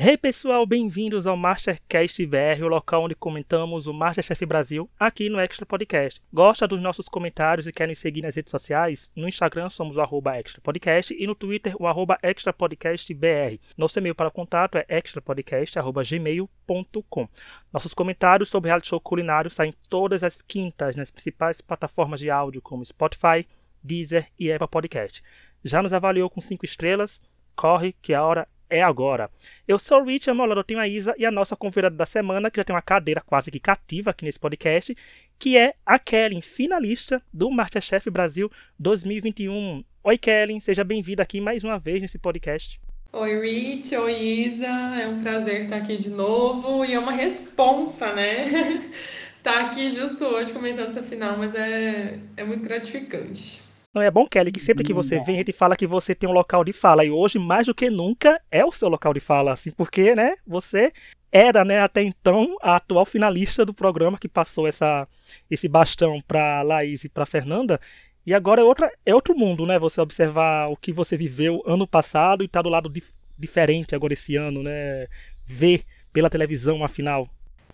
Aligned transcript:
Hey 0.00 0.16
pessoal, 0.16 0.64
bem-vindos 0.64 1.26
ao 1.26 1.36
Mastercast 1.36 2.24
BR, 2.24 2.62
o 2.62 2.68
local 2.68 3.02
onde 3.02 3.16
comentamos 3.16 3.88
o 3.88 3.92
Masterchef 3.92 4.46
Brasil 4.46 4.88
aqui 4.96 5.28
no 5.28 5.40
Extra 5.40 5.66
Podcast. 5.66 6.22
Gosta 6.32 6.68
dos 6.68 6.80
nossos 6.80 7.08
comentários 7.08 7.66
e 7.66 7.72
quer 7.72 7.88
nos 7.88 7.98
seguir 7.98 8.22
nas 8.22 8.36
redes 8.36 8.52
sociais? 8.52 9.10
No 9.16 9.26
Instagram 9.26 9.68
somos 9.68 9.96
o 9.96 10.00
arroba 10.00 10.38
Extra 10.38 10.60
Podcast 10.60 11.12
e 11.12 11.26
no 11.26 11.34
Twitter 11.34 11.74
o 11.80 11.88
arroba 11.88 12.16
Extra 12.22 12.52
Podcast 12.52 13.12
BR. 13.12 13.58
Nosso 13.76 13.98
e-mail 13.98 14.14
para 14.14 14.30
contato 14.30 14.78
é 14.78 14.86
extrapodcast.gmail.com. 14.88 17.28
Nossos 17.72 17.92
comentários 17.92 18.50
sobre 18.50 18.68
reality 18.68 18.90
show 18.90 19.00
culinário 19.00 19.50
saem 19.50 19.74
todas 19.90 20.22
as 20.22 20.40
quintas 20.40 20.94
nas 20.94 21.10
principais 21.10 21.60
plataformas 21.60 22.20
de 22.20 22.30
áudio 22.30 22.62
como 22.62 22.86
Spotify, 22.86 23.44
Deezer 23.82 24.28
e 24.38 24.52
Apple 24.52 24.68
Podcast. 24.68 25.24
Já 25.64 25.82
nos 25.82 25.92
avaliou 25.92 26.30
com 26.30 26.40
5 26.40 26.64
estrelas? 26.64 27.20
Corre 27.56 27.96
que 28.00 28.14
a 28.14 28.22
hora 28.22 28.46
é 28.70 28.82
agora. 28.82 29.30
Eu 29.66 29.78
sou 29.78 30.00
o 30.00 30.04
Rich, 30.04 30.28
ao 30.28 30.36
lado 30.36 30.60
eu 30.60 30.64
tenho 30.64 30.80
a 30.80 30.88
Isa 30.88 31.14
e 31.18 31.24
a 31.24 31.30
nossa 31.30 31.56
convidada 31.56 31.96
da 31.96 32.06
semana, 32.06 32.50
que 32.50 32.58
já 32.58 32.64
tem 32.64 32.74
uma 32.74 32.82
cadeira 32.82 33.20
quase 33.20 33.50
que 33.50 33.58
cativa 33.58 34.10
aqui 34.10 34.24
nesse 34.24 34.38
podcast, 34.38 34.96
que 35.38 35.56
é 35.56 35.74
a 35.84 35.98
Kellen, 35.98 36.40
finalista 36.40 37.22
do 37.32 37.50
Masterchef 37.50 38.10
Brasil 38.10 38.50
2021. 38.78 39.84
Oi, 40.04 40.18
Kellen, 40.18 40.60
seja 40.60 40.84
bem-vinda 40.84 41.22
aqui 41.22 41.40
mais 41.40 41.64
uma 41.64 41.78
vez 41.78 42.00
nesse 42.00 42.18
podcast. 42.18 42.80
Oi, 43.12 43.40
Rich, 43.40 43.96
oi, 43.96 44.12
Isa, 44.12 44.66
é 44.66 45.08
um 45.08 45.22
prazer 45.22 45.62
estar 45.62 45.76
aqui 45.76 45.96
de 45.96 46.10
novo 46.10 46.84
e 46.84 46.92
é 46.92 46.98
uma 46.98 47.12
responsa, 47.12 48.12
né? 48.12 48.46
tá 49.42 49.60
aqui 49.60 49.90
justo 49.90 50.24
hoje 50.24 50.52
comentando 50.52 50.88
essa 50.88 51.02
final, 51.02 51.38
mas 51.38 51.54
é, 51.54 52.18
é 52.36 52.44
muito 52.44 52.62
gratificante. 52.62 53.67
Não 53.94 54.02
é 54.02 54.10
bom, 54.10 54.26
Kelly, 54.28 54.52
que 54.52 54.60
sempre 54.60 54.84
que 54.84 54.92
você 54.92 55.18
vem, 55.20 55.36
a 55.36 55.38
gente 55.38 55.52
fala 55.52 55.74
que 55.74 55.86
você 55.86 56.14
tem 56.14 56.28
um 56.28 56.32
local 56.32 56.62
de 56.62 56.72
fala. 56.72 57.04
E 57.04 57.10
hoje, 57.10 57.38
mais 57.38 57.66
do 57.66 57.74
que 57.74 57.88
nunca, 57.88 58.40
é 58.50 58.64
o 58.64 58.70
seu 58.70 58.88
local 58.88 59.14
de 59.14 59.20
fala, 59.20 59.52
assim, 59.52 59.72
porque, 59.72 60.14
né, 60.14 60.36
você 60.46 60.92
era, 61.32 61.64
né, 61.64 61.80
até 61.80 62.02
então, 62.02 62.56
a 62.60 62.76
atual 62.76 63.06
finalista 63.06 63.64
do 63.64 63.72
programa 63.72 64.18
que 64.18 64.28
passou 64.28 64.66
essa, 64.66 65.08
esse 65.50 65.68
bastão 65.68 66.20
para 66.20 66.62
Laís 66.62 67.04
e 67.04 67.08
para 67.08 67.24
Fernanda. 67.24 67.80
E 68.26 68.34
agora 68.34 68.60
é, 68.60 68.64
outra, 68.64 68.92
é 69.06 69.14
outro 69.14 69.34
mundo, 69.34 69.64
né? 69.64 69.78
Você 69.78 70.02
observar 70.02 70.68
o 70.68 70.76
que 70.76 70.92
você 70.92 71.16
viveu 71.16 71.62
ano 71.66 71.86
passado 71.88 72.44
e 72.44 72.48
tá 72.48 72.60
do 72.60 72.68
lado 72.68 72.92
diferente 73.38 73.94
agora 73.94 74.12
esse 74.12 74.36
ano, 74.36 74.62
né? 74.62 75.06
Ver 75.46 75.82
pela 76.12 76.28
televisão 76.28 76.84
a 76.84 76.88
final. 76.88 77.26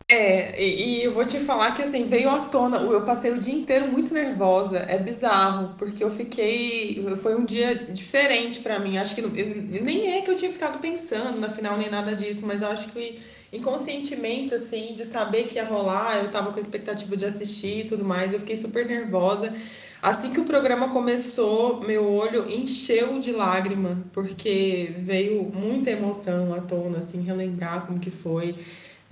É, 0.07 0.63
e, 0.63 0.99
e 1.01 1.05
eu 1.05 1.15
vou 1.15 1.25
te 1.25 1.41
falar 1.41 1.75
que 1.75 1.83
assim, 1.83 2.07
veio 2.07 2.29
à 2.29 2.41
tona, 2.49 2.77
eu 2.79 3.03
passei 3.07 3.31
o 3.33 3.39
dia 3.39 3.55
inteiro 3.55 3.89
muito 3.91 4.13
nervosa, 4.13 4.79
é 4.81 4.99
bizarro, 4.99 5.75
porque 5.79 6.05
eu 6.05 6.11
fiquei, 6.11 7.03
foi 7.23 7.35
um 7.35 7.45
dia 7.45 7.75
diferente 7.75 8.61
pra 8.61 8.79
mim, 8.79 8.99
acho 8.99 9.15
que 9.15 9.23
eu- 9.23 9.31
nem 9.31 10.13
é 10.13 10.21
que 10.21 10.31
eu 10.31 10.35
tinha 10.37 10.53
ficado 10.53 10.79
pensando 10.79 11.41
na 11.41 11.49
final 11.49 11.79
nem 11.79 11.89
nada 11.91 12.15
disso, 12.15 12.47
mas 12.47 12.61
eu 12.61 12.69
acho 12.69 12.91
que 12.93 13.19
inconscientemente, 13.51 14.55
assim, 14.55 14.93
de 14.93 15.07
saber 15.07 15.45
que 15.45 15.55
ia 15.57 15.65
rolar, 15.65 16.19
eu 16.23 16.31
tava 16.31 16.51
com 16.53 16.59
a 16.59 16.61
expectativa 16.61 17.17
de 17.17 17.25
assistir 17.25 17.87
e 17.87 17.89
tudo 17.89 18.05
mais, 18.05 18.33
eu 18.33 18.41
fiquei 18.41 18.57
super 18.59 18.85
nervosa. 18.87 19.55
Assim 20.03 20.33
que 20.35 20.41
o 20.41 20.45
programa 20.45 20.89
começou, 20.91 21.81
meu 21.81 22.13
olho 22.13 22.51
encheu 22.51 23.19
de 23.19 23.33
lágrima, 23.33 24.05
porque 24.13 24.93
veio 24.99 25.45
muita 25.45 25.91
emoção 25.91 26.53
à 26.53 26.61
tona, 26.61 26.99
assim, 26.99 27.23
relembrar 27.23 27.87
como 27.87 27.99
que 27.99 28.11
foi 28.11 28.55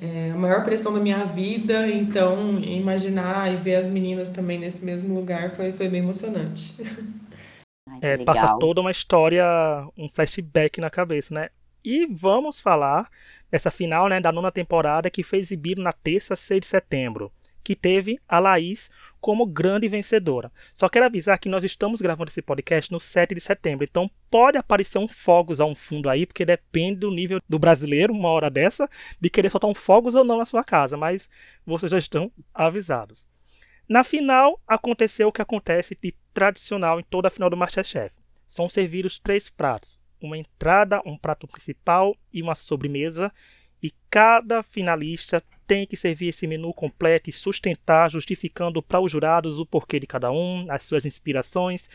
é, 0.03 0.33
a 0.33 0.36
maior 0.36 0.64
pressão 0.64 0.92
da 0.92 0.98
minha 0.98 1.25
vida, 1.25 1.89
então 1.89 2.58
imaginar 2.58 3.53
e 3.53 3.56
ver 3.56 3.77
as 3.77 3.86
meninas 3.86 4.31
também 4.31 4.59
nesse 4.59 4.84
mesmo 4.84 5.14
lugar 5.14 5.53
foi, 5.53 5.72
foi 5.72 5.89
bem 5.89 6.00
emocionante. 6.00 6.75
Ai, 7.89 7.98
É, 8.03 8.19
passa 8.19 8.59
toda 8.59 8.81
uma 8.81 8.91
história, 8.91 9.44
um 9.97 10.09
flashback 10.09 10.81
na 10.81 10.91
cabeça, 10.91 11.33
né? 11.33 11.50
E 11.84 12.06
vamos 12.06 12.61
falar 12.61 13.09
dessa 13.48 13.70
final, 13.70 14.09
né, 14.09 14.20
da 14.20 14.33
nona 14.33 14.50
temporada 14.50 15.09
que 15.11 15.22
foi 15.22 15.39
exibida 15.39 15.81
na 15.81 15.92
terça, 15.92 16.34
6 16.34 16.61
de 16.61 16.66
setembro, 16.66 17.31
que 17.63 17.77
teve 17.77 18.19
a 18.29 18.39
Laís 18.39 18.91
como 19.21 19.47
grande 19.47 19.89
vencedora. 19.89 20.51
Só 20.75 20.89
quero 20.89 21.06
avisar 21.06 21.39
que 21.39 21.49
nós 21.49 21.62
estamos 21.62 22.00
gravando 22.00 22.31
esse 22.31 22.43
podcast 22.43 22.91
no 22.91 22.99
7 22.99 23.34
de 23.34 23.41
setembro, 23.41 23.84
então 23.84 24.09
pode 24.31 24.59
aparecer 24.59 24.99
um 24.99 25.06
fogos 25.06 25.61
a 25.61 25.65
um 25.65 25.75
fundo 25.75 26.09
aí, 26.09 26.27
porque 26.27 26.45
depende 26.45 27.01
do 27.01 27.11
nível 27.11 27.41
do 27.49 27.59
brasileiro, 27.59 28.12
uma 28.12 28.28
hora 28.28 28.51
dessa, 28.51 28.89
de 29.21 29.31
querer 29.31 29.51
soltar 29.51 29.71
um 29.71 29.75
fogos 29.75 30.15
ou 30.15 30.25
não 30.25 30.39
na 30.39 30.45
sua 30.45 30.65
casa, 30.65 30.97
mas 30.97 31.31
vocês 31.65 31.93
já 31.93 31.99
estão 31.99 32.33
avisados. 32.53 33.27
Na 33.89 34.03
final, 34.03 34.61
aconteceu 34.67 35.28
o 35.28 35.33
que 35.33 35.43
acontece 35.43 35.97
de 36.01 36.15
tradicional 36.33 36.99
em 36.99 37.03
toda 37.03 37.28
a 37.28 37.31
final 37.31 37.51
do 37.51 37.56
Masterchef. 37.56 38.17
São 38.47 38.69
servidos 38.69 39.19
três 39.19 39.51
pratos, 39.51 40.01
uma 40.21 40.39
entrada, 40.39 41.01
um 41.05 41.17
prato 41.17 41.47
principal 41.47 42.17
e 42.33 42.43
uma 42.43 42.55
sobremesa, 42.55 43.33
e 43.83 43.93
cada 44.09 44.62
finalista 44.62 45.43
tem 45.72 45.87
que 45.87 45.97
servir 45.97 46.28
esse 46.28 46.47
menu 46.47 46.71
completo 46.75 47.31
e 47.31 47.33
sustentar, 47.33 48.10
justificando 48.10 48.83
para 48.83 49.00
os 49.00 49.10
jurados 49.10 49.59
o 49.59 49.65
porquê 49.65 49.99
de 49.99 50.06
cada 50.06 50.31
um, 50.31 50.66
as 50.69 50.83
suas 50.83 51.06
inspirações 51.06 51.88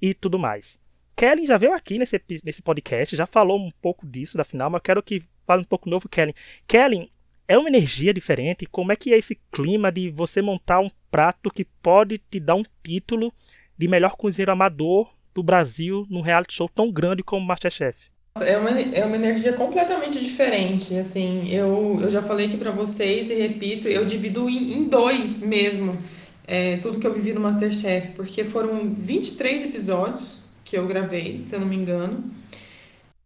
e 0.00 0.14
tudo 0.14 0.38
mais. 0.38 0.78
Kellen 1.14 1.46
já 1.46 1.58
veio 1.58 1.74
aqui 1.74 1.98
nesse, 1.98 2.18
nesse 2.42 2.62
podcast, 2.62 3.14
já 3.14 3.26
falou 3.26 3.58
um 3.58 3.68
pouco 3.82 4.06
disso 4.06 4.38
da 4.38 4.44
final, 4.44 4.70
mas 4.70 4.78
eu 4.78 4.82
quero 4.82 5.02
que 5.02 5.22
fale 5.46 5.60
um 5.60 5.66
pouco 5.66 5.90
novo, 5.90 6.08
Kellen. 6.08 6.34
Kellen, 6.66 7.10
é 7.46 7.58
uma 7.58 7.68
energia 7.68 8.14
diferente? 8.14 8.64
Como 8.64 8.92
é 8.92 8.96
que 8.96 9.12
é 9.12 9.18
esse 9.18 9.38
clima 9.50 9.92
de 9.92 10.08
você 10.08 10.40
montar 10.40 10.80
um 10.80 10.88
prato 11.10 11.50
que 11.50 11.66
pode 11.66 12.16
te 12.16 12.40
dar 12.40 12.54
um 12.54 12.64
título 12.82 13.30
de 13.76 13.88
melhor 13.88 14.16
cozinheiro 14.16 14.52
amador 14.52 15.14
do 15.34 15.42
Brasil 15.42 16.06
num 16.08 16.22
reality 16.22 16.54
show 16.54 16.66
tão 16.66 16.90
grande 16.90 17.22
como 17.22 17.44
Masterchef? 17.44 18.08
É 18.44 18.56
uma, 18.56 18.70
é 18.70 19.04
uma 19.04 19.16
energia 19.16 19.52
completamente 19.52 20.18
diferente, 20.20 20.96
assim, 20.98 21.48
eu, 21.50 21.98
eu 22.00 22.10
já 22.10 22.22
falei 22.22 22.46
aqui 22.46 22.56
pra 22.56 22.70
vocês 22.70 23.30
e 23.30 23.34
repito, 23.34 23.88
eu 23.88 24.04
divido 24.04 24.48
em, 24.48 24.74
em 24.74 24.84
dois 24.84 25.42
mesmo, 25.42 25.96
é, 26.46 26.76
tudo 26.78 26.98
que 26.98 27.06
eu 27.06 27.12
vivi 27.12 27.32
no 27.32 27.40
MasterChef, 27.40 28.12
porque 28.16 28.44
foram 28.44 28.92
23 28.96 29.64
episódios 29.64 30.42
que 30.64 30.76
eu 30.76 30.86
gravei, 30.86 31.40
se 31.42 31.54
eu 31.54 31.60
não 31.60 31.66
me 31.66 31.76
engano, 31.76 32.24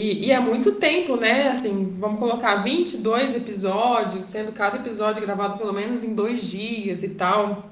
e, 0.02 0.26
e 0.26 0.32
é 0.32 0.40
muito 0.40 0.72
tempo, 0.72 1.16
né? 1.16 1.48
Assim, 1.48 1.94
vamos 1.96 2.18
colocar 2.18 2.56
22 2.56 3.36
episódios, 3.36 4.24
sendo 4.24 4.50
cada 4.50 4.76
episódio 4.78 5.22
gravado 5.22 5.56
pelo 5.56 5.72
menos 5.72 6.02
em 6.02 6.12
dois 6.12 6.50
dias 6.50 7.04
e 7.04 7.10
tal. 7.10 7.70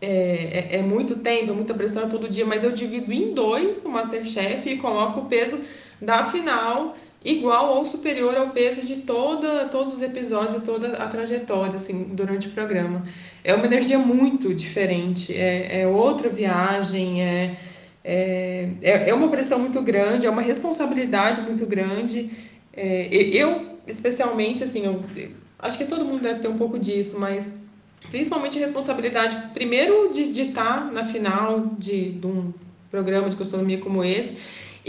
É, 0.00 0.68
é, 0.72 0.76
é 0.78 0.82
muito 0.82 1.16
tempo, 1.16 1.52
é 1.52 1.54
muita 1.54 1.74
pressão 1.74 2.04
é 2.04 2.08
todo 2.08 2.28
dia, 2.28 2.44
mas 2.44 2.64
eu 2.64 2.72
divido 2.72 3.12
em 3.12 3.32
dois 3.32 3.84
o 3.84 3.90
Masterchef 3.90 4.68
e 4.68 4.78
coloco 4.78 5.20
o 5.20 5.26
peso 5.26 5.58
da 6.00 6.24
final 6.24 6.94
igual 7.24 7.76
ou 7.76 7.84
superior 7.84 8.36
ao 8.36 8.50
peso 8.50 8.82
de 8.82 8.96
toda, 8.96 9.66
todos 9.66 9.94
os 9.94 10.02
episódios 10.02 10.56
e 10.56 10.60
toda 10.60 10.92
a 10.94 11.08
trajetória, 11.08 11.76
assim, 11.76 12.04
durante 12.12 12.48
o 12.48 12.50
programa. 12.50 13.04
É 13.42 13.54
uma 13.54 13.66
energia 13.66 13.98
muito 13.98 14.54
diferente, 14.54 15.34
é, 15.34 15.82
é 15.82 15.86
outra 15.86 16.28
viagem, 16.28 17.22
é, 17.22 17.56
é, 18.04 18.68
é 18.80 19.08
é 19.10 19.14
uma 19.14 19.28
pressão 19.28 19.58
muito 19.58 19.82
grande, 19.82 20.26
é 20.26 20.30
uma 20.30 20.42
responsabilidade 20.42 21.42
muito 21.42 21.66
grande. 21.66 22.30
É, 22.72 23.08
eu, 23.12 23.78
especialmente, 23.86 24.62
assim, 24.62 24.84
eu, 24.86 25.02
acho 25.58 25.76
que 25.76 25.86
todo 25.86 26.04
mundo 26.04 26.22
deve 26.22 26.40
ter 26.40 26.48
um 26.48 26.56
pouco 26.56 26.78
disso, 26.78 27.18
mas 27.18 27.50
principalmente 28.10 28.58
a 28.58 28.60
responsabilidade, 28.60 29.36
primeiro, 29.52 30.10
de 30.12 30.40
estar 30.40 30.90
na 30.92 31.04
final 31.04 31.72
de, 31.76 32.12
de 32.12 32.26
um 32.26 32.54
programa 32.90 33.28
de 33.28 33.36
gastronomia 33.36 33.78
como 33.78 34.02
esse, 34.04 34.38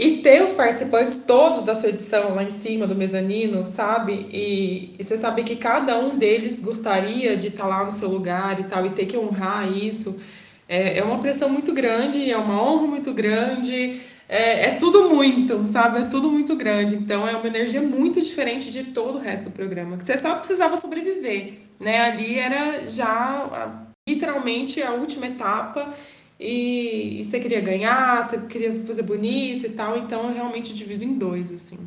e 0.00 0.22
ter 0.22 0.42
os 0.42 0.52
participantes 0.52 1.24
todos 1.26 1.62
da 1.62 1.74
sua 1.74 1.90
edição 1.90 2.34
lá 2.34 2.42
em 2.42 2.50
cima 2.50 2.86
do 2.86 2.94
mezanino, 2.94 3.66
sabe? 3.66 4.26
E, 4.32 4.94
e 4.98 5.04
você 5.04 5.18
saber 5.18 5.44
que 5.44 5.56
cada 5.56 5.98
um 5.98 6.16
deles 6.16 6.58
gostaria 6.62 7.36
de 7.36 7.48
estar 7.48 7.66
lá 7.66 7.84
no 7.84 7.92
seu 7.92 8.08
lugar 8.08 8.58
e 8.58 8.64
tal, 8.64 8.86
e 8.86 8.90
ter 8.90 9.04
que 9.04 9.18
honrar 9.18 9.70
isso. 9.70 10.18
É, 10.66 10.96
é 10.96 11.04
uma 11.04 11.18
pressão 11.18 11.50
muito 11.50 11.74
grande, 11.74 12.30
é 12.30 12.36
uma 12.38 12.62
honra 12.62 12.86
muito 12.86 13.12
grande, 13.12 14.00
é, 14.26 14.68
é 14.68 14.70
tudo 14.76 15.10
muito, 15.10 15.66
sabe? 15.66 15.98
É 15.98 16.04
tudo 16.06 16.30
muito 16.30 16.56
grande. 16.56 16.94
Então 16.94 17.28
é 17.28 17.36
uma 17.36 17.46
energia 17.46 17.82
muito 17.82 18.22
diferente 18.22 18.72
de 18.72 18.84
todo 18.84 19.18
o 19.18 19.20
resto 19.20 19.44
do 19.44 19.50
programa. 19.50 19.98
Que 19.98 20.04
você 20.04 20.16
só 20.16 20.34
precisava 20.36 20.78
sobreviver, 20.78 21.58
né? 21.78 22.00
Ali 22.00 22.38
era 22.38 22.88
já 22.88 23.84
literalmente 24.08 24.82
a 24.82 24.92
última 24.92 25.26
etapa 25.26 25.92
e, 26.40 27.20
e 27.20 27.24
você 27.24 27.38
queria 27.38 27.60
ganhar, 27.60 28.24
você 28.24 28.38
queria 28.46 28.74
fazer 28.86 29.02
bonito 29.02 29.66
e 29.66 29.70
tal. 29.70 29.98
Então 29.98 30.28
eu 30.28 30.34
realmente 30.34 30.72
divido 30.72 31.04
em 31.04 31.18
dois, 31.18 31.52
assim. 31.52 31.78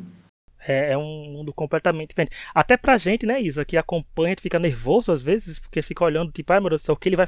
É, 0.66 0.92
é 0.92 0.98
um 0.98 1.32
mundo 1.32 1.52
completamente 1.52 2.10
diferente. 2.10 2.34
Até 2.54 2.76
pra 2.76 2.96
gente, 2.96 3.26
né, 3.26 3.42
Isa, 3.42 3.64
que 3.64 3.76
acompanha, 3.76 4.34
fica 4.40 4.58
nervoso 4.58 5.12
às 5.12 5.22
vezes, 5.22 5.58
porque 5.58 5.82
fica 5.82 6.04
olhando, 6.04 6.32
tipo, 6.32 6.52
ai 6.52 6.60
meu 6.60 6.70
Deus 6.70 6.82
do 6.82 6.84
céu, 6.86 6.94
o 6.94 6.96
que 6.96 7.08
ele 7.08 7.16
vai 7.16 7.26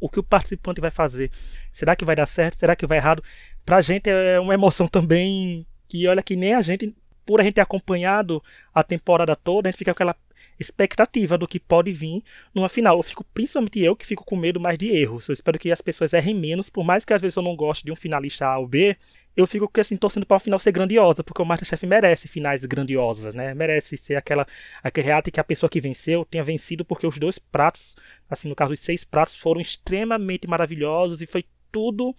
o 0.00 0.08
que, 0.08 0.18
o 0.18 0.22
participante 0.22 0.80
vai 0.80 0.90
fazer? 0.90 1.30
Será 1.72 1.96
que 1.96 2.04
vai 2.04 2.16
dar 2.16 2.26
certo? 2.26 2.58
Será 2.58 2.76
que 2.76 2.86
vai 2.86 2.98
errado? 2.98 3.22
Pra 3.64 3.80
gente 3.80 4.10
é 4.10 4.38
uma 4.40 4.52
emoção 4.52 4.86
também 4.88 5.66
que 5.88 6.06
olha 6.08 6.22
que 6.22 6.36
nem 6.36 6.54
a 6.54 6.60
gente, 6.60 6.94
por 7.24 7.40
a 7.40 7.44
gente 7.44 7.54
ter 7.54 7.60
acompanhado 7.60 8.42
a 8.74 8.82
temporada 8.82 9.34
toda, 9.36 9.68
a 9.68 9.70
gente 9.70 9.78
fica 9.78 9.92
com 9.92 9.96
aquela 9.96 10.16
expectativa 10.58 11.36
do 11.36 11.48
que 11.48 11.58
pode 11.60 11.92
vir 11.92 12.22
numa 12.54 12.68
final. 12.68 12.96
Eu 12.96 13.02
fico, 13.02 13.24
principalmente 13.34 13.80
eu, 13.80 13.96
que 13.96 14.06
fico 14.06 14.24
com 14.24 14.36
medo 14.36 14.60
mais 14.60 14.78
de 14.78 14.90
erros. 14.90 15.28
Eu 15.28 15.32
espero 15.32 15.58
que 15.58 15.70
as 15.70 15.80
pessoas 15.80 16.12
errem 16.12 16.34
menos, 16.34 16.70
por 16.70 16.84
mais 16.84 17.04
que 17.04 17.12
às 17.12 17.20
vezes 17.20 17.36
eu 17.36 17.42
não 17.42 17.56
goste 17.56 17.84
de 17.84 17.92
um 17.92 17.96
finalista 17.96 18.46
A 18.46 18.58
ou 18.58 18.66
B, 18.66 18.96
eu 19.36 19.46
fico 19.46 19.68
assim, 19.80 19.96
torcendo 19.96 20.24
para 20.24 20.34
uma 20.34 20.40
final 20.40 20.58
ser 20.58 20.70
grandiosa, 20.70 21.24
porque 21.24 21.42
o 21.42 21.44
Masterchef 21.44 21.84
merece 21.86 22.28
finais 22.28 22.64
grandiosas, 22.64 23.34
né? 23.34 23.52
Merece 23.52 23.96
ser 23.96 24.14
aquela 24.14 24.46
aquele 24.82 25.06
reality 25.08 25.30
que 25.32 25.40
a 25.40 25.44
pessoa 25.44 25.68
que 25.68 25.80
venceu 25.80 26.24
tenha 26.24 26.44
vencido 26.44 26.84
porque 26.84 27.06
os 27.06 27.18
dois 27.18 27.38
pratos, 27.38 27.96
assim, 28.30 28.48
no 28.48 28.54
caso 28.54 28.72
os 28.72 28.80
seis 28.80 29.02
pratos 29.02 29.36
foram 29.36 29.60
extremamente 29.60 30.46
maravilhosos 30.46 31.20
e 31.20 31.26
foi 31.26 31.44
tudo 31.72 32.14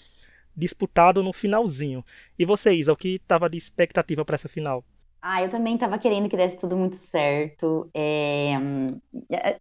disputado 0.56 1.24
no 1.24 1.31
finalzinho. 1.31 2.04
E 2.38 2.46
você, 2.46 2.72
o 2.90 2.96
que 2.96 3.16
estava 3.16 3.50
de 3.50 3.58
expectativa 3.58 4.26
para 4.26 4.36
essa 4.36 4.50
final? 4.50 4.84
Ah, 5.27 5.42
eu 5.42 5.50
também 5.50 5.74
estava 5.74 5.98
querendo 5.98 6.30
que 6.30 6.38
desse 6.38 6.60
tudo 6.60 6.77
muito 6.77 6.98
certo. 6.98 7.89
É, 7.95 8.54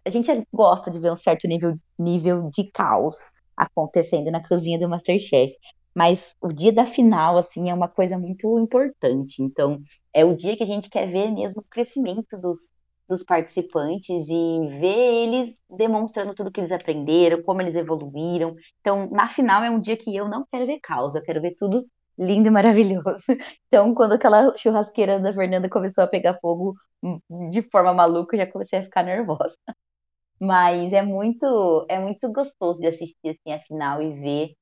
a 0.04 0.10
gente 0.10 0.30
gosta 0.52 0.90
de 0.90 0.98
ver 0.98 1.10
um 1.10 1.16
certo 1.16 1.48
nível, 1.48 1.74
nível 1.98 2.50
de 2.50 2.70
caos 2.70 3.16
acontecendo 3.56 4.30
na 4.30 4.46
cozinha 4.46 4.78
do 4.78 4.86
Masterchef. 4.88 5.54
Mas 5.94 6.36
o 6.42 6.52
dia 6.52 6.70
da 6.70 6.84
final, 6.84 7.38
assim, 7.38 7.70
é 7.70 7.74
uma 7.74 7.88
coisa 7.88 8.18
muito 8.18 8.58
importante. 8.58 9.42
Então, 9.42 9.80
é 10.12 10.22
o 10.22 10.36
dia 10.36 10.54
que 10.54 10.62
a 10.62 10.66
gente 10.66 10.90
quer 10.90 11.06
ver 11.10 11.30
mesmo 11.30 11.62
o 11.62 11.64
crescimento 11.70 12.36
dos, 12.36 12.70
dos 13.08 13.22
participantes 13.24 14.26
e 14.28 14.68
ver 14.80 15.24
eles 15.24 15.58
demonstrando 15.70 16.34
tudo 16.34 16.52
que 16.52 16.60
eles 16.60 16.72
aprenderam, 16.72 17.42
como 17.42 17.62
eles 17.62 17.74
evoluíram. 17.74 18.54
Então, 18.80 19.08
na 19.10 19.28
final 19.28 19.64
é 19.64 19.70
um 19.70 19.80
dia 19.80 19.96
que 19.96 20.14
eu 20.14 20.28
não 20.28 20.44
quero 20.52 20.66
ver 20.66 20.78
causa, 20.82 21.20
eu 21.20 21.22
quero 21.22 21.40
ver 21.40 21.54
tudo 21.56 21.86
lindo 22.18 22.48
e 22.48 22.50
maravilhoso. 22.50 23.24
Então, 23.68 23.94
quando 23.94 24.12
aquela 24.12 24.56
churrasqueira 24.56 25.18
da 25.20 25.32
Fernanda 25.32 25.68
começou 25.68 26.04
a 26.04 26.06
pegar 26.06 26.38
fogo 26.40 26.74
hum, 27.02 27.20
de 27.50 27.62
forma 27.70 27.92
maluca, 27.94 28.36
eu 28.36 28.40
já 28.40 28.46
comecei 28.50 28.78
a 28.78 28.84
ficar 28.84 29.02
nervosa. 29.02 29.56
Mas 30.40 30.92
é 30.92 31.02
muito, 31.02 31.86
é 31.88 31.98
muito 31.98 32.30
gostoso 32.32 32.80
de 32.80 32.88
assistir 32.88 33.30
assim 33.30 33.52
a 33.54 33.60
final 33.60 34.02
e 34.02 34.12
ver 34.20 34.54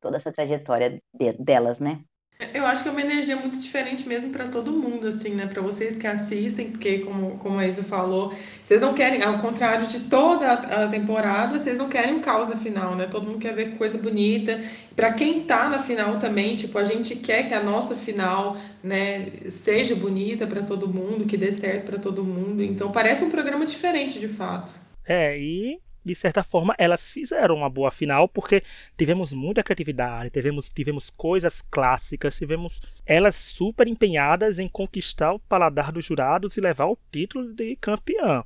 toda 0.00 0.18
essa 0.18 0.32
trajetória 0.32 1.02
de, 1.14 1.32
delas, 1.34 1.80
né? 1.80 2.04
Eu 2.38 2.66
acho 2.66 2.82
que 2.82 2.88
é 2.90 2.92
uma 2.92 3.00
energia 3.00 3.34
muito 3.34 3.56
diferente 3.56 4.06
mesmo 4.06 4.30
para 4.30 4.46
todo 4.46 4.70
mundo, 4.70 5.08
assim, 5.08 5.30
né? 5.30 5.46
Para 5.46 5.62
vocês 5.62 5.96
que 5.96 6.06
assistem, 6.06 6.70
porque, 6.70 6.98
como, 6.98 7.38
como 7.38 7.58
a 7.58 7.66
Isa 7.66 7.82
falou, 7.82 8.30
vocês 8.62 8.78
não 8.78 8.92
querem, 8.92 9.22
ao 9.22 9.38
contrário 9.38 9.86
de 9.86 10.00
toda 10.00 10.52
a 10.52 10.86
temporada, 10.86 11.58
vocês 11.58 11.78
não 11.78 11.88
querem 11.88 12.14
um 12.14 12.20
caos 12.20 12.48
na 12.48 12.56
final, 12.56 12.94
né? 12.94 13.06
Todo 13.06 13.26
mundo 13.26 13.38
quer 13.38 13.54
ver 13.54 13.78
coisa 13.78 13.96
bonita. 13.96 14.60
Para 14.94 15.14
quem 15.14 15.44
tá 15.44 15.70
na 15.70 15.78
final 15.78 16.18
também, 16.18 16.54
tipo, 16.54 16.76
a 16.76 16.84
gente 16.84 17.16
quer 17.16 17.48
que 17.48 17.54
a 17.54 17.62
nossa 17.62 17.96
final, 17.96 18.56
né, 18.82 19.32
seja 19.48 19.94
bonita 19.94 20.46
para 20.46 20.62
todo 20.62 20.92
mundo, 20.92 21.24
que 21.24 21.38
dê 21.38 21.54
certo 21.54 21.86
para 21.86 21.98
todo 21.98 22.22
mundo. 22.22 22.62
Então, 22.62 22.92
parece 22.92 23.24
um 23.24 23.30
programa 23.30 23.64
diferente, 23.64 24.18
de 24.18 24.28
fato. 24.28 24.74
É, 25.08 25.38
e 25.38 25.78
de 26.06 26.14
certa 26.14 26.44
forma, 26.44 26.72
elas 26.78 27.10
fizeram 27.10 27.56
uma 27.56 27.68
boa 27.68 27.90
final, 27.90 28.28
porque 28.28 28.62
tivemos 28.96 29.32
muita 29.32 29.60
criatividade, 29.60 30.30
tivemos, 30.30 30.70
tivemos 30.70 31.10
coisas 31.10 31.60
clássicas, 31.60 32.38
tivemos 32.38 32.80
elas 33.04 33.34
super 33.34 33.88
empenhadas 33.88 34.60
em 34.60 34.68
conquistar 34.68 35.32
o 35.32 35.40
paladar 35.40 35.90
dos 35.90 36.04
jurados 36.04 36.56
e 36.56 36.60
levar 36.60 36.86
o 36.86 36.98
título 37.10 37.52
de 37.52 37.74
campeã. 37.76 38.44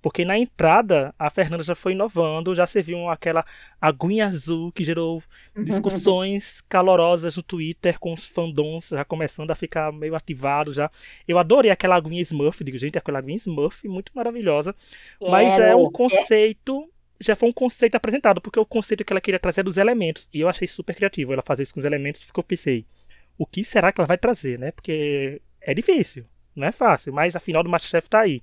Porque 0.00 0.24
na 0.24 0.38
entrada 0.38 1.12
a 1.18 1.28
Fernanda 1.28 1.64
já 1.64 1.74
foi 1.74 1.92
inovando, 1.92 2.54
já 2.54 2.66
serviu 2.66 3.08
aquela 3.08 3.44
aguinha 3.80 4.26
azul 4.26 4.70
que 4.70 4.84
gerou 4.84 5.22
discussões 5.64 6.60
calorosas 6.68 7.36
no 7.36 7.42
Twitter 7.42 7.98
com 7.98 8.12
os 8.12 8.26
fandoms 8.26 8.90
já 8.90 9.04
começando 9.04 9.50
a 9.50 9.56
ficar 9.56 9.92
meio 9.92 10.14
ativados 10.14 10.76
já. 10.76 10.90
Eu 11.26 11.36
adorei 11.36 11.70
aquela 11.70 11.96
aguinha 11.96 12.22
Smurf, 12.22 12.62
digo, 12.62 12.78
gente, 12.78 12.96
aquela 12.96 13.18
aguinha 13.18 13.36
Smurf 13.36 13.88
muito 13.88 14.12
maravilhosa, 14.14 14.74
mas 15.20 15.58
é 15.58 15.74
um 15.74 15.90
conceito 15.90 16.88
já 17.20 17.34
foi 17.34 17.48
um 17.48 17.52
conceito 17.52 17.94
apresentado, 17.94 18.40
porque 18.40 18.58
o 18.58 18.66
conceito 18.66 19.04
que 19.04 19.12
ela 19.12 19.20
queria 19.20 19.38
trazer 19.38 19.60
é 19.60 19.64
dos 19.64 19.76
elementos. 19.76 20.28
E 20.32 20.40
eu 20.40 20.48
achei 20.48 20.68
super 20.68 20.94
criativo 20.94 21.32
ela 21.32 21.42
fazer 21.42 21.62
isso 21.62 21.74
com 21.74 21.80
os 21.80 21.86
elementos, 21.86 22.24
porque 22.24 22.40
eu 22.40 22.44
pensei, 22.44 22.86
o 23.36 23.46
que 23.46 23.64
será 23.64 23.92
que 23.92 24.00
ela 24.00 24.06
vai 24.06 24.18
trazer, 24.18 24.58
né? 24.58 24.70
Porque 24.72 25.40
é 25.60 25.74
difícil, 25.74 26.24
não 26.54 26.66
é 26.66 26.72
fácil, 26.72 27.12
mas 27.12 27.34
a 27.34 27.40
final 27.40 27.62
do 27.62 27.70
Masterchef 27.70 28.08
tá 28.08 28.20
aí. 28.20 28.42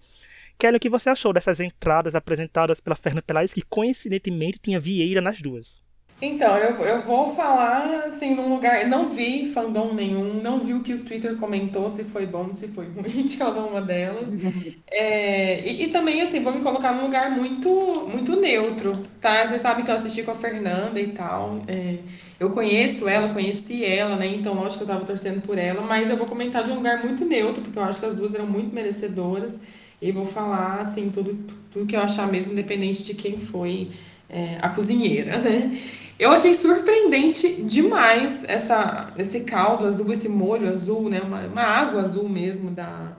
Kelly, 0.58 0.78
o 0.78 0.80
que 0.80 0.90
você 0.90 1.10
achou 1.10 1.34
dessas 1.34 1.60
entradas 1.60 2.16
apresentadas 2.16 2.80
pela 2.80 2.96
Fernanda 2.96 3.22
Pelaez, 3.22 3.54
que 3.54 3.62
coincidentemente 3.62 4.60
tinha 4.60 4.80
Vieira 4.80 5.22
nas 5.22 5.42
duas? 5.42 5.84
Então, 6.22 6.58
eu, 6.58 6.76
eu 6.86 7.02
vou 7.02 7.36
falar 7.36 8.06
assim 8.06 8.34
num 8.34 8.54
lugar. 8.54 8.88
Não 8.88 9.10
vi 9.10 9.52
fandom 9.52 9.94
nenhum, 9.94 10.42
não 10.42 10.60
vi 10.60 10.74
o 10.74 10.82
que 10.82 10.94
o 10.94 11.04
Twitter 11.04 11.36
comentou, 11.38 11.90
se 11.90 12.06
foi 12.06 12.26
bom, 12.26 12.54
se 12.56 12.70
foi 12.70 12.86
ruim 12.96 13.26
de 13.26 13.38
cada 13.38 13.62
uma 13.64 13.82
delas. 13.82 14.30
É, 14.98 15.60
e, 15.68 15.84
e, 15.84 15.88
também, 15.92 16.22
assim, 16.22 16.42
vou 16.42 16.54
me 16.54 16.62
colocar 16.62 16.94
num 16.94 17.04
lugar 17.04 17.30
muito, 17.32 17.70
muito 18.10 18.40
neutro, 18.40 19.04
tá? 19.20 19.46
Vocês 19.46 19.62
sabem 19.62 19.84
que 19.84 19.92
eu 19.92 19.96
assisti 19.96 20.24
com 20.24 20.32
a 20.32 20.36
Fernanda 20.36 21.02
e 21.02 21.08
tal. 21.12 21.60
É, 21.68 21.98
eu 22.40 22.50
conheço 22.52 23.08
ela, 23.10 23.34
conheci 23.34 23.84
ela, 23.84 24.16
né? 24.16 24.28
Então, 24.28 24.54
lógico 24.54 24.78
que 24.78 24.84
eu 24.84 24.96
tava 24.96 25.06
torcendo 25.06 25.42
por 25.42 25.58
ela, 25.58 25.82
mas 25.82 26.10
eu 26.10 26.16
vou 26.16 26.26
comentar 26.26 26.64
de 26.64 26.72
um 26.72 26.76
lugar 26.76 27.04
muito 27.04 27.26
neutro, 27.26 27.62
porque 27.62 27.78
eu 27.78 27.84
acho 27.84 28.00
que 28.00 28.06
as 28.06 28.16
duas 28.16 28.34
eram 28.34 28.48
muito 28.48 28.74
merecedoras. 28.74 29.64
E 30.02 30.12
vou 30.14 30.24
falar, 30.26 30.82
assim, 30.82 31.10
tudo, 31.10 31.38
tudo 31.72 31.86
que 31.86 31.96
eu 31.96 32.02
achar 32.02 32.28
mesmo, 32.32 32.54
independente 32.54 33.04
de 33.04 33.14
quem 33.14 33.38
foi 33.38 33.90
é, 34.30 34.58
a 34.62 34.70
cozinheira, 34.70 35.38
né? 35.38 35.72
Eu 36.18 36.32
achei 36.32 36.54
surpreendente 36.54 37.62
demais 37.64 38.46
essa, 38.46 39.12
esse 39.18 39.42
caldo 39.42 39.86
azul, 39.86 40.12
esse 40.14 40.30
molho 40.30 40.72
azul, 40.72 41.10
né? 41.10 41.22
Uma, 41.22 41.42
uma 41.42 41.62
água 41.62 42.02
azul 42.02 42.30
mesmo 42.30 42.72
da 42.72 43.18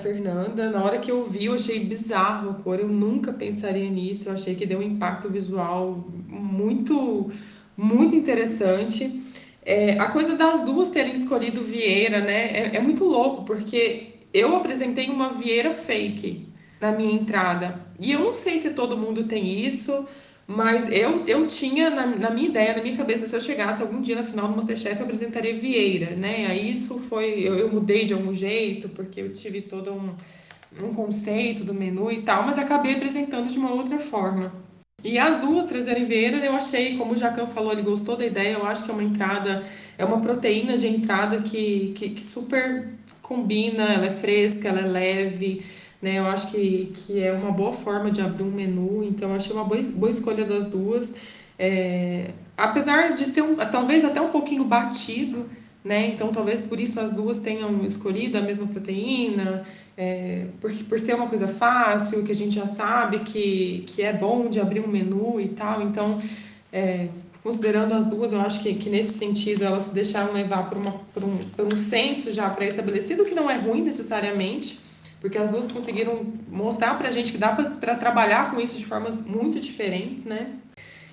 Fernanda. 0.00 0.68
Na 0.70 0.82
hora 0.82 0.98
que 0.98 1.10
eu 1.10 1.28
vi, 1.28 1.46
eu 1.46 1.54
achei 1.54 1.78
bizarro 1.84 2.50
a 2.50 2.54
cor. 2.54 2.80
Eu 2.80 2.88
nunca 2.88 3.32
pensaria 3.32 3.88
nisso. 3.88 4.28
Eu 4.28 4.34
achei 4.34 4.54
que 4.54 4.66
deu 4.66 4.80
um 4.80 4.82
impacto 4.82 5.28
visual 5.30 6.04
muito, 6.28 7.30
muito 7.76 8.16
interessante. 8.16 9.22
É, 9.64 9.92
a 9.98 10.08
coisa 10.08 10.36
das 10.36 10.60
duas 10.64 10.88
terem 10.88 11.14
escolhido 11.14 11.62
Vieira, 11.62 12.20
né? 12.20 12.50
É, 12.52 12.76
é 12.76 12.80
muito 12.80 13.04
louco, 13.04 13.44
porque 13.44 14.14
eu 14.32 14.56
apresentei 14.56 15.08
uma 15.08 15.30
Vieira 15.30 15.70
fake 15.70 16.48
na 16.80 16.92
minha 16.92 17.12
entrada. 17.12 17.80
E 17.98 18.12
eu 18.12 18.20
não 18.20 18.34
sei 18.34 18.58
se 18.58 18.70
todo 18.70 18.96
mundo 18.98 19.24
tem 19.24 19.64
isso. 19.64 20.06
Mas 20.46 20.90
eu, 20.92 21.24
eu 21.26 21.46
tinha, 21.46 21.88
na, 21.88 22.06
na 22.06 22.30
minha 22.30 22.48
ideia, 22.48 22.76
na 22.76 22.82
minha 22.82 22.96
cabeça, 22.96 23.26
se 23.26 23.34
eu 23.34 23.40
chegasse 23.40 23.82
algum 23.82 24.00
dia 24.00 24.16
na 24.16 24.22
final 24.22 24.46
do 24.46 24.56
Masterchef, 24.56 24.96
eu 24.96 25.04
apresentaria 25.04 25.56
Vieira, 25.56 26.14
né? 26.16 26.46
Aí 26.48 26.70
isso 26.70 26.98
foi. 26.98 27.40
Eu, 27.40 27.56
eu 27.56 27.70
mudei 27.70 28.04
de 28.04 28.12
algum 28.12 28.34
jeito, 28.34 28.88
porque 28.90 29.20
eu 29.22 29.32
tive 29.32 29.62
todo 29.62 29.92
um, 29.92 30.14
um 30.84 30.94
conceito 30.94 31.64
do 31.64 31.72
menu 31.72 32.12
e 32.12 32.22
tal, 32.22 32.42
mas 32.42 32.58
acabei 32.58 32.94
apresentando 32.94 33.50
de 33.50 33.58
uma 33.58 33.72
outra 33.72 33.98
forma. 33.98 34.52
E 35.02 35.18
as 35.18 35.38
duas 35.38 35.66
trazerem 35.66 36.06
Vieira, 36.06 36.38
eu 36.38 36.54
achei, 36.54 36.96
como 36.96 37.12
o 37.12 37.16
Jacan 37.16 37.46
falou, 37.46 37.72
ele 37.72 37.82
gostou 37.82 38.16
da 38.16 38.26
ideia, 38.26 38.54
eu 38.54 38.66
acho 38.66 38.84
que 38.84 38.90
é 38.90 38.94
uma 38.94 39.02
entrada, 39.02 39.62
é 39.98 40.04
uma 40.04 40.20
proteína 40.20 40.76
de 40.78 40.86
entrada 40.88 41.42
que, 41.42 41.92
que, 41.94 42.10
que 42.10 42.26
super 42.26 42.88
combina, 43.20 43.84
ela 43.92 44.06
é 44.06 44.10
fresca, 44.10 44.68
ela 44.68 44.80
é 44.80 44.86
leve 44.86 45.64
né? 46.04 46.18
Eu 46.18 46.26
acho 46.26 46.50
que, 46.50 46.92
que 46.94 47.22
é 47.22 47.32
uma 47.32 47.50
boa 47.50 47.72
forma 47.72 48.10
de 48.10 48.20
abrir 48.20 48.42
um 48.42 48.50
menu, 48.50 49.02
então 49.02 49.30
eu 49.30 49.36
achei 49.36 49.52
uma 49.52 49.64
boa, 49.64 49.82
boa 49.82 50.10
escolha 50.10 50.44
das 50.44 50.66
duas. 50.66 51.14
É, 51.58 52.32
apesar 52.58 53.14
de 53.14 53.24
ser 53.24 53.40
um, 53.40 53.56
talvez 53.56 54.04
até 54.04 54.20
um 54.20 54.28
pouquinho 54.28 54.64
batido, 54.64 55.46
né? 55.82 56.08
Então 56.08 56.28
talvez 56.30 56.60
por 56.60 56.78
isso 56.78 57.00
as 57.00 57.10
duas 57.10 57.38
tenham 57.38 57.82
escolhido 57.86 58.36
a 58.36 58.42
mesma 58.42 58.66
proteína, 58.66 59.64
é, 59.96 60.48
por, 60.60 60.70
por 60.90 61.00
ser 61.00 61.14
uma 61.14 61.26
coisa 61.26 61.48
fácil, 61.48 62.22
que 62.22 62.32
a 62.32 62.34
gente 62.34 62.54
já 62.54 62.66
sabe 62.66 63.20
que, 63.20 63.84
que 63.86 64.02
é 64.02 64.12
bom 64.12 64.50
de 64.50 64.60
abrir 64.60 64.80
um 64.80 64.88
menu 64.88 65.40
e 65.40 65.48
tal. 65.48 65.80
Então, 65.80 66.20
é, 66.70 67.08
considerando 67.42 67.94
as 67.94 68.04
duas, 68.04 68.30
eu 68.30 68.42
acho 68.42 68.60
que, 68.60 68.74
que 68.74 68.90
nesse 68.90 69.16
sentido 69.16 69.64
elas 69.64 69.84
se 69.84 69.94
deixaram 69.94 70.34
levar 70.34 70.68
por, 70.68 70.76
uma, 70.76 70.92
por, 71.14 71.24
um, 71.24 71.38
por 71.56 71.72
um 71.72 71.78
senso 71.78 72.30
já 72.30 72.50
pré-estabelecido, 72.50 73.24
que 73.24 73.34
não 73.34 73.50
é 73.50 73.56
ruim 73.56 73.80
necessariamente, 73.82 74.83
porque 75.24 75.38
as 75.38 75.48
duas 75.48 75.72
conseguiram 75.72 76.22
mostrar 76.50 76.98
pra 76.98 77.10
gente 77.10 77.32
que 77.32 77.38
dá 77.38 77.48
para 77.48 77.94
trabalhar 77.94 78.50
com 78.50 78.60
isso 78.60 78.76
de 78.76 78.84
formas 78.84 79.16
muito 79.16 79.58
diferentes, 79.58 80.26
né? 80.26 80.50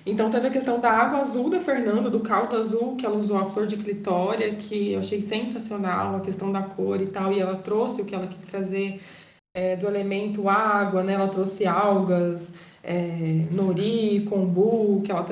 Então 0.04 0.28
teve 0.28 0.48
a 0.48 0.50
questão 0.50 0.78
da 0.78 0.90
água 0.90 1.20
azul 1.20 1.48
da 1.48 1.60
Fernanda, 1.60 2.10
do 2.10 2.20
caldo 2.20 2.54
azul, 2.54 2.94
que 2.94 3.06
ela 3.06 3.16
usou 3.16 3.38
a 3.38 3.46
flor 3.46 3.66
de 3.66 3.78
clitória, 3.78 4.54
que 4.54 4.92
eu 4.92 5.00
achei 5.00 5.22
sensacional, 5.22 6.16
a 6.16 6.20
questão 6.20 6.52
da 6.52 6.60
cor 6.60 7.00
e 7.00 7.06
tal, 7.06 7.32
e 7.32 7.40
ela 7.40 7.56
trouxe 7.56 8.02
o 8.02 8.04
que 8.04 8.14
ela 8.14 8.26
quis 8.26 8.42
trazer 8.42 9.00
é, 9.54 9.76
do 9.76 9.86
elemento 9.86 10.46
água, 10.46 11.02
né? 11.02 11.14
Ela 11.14 11.28
trouxe 11.28 11.66
algas, 11.66 12.58
é, 12.84 13.46
nori, 13.50 14.26
kombu, 14.28 15.00
que 15.02 15.10
ela 15.10 15.24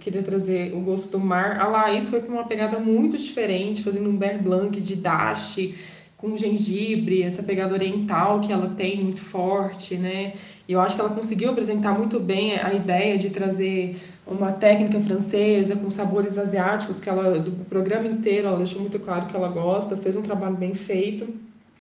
queria 0.00 0.24
trazer 0.24 0.74
o 0.74 0.80
gosto 0.80 1.06
do 1.10 1.20
mar. 1.20 1.60
A 1.60 1.68
Laís 1.68 2.08
foi 2.08 2.20
com 2.22 2.32
uma 2.32 2.44
pegada 2.44 2.80
muito 2.80 3.16
diferente, 3.16 3.84
fazendo 3.84 4.10
um 4.10 4.16
bear 4.16 4.42
blanc 4.42 4.80
de 4.80 4.96
dashi, 4.96 5.76
com 6.16 6.36
gengibre, 6.36 7.22
essa 7.22 7.42
pegada 7.42 7.74
oriental 7.74 8.40
que 8.40 8.52
ela 8.52 8.68
tem 8.68 9.02
muito 9.02 9.20
forte, 9.20 9.96
né? 9.96 10.32
E 10.68 10.72
eu 10.72 10.80
acho 10.80 10.94
que 10.94 11.00
ela 11.00 11.10
conseguiu 11.10 11.50
apresentar 11.50 11.92
muito 11.92 12.18
bem 12.18 12.58
a 12.58 12.72
ideia 12.72 13.18
de 13.18 13.30
trazer 13.30 13.96
uma 14.26 14.50
técnica 14.50 14.98
francesa 15.00 15.76
com 15.76 15.90
sabores 15.90 16.36
asiáticos 16.38 16.98
que 16.98 17.08
ela 17.08 17.38
do 17.38 17.52
programa 17.66 18.08
inteiro 18.08 18.48
ela 18.48 18.56
deixou 18.56 18.80
muito 18.80 18.98
claro 18.98 19.26
que 19.26 19.36
ela 19.36 19.48
gosta, 19.48 19.96
fez 19.96 20.16
um 20.16 20.22
trabalho 20.22 20.56
bem 20.56 20.74
feito. 20.74 21.28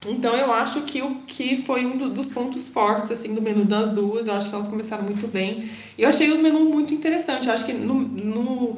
Então 0.05 0.35
eu 0.35 0.51
acho 0.51 0.81
que 0.81 1.01
o 1.01 1.15
que 1.25 1.63
foi 1.63 1.85
um 1.85 1.97
do, 1.97 2.09
dos 2.09 2.27
pontos 2.27 2.67
fortes 2.67 3.11
assim 3.11 3.33
do 3.33 3.41
menu 3.41 3.63
das 3.63 3.89
duas, 3.89 4.27
eu 4.27 4.33
acho 4.33 4.49
que 4.49 4.55
elas 4.55 4.67
começaram 4.67 5.03
muito 5.03 5.27
bem. 5.27 5.69
E 5.97 6.03
eu 6.03 6.09
achei 6.09 6.31
o 6.31 6.41
menu 6.41 6.59
muito 6.65 6.93
interessante. 6.93 7.47
Eu 7.47 7.53
acho 7.53 7.65
que 7.65 7.73
no, 7.73 7.93
no 7.93 8.75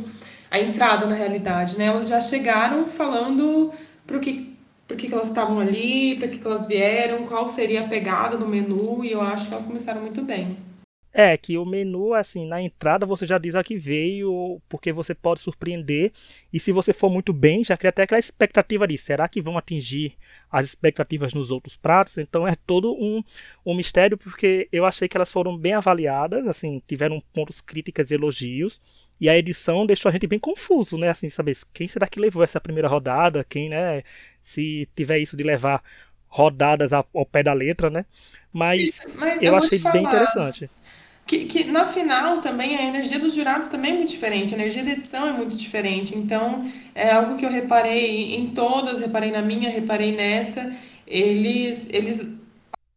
a 0.52 0.60
entrada 0.60 1.06
na 1.06 1.16
realidade, 1.16 1.78
né? 1.78 1.86
Elas 1.86 2.08
já 2.08 2.22
chegaram 2.22 2.86
falando 2.86 3.72
para 4.06 4.20
que, 4.20 4.55
por 4.88 4.96
que 4.96 5.12
elas 5.14 5.28
estavam 5.28 5.60
ali, 5.60 6.16
para 6.18 6.28
que, 6.28 6.38
que 6.38 6.46
elas 6.46 6.66
vieram, 6.66 7.26
qual 7.26 7.48
seria 7.48 7.82
a 7.82 7.88
pegada 7.88 8.38
do 8.38 8.48
menu, 8.48 9.04
e 9.04 9.12
eu 9.12 9.22
acho 9.22 9.48
que 9.48 9.54
elas 9.54 9.66
começaram 9.66 10.02
muito 10.02 10.22
bem. 10.22 10.58
É, 11.18 11.38
que 11.38 11.58
o 11.58 11.64
menu, 11.64 12.14
assim, 12.14 12.46
na 12.46 12.62
entrada 12.62 13.06
você 13.06 13.26
já 13.26 13.38
diz 13.38 13.56
a 13.56 13.64
que 13.64 13.78
veio, 13.78 14.62
porque 14.68 14.92
você 14.92 15.16
pode 15.16 15.40
surpreender. 15.40 16.12
E 16.52 16.60
se 16.60 16.74
você 16.74 16.92
for 16.92 17.10
muito 17.10 17.32
bem, 17.32 17.64
já 17.64 17.78
cria 17.78 17.88
até 17.88 18.04
aquela 18.04 18.20
expectativa 18.20 18.86
de 18.86 18.98
será 18.98 19.26
que 19.30 19.42
vão 19.42 19.58
atingir 19.58 20.18
as 20.52 20.66
expectativas 20.66 21.34
nos 21.34 21.52
outros 21.52 21.78
pratos? 21.78 22.18
Então 22.18 22.46
é 22.46 22.54
todo 22.54 22.92
um, 22.94 23.24
um 23.66 23.74
mistério, 23.74 24.18
porque 24.18 24.68
eu 24.74 24.86
achei 24.86 25.08
que 25.08 25.16
elas 25.16 25.32
foram 25.32 25.58
bem 25.58 25.72
avaliadas, 25.72 26.46
assim, 26.48 26.82
tiveram 26.86 27.22
pontos 27.32 27.62
críticas 27.62 28.12
e 28.12 28.16
elogios. 28.16 28.82
E 29.18 29.30
a 29.30 29.38
edição 29.38 29.86
deixou 29.86 30.10
a 30.10 30.12
gente 30.12 30.28
bem 30.28 30.38
confuso, 30.38 30.98
né? 30.98 31.08
Assim, 31.08 31.30
saber 31.30 31.56
quem 31.74 31.88
será 31.88 32.08
que 32.08 32.20
levou 32.20 32.44
essa 32.44 32.60
primeira 32.60 32.90
rodada, 32.90 33.46
quem, 33.46 33.70
né? 33.70 34.04
Se 34.46 34.88
tiver 34.96 35.18
isso 35.18 35.36
de 35.36 35.44
levar 35.44 35.82
rodadas 36.28 36.94
ao, 36.94 37.04
pé 37.26 37.42
da 37.42 37.52
letra, 37.52 37.90
né? 37.90 38.06
Mas, 38.54 39.02
Mas 39.16 39.42
eu, 39.42 39.54
eu 39.54 39.56
achei 39.56 39.80
bem 39.80 40.04
interessante. 40.04 40.70
Que, 41.26 41.46
que 41.46 41.64
na 41.64 41.84
final 41.84 42.40
também 42.42 42.78
a 42.78 42.84
energia 42.84 43.18
dos 43.18 43.34
jurados 43.34 43.70
também 43.70 43.94
é 43.94 43.96
muito 43.96 44.12
diferente, 44.12 44.54
a 44.54 44.58
energia 44.58 44.84
da 44.84 44.92
edição 44.92 45.28
é 45.28 45.34
muito 45.34 45.56
diferente. 45.56 46.16
Então, 46.16 46.64
é 46.94 47.12
algo 47.12 47.38
que 47.38 47.44
eu 47.44 47.50
reparei 47.50 48.36
em 48.36 48.50
todas, 48.50 49.00
reparei 49.00 49.32
na 49.32 49.42
minha, 49.42 49.68
reparei 49.68 50.16
nessa. 50.16 50.72
Eles, 51.08 51.88
eles 51.90 52.24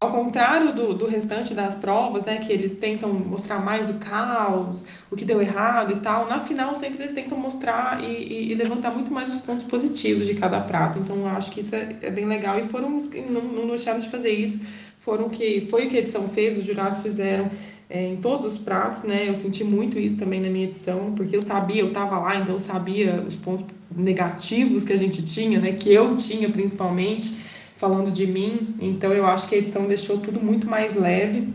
ao 0.00 0.12
contrário 0.12 0.72
do, 0.72 0.94
do 0.94 1.06
restante 1.06 1.54
das 1.54 1.74
provas, 1.74 2.24
né, 2.24 2.38
que 2.38 2.52
eles 2.52 2.76
tentam 2.76 3.12
mostrar 3.12 3.58
mais 3.58 3.90
o 3.90 3.94
caos, 3.94 4.84
o 5.10 5.16
que 5.16 5.24
deu 5.24 5.40
errado 5.42 5.92
e 5.92 5.96
tal, 5.96 6.28
na 6.28 6.38
final 6.38 6.72
sempre 6.74 7.02
eles 7.02 7.12
tentam 7.12 7.36
mostrar 7.36 8.02
e, 8.02 8.06
e, 8.06 8.52
e 8.52 8.54
levantar 8.54 8.92
muito 8.92 9.12
mais 9.12 9.28
os 9.28 9.38
pontos 9.38 9.64
positivos 9.64 10.26
de 10.26 10.34
cada 10.34 10.60
prato. 10.60 11.00
Então, 11.00 11.16
eu 11.16 11.26
acho 11.28 11.50
que 11.50 11.60
isso 11.60 11.74
é, 11.74 11.96
é 12.02 12.10
bem 12.10 12.26
legal 12.26 12.58
e 12.60 12.62
foram, 12.62 12.90
não, 13.28 13.42
não 13.42 13.66
deixaram 13.66 13.98
de 13.98 14.08
fazer 14.08 14.30
isso, 14.30 14.64
foram 15.00 15.28
que, 15.28 15.66
foi 15.68 15.86
o 15.86 15.88
que 15.88 15.96
a 15.96 16.00
edição 16.00 16.28
fez, 16.28 16.56
os 16.56 16.64
jurados 16.64 17.00
fizeram 17.00 17.50
é, 17.90 18.06
em 18.06 18.16
todos 18.16 18.46
os 18.46 18.58
pratos, 18.58 19.02
né? 19.02 19.28
Eu 19.28 19.34
senti 19.34 19.64
muito 19.64 19.98
isso 19.98 20.16
também 20.16 20.40
na 20.40 20.50
minha 20.50 20.66
edição, 20.66 21.12
porque 21.16 21.34
eu 21.34 21.42
sabia, 21.42 21.80
eu 21.80 21.88
estava 21.88 22.18
lá, 22.18 22.36
então 22.36 22.54
eu 22.54 22.60
sabia 22.60 23.24
os 23.26 23.34
pontos 23.34 23.64
negativos 23.96 24.84
que 24.84 24.92
a 24.92 24.96
gente 24.96 25.22
tinha, 25.22 25.58
né? 25.58 25.72
Que 25.72 25.92
eu 25.92 26.16
tinha 26.16 26.48
principalmente, 26.50 27.34
falando 27.78 28.10
de 28.10 28.26
mim. 28.26 28.76
Então 28.80 29.12
eu 29.14 29.24
acho 29.24 29.48
que 29.48 29.54
a 29.54 29.58
edição 29.58 29.86
deixou 29.86 30.20
tudo 30.20 30.40
muito 30.40 30.66
mais 30.66 30.94
leve 30.94 31.48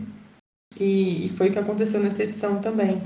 e, 0.80 1.26
e 1.26 1.28
foi 1.28 1.50
o 1.50 1.52
que 1.52 1.58
aconteceu 1.58 2.00
nessa 2.00 2.24
edição 2.24 2.60
também. 2.60 3.00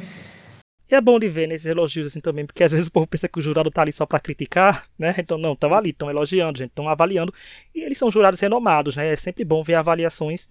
E 0.91 0.95
é 0.95 1.01
bom 1.03 1.19
de 1.19 1.29
ver 1.29 1.47
nesses 1.47 1.67
elogios 1.67 2.07
assim 2.07 2.21
também, 2.21 2.47
porque 2.47 2.65
às 2.65 2.73
vezes 2.73 2.87
o 2.87 2.91
povo 2.91 3.07
pensa 3.07 3.29
que 3.29 3.39
o 3.39 3.43
jurado 3.43 3.71
tá 3.71 3.83
ali 3.83 3.93
só 3.93 4.07
para 4.07 4.19
criticar, 4.19 4.89
né? 4.99 5.15
Então 5.19 5.37
não, 5.37 5.53
estão 5.53 5.75
ali, 5.75 5.91
estão 5.91 6.09
elogiando, 6.09 6.59
gente, 6.59 6.71
estão 6.71 6.89
avaliando. 6.89 7.35
E 7.75 7.83
eles 7.83 7.99
são 7.99 8.11
jurados 8.11 8.41
renomados, 8.41 8.97
né? 8.97 9.13
É 9.13 9.17
sempre 9.17 9.45
bom 9.45 9.63
ver 9.63 9.75
avaliações 9.75 10.49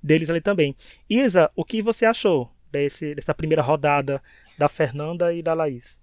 deles 0.00 0.30
ali 0.30 0.40
também. 0.40 0.76
Isa, 1.10 1.50
o 1.56 1.64
que 1.64 1.82
você 1.82 2.04
achou 2.04 2.48
desse, 2.70 3.14
dessa 3.14 3.34
primeira 3.34 3.62
rodada 3.62 4.22
da 4.56 4.68
Fernanda 4.68 5.32
e 5.32 5.42
da 5.42 5.52
Laís? 5.52 6.01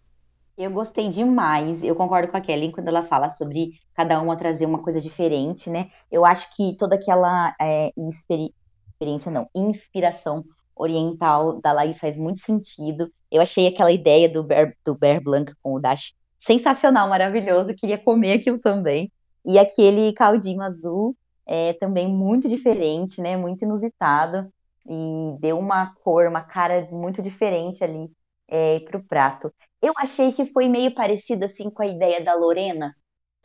Eu 0.60 0.72
gostei 0.72 1.10
demais. 1.10 1.82
Eu 1.82 1.96
concordo 1.96 2.28
com 2.30 2.36
a 2.36 2.42
Kelly 2.42 2.74
quando 2.74 2.90
ela 2.90 3.02
fala 3.04 3.32
sobre 3.32 3.80
cada 3.94 4.22
uma 4.22 4.36
trazer 4.36 4.66
uma 4.66 4.84
coisa 4.84 5.00
diferente, 5.00 5.70
né? 5.70 5.90
Eu 6.12 6.26
acho 6.26 6.54
que 6.54 6.76
toda 6.78 6.96
aquela 6.96 7.56
é, 7.60 7.94
experi 7.98 8.54
experiência, 8.90 9.32
não, 9.32 9.50
inspiração 9.56 10.44
oriental 10.76 11.62
da 11.62 11.72
Laís 11.72 11.98
faz 11.98 12.18
muito 12.18 12.42
sentido. 12.42 13.10
Eu 13.32 13.42
achei 13.42 13.68
aquela 13.68 13.90
ideia 13.90 14.28
do 14.28 14.44
Bear, 14.44 14.76
do 14.84 14.94
Bear 14.96 15.24
Blanc 15.24 15.54
com 15.64 15.76
o 15.76 15.80
Dash 15.80 16.14
sensacional, 16.38 17.08
maravilhoso. 17.08 17.74
Queria 17.74 17.98
comer 17.98 18.34
aquilo 18.34 18.60
também. 18.60 19.10
E 19.46 19.58
aquele 19.58 20.12
caldinho 20.12 20.62
azul 20.62 21.16
é 21.48 21.72
também 21.72 22.10
muito 22.10 22.50
diferente, 22.50 23.22
né? 23.22 23.38
Muito 23.38 23.64
inusitado 23.64 24.52
e 24.86 25.38
deu 25.40 25.58
uma 25.58 25.96
cor, 26.04 26.28
uma 26.28 26.42
cara 26.42 26.86
muito 26.92 27.22
diferente 27.22 27.82
ali 27.82 28.12
é, 28.50 28.80
para 28.82 28.98
o 28.98 29.04
prato. 29.04 29.54
Eu 29.82 29.94
achei 29.98 30.32
que 30.34 30.46
foi 30.48 30.68
meio 30.68 30.94
parecido 30.94 31.46
assim 31.46 31.70
com 31.70 31.82
a 31.84 31.88
ideia 31.88 32.24
da 32.24 32.36
Lorena, 32.36 32.94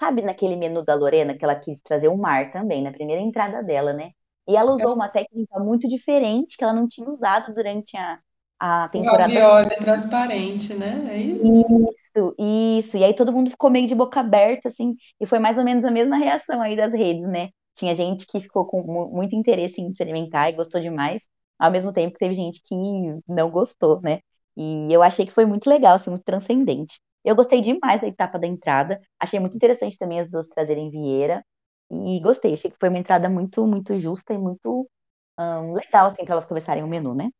sabe 0.01 0.23
naquele 0.23 0.57
menu 0.57 0.85
da 0.85 0.95
Lorena 0.95 1.37
que 1.37 1.45
ela 1.45 1.55
quis 1.59 1.81
trazer 1.83 2.09
o 2.09 2.17
mar 2.17 2.53
também 2.53 2.83
na 2.83 2.93
primeira 2.93 3.23
entrada 3.23 3.63
dela, 3.63 3.93
né? 3.93 4.11
E 4.49 4.57
ela 4.57 4.73
usou 4.73 4.95
uma 4.95 5.09
técnica 5.09 5.59
muito 5.61 5.89
diferente 5.89 6.57
que 6.57 6.65
ela 6.65 6.73
não 6.75 6.89
tinha 6.89 7.09
usado 7.09 7.55
durante 7.55 7.97
a, 7.97 8.19
a 8.59 8.89
temporada. 8.89 9.33
Ravioli 9.33 9.77
transparente, 9.77 10.75
né? 10.75 11.07
É 11.11 11.19
isso? 11.19 11.65
Isso, 12.17 12.35
isso. 12.39 12.97
E 12.97 13.05
aí 13.05 13.15
todo 13.15 13.33
mundo 13.33 13.51
ficou 13.51 13.71
meio 13.71 13.89
de 13.89 13.95
boca 13.95 14.21
aberta, 14.21 14.69
assim, 14.69 14.95
e 15.21 15.27
foi 15.27 15.39
mais 15.39 15.59
ou 15.59 15.65
menos 15.65 15.85
a 15.85 15.91
mesma 15.91 16.17
reação 16.17 16.61
aí 16.63 16.77
das 16.77 16.93
redes, 16.93 17.27
né? 17.27 17.49
Tinha 17.75 17.97
gente 17.97 18.27
que 18.27 18.41
ficou 18.41 18.65
com 18.67 18.83
muito 19.13 19.35
interesse 19.35 19.81
em 19.81 19.89
experimentar 19.91 20.49
e 20.51 20.53
gostou 20.57 20.81
demais, 20.81 21.29
ao 21.59 21.71
mesmo 21.73 21.93
tempo 21.93 22.13
que 22.13 22.19
teve 22.21 22.35
gente 22.35 22.63
que 22.63 22.75
não 23.27 23.51
gostou, 23.51 24.01
né? 24.01 24.21
E 24.57 24.93
eu 24.93 25.03
achei 25.03 25.27
que 25.27 25.33
foi 25.33 25.45
muito 25.45 25.69
legal, 25.69 25.97
assim, 25.97 26.11
muito 26.11 26.25
transcendente. 26.25 27.01
Eu 27.25 27.35
gostei 27.35 27.61
demais 27.61 28.01
da 28.01 28.07
etapa 28.07 28.39
da 28.39 28.47
entrada, 28.47 29.01
achei 29.19 29.41
muito 29.41 29.57
interessante 29.57 29.99
também 29.99 30.21
as 30.21 30.29
duas 30.29 30.47
trazerem 30.47 30.91
Vieira, 30.91 31.43
e 31.91 32.21
gostei, 32.21 32.55
achei 32.55 32.71
que 32.71 32.77
foi 32.79 32.89
uma 32.89 32.99
entrada 32.99 33.29
muito, 33.29 33.67
muito 33.67 33.99
justa 33.99 34.33
e 34.35 34.39
muito 34.39 34.89
um, 35.39 35.73
legal, 35.73 36.07
assim, 36.07 36.25
para 36.25 36.35
elas 36.35 36.47
começarem 36.47 36.83
o 36.83 36.89
menu, 36.89 37.15
né? 37.15 37.31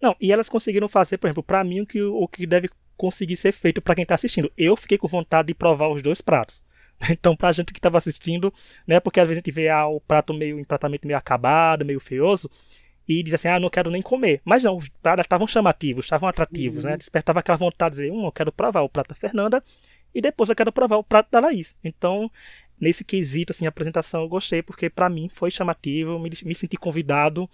Não, 0.00 0.16
e 0.20 0.32
elas 0.32 0.48
conseguiram 0.48 0.88
fazer, 0.88 1.18
por 1.18 1.28
exemplo, 1.28 1.42
para 1.42 1.62
mim, 1.62 1.80
o 1.80 1.86
que, 1.86 2.02
o 2.02 2.26
que 2.26 2.46
deve 2.46 2.68
conseguir 2.96 3.36
ser 3.36 3.52
feito 3.52 3.80
para 3.80 3.94
quem 3.94 4.02
está 4.02 4.14
assistindo. 4.14 4.50
Eu 4.56 4.76
fiquei 4.76 4.98
com 4.98 5.08
vontade 5.08 5.48
de 5.48 5.54
provar 5.54 5.88
os 5.88 6.02
dois 6.02 6.20
pratos. 6.20 6.62
Então, 7.10 7.34
pra 7.34 7.50
gente 7.50 7.72
que 7.72 7.80
estava 7.80 7.98
assistindo, 7.98 8.52
né, 8.86 9.00
porque 9.00 9.18
às 9.18 9.26
vezes 9.26 9.38
a 9.38 9.40
gente 9.40 9.52
vê 9.52 9.68
ah, 9.68 9.88
o 9.88 10.00
prato 10.00 10.32
meio 10.32 10.56
em 10.60 10.62
tratamento 10.62 11.04
meio 11.04 11.18
acabado, 11.18 11.84
meio 11.84 11.98
feioso, 11.98 12.48
e 13.08 13.22
diz 13.22 13.34
assim: 13.34 13.48
"Ah, 13.48 13.60
não 13.60 13.70
quero 13.70 13.90
nem 13.90 14.02
comer". 14.02 14.40
Mas 14.44 14.64
não, 14.64 14.76
os 14.76 14.88
pratos 14.88 15.24
estavam 15.24 15.46
chamativos, 15.46 16.04
estavam 16.04 16.28
atrativos, 16.28 16.84
né? 16.84 16.90
uhum. 16.90 16.94
né? 16.94 16.98
Despertava 16.98 17.40
aquela 17.40 17.58
vontade 17.58 17.96
de 17.96 18.02
dizer: 18.02 18.12
"Hum, 18.12 18.26
eu 18.26 18.32
quero 18.32 18.52
provar 18.52 18.82
o 18.82 18.88
prato 18.88 19.08
da 19.08 19.14
Fernanda 19.14 19.62
e 20.14 20.20
depois 20.20 20.48
eu 20.48 20.56
quero 20.56 20.72
provar 20.72 20.96
o 20.96 21.04
prato 21.04 21.30
da 21.30 21.40
Laís". 21.40 21.76
Então, 21.82 22.30
nesse 22.80 23.04
quesito 23.04 23.52
assim, 23.52 23.66
a 23.66 23.68
apresentação 23.68 24.22
eu 24.22 24.28
gostei 24.28 24.62
porque 24.62 24.90
para 24.90 25.08
mim 25.08 25.28
foi 25.28 25.50
chamativo, 25.50 26.18
me, 26.18 26.30
me 26.44 26.54
senti 26.54 26.76
convidado 26.76 27.48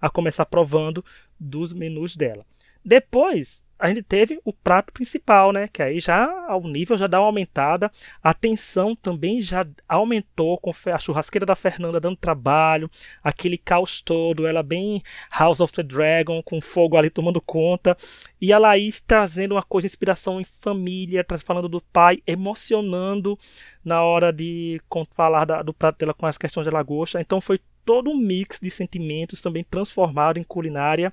a 0.00 0.08
começar 0.08 0.46
provando 0.46 1.04
dos 1.38 1.72
menus 1.72 2.16
dela. 2.16 2.44
Depois, 2.84 3.64
a 3.78 3.88
gente 3.88 4.02
teve 4.02 4.40
o 4.44 4.52
prato 4.52 4.92
principal, 4.92 5.52
né? 5.52 5.68
Que 5.68 5.82
aí 5.82 6.00
já 6.00 6.28
o 6.56 6.66
nível 6.66 6.98
já 6.98 7.06
dá 7.06 7.20
uma 7.20 7.26
aumentada, 7.26 7.90
a 8.20 8.34
tensão 8.34 8.96
também 8.96 9.40
já 9.40 9.64
aumentou 9.88 10.58
com 10.58 10.72
a 10.92 10.98
churrasqueira 10.98 11.46
da 11.46 11.54
Fernanda 11.54 12.00
dando 12.00 12.16
trabalho, 12.16 12.90
aquele 13.22 13.56
caos 13.56 14.00
todo, 14.00 14.48
ela 14.48 14.64
bem 14.64 15.00
House 15.30 15.60
of 15.60 15.72
the 15.72 15.84
Dragon, 15.84 16.42
com 16.42 16.60
fogo 16.60 16.96
ali 16.96 17.08
tomando 17.08 17.40
conta, 17.40 17.96
e 18.40 18.52
a 18.52 18.58
Laís 18.58 19.00
trazendo 19.00 19.54
uma 19.54 19.62
coisa, 19.62 19.86
inspiração 19.86 20.40
em 20.40 20.44
família, 20.44 21.24
falando 21.44 21.68
do 21.68 21.80
pai, 21.80 22.20
emocionando 22.26 23.38
na 23.84 24.02
hora 24.02 24.32
de 24.32 24.80
falar 25.12 25.44
da, 25.44 25.62
do 25.62 25.72
prato 25.72 25.98
dela 25.98 26.14
com 26.14 26.26
as 26.26 26.36
questões 26.36 26.66
de 26.66 26.74
lagosta. 26.74 27.20
Então 27.20 27.40
foi 27.40 27.60
todo 27.84 28.10
um 28.10 28.16
mix 28.16 28.58
de 28.60 28.70
sentimentos 28.70 29.40
também 29.40 29.64
transformado 29.64 30.38
em 30.38 30.44
culinária 30.44 31.12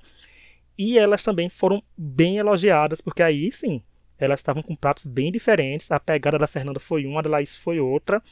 e 0.78 0.98
elas 0.98 1.22
também 1.22 1.48
foram 1.48 1.82
bem 1.96 2.38
elogiadas, 2.38 3.00
porque 3.00 3.22
aí 3.22 3.50
sim, 3.50 3.82
elas 4.18 4.40
estavam 4.40 4.62
com 4.62 4.74
pratos 4.74 5.06
bem 5.06 5.30
diferentes. 5.30 5.90
A 5.90 6.00
pegada 6.00 6.38
da 6.38 6.46
Fernanda 6.46 6.80
foi 6.80 7.06
uma, 7.06 7.22
da 7.22 7.30
Laís 7.30 7.56
foi 7.56 7.78
outra. 7.78 8.22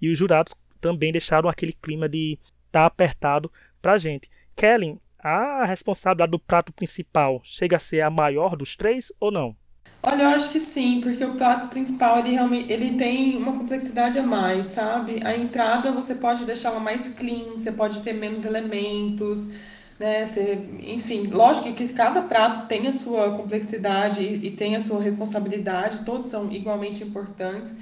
E 0.00 0.10
os 0.10 0.18
jurados 0.18 0.54
também 0.80 1.12
deixaram 1.12 1.48
aquele 1.48 1.72
clima 1.72 2.08
de 2.08 2.38
estar 2.66 2.80
tá 2.80 2.86
apertado 2.86 3.50
pra 3.80 3.98
gente. 3.98 4.30
Kellen, 4.56 5.00
a 5.18 5.64
responsabilidade 5.64 6.30
do 6.30 6.38
prato 6.38 6.72
principal 6.72 7.40
chega 7.42 7.76
a 7.76 7.80
ser 7.80 8.02
a 8.02 8.10
maior 8.10 8.56
dos 8.56 8.76
três 8.76 9.12
ou 9.18 9.30
não? 9.30 9.56
Olha, 10.02 10.24
eu 10.24 10.28
acho 10.28 10.50
que 10.50 10.60
sim, 10.60 11.00
porque 11.00 11.24
o 11.24 11.34
prato 11.34 11.68
principal 11.68 12.18
ele 12.18 12.32
realmente 12.32 12.70
ele 12.70 12.94
tem 12.98 13.38
uma 13.38 13.52
complexidade 13.52 14.18
a 14.18 14.22
mais, 14.22 14.66
sabe? 14.66 15.24
A 15.24 15.34
entrada 15.34 15.90
você 15.92 16.16
pode 16.16 16.44
deixá-la 16.44 16.78
mais 16.78 17.14
clean, 17.14 17.52
você 17.52 17.72
pode 17.72 18.02
ter 18.02 18.12
menos 18.12 18.44
elementos 18.44 19.54
né? 19.98 20.26
Você, 20.26 20.58
enfim, 20.82 21.24
lógico 21.28 21.72
que 21.72 21.88
cada 21.88 22.22
prato 22.22 22.66
tem 22.66 22.86
a 22.86 22.92
sua 22.92 23.30
complexidade 23.30 24.22
e, 24.22 24.48
e 24.48 24.50
tem 24.50 24.76
a 24.76 24.80
sua 24.80 25.00
responsabilidade, 25.02 26.04
todos 26.04 26.30
são 26.30 26.50
igualmente 26.50 27.02
importantes, 27.02 27.74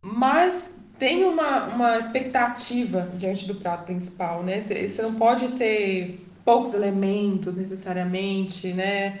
mas 0.00 0.76
tem 0.98 1.24
uma, 1.24 1.64
uma 1.66 1.98
expectativa 1.98 3.10
diante 3.16 3.46
do 3.46 3.56
prato 3.56 3.84
principal, 3.84 4.42
né? 4.42 4.60
Você, 4.60 5.02
não 5.02 5.14
pode 5.14 5.48
ter 5.48 6.20
poucos 6.44 6.74
elementos 6.74 7.56
necessariamente, 7.56 8.68
né? 8.72 9.18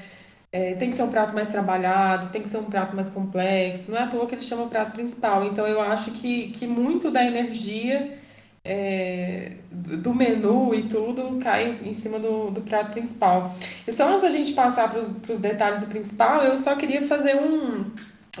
É, 0.52 0.74
tem 0.74 0.88
que 0.88 0.94
ser 0.94 1.02
um 1.02 1.10
prato 1.10 1.34
mais 1.34 1.48
trabalhado, 1.48 2.30
tem 2.30 2.40
que 2.40 2.48
ser 2.48 2.58
um 2.58 2.64
prato 2.64 2.94
mais 2.94 3.08
complexo, 3.08 3.90
não 3.90 3.98
é 3.98 4.04
à 4.04 4.06
toa 4.06 4.26
que 4.26 4.36
ele 4.36 4.42
chama 4.42 4.64
o 4.64 4.68
prato 4.68 4.92
principal. 4.92 5.44
Então 5.44 5.66
eu 5.66 5.80
acho 5.80 6.12
que, 6.12 6.50
que 6.50 6.66
muito 6.66 7.10
da 7.10 7.24
energia 7.24 8.16
é, 8.64 9.52
do 9.70 10.14
menu 10.14 10.74
e 10.74 10.84
tudo 10.84 11.38
cai 11.38 11.80
em 11.84 11.92
cima 11.92 12.18
do, 12.18 12.50
do 12.50 12.62
prato 12.62 12.92
principal. 12.92 13.54
E 13.86 13.92
só 13.92 14.08
antes 14.08 14.22
da 14.22 14.30
gente 14.30 14.52
passar 14.54 14.90
para 14.90 15.00
os 15.00 15.38
detalhes 15.38 15.80
do 15.80 15.86
principal, 15.86 16.42
eu 16.42 16.58
só 16.58 16.74
queria 16.74 17.06
fazer 17.06 17.36
um, 17.36 17.90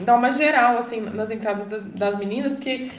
dar 0.00 0.16
uma 0.16 0.30
geral, 0.30 0.78
assim, 0.78 1.00
nas 1.00 1.30
entradas 1.30 1.66
das, 1.68 1.84
das 1.86 2.18
meninas, 2.18 2.54
porque 2.54 2.90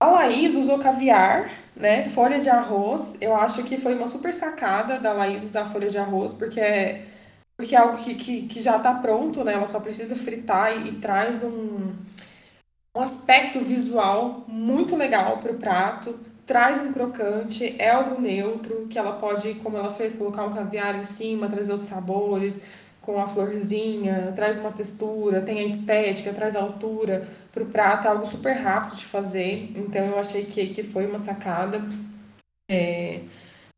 a 0.00 0.06
Laís 0.06 0.54
usou 0.54 0.78
caviar, 0.78 1.50
né? 1.76 2.04
Folha 2.10 2.40
de 2.40 2.48
arroz. 2.48 3.16
Eu 3.20 3.34
acho 3.34 3.62
que 3.64 3.76
foi 3.76 3.94
uma 3.94 4.06
super 4.06 4.32
sacada 4.34 4.98
da 4.98 5.12
Laís 5.12 5.44
usar 5.44 5.70
folha 5.70 5.90
de 5.90 5.98
arroz, 5.98 6.32
porque 6.32 6.60
é, 6.60 7.04
porque 7.56 7.74
é 7.74 7.78
algo 7.78 7.98
que, 7.98 8.14
que, 8.14 8.46
que 8.46 8.60
já 8.60 8.78
tá 8.78 8.94
pronto, 8.94 9.44
né? 9.44 9.52
Ela 9.54 9.66
só 9.66 9.80
precisa 9.80 10.16
fritar 10.16 10.72
e, 10.78 10.90
e 10.90 10.92
traz 10.96 11.42
um, 11.42 11.92
um 12.96 13.00
aspecto 13.00 13.60
visual 13.60 14.44
muito 14.48 14.96
legal 14.96 15.38
pro 15.38 15.54
prato. 15.54 16.18
Traz 16.48 16.80
um 16.80 16.94
crocante, 16.94 17.76
é 17.78 17.90
algo 17.90 18.18
neutro, 18.18 18.86
que 18.88 18.98
ela 18.98 19.12
pode, 19.12 19.56
como 19.56 19.76
ela 19.76 19.92
fez, 19.92 20.14
colocar 20.14 20.46
um 20.46 20.52
caviar 20.54 20.98
em 20.98 21.04
cima, 21.04 21.46
trazer 21.46 21.72
outros 21.72 21.90
sabores 21.90 22.64
com 23.02 23.20
a 23.20 23.28
florzinha, 23.28 24.32
traz 24.34 24.56
uma 24.56 24.72
textura, 24.72 25.42
tem 25.42 25.58
a 25.58 25.64
estética, 25.64 26.32
traz 26.32 26.56
a 26.56 26.62
altura 26.62 27.28
para 27.52 27.62
o 27.62 27.66
prato, 27.66 28.06
é 28.06 28.10
algo 28.10 28.26
super 28.26 28.54
rápido 28.54 28.96
de 28.96 29.04
fazer. 29.04 29.72
Então 29.76 30.06
eu 30.06 30.18
achei 30.18 30.46
que, 30.46 30.68
que 30.68 30.82
foi 30.82 31.04
uma 31.06 31.20
sacada 31.20 31.82
é, 32.70 33.20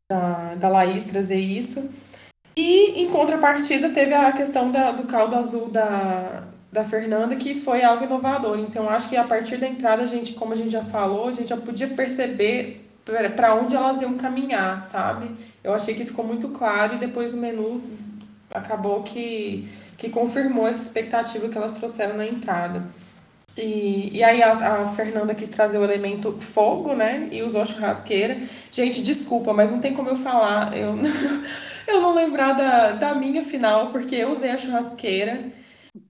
da, 0.09 0.55
da 0.55 0.69
Laís 0.69 1.03
trazer 1.03 1.39
isso. 1.39 1.93
E 2.55 3.01
em 3.01 3.09
contrapartida 3.09 3.89
teve 3.89 4.13
a 4.13 4.31
questão 4.31 4.71
da, 4.71 4.91
do 4.91 5.03
caldo 5.03 5.35
azul 5.35 5.69
da, 5.69 6.47
da 6.71 6.83
Fernanda, 6.83 7.35
que 7.35 7.55
foi 7.55 7.83
algo 7.83 8.03
inovador. 8.03 8.57
Então 8.59 8.89
acho 8.89 9.09
que 9.09 9.17
a 9.17 9.23
partir 9.23 9.57
da 9.57 9.67
entrada, 9.67 10.03
a 10.03 10.07
gente, 10.07 10.33
como 10.33 10.53
a 10.53 10.55
gente 10.55 10.69
já 10.69 10.83
falou, 10.83 11.27
a 11.27 11.31
gente 11.33 11.49
já 11.49 11.57
podia 11.57 11.87
perceber 11.87 12.87
para 13.35 13.55
onde 13.55 13.75
elas 13.75 14.01
iam 14.01 14.15
caminhar, 14.15 14.81
sabe? 14.81 15.31
Eu 15.63 15.73
achei 15.73 15.95
que 15.95 16.05
ficou 16.05 16.25
muito 16.25 16.49
claro 16.49 16.95
e 16.95 16.97
depois 16.97 17.33
o 17.33 17.37
menu 17.37 17.81
acabou 18.49 19.03
que, 19.03 19.67
que 19.97 20.09
confirmou 20.09 20.67
essa 20.67 20.81
expectativa 20.81 21.49
que 21.49 21.57
elas 21.57 21.73
trouxeram 21.73 22.15
na 22.15 22.25
entrada. 22.25 22.83
E, 23.57 24.17
e 24.17 24.23
aí 24.23 24.41
a, 24.41 24.53
a, 24.53 24.89
Fernanda 24.89 25.35
quis 25.35 25.49
trazer 25.49 25.77
o 25.77 25.83
elemento 25.83 26.31
fogo, 26.39 26.93
né? 26.93 27.27
E 27.31 27.43
usou 27.43 27.65
churrasqueira. 27.65 28.39
Gente, 28.71 29.03
desculpa, 29.03 29.53
mas 29.53 29.71
não 29.71 29.81
tem 29.81 29.93
como 29.93 30.09
eu 30.09 30.15
falar. 30.15 30.75
Eu, 30.75 30.95
eu 31.87 32.01
não 32.01 32.15
lembrar 32.15 32.53
da, 32.53 32.91
da 32.91 33.13
minha 33.13 33.43
final, 33.43 33.87
porque 33.87 34.15
eu 34.15 34.31
usei 34.31 34.51
a 34.51 34.57
churrasqueira. 34.57 35.51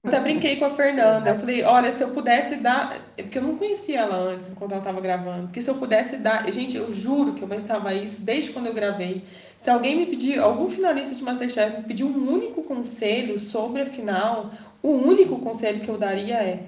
Até 0.04 0.20
brinquei 0.20 0.56
com 0.56 0.64
a 0.64 0.70
Fernanda. 0.70 1.30
Eu 1.30 1.36
falei, 1.36 1.64
olha, 1.64 1.90
se 1.90 2.02
eu 2.02 2.10
pudesse 2.10 2.56
dar. 2.56 3.00
É 3.16 3.22
porque 3.22 3.38
eu 3.38 3.42
não 3.42 3.56
conhecia 3.56 4.00
ela 4.00 4.16
antes, 4.16 4.48
enquanto 4.48 4.72
ela 4.72 4.80
estava 4.80 5.00
gravando. 5.00 5.48
Porque 5.48 5.60
se 5.60 5.68
eu 5.68 5.74
pudesse 5.74 6.18
dar. 6.18 6.50
Gente, 6.52 6.76
eu 6.76 6.92
juro 6.92 7.34
que 7.34 7.42
eu 7.42 7.48
pensava 7.48 7.92
isso 7.92 8.22
desde 8.22 8.52
quando 8.52 8.66
eu 8.66 8.74
gravei. 8.74 9.24
Se 9.56 9.70
alguém 9.70 9.96
me 9.96 10.06
pedir, 10.06 10.38
algum 10.38 10.68
finalista 10.68 11.14
de 11.14 11.22
Masterchef 11.22 11.78
me 11.78 11.84
pedir 11.84 12.04
um 12.04 12.32
único 12.32 12.62
conselho 12.62 13.38
sobre 13.38 13.82
a 13.82 13.86
final, 13.86 14.50
o 14.82 14.90
único 14.90 15.38
conselho 15.40 15.80
que 15.80 15.88
eu 15.88 15.98
daria 15.98 16.36
é: 16.36 16.66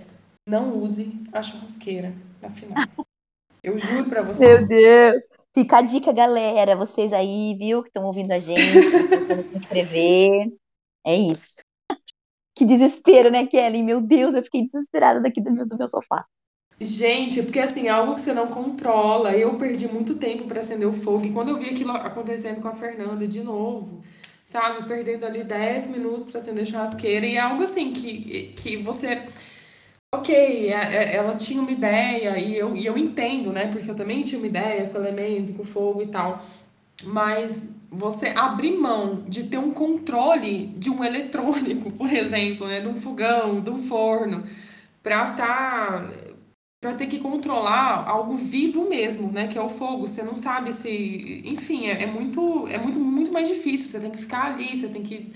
não 0.48 0.76
use 0.76 1.12
a 1.32 1.42
churrasqueira 1.42 2.12
na 2.42 2.50
final. 2.50 2.84
Eu 3.62 3.78
juro 3.78 4.04
pra 4.10 4.20
vocês. 4.20 4.46
Meu 4.46 4.68
Deus! 4.68 5.22
Fica 5.54 5.78
a 5.78 5.80
dica, 5.80 6.12
galera. 6.12 6.76
Vocês 6.76 7.14
aí, 7.14 7.56
viu, 7.58 7.82
que 7.82 7.88
estão 7.88 8.04
ouvindo 8.04 8.30
a 8.32 8.38
gente, 8.38 8.60
se 8.60 9.56
inscrever. 9.56 10.52
É 11.06 11.16
isso. 11.16 11.62
Que 12.54 12.64
desespero, 12.64 13.30
né, 13.30 13.46
Kelly? 13.46 13.82
Meu 13.82 14.00
Deus, 14.00 14.34
eu 14.34 14.42
fiquei 14.42 14.66
desesperada 14.66 15.20
daqui 15.20 15.40
do 15.40 15.50
meu, 15.50 15.66
do 15.66 15.76
meu 15.76 15.88
sofá. 15.88 16.24
Gente, 16.80 17.42
porque 17.42 17.60
assim, 17.60 17.86
é 17.86 17.90
algo 17.90 18.14
que 18.14 18.22
você 18.22 18.32
não 18.32 18.48
controla. 18.48 19.32
Eu 19.32 19.56
perdi 19.56 19.86
muito 19.88 20.14
tempo 20.16 20.44
para 20.44 20.60
acender 20.60 20.86
o 20.86 20.92
fogo. 20.92 21.26
E 21.26 21.32
quando 21.32 21.50
eu 21.50 21.58
vi 21.58 21.70
aquilo 21.70 21.92
acontecendo 21.92 22.60
com 22.60 22.68
a 22.68 22.74
Fernanda 22.74 23.26
de 23.26 23.42
novo, 23.42 24.02
sabe? 24.44 24.86
Perdendo 24.86 25.24
ali 25.24 25.44
10 25.44 25.88
minutos 25.88 26.24
para 26.30 26.38
acender 26.38 26.62
a 26.64 26.66
churrasqueira. 26.66 27.26
E 27.26 27.36
é 27.36 27.40
algo 27.40 27.62
assim 27.62 27.92
que, 27.92 28.52
que 28.56 28.76
você. 28.76 29.22
Ok, 30.14 30.34
é, 30.34 30.72
é, 30.72 31.16
ela 31.16 31.34
tinha 31.34 31.60
uma 31.60 31.72
ideia, 31.72 32.38
e 32.38 32.56
eu, 32.56 32.76
e 32.76 32.86
eu 32.86 32.96
entendo, 32.96 33.52
né? 33.52 33.66
Porque 33.66 33.90
eu 33.90 33.96
também 33.96 34.22
tinha 34.22 34.38
uma 34.38 34.46
ideia 34.46 34.88
com 34.88 34.98
o 34.98 35.00
elemento, 35.00 35.54
com 35.54 35.62
o 35.62 35.66
fogo 35.66 36.02
e 36.02 36.06
tal. 36.06 36.40
Mas 37.02 37.74
você 37.90 38.28
abrir 38.28 38.76
mão 38.76 39.24
de 39.28 39.44
ter 39.44 39.58
um 39.58 39.72
controle 39.72 40.66
de 40.68 40.90
um 40.90 41.04
eletrônico, 41.04 41.90
por 41.92 42.12
exemplo, 42.12 42.66
né? 42.66 42.80
De 42.80 42.88
um 42.88 42.94
fogão, 42.94 43.60
de 43.60 43.70
um 43.70 43.78
forno, 43.78 44.44
para. 45.02 45.32
Tá 45.32 46.10
para 46.84 46.92
ter 46.92 47.06
que 47.06 47.18
controlar 47.18 48.06
algo 48.06 48.34
vivo 48.34 48.86
mesmo, 48.86 49.32
né? 49.32 49.48
Que 49.48 49.56
é 49.56 49.62
o 49.62 49.70
fogo. 49.70 50.06
Você 50.06 50.22
não 50.22 50.36
sabe 50.36 50.74
se. 50.74 51.42
Enfim, 51.46 51.86
é, 51.86 52.02
é, 52.02 52.06
muito, 52.06 52.68
é 52.68 52.76
muito, 52.76 53.00
muito 53.00 53.32
mais 53.32 53.48
difícil. 53.48 53.88
Você 53.88 53.98
tem 53.98 54.10
que 54.10 54.18
ficar 54.18 54.52
ali, 54.52 54.76
você 54.76 54.88
tem 54.88 55.02
que 55.02 55.32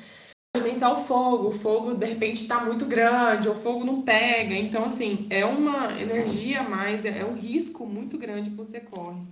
alimentar 0.55 0.92
o 0.92 0.99
fogo. 0.99 1.49
O 1.49 1.53
fogo, 1.53 1.94
de 1.94 2.05
repente, 2.05 2.42
está 2.42 2.62
muito 2.62 2.85
grande, 2.85 3.49
o 3.49 3.55
fogo 3.55 3.83
não 3.83 4.03
pega. 4.03 4.55
Então, 4.55 4.85
assim, 4.85 5.27
é 5.31 5.47
uma 5.47 5.99
energia 5.99 6.62
mais, 6.62 7.07
é, 7.07 7.21
é 7.21 7.25
um 7.25 7.35
risco 7.35 7.87
muito 7.87 8.18
grande 8.18 8.51
que 8.51 8.57
você 8.57 8.79
corre. 8.79 9.23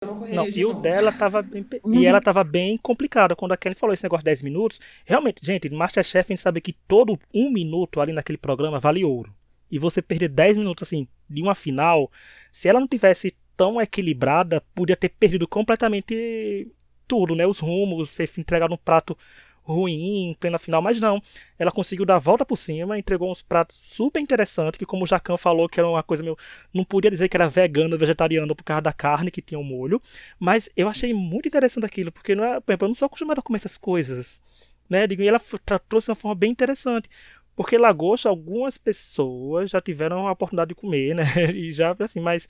Não, 0.00 0.26
não 0.28 0.48
e 0.48 0.64
o 0.64 0.74
dela 0.74 1.10
tava 1.10 1.42
bem. 1.42 1.66
E 1.86 2.06
ela 2.06 2.20
tava 2.20 2.44
bem 2.44 2.76
complicada. 2.76 3.34
Quando 3.34 3.52
a 3.52 3.56
Kelly 3.56 3.74
falou 3.74 3.92
esse 3.92 4.04
negócio 4.04 4.22
de 4.22 4.30
10 4.30 4.42
minutos. 4.42 4.80
Realmente, 5.04 5.44
gente, 5.44 5.68
Masterchef 5.70 6.32
a 6.32 6.34
gente 6.34 6.40
sabe 6.40 6.60
que 6.60 6.72
todo 6.72 7.18
um 7.34 7.50
minuto 7.50 8.00
ali 8.00 8.12
naquele 8.12 8.38
programa 8.38 8.78
vale 8.78 9.04
ouro 9.04 9.34
e 9.70 9.78
você 9.78 10.00
perder 10.00 10.28
10 10.28 10.58
minutos 10.58 10.86
assim 10.88 11.06
de 11.28 11.42
uma 11.42 11.54
final, 11.54 12.10
se 12.50 12.68
ela 12.68 12.80
não 12.80 12.88
tivesse 12.88 13.34
tão 13.56 13.80
equilibrada, 13.80 14.62
podia 14.74 14.96
ter 14.96 15.10
perdido 15.10 15.46
completamente 15.46 16.70
tudo, 17.06 17.34
né? 17.34 17.46
Os 17.46 17.58
rumos, 17.58 18.10
ser 18.10 18.30
entregado 18.38 18.72
um 18.72 18.78
prato 18.78 19.16
ruim 19.72 20.30
em 20.30 20.34
plena 20.34 20.58
final, 20.58 20.80
mas 20.80 21.00
não. 21.00 21.20
Ela 21.58 21.70
conseguiu 21.70 22.04
dar 22.06 22.16
a 22.16 22.18
volta 22.18 22.44
por 22.44 22.56
cima, 22.56 22.98
entregou 22.98 23.30
uns 23.30 23.42
pratos 23.42 23.76
super 23.76 24.20
interessantes, 24.20 24.78
que 24.78 24.86
como 24.86 25.04
o 25.04 25.06
Jacan 25.06 25.36
falou, 25.36 25.68
que 25.68 25.78
era 25.78 25.88
uma 25.88 26.02
coisa 26.02 26.22
meio. 26.22 26.36
Não 26.72 26.84
podia 26.84 27.10
dizer 27.10 27.28
que 27.28 27.36
era 27.36 27.48
vegano, 27.48 27.98
vegetariano 27.98 28.54
por 28.54 28.64
causa 28.64 28.82
da 28.82 28.92
carne 28.92 29.30
que 29.30 29.42
tinha 29.42 29.58
o 29.58 29.62
um 29.62 29.64
molho. 29.64 30.00
Mas 30.38 30.68
eu 30.76 30.88
achei 30.88 31.12
muito 31.12 31.48
interessante 31.48 31.84
aquilo, 31.84 32.10
porque 32.10 32.34
não 32.34 32.44
é, 32.44 32.56
eu 32.56 32.88
não 32.88 32.94
sou 32.94 33.06
acostumado 33.06 33.38
a 33.38 33.42
comer 33.42 33.58
essas 33.58 33.76
coisas. 33.76 34.40
Né? 34.88 35.06
E 35.06 35.28
ela 35.28 35.40
trouxe 35.88 36.06
de 36.06 36.10
uma 36.10 36.16
forma 36.16 36.34
bem 36.34 36.50
interessante. 36.50 37.08
Porque 37.54 37.76
lagosta, 37.76 38.28
algumas 38.28 38.78
pessoas 38.78 39.70
já 39.70 39.80
tiveram 39.80 40.28
a 40.28 40.32
oportunidade 40.32 40.68
de 40.68 40.76
comer, 40.76 41.12
né? 41.16 41.24
E 41.52 41.72
já 41.72 41.92
assim, 41.98 42.20
mas 42.20 42.48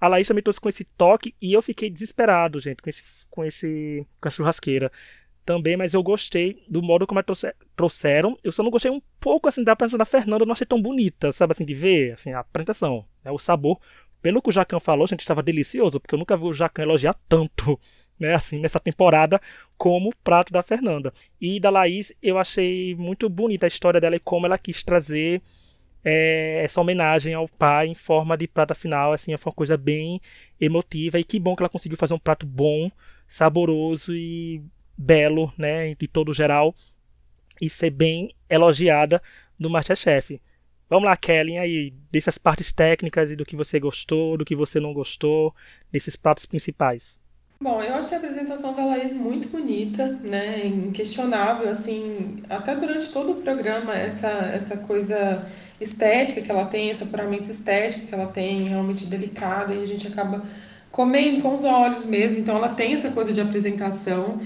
a 0.00 0.08
Laís 0.08 0.26
também 0.26 0.42
trouxe 0.42 0.58
com 0.58 0.68
esse 0.70 0.82
toque 0.82 1.34
e 1.42 1.52
eu 1.52 1.60
fiquei 1.60 1.90
desesperado, 1.90 2.58
gente, 2.58 2.80
com 2.80 2.88
esse 2.88 3.02
com 3.28 3.44
esse 3.44 4.06
com 4.18 4.28
a 4.28 4.30
churrasqueira 4.30 4.90
também, 5.46 5.76
mas 5.76 5.94
eu 5.94 6.02
gostei 6.02 6.62
do 6.68 6.82
modo 6.82 7.06
como 7.06 7.20
elas 7.20 7.44
trouxeram. 7.76 8.36
Eu 8.42 8.50
só 8.50 8.62
não 8.62 8.70
gostei 8.70 8.90
um 8.90 9.00
pouco 9.20 9.48
assim 9.48 9.62
da 9.62 9.72
apresentação 9.72 9.98
da 9.98 10.04
Fernanda, 10.04 10.42
eu 10.42 10.46
não 10.46 10.52
achei 10.52 10.66
tão 10.66 10.82
bonita, 10.82 11.32
sabe 11.32 11.52
assim, 11.52 11.64
de 11.64 11.72
ver 11.72 12.12
assim, 12.12 12.32
a 12.32 12.40
apresentação, 12.40 13.06
né, 13.24 13.30
o 13.30 13.38
sabor. 13.38 13.80
Pelo 14.20 14.42
que 14.42 14.48
o 14.48 14.52
Jacan 14.52 14.80
falou, 14.80 15.06
gente, 15.06 15.20
estava 15.20 15.42
delicioso, 15.42 16.00
porque 16.00 16.14
eu 16.14 16.18
nunca 16.18 16.36
vi 16.36 16.44
o 16.44 16.52
Jacan 16.52 16.82
elogiar 16.82 17.14
tanto 17.28 17.78
né, 18.18 18.34
assim, 18.34 18.58
nessa 18.58 18.80
temporada, 18.80 19.40
como 19.78 20.08
o 20.10 20.16
prato 20.24 20.52
da 20.52 20.62
Fernanda. 20.62 21.12
E 21.40 21.60
da 21.60 21.70
Laís, 21.70 22.12
eu 22.20 22.36
achei 22.36 22.96
muito 22.96 23.28
bonita 23.28 23.66
a 23.66 23.68
história 23.68 24.00
dela 24.00 24.16
e 24.16 24.20
como 24.20 24.46
ela 24.46 24.58
quis 24.58 24.82
trazer 24.82 25.40
é, 26.04 26.60
essa 26.64 26.80
homenagem 26.80 27.34
ao 27.34 27.48
pai 27.48 27.86
em 27.86 27.94
forma 27.94 28.36
de 28.36 28.48
prata 28.48 28.74
final, 28.74 29.12
assim, 29.12 29.36
foi 29.36 29.50
uma 29.50 29.56
coisa 29.56 29.76
bem 29.76 30.20
emotiva 30.60 31.20
e 31.20 31.24
que 31.24 31.38
bom 31.38 31.54
que 31.54 31.62
ela 31.62 31.68
conseguiu 31.68 31.96
fazer 31.96 32.14
um 32.14 32.18
prato 32.18 32.44
bom, 32.46 32.90
saboroso 33.28 34.14
e 34.14 34.62
belo, 34.96 35.52
né, 35.56 35.94
de 35.94 36.08
todo 36.08 36.32
geral 36.32 36.74
e 37.60 37.68
ser 37.68 37.90
bem 37.90 38.34
elogiada 38.48 39.20
no 39.58 39.70
Masterchef. 39.70 40.40
Vamos 40.88 41.06
lá, 41.06 41.16
Kelly, 41.16 41.58
aí, 41.58 41.92
dessas 42.12 42.38
partes 42.38 42.70
técnicas 42.70 43.30
e 43.30 43.36
do 43.36 43.44
que 43.44 43.56
você 43.56 43.80
gostou, 43.80 44.36
do 44.36 44.44
que 44.44 44.54
você 44.54 44.78
não 44.78 44.92
gostou, 44.92 45.52
desses 45.90 46.14
pratos 46.14 46.46
principais. 46.46 47.18
Bom, 47.60 47.82
eu 47.82 47.94
achei 47.94 48.16
a 48.16 48.20
apresentação 48.20 48.74
da 48.74 48.84
Laís 48.84 49.14
muito 49.14 49.48
bonita, 49.48 50.06
né? 50.22 50.66
Inquestionável, 50.66 51.70
assim, 51.70 52.42
até 52.48 52.76
durante 52.76 53.10
todo 53.10 53.32
o 53.32 53.42
programa, 53.42 53.96
essa, 53.96 54.28
essa 54.28 54.76
coisa 54.76 55.44
estética 55.80 56.42
que 56.42 56.50
ela 56.50 56.66
tem, 56.66 56.90
esse 56.90 57.02
apuramento 57.02 57.50
estético 57.50 58.06
que 58.06 58.14
ela 58.14 58.26
tem, 58.26 58.68
realmente 58.68 59.06
delicado, 59.06 59.72
e 59.72 59.82
a 59.82 59.86
gente 59.86 60.06
acaba 60.06 60.44
comendo 60.92 61.40
com 61.40 61.54
os 61.54 61.64
olhos 61.64 62.04
mesmo. 62.04 62.38
Então, 62.38 62.56
ela 62.56 62.68
tem 62.68 62.92
essa 62.92 63.10
coisa 63.10 63.32
de 63.32 63.40
apresentação, 63.40 64.38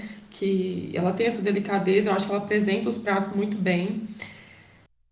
que 0.45 0.91
ela 0.93 1.13
tem 1.13 1.27
essa 1.27 1.41
delicadeza, 1.41 2.09
eu 2.09 2.15
acho 2.15 2.25
que 2.25 2.33
ela 2.33 2.43
apresenta 2.43 2.89
os 2.89 2.97
pratos 2.97 3.35
muito 3.35 3.57
bem. 3.57 4.07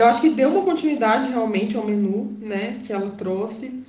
Eu 0.02 0.08
acho 0.08 0.22
que 0.22 0.30
deu 0.30 0.50
uma 0.50 0.64
continuidade 0.64 1.30
realmente 1.30 1.76
ao 1.76 1.86
menu, 1.86 2.38
né, 2.42 2.80
que 2.86 2.92
ela 2.92 3.10
trouxe 3.12 3.86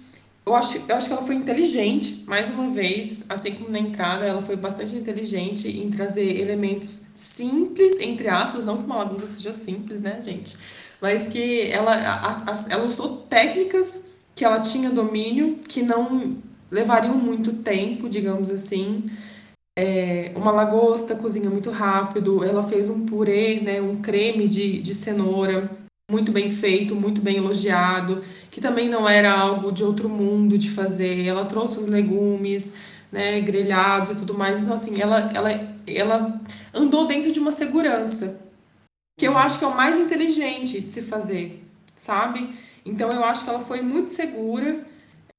eu 0.51 0.55
acho, 0.57 0.81
eu 0.89 0.97
acho 0.97 1.07
que 1.07 1.13
ela 1.13 1.23
foi 1.23 1.37
inteligente, 1.37 2.25
mais 2.27 2.51
uma 2.51 2.69
vez, 2.71 3.25
assim 3.29 3.53
como 3.53 3.71
na 3.71 3.79
entrada, 3.79 4.25
ela 4.25 4.43
foi 4.43 4.57
bastante 4.57 4.97
inteligente 4.97 5.69
em 5.69 5.89
trazer 5.91 6.41
elementos 6.41 7.03
simples, 7.15 7.99
entre 8.01 8.27
aspas, 8.29 8.65
não 8.65 8.79
que 8.79 8.85
uma 8.85 8.97
lagosta 8.97 9.29
seja 9.29 9.53
simples, 9.53 10.01
né, 10.01 10.21
gente? 10.23 10.57
Mas 11.01 11.29
que 11.29 11.71
ela, 11.71 11.95
a, 11.95 12.53
a, 12.53 12.55
ela 12.69 12.85
usou 12.85 13.19
técnicas 13.29 14.07
que 14.35 14.45
ela 14.45 14.59
tinha 14.61 14.91
domínio, 14.91 15.59
que 15.69 15.83
não 15.83 16.37
levariam 16.71 17.15
muito 17.15 17.53
tempo, 17.53 18.09
digamos 18.09 18.51
assim. 18.51 19.09
É, 19.83 20.33
uma 20.37 20.51
lagosta 20.51 21.15
cozinha 21.15 21.49
muito 21.49 21.71
rápido, 21.71 22.45
ela 22.45 22.63
fez 22.63 22.87
um 22.91 23.07
purê, 23.07 23.61
né, 23.61 23.81
um 23.81 23.97
creme 24.03 24.47
de, 24.47 24.79
de 24.83 24.95
cenoura, 24.95 25.71
muito 26.13 26.31
bem 26.31 26.51
feito, 26.51 26.95
muito 26.95 27.23
bem 27.23 27.39
elogiado, 27.39 28.23
que 28.51 28.61
também 28.61 28.91
não 28.91 29.09
era 29.09 29.33
algo 29.33 29.73
de 29.73 29.83
outro 29.83 30.07
mundo 30.07 30.59
de 30.59 30.71
fazer. 30.71 31.25
Ela 31.25 31.47
trouxe 31.47 31.81
os 31.81 31.89
legumes, 31.89 32.75
né, 33.11 33.41
grelhados 33.41 34.11
e 34.11 34.17
tudo 34.17 34.35
mais. 34.35 34.61
Então, 34.61 34.75
assim, 34.75 35.01
ela, 35.01 35.33
ela, 35.33 35.51
ela 35.87 36.41
andou 36.75 37.07
dentro 37.07 37.33
de 37.33 37.41
uma 37.41 37.51
segurança, 37.51 38.39
que 39.19 39.27
eu 39.27 39.39
acho 39.39 39.59
que 39.59 39.65
é 39.65 39.69
o 39.69 39.75
mais 39.75 39.99
inteligente 39.99 40.79
de 40.79 40.93
se 40.93 41.01
fazer, 41.01 41.65
sabe? 41.97 42.51
Então, 42.85 43.11
eu 43.11 43.25
acho 43.25 43.45
que 43.45 43.49
ela 43.49 43.61
foi 43.61 43.81
muito 43.81 44.11
segura 44.11 44.85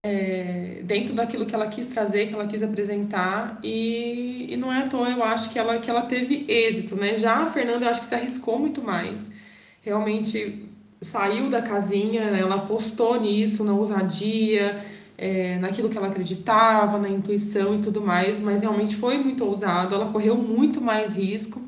é, 0.03 0.81
dentro 0.83 1.13
daquilo 1.13 1.45
que 1.45 1.53
ela 1.53 1.67
quis 1.67 1.87
trazer, 1.87 2.27
que 2.27 2.33
ela 2.33 2.47
quis 2.47 2.63
apresentar, 2.63 3.59
e, 3.63 4.47
e 4.49 4.57
não 4.57 4.71
é 4.73 4.83
à 4.83 4.87
toa, 4.87 5.09
eu 5.09 5.23
acho 5.23 5.51
que 5.51 5.59
ela, 5.59 5.77
que 5.79 5.89
ela 5.89 6.01
teve 6.03 6.45
êxito, 6.47 6.95
né? 6.95 7.17
Já 7.17 7.43
a 7.43 7.47
Fernanda, 7.47 7.85
eu 7.85 7.89
acho 7.89 8.01
que 8.01 8.07
se 8.07 8.15
arriscou 8.15 8.59
muito 8.59 8.81
mais 8.81 9.31
realmente 9.81 10.69
saiu 11.01 11.49
da 11.49 11.61
casinha, 11.61 12.29
né? 12.29 12.39
ela 12.39 12.55
apostou 12.55 13.19
nisso, 13.19 13.63
na 13.63 13.73
ousadia, 13.73 14.79
é, 15.17 15.57
naquilo 15.57 15.89
que 15.89 15.97
ela 15.97 16.07
acreditava, 16.07 16.99
na 16.99 17.09
intuição 17.09 17.75
e 17.75 17.79
tudo 17.79 18.01
mais, 18.01 18.39
mas 18.39 18.61
realmente 18.61 18.95
foi 18.95 19.17
muito 19.17 19.43
ousado, 19.43 19.95
ela 19.95 20.11
correu 20.11 20.37
muito 20.37 20.79
mais 20.79 21.13
risco. 21.13 21.61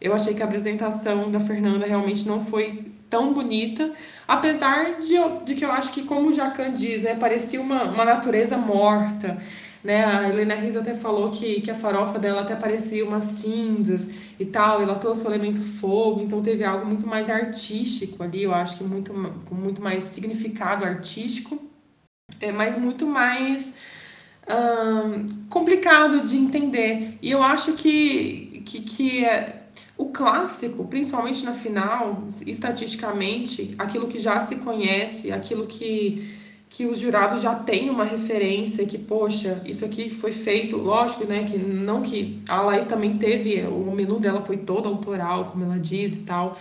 Eu 0.00 0.12
achei 0.12 0.34
que 0.34 0.42
a 0.42 0.46
apresentação 0.46 1.30
da 1.30 1.38
Fernanda 1.38 1.86
realmente 1.86 2.26
não 2.26 2.44
foi 2.44 2.86
tão 3.10 3.34
bonita, 3.34 3.92
apesar 4.26 5.00
de, 5.00 5.16
de 5.44 5.54
que 5.56 5.64
eu 5.64 5.72
acho 5.72 5.92
que, 5.92 6.04
como 6.04 6.28
o 6.28 6.32
Jacan 6.32 6.72
diz, 6.72 7.02
né, 7.02 7.16
parecia 7.16 7.60
uma, 7.60 7.84
uma 7.84 8.04
natureza 8.04 8.56
morta. 8.56 9.36
Né? 9.82 10.04
A 10.04 10.28
Helena 10.28 10.54
Riz 10.54 10.76
até 10.76 10.94
falou 10.94 11.30
que, 11.30 11.60
que 11.60 11.70
a 11.70 11.74
farofa 11.74 12.18
dela 12.18 12.42
até 12.42 12.54
parecia 12.54 13.04
umas 13.04 13.24
cinzas 13.24 14.10
e 14.38 14.44
tal, 14.44 14.80
ela 14.80 14.94
trouxe 14.94 15.26
o 15.26 15.28
elemento 15.28 15.60
fogo, 15.60 16.20
então 16.20 16.42
teve 16.42 16.64
algo 16.64 16.86
muito 16.86 17.06
mais 17.06 17.28
artístico 17.28 18.22
ali, 18.22 18.42
eu 18.42 18.54
acho 18.54 18.78
que 18.78 18.84
muito, 18.84 19.12
com 19.46 19.54
muito 19.54 19.82
mais 19.82 20.04
significado 20.04 20.84
artístico, 20.84 21.58
é, 22.40 22.52
mas 22.52 22.78
muito 22.78 23.06
mais 23.06 23.74
hum, 24.48 25.44
complicado 25.48 26.26
de 26.26 26.36
entender. 26.36 27.18
E 27.22 27.30
eu 27.30 27.42
acho 27.42 27.72
que, 27.74 28.62
que, 28.64 28.80
que 28.82 29.24
é, 29.24 29.59
o 30.00 30.06
clássico, 30.06 30.86
principalmente 30.86 31.44
na 31.44 31.52
final, 31.52 32.24
estatisticamente, 32.46 33.74
aquilo 33.76 34.08
que 34.08 34.18
já 34.18 34.40
se 34.40 34.56
conhece, 34.56 35.30
aquilo 35.30 35.66
que 35.66 36.40
que 36.72 36.86
os 36.86 37.00
jurados 37.00 37.42
já 37.42 37.52
têm 37.52 37.90
uma 37.90 38.04
referência 38.04 38.86
que, 38.86 38.96
poxa, 38.96 39.60
isso 39.66 39.84
aqui 39.84 40.08
foi 40.08 40.30
feito, 40.30 40.76
lógico, 40.76 41.24
né, 41.24 41.42
que 41.42 41.58
não 41.58 42.00
que 42.00 42.40
a 42.48 42.62
Laís 42.62 42.86
também 42.86 43.18
teve, 43.18 43.60
o 43.66 43.90
menu 43.90 44.20
dela 44.20 44.40
foi 44.42 44.56
todo 44.58 44.86
autoral, 44.86 45.46
como 45.46 45.64
ela 45.64 45.80
diz 45.80 46.14
e 46.14 46.18
tal, 46.18 46.56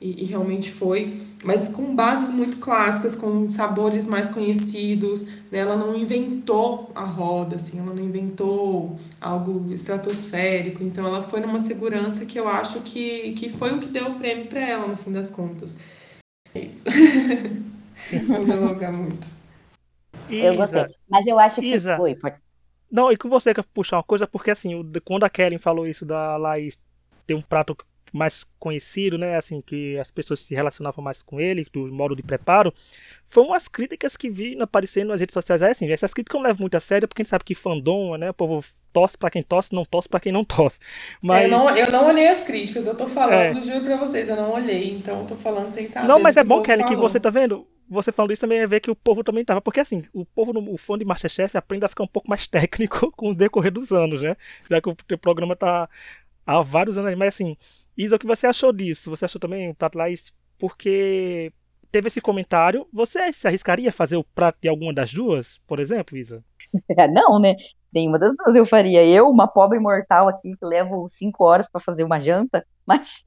e, 0.00 0.22
e 0.22 0.24
realmente 0.24 0.70
foi, 0.70 1.20
mas 1.42 1.68
com 1.68 1.94
bases 1.94 2.30
muito 2.32 2.58
clássicas, 2.58 3.16
com 3.16 3.48
sabores 3.48 4.06
mais 4.06 4.28
conhecidos, 4.28 5.24
né, 5.50 5.58
ela 5.58 5.76
não 5.76 5.96
inventou 5.96 6.90
a 6.94 7.04
roda, 7.04 7.56
assim, 7.56 7.80
ela 7.80 7.92
não 7.92 8.02
inventou 8.02 8.98
algo 9.20 9.72
estratosférico, 9.72 10.84
então 10.84 11.04
ela 11.04 11.20
foi 11.20 11.40
numa 11.40 11.58
segurança 11.58 12.24
que 12.24 12.38
eu 12.38 12.48
acho 12.48 12.80
que, 12.80 13.32
que 13.32 13.48
foi 13.48 13.74
o 13.74 13.80
que 13.80 13.86
deu 13.86 14.12
o 14.12 14.14
prêmio 14.18 14.46
para 14.46 14.60
ela, 14.60 14.86
no 14.86 14.96
fim 14.96 15.10
das 15.10 15.30
contas. 15.30 15.78
É 16.54 16.60
isso. 16.60 16.84
Vou 18.26 18.44
me 18.44 18.52
alongar 18.52 18.92
muito. 18.92 19.26
Eu 20.30 20.54
gostei. 20.54 20.86
Mas 21.08 21.26
eu 21.26 21.38
acho 21.38 21.60
que. 21.60 21.66
Isa. 21.66 22.00
Oi, 22.00 22.14
pode... 22.14 22.36
Não, 22.90 23.10
e 23.12 23.16
com 23.16 23.28
você 23.28 23.52
que 23.52 23.62
puxar 23.62 23.96
uma 23.96 24.02
coisa, 24.02 24.26
porque 24.26 24.50
assim, 24.50 24.82
quando 25.04 25.24
a 25.24 25.30
Kellen 25.30 25.58
falou 25.58 25.86
isso 25.86 26.06
da 26.06 26.36
Laís 26.36 26.80
ter 27.26 27.34
um 27.34 27.42
prato 27.42 27.76
mais 28.12 28.44
conhecido, 28.58 29.16
né, 29.16 29.36
assim, 29.36 29.60
que 29.60 29.98
as 29.98 30.10
pessoas 30.10 30.40
se 30.40 30.54
relacionavam 30.54 31.02
mais 31.02 31.22
com 31.22 31.40
ele, 31.40 31.66
do 31.72 31.92
modo 31.92 32.16
de 32.16 32.22
preparo, 32.22 32.72
foram 33.24 33.48
umas 33.48 33.68
críticas 33.68 34.16
que 34.16 34.28
vi 34.28 34.60
aparecendo 34.60 35.08
nas 35.08 35.20
redes 35.20 35.32
sociais, 35.32 35.62
é 35.62 35.70
assim, 35.70 35.90
essas 35.90 36.12
críticas 36.12 36.34
eu 36.34 36.42
não 36.42 36.48
levo 36.48 36.60
muito 36.60 36.76
a 36.76 36.80
sério, 36.80 37.06
porque 37.06 37.22
a 37.22 37.24
gente 37.24 37.30
sabe 37.30 37.44
que 37.44 37.54
fandom, 37.54 38.16
né, 38.16 38.30
o 38.30 38.34
povo 38.34 38.64
torce 38.92 39.16
para 39.16 39.30
quem 39.30 39.42
torce, 39.42 39.74
não 39.74 39.84
torce 39.84 40.08
para 40.08 40.20
quem 40.20 40.32
não 40.32 40.42
torce. 40.44 40.78
Mas... 41.22 41.44
Eu, 41.44 41.50
não, 41.50 41.76
eu 41.76 41.92
não 41.92 42.06
olhei 42.08 42.28
as 42.28 42.44
críticas, 42.44 42.86
eu 42.86 42.94
tô 42.94 43.06
falando, 43.06 43.58
é. 43.58 43.62
juro 43.62 43.84
pra 43.84 43.96
vocês, 43.96 44.28
eu 44.28 44.36
não 44.36 44.52
olhei, 44.52 44.94
então 44.94 45.20
eu 45.20 45.26
tô 45.26 45.36
falando 45.36 45.70
sem 45.70 45.88
saber. 45.88 46.08
Não, 46.08 46.18
mas 46.18 46.36
é 46.36 46.44
bom, 46.44 46.62
Kelly, 46.62 46.84
que 46.84 46.96
você 46.96 47.20
tá 47.20 47.30
vendo, 47.30 47.66
você 47.88 48.12
falando 48.12 48.32
isso 48.32 48.42
também 48.42 48.58
é 48.58 48.66
ver 48.66 48.80
que 48.80 48.90
o 48.90 48.96
povo 48.96 49.24
também 49.24 49.44
tava. 49.44 49.60
Porque 49.60 49.80
assim, 49.80 50.02
o 50.12 50.24
povo, 50.24 50.52
o 50.70 50.76
fã 50.76 50.98
de 50.98 51.04
Masterchef 51.04 51.56
aprende 51.56 51.86
a 51.86 51.88
ficar 51.88 52.04
um 52.04 52.08
pouco 52.08 52.28
mais 52.28 52.46
técnico 52.48 53.10
com 53.12 53.30
o 53.30 53.34
decorrer 53.34 53.72
dos 53.72 53.92
anos, 53.92 54.22
né? 54.22 54.36
Já 54.70 54.80
que 54.80 54.88
o 54.88 55.18
programa 55.18 55.56
tá 55.56 55.88
há 56.46 56.60
vários 56.60 56.98
anos. 56.98 57.14
Mas 57.16 57.28
assim, 57.28 57.56
Isa, 57.98 58.14
o 58.14 58.18
que 58.18 58.26
você 58.26 58.46
achou 58.46 58.72
disso? 58.72 59.10
Você 59.10 59.24
achou 59.24 59.40
também 59.40 59.68
o 59.68 59.74
prato 59.74 59.98
lá? 59.98 60.04
Porque 60.56 61.52
teve 61.90 62.06
esse 62.06 62.20
comentário. 62.20 62.86
Você 62.92 63.32
se 63.32 63.48
arriscaria 63.48 63.90
a 63.90 63.92
fazer 63.92 64.16
o 64.16 64.22
prato 64.22 64.58
de 64.62 64.68
alguma 64.68 64.94
das 64.94 65.12
duas, 65.12 65.60
por 65.66 65.80
exemplo, 65.80 66.16
Isa? 66.16 66.44
Não, 67.12 67.40
né? 67.40 67.56
Nenhuma 67.92 68.16
das 68.16 68.36
duas 68.36 68.54
eu 68.54 68.64
faria. 68.64 69.04
Eu, 69.04 69.28
uma 69.28 69.48
pobre 69.48 69.80
mortal 69.80 70.28
aqui, 70.28 70.56
que 70.56 70.64
levo 70.64 71.08
cinco 71.08 71.42
horas 71.44 71.68
para 71.68 71.80
fazer 71.80 72.04
uma 72.04 72.20
janta, 72.20 72.64
mas 72.86 73.20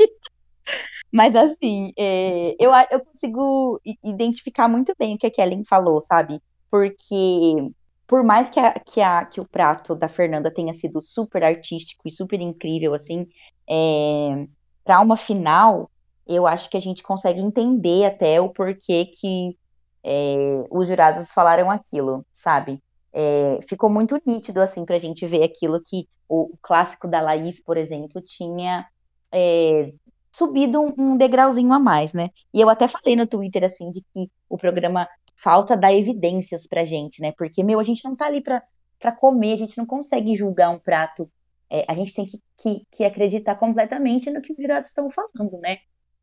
mas 1.11 1.35
assim, 1.35 1.91
é, 1.97 2.55
eu, 2.57 2.71
eu 2.89 3.03
consigo 3.03 3.81
identificar 4.01 4.69
muito 4.69 4.93
bem 4.97 5.15
o 5.15 5.17
que 5.17 5.27
a 5.27 5.31
Kellen 5.31 5.65
falou, 5.65 5.99
sabe? 5.99 6.41
Porque 6.69 7.73
por 8.07 8.23
mais 8.23 8.49
que, 8.49 8.59
a, 8.59 8.73
que, 8.79 9.01
a, 9.01 9.25
que 9.25 9.41
o 9.41 9.47
prato 9.47 9.95
da 9.95 10.07
Fernanda 10.07 10.53
tenha 10.53 10.73
sido 10.73 11.01
super 11.01 11.43
artístico 11.43 12.07
e 12.07 12.11
super 12.11 12.39
incrível, 12.39 12.93
assim, 12.93 13.27
é, 13.69 14.47
para 14.83 14.99
uma 14.99 15.17
final, 15.17 15.89
eu 16.27 16.47
acho 16.47 16.69
que 16.69 16.77
a 16.77 16.81
gente 16.81 17.03
consegue 17.03 17.41
entender 17.41 18.05
até 18.05 18.39
o 18.39 18.49
porquê 18.49 19.05
que 19.05 19.57
é, 20.03 20.65
os 20.69 20.87
jurados 20.87 21.31
falaram 21.31 21.69
aquilo, 21.69 22.25
sabe? 22.31 22.81
É, 23.13 23.59
ficou 23.67 23.89
muito 23.89 24.19
nítido, 24.25 24.61
assim, 24.61 24.85
pra 24.85 24.97
gente 24.97 25.27
ver 25.27 25.43
aquilo 25.43 25.81
que 25.81 26.07
o, 26.27 26.53
o 26.53 26.57
clássico 26.61 27.07
da 27.07 27.21
Laís, 27.21 27.61
por 27.61 27.77
exemplo, 27.77 28.21
tinha 28.21 28.87
é, 29.31 29.93
subido 30.31 30.81
um, 30.81 30.93
um 30.97 31.17
degrauzinho 31.17 31.73
a 31.73 31.79
mais, 31.79 32.13
né? 32.13 32.29
E 32.53 32.61
eu 32.61 32.69
até 32.69 32.87
falei 32.87 33.15
no 33.15 33.27
Twitter, 33.27 33.63
assim, 33.63 33.91
de 33.91 34.01
que 34.01 34.31
o 34.49 34.57
programa 34.57 35.07
falta 35.35 35.75
dar 35.75 35.93
evidências 35.93 36.67
pra 36.67 36.85
gente, 36.85 37.21
né? 37.21 37.33
Porque, 37.37 37.63
meu, 37.63 37.79
a 37.79 37.83
gente 37.83 38.03
não 38.05 38.15
tá 38.15 38.27
ali 38.27 38.41
pra, 38.41 38.63
pra 38.99 39.11
comer, 39.11 39.53
a 39.53 39.57
gente 39.57 39.77
não 39.77 39.85
consegue 39.85 40.35
julgar 40.35 40.69
um 40.69 40.79
prato. 40.79 41.29
É, 41.71 41.85
a 41.87 41.95
gente 41.95 42.13
tem 42.13 42.25
que, 42.25 42.41
que, 42.57 42.85
que, 42.91 43.03
acreditar 43.05 43.55
completamente 43.55 44.29
no 44.29 44.41
que 44.41 44.51
os 44.51 44.57
jurados 44.57 44.89
estão 44.89 45.09
falando, 45.09 45.57
né? 45.59 45.77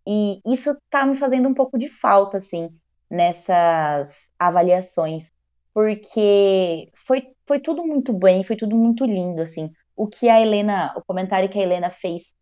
E 0.06 0.40
isso 0.46 0.76
tá 0.90 1.06
me 1.06 1.16
fazendo 1.16 1.48
um 1.48 1.54
pouco 1.54 1.78
de 1.78 1.88
falta, 1.88 2.36
assim, 2.36 2.68
nessas 3.10 4.30
avaliações. 4.38 5.32
Porque 5.72 6.90
foi, 7.06 7.28
foi 7.46 7.60
tudo 7.60 7.82
muito 7.86 8.12
bem, 8.12 8.44
foi 8.44 8.56
tudo 8.56 8.76
muito 8.76 9.06
lindo, 9.06 9.40
assim. 9.40 9.72
O 9.96 10.06
que 10.06 10.28
a 10.28 10.40
Helena, 10.40 10.92
o 10.96 11.02
comentário 11.02 11.48
que 11.48 11.58
a 11.58 11.62
Helena 11.62 11.90
fez 11.90 12.34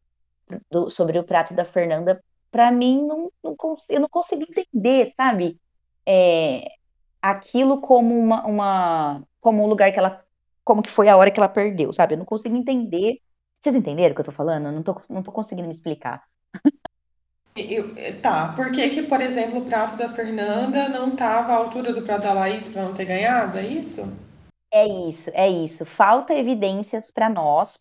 do, 0.71 0.91
sobre 0.91 1.19
o 1.19 1.25
prato 1.25 1.55
da 1.55 1.65
Fernanda, 1.65 2.23
para 2.51 2.73
mim, 2.73 3.07
não, 3.07 3.31
não, 3.43 3.57
eu 3.89 4.01
não 4.01 4.09
consigo 4.09 4.43
entender, 4.43 5.13
sabe? 5.17 5.61
É, 6.05 6.73
aquilo 7.23 7.81
como 7.81 8.19
uma, 8.19 8.47
uma, 8.47 9.23
como 9.41 9.63
um 9.63 9.67
lugar 9.67 9.93
que 9.93 9.99
ela, 9.99 10.25
como 10.67 10.83
que 10.83 10.91
foi 10.91 11.09
a 11.09 11.17
hora 11.17 11.31
que 11.31 11.39
ela 11.39 11.49
perdeu, 11.49 11.93
sabe? 11.93 12.15
Eu 12.15 12.19
não 12.19 12.25
consigo 12.25 12.57
entender. 12.57 13.21
Vocês 13.63 13.77
entenderam 13.77 14.11
o 14.11 14.15
que 14.17 14.21
eu 14.21 14.25
tô 14.25 14.33
falando? 14.33 14.67
Eu 14.67 14.73
não 14.73 14.83
tô, 14.83 15.01
não 15.09 15.23
tô 15.23 15.31
conseguindo 15.31 15.69
me 15.69 15.73
explicar. 15.73 16.25
Eu, 17.57 17.95
tá, 18.21 18.53
por 18.55 18.73
que 18.73 18.91
que, 18.91 19.05
por 19.05 19.21
exemplo, 19.21 19.61
o 19.61 19.65
prato 19.65 19.97
da 19.97 20.09
Fernanda 20.09 20.89
não 20.89 21.13
estava 21.13 21.53
à 21.53 21.57
altura 21.57 21.93
do 21.93 22.03
prato 22.03 22.23
da 22.23 22.33
Laís 22.33 22.69
para 22.69 22.83
não 22.83 22.93
ter 22.93 23.05
ganhado, 23.05 23.57
é 23.57 23.65
isso? 23.65 24.13
É 24.73 24.87
isso, 25.09 25.31
é 25.33 25.49
isso. 25.49 25.87
Falta 25.87 26.35
evidências 26.35 27.13
para 27.13 27.31
nós, 27.31 27.79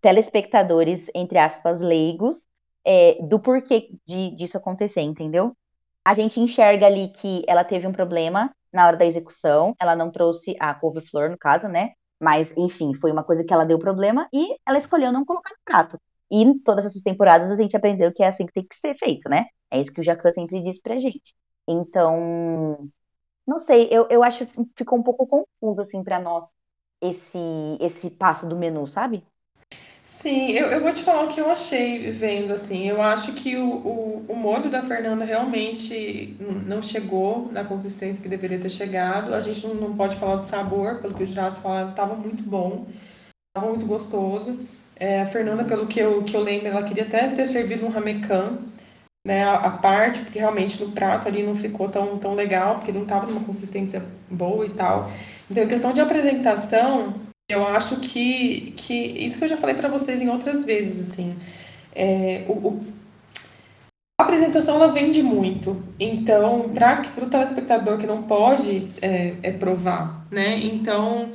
telespectadores, 0.00 1.10
entre 1.14 1.38
aspas, 1.38 1.82
leigos, 1.82 2.48
é, 2.82 3.18
do 3.22 3.38
porquê 3.38 3.90
de, 4.06 4.34
disso 4.34 4.56
acontecer, 4.56 5.02
entendeu? 5.02 5.54
A 6.02 6.14
gente 6.14 6.40
enxerga 6.40 6.86
ali 6.86 7.08
que 7.08 7.44
ela 7.46 7.62
teve 7.62 7.86
um 7.86 7.92
problema 7.92 8.50
na 8.72 8.86
hora 8.86 8.96
da 8.96 9.04
execução, 9.04 9.74
ela 9.78 9.94
não 9.94 10.10
trouxe 10.10 10.56
a 10.58 10.72
couve-flor, 10.74 11.30
no 11.30 11.38
caso, 11.38 11.68
né? 11.68 11.92
Mas, 12.20 12.54
enfim, 12.56 12.94
foi 12.94 13.12
uma 13.12 13.24
coisa 13.24 13.44
que 13.44 13.52
ela 13.52 13.64
deu 13.66 13.78
problema 13.78 14.28
e 14.32 14.56
ela 14.66 14.78
escolheu 14.78 15.12
não 15.12 15.24
colocar 15.24 15.50
no 15.50 15.58
prato. 15.64 16.00
E 16.30 16.58
todas 16.60 16.86
essas 16.86 17.02
temporadas 17.02 17.50
a 17.50 17.56
gente 17.56 17.76
aprendeu 17.76 18.12
que 18.12 18.22
é 18.22 18.28
assim 18.28 18.46
que 18.46 18.52
tem 18.52 18.66
que 18.66 18.76
ser 18.76 18.96
feito, 18.98 19.28
né? 19.28 19.46
É 19.70 19.80
isso 19.80 19.92
que 19.92 20.00
o 20.00 20.04
Jacan 20.04 20.30
sempre 20.32 20.62
diz 20.62 20.80
pra 20.80 20.98
gente. 20.98 21.34
Então, 21.68 22.88
não 23.46 23.58
sei, 23.58 23.88
eu, 23.90 24.08
eu 24.10 24.22
acho 24.22 24.46
que 24.46 24.64
ficou 24.76 24.98
um 24.98 25.02
pouco 25.02 25.26
confuso, 25.26 25.80
assim, 25.80 26.02
para 26.04 26.20
nós, 26.20 26.54
esse, 27.00 27.38
esse 27.80 28.10
passo 28.10 28.48
do 28.48 28.56
menu, 28.56 28.86
sabe? 28.86 29.24
Sim, 30.06 30.52
eu, 30.52 30.68
eu 30.68 30.80
vou 30.80 30.92
te 30.92 31.02
falar 31.02 31.24
o 31.24 31.28
que 31.28 31.40
eu 31.40 31.50
achei 31.50 32.12
vendo, 32.12 32.52
assim. 32.52 32.88
Eu 32.88 33.02
acho 33.02 33.32
que 33.32 33.56
o, 33.56 33.68
o, 33.68 34.24
o 34.28 34.36
molho 34.36 34.70
da 34.70 34.80
Fernanda 34.82 35.24
realmente 35.24 36.36
não 36.64 36.80
chegou 36.80 37.50
na 37.50 37.64
consistência 37.64 38.22
que 38.22 38.28
deveria 38.28 38.58
ter 38.58 38.70
chegado. 38.70 39.34
A 39.34 39.40
gente 39.40 39.66
não, 39.66 39.96
pode 39.96 40.14
falar 40.16 40.36
do 40.36 40.46
sabor, 40.46 41.00
pelo 41.00 41.12
que 41.12 41.24
os 41.24 41.28
jurados 41.30 41.58
falaram, 41.58 41.90
estava 41.90 42.14
muito 42.14 42.42
bom, 42.44 42.86
estava 43.48 43.72
muito 43.72 43.86
gostoso. 43.86 44.58
É, 44.94 45.22
a 45.22 45.26
Fernanda, 45.26 45.64
pelo 45.64 45.88
que 45.88 45.98
eu, 46.00 46.22
que 46.22 46.36
eu 46.36 46.40
lembro, 46.40 46.68
ela 46.68 46.84
queria 46.84 47.04
até 47.04 47.28
ter 47.28 47.46
servido 47.48 47.84
um 47.84 47.90
ramecan, 47.90 48.58
né, 49.26 49.44
a, 49.44 49.54
a, 49.54 49.70
parte, 49.72 50.20
porque 50.20 50.38
realmente 50.38 50.82
no 50.82 50.92
prato 50.92 51.26
ali 51.26 51.42
não 51.42 51.56
ficou 51.56 51.88
tão, 51.88 52.16
tão 52.18 52.34
legal, 52.34 52.76
porque 52.76 52.92
não 52.92 53.02
estava 53.02 53.26
numa 53.26 53.44
consistência 53.44 54.04
boa 54.30 54.64
e 54.64 54.70
tal. 54.70 55.10
Então, 55.50 55.64
em 55.64 55.68
questão 55.68 55.92
de 55.92 56.00
apresentação, 56.00 57.25
eu 57.48 57.66
acho 57.66 58.00
que, 58.00 58.72
que 58.76 58.94
isso 58.94 59.38
que 59.38 59.44
eu 59.44 59.48
já 59.48 59.56
falei 59.56 59.74
para 59.74 59.88
vocês 59.88 60.20
em 60.20 60.28
outras 60.28 60.64
vezes, 60.64 61.12
assim, 61.12 61.36
é, 61.94 62.44
o, 62.48 62.52
o, 62.52 62.84
a 64.20 64.24
apresentação 64.24 64.76
ela 64.76 64.92
vende 64.92 65.22
muito. 65.22 65.82
Então, 65.98 66.70
para 66.74 67.24
o 67.24 67.30
telespectador 67.30 67.98
que 67.98 68.06
não 68.06 68.22
pode 68.22 68.88
é, 69.00 69.34
é 69.42 69.52
provar, 69.52 70.26
né? 70.30 70.58
Então, 70.58 71.30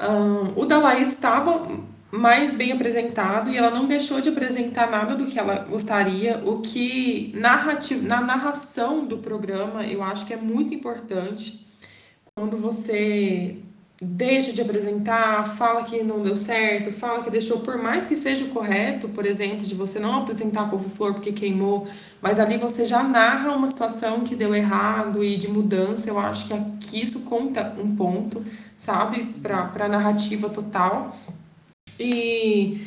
um, 0.00 0.60
o 0.60 0.66
da 0.66 0.98
estava 0.98 1.66
mais 2.10 2.54
bem 2.54 2.72
apresentado 2.72 3.50
e 3.50 3.56
ela 3.56 3.70
não 3.70 3.88
deixou 3.88 4.20
de 4.20 4.28
apresentar 4.28 4.90
nada 4.90 5.16
do 5.16 5.26
que 5.26 5.38
ela 5.38 5.64
gostaria, 5.64 6.40
o 6.44 6.60
que 6.60 7.32
narrativo, 7.34 8.06
na 8.06 8.20
narração 8.20 9.04
do 9.04 9.18
programa 9.18 9.84
eu 9.86 10.02
acho 10.02 10.24
que 10.26 10.32
é 10.32 10.36
muito 10.36 10.72
importante 10.72 11.66
quando 12.36 12.56
você 12.56 13.56
deixa 14.04 14.52
de 14.52 14.60
apresentar, 14.60 15.44
fala 15.56 15.82
que 15.82 16.02
não 16.02 16.22
deu 16.22 16.36
certo, 16.36 16.92
fala 16.92 17.22
que 17.22 17.30
deixou, 17.30 17.60
por 17.60 17.78
mais 17.78 18.06
que 18.06 18.14
seja 18.14 18.44
o 18.44 18.48
correto, 18.48 19.08
por 19.08 19.24
exemplo, 19.24 19.60
de 19.60 19.74
você 19.74 19.98
não 19.98 20.18
apresentar 20.18 20.68
couve-flor 20.68 21.14
porque 21.14 21.32
queimou, 21.32 21.86
mas 22.20 22.38
ali 22.38 22.58
você 22.58 22.86
já 22.86 23.02
narra 23.02 23.52
uma 23.52 23.66
situação 23.66 24.20
que 24.20 24.36
deu 24.36 24.54
errado 24.54 25.24
e 25.24 25.36
de 25.36 25.48
mudança, 25.48 26.08
eu 26.08 26.18
acho 26.18 26.46
que, 26.46 26.54
que 26.80 27.02
isso 27.02 27.20
conta 27.20 27.74
um 27.78 27.96
ponto, 27.96 28.44
sabe, 28.76 29.24
para 29.42 29.70
a 29.80 29.88
narrativa 29.88 30.48
total. 30.48 31.16
E, 31.98 32.86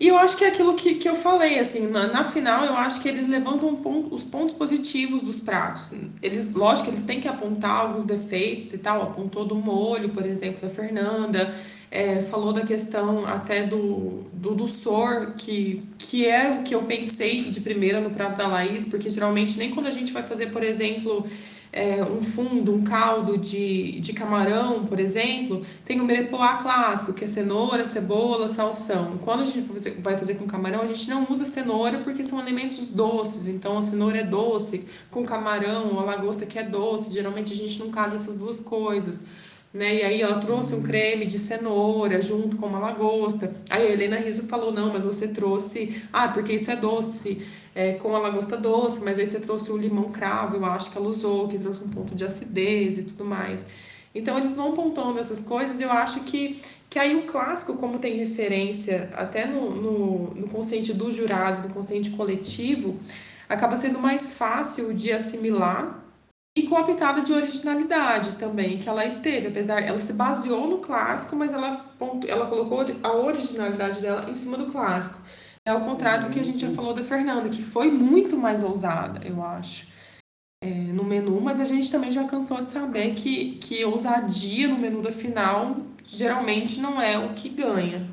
e 0.00 0.08
eu 0.08 0.16
acho 0.16 0.34
que 0.34 0.44
é 0.44 0.48
aquilo 0.48 0.74
que, 0.74 0.94
que 0.94 1.06
eu 1.06 1.14
falei, 1.14 1.58
assim, 1.58 1.86
na, 1.86 2.06
na 2.06 2.24
final 2.24 2.64
eu 2.64 2.74
acho 2.74 3.02
que 3.02 3.08
eles 3.08 3.28
levantam 3.28 3.76
ponto, 3.76 4.14
os 4.14 4.24
pontos 4.24 4.54
positivos 4.54 5.20
dos 5.20 5.40
pratos. 5.40 5.92
Eles, 6.22 6.54
lógico 6.54 6.84
que 6.84 6.90
eles 6.90 7.02
têm 7.02 7.20
que 7.20 7.28
apontar 7.28 7.82
alguns 7.82 8.06
defeitos 8.06 8.72
e 8.72 8.78
tal, 8.78 9.02
apontou 9.02 9.44
do 9.44 9.54
molho, 9.54 10.08
por 10.08 10.24
exemplo, 10.24 10.62
da 10.62 10.70
Fernanda, 10.70 11.54
é, 11.90 12.22
falou 12.22 12.50
da 12.50 12.62
questão 12.62 13.26
até 13.26 13.66
do, 13.66 14.24
do, 14.32 14.54
do 14.54 14.66
sor, 14.68 15.34
que, 15.36 15.82
que 15.98 16.26
é 16.26 16.50
o 16.50 16.62
que 16.62 16.74
eu 16.74 16.82
pensei 16.84 17.50
de 17.50 17.60
primeira 17.60 18.00
no 18.00 18.08
prato 18.08 18.38
da 18.38 18.46
Laís, 18.46 18.86
porque 18.86 19.10
geralmente 19.10 19.58
nem 19.58 19.70
quando 19.70 19.88
a 19.88 19.90
gente 19.90 20.12
vai 20.12 20.22
fazer, 20.22 20.46
por 20.46 20.62
exemplo, 20.62 21.26
é, 21.72 22.02
um 22.02 22.22
fundo, 22.22 22.74
um 22.74 22.82
caldo 22.82 23.38
de, 23.38 24.00
de 24.00 24.12
camarão, 24.12 24.86
por 24.86 24.98
exemplo, 24.98 25.64
tem 25.84 26.00
o 26.00 26.04
merepoá 26.04 26.56
clássico, 26.56 27.12
que 27.12 27.24
é 27.24 27.28
cenoura, 27.28 27.86
cebola, 27.86 28.48
salsão. 28.48 29.18
Quando 29.22 29.42
a 29.42 29.46
gente 29.46 29.60
vai 30.00 30.16
fazer 30.16 30.34
com 30.34 30.46
camarão, 30.46 30.82
a 30.82 30.86
gente 30.86 31.08
não 31.08 31.26
usa 31.30 31.46
cenoura 31.46 31.98
porque 31.98 32.24
são 32.24 32.38
alimentos 32.38 32.88
doces. 32.88 33.48
Então, 33.48 33.78
a 33.78 33.82
cenoura 33.82 34.18
é 34.18 34.24
doce, 34.24 34.84
com 35.10 35.24
camarão, 35.24 35.98
a 36.00 36.04
lagosta 36.04 36.44
que 36.44 36.58
é 36.58 36.64
doce. 36.64 37.12
Geralmente, 37.12 37.52
a 37.52 37.56
gente 37.56 37.78
não 37.78 37.90
casa 37.90 38.16
essas 38.16 38.34
duas 38.34 38.60
coisas. 38.60 39.24
Né? 39.72 39.96
E 39.96 40.02
aí 40.02 40.22
ela 40.22 40.40
trouxe 40.40 40.74
um 40.74 40.82
creme 40.82 41.26
de 41.26 41.38
cenoura 41.38 42.20
junto 42.20 42.56
com 42.56 42.66
uma 42.66 42.78
lagosta. 42.78 43.54
Aí 43.68 43.86
a 43.86 43.90
Helena 43.90 44.16
Riso 44.16 44.42
falou, 44.44 44.72
não, 44.72 44.92
mas 44.92 45.04
você 45.04 45.28
trouxe... 45.28 46.02
Ah, 46.12 46.28
porque 46.28 46.52
isso 46.52 46.70
é 46.70 46.76
doce 46.76 47.46
é, 47.74 47.92
com 47.92 48.14
a 48.14 48.18
lagosta 48.18 48.56
doce, 48.56 49.02
mas 49.04 49.18
aí 49.18 49.26
você 49.26 49.40
trouxe 49.40 49.70
o 49.70 49.76
limão 49.76 50.10
cravo, 50.10 50.56
eu 50.56 50.64
acho 50.64 50.90
que 50.90 50.98
ela 50.98 51.08
usou, 51.08 51.48
que 51.48 51.58
trouxe 51.58 51.82
um 51.82 51.88
ponto 51.88 52.14
de 52.14 52.24
acidez 52.24 52.98
e 52.98 53.02
tudo 53.04 53.24
mais. 53.24 53.66
Então 54.14 54.36
eles 54.36 54.54
vão 54.54 54.72
pontuando 54.72 55.18
essas 55.18 55.42
coisas, 55.42 55.80
eu 55.80 55.90
acho 55.90 56.20
que, 56.20 56.60
que 56.88 56.98
aí 56.98 57.14
o 57.14 57.26
clássico, 57.26 57.76
como 57.76 57.98
tem 57.98 58.16
referência 58.16 59.10
até 59.14 59.46
no, 59.46 59.70
no, 59.70 60.34
no 60.34 60.48
consciente 60.48 60.92
do 60.92 61.12
jurado, 61.12 61.68
no 61.68 61.72
consciente 61.72 62.10
coletivo, 62.10 62.98
acaba 63.48 63.76
sendo 63.76 64.00
mais 64.00 64.32
fácil 64.32 64.92
de 64.92 65.12
assimilar 65.12 65.99
e 66.60 66.66
com 66.66 66.76
a 66.76 66.84
pitada 66.84 67.22
de 67.22 67.32
originalidade 67.32 68.32
também, 68.32 68.78
que 68.78 68.88
ela 68.88 69.06
esteve, 69.06 69.48
apesar, 69.48 69.82
ela 69.82 69.98
se 69.98 70.12
baseou 70.12 70.68
no 70.68 70.78
clássico, 70.78 71.34
mas 71.34 71.54
ela, 71.54 71.86
ela 72.28 72.46
colocou 72.46 72.84
a 73.02 73.12
originalidade 73.12 74.00
dela 74.00 74.28
em 74.28 74.34
cima 74.34 74.58
do 74.58 74.66
clássico. 74.66 75.22
É 75.66 75.70
ao 75.70 75.80
contrário 75.80 76.26
do 76.26 76.30
que 76.30 76.38
a 76.38 76.44
gente 76.44 76.58
já 76.58 76.70
falou 76.70 76.92
da 76.92 77.02
Fernanda, 77.02 77.48
que 77.48 77.62
foi 77.62 77.90
muito 77.90 78.36
mais 78.36 78.62
ousada, 78.62 79.26
eu 79.26 79.42
acho, 79.42 79.86
é, 80.62 80.68
no 80.68 81.02
menu, 81.02 81.40
mas 81.40 81.60
a 81.60 81.64
gente 81.64 81.90
também 81.90 82.12
já 82.12 82.24
cansou 82.24 82.62
de 82.62 82.68
saber 82.68 83.14
que, 83.14 83.52
que 83.52 83.82
ousadia 83.82 84.68
no 84.68 84.78
menu 84.78 85.00
da 85.00 85.12
final 85.12 85.76
geralmente 86.04 86.78
não 86.78 87.00
é 87.00 87.18
o 87.18 87.32
que 87.32 87.48
ganha. 87.48 88.06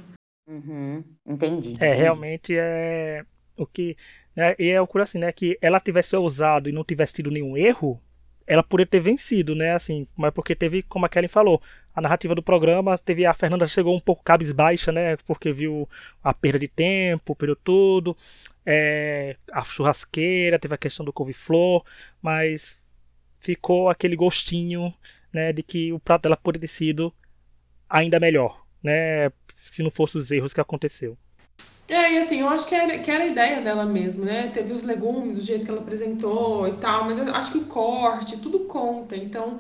Uhum, 0.47 1.03
entendi. 1.25 1.75
É, 1.81 1.93
realmente 1.93 2.55
é 2.57 3.25
o 3.57 3.65
que. 3.65 3.97
Né, 4.33 4.55
e 4.57 4.69
é 4.69 4.81
o 4.81 4.87
assim, 5.01 5.17
né? 5.17 5.31
Que 5.33 5.57
ela 5.61 5.81
tivesse 5.81 6.15
ousado 6.15 6.69
e 6.69 6.71
não 6.71 6.85
tivesse 6.85 7.15
tido 7.15 7.29
nenhum 7.29 7.57
erro, 7.57 7.99
ela 8.47 8.63
poderia 8.63 8.89
ter 8.89 9.01
vencido, 9.01 9.53
né? 9.53 9.73
Assim, 9.73 10.07
mas 10.15 10.33
porque 10.33 10.55
teve, 10.55 10.81
como 10.81 11.05
a 11.05 11.09
Kellen 11.09 11.27
falou, 11.27 11.61
a 11.93 12.01
narrativa 12.01 12.33
do 12.33 12.41
programa, 12.41 12.97
teve 12.97 13.25
a 13.25 13.33
Fernanda 13.33 13.67
chegou 13.67 13.95
um 13.95 13.99
pouco 13.99 14.23
cabisbaixa, 14.23 14.91
né? 14.91 15.17
Porque 15.17 15.51
viu 15.51 15.87
a 16.23 16.33
perda 16.33 16.59
de 16.59 16.67
tempo, 16.67 17.35
perdeu 17.35 17.55
tudo. 17.55 18.15
É, 18.65 19.35
a 19.51 19.61
churrasqueira, 19.61 20.57
teve 20.57 20.73
a 20.73 20.77
questão 20.77 21.05
do 21.05 21.13
couve-flor, 21.13 21.83
mas 22.21 22.77
ficou 23.37 23.89
aquele 23.89 24.15
gostinho, 24.15 24.93
né, 25.31 25.53
de 25.53 25.63
que 25.63 25.93
o 25.93 25.99
prato 25.99 26.23
dela 26.23 26.35
poderia 26.35 26.61
ter 26.61 26.73
sido 26.73 27.13
ainda 27.89 28.19
melhor, 28.19 28.65
né, 28.83 29.31
se 29.47 29.81
não 29.81 29.91
fosse 29.91 30.17
os 30.17 30.31
erros 30.31 30.53
que 30.53 30.59
aconteceu. 30.59 31.17
É, 31.89 32.13
e 32.13 32.17
assim, 32.17 32.41
eu 32.41 32.49
acho 32.49 32.67
que 32.67 32.75
era, 32.75 32.99
que 32.99 33.09
era 33.09 33.23
a 33.23 33.27
ideia 33.27 33.61
dela 33.61 33.85
mesmo, 33.85 34.25
né? 34.25 34.49
Teve 34.53 34.73
os 34.73 34.83
legumes, 34.83 35.37
do 35.37 35.43
jeito 35.43 35.63
que 35.63 35.71
ela 35.71 35.79
apresentou 35.79 36.67
e 36.67 36.73
tal, 36.73 37.05
mas 37.05 37.17
eu 37.17 37.33
acho 37.33 37.53
que 37.53 37.63
corte, 37.65 38.37
tudo 38.39 38.61
conta. 38.61 39.15
Então, 39.15 39.57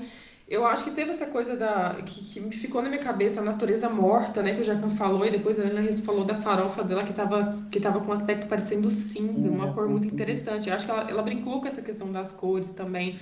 eu 0.47 0.65
acho 0.65 0.83
que 0.83 0.91
teve 0.91 1.11
essa 1.11 1.27
coisa 1.27 1.55
da 1.55 1.95
que, 2.05 2.23
que 2.23 2.51
ficou 2.51 2.81
na 2.81 2.89
minha 2.89 3.01
cabeça, 3.01 3.39
a 3.39 3.43
natureza 3.43 3.89
morta, 3.89 4.43
né? 4.43 4.53
Que 4.53 4.61
o 4.61 4.63
Jacan 4.63 4.89
falou, 4.89 5.25
e 5.25 5.31
depois 5.31 5.57
a 5.57 5.65
Helena 5.65 5.91
falou 6.01 6.25
da 6.25 6.35
farofa 6.35 6.83
dela 6.83 7.03
que 7.05 7.13
tava, 7.13 7.57
que 7.71 7.79
tava 7.79 8.01
com 8.01 8.07
um 8.07 8.13
aspecto 8.13 8.47
parecendo 8.47 8.91
cinza, 8.91 9.49
uma 9.49 9.73
cor 9.73 9.87
muito 9.87 10.07
interessante. 10.07 10.69
Eu 10.69 10.75
acho 10.75 10.85
que 10.85 10.91
ela, 10.91 11.09
ela 11.09 11.23
brincou 11.23 11.61
com 11.61 11.67
essa 11.67 11.81
questão 11.81 12.11
das 12.11 12.33
cores 12.33 12.71
também. 12.71 13.17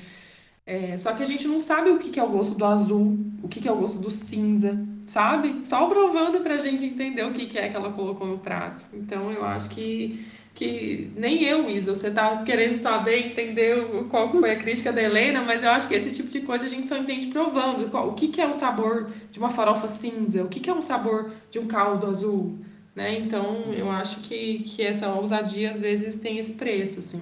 É, 0.66 0.98
só 0.98 1.14
que 1.14 1.22
a 1.22 1.26
gente 1.26 1.48
não 1.48 1.62
sabe 1.62 1.92
o 1.92 2.00
que, 2.00 2.10
que 2.10 2.20
é 2.20 2.24
o 2.24 2.30
gosto 2.30 2.56
do 2.56 2.66
azul, 2.66 3.20
o 3.44 3.48
que, 3.48 3.62
que 3.62 3.68
é 3.68 3.72
o 3.72 3.76
gosto 3.76 4.00
do 4.00 4.10
cinza, 4.10 4.76
sabe? 5.06 5.64
Só 5.64 5.88
provando 5.88 6.40
pra 6.42 6.58
gente 6.58 6.84
entender 6.84 7.24
o 7.24 7.32
que, 7.32 7.46
que 7.46 7.60
é 7.60 7.70
que 7.70 7.76
ela 7.76 7.92
colocou 7.92 8.26
no 8.26 8.40
prato. 8.40 8.84
Então 8.92 9.32
eu 9.32 9.46
acho 9.46 9.70
que, 9.70 10.26
que 10.56 11.12
nem 11.16 11.44
eu, 11.44 11.70
Isa, 11.70 11.94
você 11.94 12.10
tá 12.10 12.42
querendo 12.44 12.76
saber, 12.78 13.28
entender 13.28 13.76
qual 14.10 14.32
foi 14.32 14.52
a 14.52 14.56
crítica 14.56 14.92
da 14.92 15.04
Helena, 15.04 15.44
mas 15.44 15.62
eu 15.62 15.70
acho 15.70 15.88
que 15.88 15.94
esse 15.94 16.12
tipo 16.12 16.30
de 16.30 16.42
coisa 16.42 16.66
a 16.66 16.68
gente 16.68 16.90
só 16.90 16.98
entende 16.98 17.28
provando. 17.28 17.88
O 17.96 18.14
que, 18.14 18.30
que 18.30 18.42
é 18.42 18.48
o 18.48 18.54
sabor 18.54 19.08
de 19.32 19.38
uma 19.38 19.52
farofa 19.52 19.88
cinza? 19.88 20.44
O 20.44 20.50
que, 20.50 20.60
que 20.60 20.70
é 20.70 20.74
um 20.74 20.82
sabor 20.82 21.32
de 21.52 21.60
um 21.60 21.68
caldo 21.68 22.08
azul? 22.08 22.58
Né? 22.96 23.20
Então 23.20 23.72
eu 23.78 23.92
acho 23.92 24.22
que, 24.22 24.64
que 24.64 24.82
essa 24.82 25.10
ousadia 25.10 25.70
às 25.70 25.80
vezes 25.80 26.16
tem 26.16 26.40
esse 26.40 26.54
preço, 26.54 27.00
assim. 27.00 27.22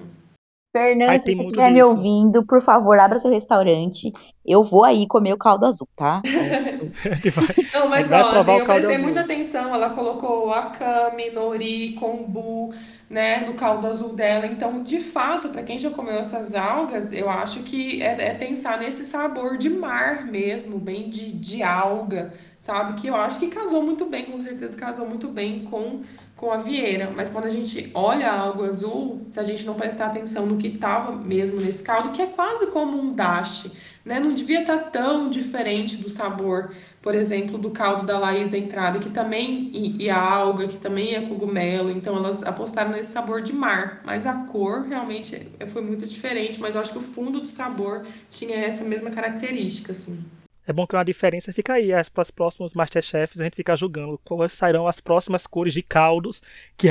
Fernando, 0.76 1.10
Ai, 1.10 1.20
se 1.20 1.36
você 1.36 1.42
estiver 1.44 1.70
me 1.70 1.80
ouvindo, 1.84 2.44
por 2.44 2.60
favor, 2.60 2.98
abra 2.98 3.20
seu 3.20 3.30
restaurante. 3.30 4.12
Eu 4.44 4.64
vou 4.64 4.84
aí 4.84 5.06
comer 5.06 5.32
o 5.32 5.38
caldo 5.38 5.66
azul, 5.66 5.88
tá? 5.94 6.20
Não, 7.72 7.88
mas 7.88 8.10
ó, 8.10 8.30
assim, 8.30 8.58
eu 8.58 8.64
prestei 8.64 8.98
muita 8.98 9.20
atenção. 9.20 9.72
Ela 9.72 9.90
colocou 9.90 10.52
akami, 10.52 11.30
nori, 11.30 11.92
kombu, 11.92 12.74
né, 13.08 13.46
no 13.46 13.54
caldo 13.54 13.86
azul 13.86 14.14
dela. 14.14 14.46
Então, 14.46 14.82
de 14.82 14.98
fato, 14.98 15.48
para 15.48 15.62
quem 15.62 15.78
já 15.78 15.90
comeu 15.90 16.18
essas 16.18 16.56
algas, 16.56 17.12
eu 17.12 17.30
acho 17.30 17.60
que 17.60 18.02
é, 18.02 18.30
é, 18.30 18.34
pensar 18.34 18.80
nesse 18.80 19.04
sabor 19.04 19.56
de 19.56 19.70
mar 19.70 20.26
mesmo, 20.26 20.80
bem 20.80 21.08
de, 21.08 21.30
de 21.30 21.62
alga, 21.62 22.34
sabe? 22.58 23.00
Que 23.00 23.06
eu 23.06 23.14
acho 23.14 23.38
que 23.38 23.46
casou 23.46 23.80
muito 23.80 24.06
bem, 24.06 24.24
com 24.24 24.40
certeza 24.40 24.76
casou 24.76 25.06
muito 25.08 25.28
bem 25.28 25.60
com 25.70 26.00
com 26.44 26.52
a 26.52 26.58
vieira, 26.58 27.10
mas 27.16 27.30
quando 27.30 27.46
a 27.46 27.50
gente 27.50 27.90
olha 27.94 28.30
algo 28.30 28.64
azul, 28.64 29.22
se 29.26 29.40
a 29.40 29.42
gente 29.42 29.64
não 29.64 29.72
prestar 29.72 30.06
atenção 30.08 30.44
no 30.44 30.58
que 30.58 30.66
estava 30.66 31.10
mesmo 31.10 31.58
nesse 31.58 31.82
caldo, 31.82 32.10
que 32.10 32.20
é 32.20 32.26
quase 32.26 32.66
como 32.66 33.00
um 33.00 33.14
dashi, 33.14 33.72
né? 34.04 34.20
Não 34.20 34.30
devia 34.30 34.60
estar 34.60 34.76
tá 34.76 34.90
tão 34.90 35.30
diferente 35.30 35.96
do 35.96 36.10
sabor, 36.10 36.74
por 37.00 37.14
exemplo, 37.14 37.56
do 37.56 37.70
caldo 37.70 38.04
da 38.04 38.18
Laís 38.18 38.50
da 38.50 38.58
entrada, 38.58 38.98
que 38.98 39.08
também 39.08 39.70
e, 39.72 40.04
e 40.04 40.10
a 40.10 40.20
alga, 40.20 40.68
que 40.68 40.78
também 40.78 41.14
é 41.14 41.22
cogumelo, 41.22 41.90
então 41.90 42.14
elas 42.14 42.42
apostaram 42.42 42.90
nesse 42.90 43.10
sabor 43.10 43.40
de 43.40 43.54
mar, 43.54 44.02
mas 44.04 44.26
a 44.26 44.34
cor 44.34 44.82
realmente 44.86 45.48
foi 45.68 45.80
muito 45.80 46.04
diferente, 46.04 46.60
mas 46.60 46.74
eu 46.74 46.82
acho 46.82 46.92
que 46.92 46.98
o 46.98 47.00
fundo 47.00 47.40
do 47.40 47.48
sabor 47.48 48.04
tinha 48.28 48.56
essa 48.56 48.84
mesma 48.84 49.10
característica, 49.10 49.92
assim. 49.92 50.22
É 50.66 50.72
bom 50.72 50.86
que 50.86 50.94
uma 50.96 51.04
diferença 51.04 51.52
fica 51.52 51.74
aí. 51.74 51.92
As, 51.92 52.10
as 52.14 52.30
próximos 52.30 52.74
Masterchefs 52.74 53.40
a 53.40 53.44
gente 53.44 53.56
fica 53.56 53.76
julgando 53.76 54.18
quais 54.24 54.52
serão 54.52 54.88
as 54.88 55.00
próximas 55.00 55.46
cores 55.46 55.74
de 55.74 55.82
caldos 55.82 56.42
que 56.76 56.88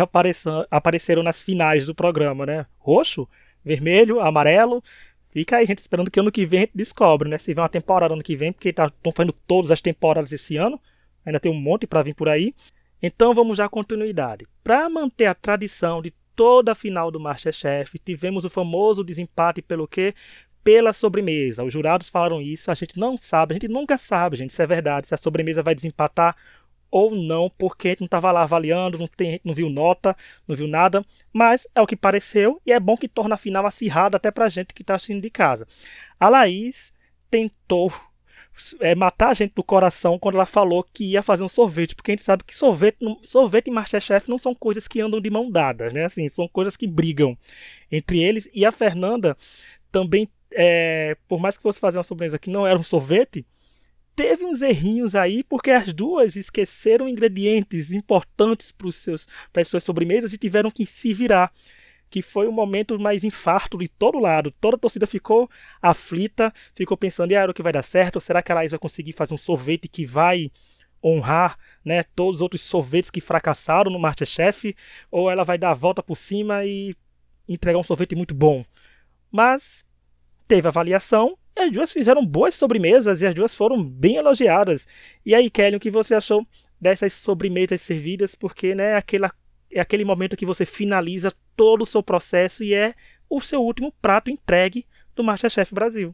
apareceram 0.70 1.24
nas 1.24 1.42
finais 1.42 1.86
do 1.86 1.96
programa, 1.96 2.46
né? 2.46 2.66
Roxo, 2.78 3.28
vermelho, 3.64 4.20
amarelo. 4.20 4.84
Fica 5.32 5.58
aí, 5.58 5.66
gente, 5.66 5.80
esperando 5.80 6.12
que 6.12 6.20
ano 6.20 6.32
que 6.32 6.46
vem 6.46 6.60
a 6.60 6.62
gente 6.64 6.76
descobre, 6.76 7.28
né? 7.28 7.40
Se 7.40 7.54
vem 7.54 7.64
uma 7.64 7.70
temporada 7.70 8.14
ano 8.14 8.22
que 8.22 8.36
vem, 8.36 8.54
porque 8.54 8.70
estão 8.70 8.90
tá, 8.90 9.12
fazendo 9.12 9.34
todas 9.48 9.72
as 9.72 9.82
temporadas 9.82 10.32
esse 10.32 10.56
ano. 10.56 10.80
Ainda 11.26 11.40
tem 11.40 11.52
um 11.52 11.60
monte 11.60 11.88
para 11.88 12.04
vir 12.04 12.14
por 12.14 12.30
aí. 12.30 12.54
Então 13.02 13.34
vamos 13.34 13.58
já 13.58 13.68
continuidade. 13.68 14.46
Para 14.64 14.88
manter 14.90 15.26
a 15.26 15.34
tradição 15.34 16.02
de 16.02 16.14
toda 16.36 16.72
a 16.72 16.76
final 16.76 17.10
do 17.10 17.20
Masterchef. 17.20 17.98
Tivemos 18.00 18.46
o 18.46 18.50
famoso 18.50 19.04
desempate 19.04 19.62
pelo 19.62 19.88
quê? 19.88 20.14
Pela 20.64 20.94
sobremesa. 20.94 21.64
Os 21.64 21.74
jurados 21.74 22.10
falaram 22.10 22.42
isso, 22.42 22.72
a 22.72 22.74
gente 22.74 22.98
não 22.98 23.18
sabe, 23.18 23.54
a 23.54 23.56
gente 23.56 23.68
nunca 23.68 23.98
sabe, 23.98 24.38
gente, 24.38 24.54
se 24.54 24.62
é 24.62 24.68
verdade, 24.68 25.08
se 25.08 25.14
a 25.14 25.18
sobremesa 25.18 25.62
vai 25.62 25.76
desempatar 25.76 26.36
ou 26.90 27.16
não, 27.16 27.50
porque 27.58 27.88
a 27.88 27.92
gente 27.92 28.02
não 28.02 28.06
estava 28.06 28.32
lá 28.32 28.44
avaliando, 28.44 29.00
não, 29.00 29.08
tem, 29.08 29.42
não 29.44 29.54
viu 29.54 29.68
nota, 29.68 30.16
não 30.48 30.56
viu 30.56 30.68
nada, 30.68 31.04
mas 31.34 31.68
é 31.74 31.82
o 31.82 31.88
que 31.88 31.96
pareceu 31.96 32.62
e 32.66 32.72
é 32.72 32.80
bom 32.80 32.96
que 32.96 33.08
torna 33.08 33.34
a 33.34 33.38
final 33.38 33.66
acirrada 33.66 34.18
até 34.18 34.30
pra 34.30 34.48
gente 34.48 34.76
que 34.76 34.84
está 34.84 34.94
assistindo 34.96 35.22
de 35.22 35.30
casa. 35.30 35.68
A 36.20 36.30
Laís 36.30 36.94
tentou 37.32 37.92
é, 38.80 38.94
matar 38.94 39.30
a 39.30 39.34
gente 39.34 39.56
do 39.56 39.64
coração 39.64 40.20
quando 40.20 40.36
ela 40.36 40.46
falou 40.46 40.84
que 40.84 41.04
ia 41.06 41.24
fazer 41.24 41.44
um 41.44 41.48
sorvete, 41.48 41.96
porque 41.96 42.12
a 42.12 42.16
gente 42.16 42.24
sabe 42.24 42.44
que 42.44 42.56
sorvete, 42.56 42.98
sorvete 43.24 43.68
e 43.68 43.72
Masterchef 43.72 44.30
não 44.30 44.38
são 44.38 44.54
coisas 44.54 44.88
que 44.88 45.02
andam 45.02 45.20
de 45.20 45.30
mão 45.30 45.50
dadas, 45.50 45.92
né? 45.92 46.06
Assim, 46.06 46.30
são 46.30 46.48
coisas 46.48 46.78
que 46.78 46.86
brigam 46.86 47.36
entre 47.92 48.22
eles. 48.22 48.48
E 48.54 48.66
a 48.66 48.72
Fernanda 48.72 49.36
também, 49.92 50.30
é, 50.56 51.16
por 51.28 51.40
mais 51.40 51.58
que 51.58 51.64
fosse 51.64 51.80
fazer 51.80 51.98
uma 51.98 52.04
sobremesa 52.04 52.40
que 52.40 52.50
não 52.50 52.66
era 52.66 52.78
um 52.78 52.84
sorvete, 52.84 53.46
teve 54.16 54.46
uns 54.46 54.62
errinhos 54.62 55.16
aí, 55.16 55.44
porque 55.44 55.72
as 55.72 55.92
duas 55.94 56.36
esqueceram 56.36 57.08
ingredientes 57.08 57.92
importantes 57.92 58.72
para 58.72 59.62
as 59.62 59.68
suas 59.68 59.84
sobremesas 59.84 60.34
e 60.34 60.38
tiveram 60.38 60.72
que 60.72 60.86
se 60.86 61.14
virar. 61.14 61.52
Que 62.10 62.22
foi 62.22 62.48
o 62.48 62.52
momento 62.52 63.00
mais 63.00 63.24
infarto 63.24 63.76
de 63.76 63.88
todo 63.88 64.20
lado. 64.20 64.52
Toda 64.52 64.76
a 64.76 64.80
torcida 64.80 65.08
ficou 65.08 65.50
aflita, 65.82 66.54
ficou 66.76 66.96
pensando: 66.96 67.34
ah, 67.34 67.50
o 67.50 67.54
que 67.54 67.64
vai 67.64 67.74
dar 67.74 67.82
certo? 67.82 68.22
Será 68.22 68.44
que 68.44 68.52
a 68.52 68.56
Laís 68.56 68.70
vai 68.70 68.80
conseguir 68.80 69.14
fazer 69.14 69.34
um 69.34 69.38
sorvete 69.38 69.88
que 69.88 70.06
vai 70.06 70.52
honrar 71.04 71.58
né, 71.84 72.04
todos 72.16 72.36
os 72.36 72.42
outros 72.42 72.62
sorvetes 72.62 73.10
que 73.10 73.20
fracassaram 73.20 73.92
no 73.92 73.98
Masterchef? 73.98 74.76
Ou 75.10 75.32
ela 75.32 75.44
vai 75.44 75.58
dar 75.58 75.72
a 75.72 75.74
volta 75.74 76.04
por 76.04 76.16
cima 76.16 76.64
e 76.64 76.96
entregar 77.50 77.80
um 77.80 77.84
sorvete 77.84 78.14
muito 78.14 78.36
bom? 78.36 78.64
Mas 79.32 79.84
teve 80.54 80.68
avaliação 80.68 81.36
e 81.58 81.62
as 81.62 81.72
duas 81.72 81.92
fizeram 81.92 82.24
boas 82.24 82.54
sobremesas 82.54 83.24
e 83.24 83.28
as 83.28 83.34
duas 83.34 83.56
foram 83.56 83.84
bem 83.84 84.18
elogiadas. 84.18 84.88
E 85.26 85.34
aí, 85.34 85.50
Kelly, 85.50 85.78
o 85.78 85.80
que 85.80 85.90
você 85.90 86.14
achou 86.14 86.46
dessas 86.80 87.12
sobremesas 87.14 87.82
servidas? 87.82 88.36
Porque 88.36 88.76
né, 88.76 88.96
aquela, 88.96 89.32
é 89.72 89.82
aquele 89.82 90.06
momento 90.06 90.38
que 90.38 90.46
você 90.46 90.64
finaliza 90.64 91.34
todo 91.56 91.82
o 91.82 91.88
seu 91.88 92.04
processo 92.04 92.64
e 92.64 92.76
é 92.76 92.94
o 93.28 93.42
seu 93.42 93.64
último 93.64 93.92
prato 94.00 94.30
entregue 94.30 94.86
do 95.16 95.24
Masterchef 95.24 95.74
Brasil. 95.74 96.14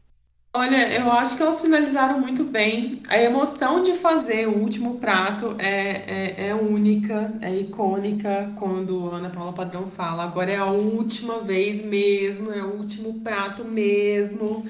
Olha, 0.52 0.92
eu 0.92 1.12
acho 1.12 1.36
que 1.36 1.42
elas 1.42 1.60
finalizaram 1.60 2.18
muito 2.18 2.42
bem. 2.42 3.00
A 3.08 3.16
emoção 3.22 3.82
de 3.82 3.92
fazer 3.94 4.48
o 4.48 4.58
último 4.58 4.98
prato 4.98 5.54
é, 5.58 6.38
é, 6.38 6.48
é 6.48 6.54
única, 6.54 7.32
é 7.40 7.54
icônica 7.54 8.52
quando 8.58 9.10
Ana 9.12 9.30
Paula 9.30 9.52
Padrão 9.52 9.86
fala. 9.86 10.24
Agora 10.24 10.50
é 10.50 10.56
a 10.56 10.66
última 10.66 11.40
vez 11.40 11.82
mesmo, 11.82 12.50
é 12.52 12.62
o 12.64 12.78
último 12.78 13.20
prato 13.20 13.64
mesmo 13.64 14.66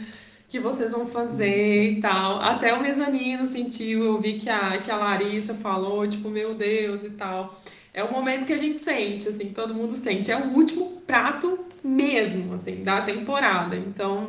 que 0.50 0.60
vocês 0.60 0.92
vão 0.92 1.06
fazer 1.06 1.92
e 1.92 2.00
tal. 2.00 2.40
Até 2.42 2.74
o 2.74 2.82
mezanino 2.82 3.46
sentiu, 3.46 4.04
eu 4.04 4.20
vi 4.20 4.34
que 4.34 4.50
a, 4.50 4.76
que 4.78 4.90
a 4.90 4.96
Larissa 4.96 5.54
falou, 5.54 6.06
tipo, 6.06 6.28
meu 6.28 6.54
Deus 6.54 7.04
e 7.04 7.10
tal. 7.10 7.58
É 7.94 8.04
o 8.04 8.12
momento 8.12 8.44
que 8.44 8.52
a 8.52 8.58
gente 8.58 8.80
sente, 8.80 9.28
assim, 9.28 9.46
todo 9.54 9.74
mundo 9.74 9.96
sente. 9.96 10.30
É 10.30 10.36
o 10.36 10.52
último 10.52 11.00
prato 11.06 11.58
mesmo, 11.82 12.54
assim, 12.54 12.84
da 12.84 13.00
temporada. 13.00 13.76
Então, 13.76 14.28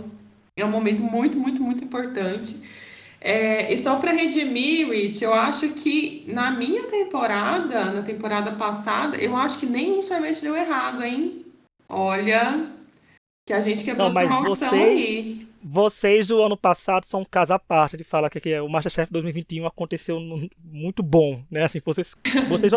é 0.58 0.66
um 0.66 0.70
momento 0.70 1.02
muito, 1.02 1.38
muito, 1.38 1.62
muito 1.62 1.84
importante. 1.84 2.62
É, 3.20 3.72
e 3.72 3.78
só 3.78 3.98
para 3.98 4.12
redimir, 4.12 4.90
Rich, 4.90 5.24
eu 5.24 5.34
acho 5.34 5.70
que 5.70 6.26
na 6.28 6.50
minha 6.50 6.88
temporada, 6.88 7.92
na 7.92 8.02
temporada 8.02 8.52
passada, 8.54 9.16
eu 9.18 9.36
acho 9.38 9.60
que 9.60 9.68
nenhum 9.68 10.02
sorvete 10.02 10.42
deu 10.42 10.56
errado, 10.56 11.04
hein? 11.04 11.46
Olha, 11.88 12.68
que 13.46 13.54
a 13.54 13.62
gente 13.62 13.84
quebrou 13.84 14.12
Não, 14.12 14.22
essa 14.22 14.42
vocês, 14.42 14.72
aí. 14.74 15.48
Vocês 15.64 16.28
do 16.28 16.42
ano 16.42 16.58
passado 16.58 17.06
são 17.06 17.22
um 17.22 17.26
caso 17.26 17.54
à 17.54 17.60
parte 17.60 17.96
de 17.96 18.04
falar 18.04 18.32
que, 18.32 18.40
que 18.40 18.60
o 18.60 18.68
Masterchef 18.68 19.12
2021 19.12 19.68
aconteceu 19.68 20.20
muito 20.64 21.04
bom, 21.04 21.44
né? 21.52 21.66
Assim, 21.66 21.80
vocês, 21.86 22.16
vocês 22.50 22.72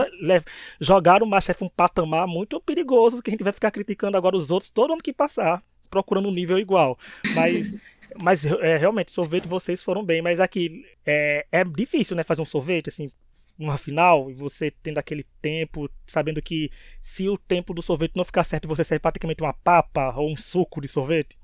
jogaram 0.78 1.24
o 1.24 1.30
Masterchef 1.30 1.64
um 1.64 1.70
patamar 1.70 2.26
muito 2.26 2.60
perigoso 2.60 3.22
que 3.22 3.30
a 3.30 3.32
gente 3.32 3.44
vai 3.44 3.52
ficar 3.52 3.70
criticando 3.70 4.18
agora 4.18 4.36
os 4.36 4.50
outros 4.50 4.70
todo 4.70 4.92
ano 4.92 5.02
que 5.02 5.14
passar, 5.14 5.62
procurando 5.94 6.28
um 6.28 6.32
nível 6.32 6.58
igual. 6.58 6.98
Mas, 7.34 7.72
mas 8.20 8.44
é, 8.44 8.76
realmente, 8.76 9.12
sorvete 9.12 9.46
vocês 9.46 9.82
foram 9.82 10.04
bem, 10.04 10.20
mas 10.20 10.40
aqui 10.40 10.84
é, 11.06 11.46
é 11.52 11.64
difícil, 11.64 12.16
né? 12.16 12.24
Fazer 12.24 12.42
um 12.42 12.46
sorvete, 12.46 12.88
assim, 12.88 13.08
uma 13.56 13.78
final 13.78 14.28
e 14.30 14.34
você 14.34 14.70
tendo 14.70 14.98
aquele 14.98 15.24
tempo, 15.40 15.88
sabendo 16.04 16.42
que 16.42 16.70
se 17.00 17.28
o 17.28 17.38
tempo 17.38 17.72
do 17.72 17.80
sorvete 17.80 18.16
não 18.16 18.24
ficar 18.24 18.42
certo, 18.42 18.66
você 18.66 18.82
serve 18.82 19.00
praticamente 19.00 19.42
uma 19.42 19.52
papa 19.52 20.12
ou 20.16 20.30
um 20.30 20.36
suco 20.36 20.80
de 20.80 20.88
sorvete. 20.88 21.36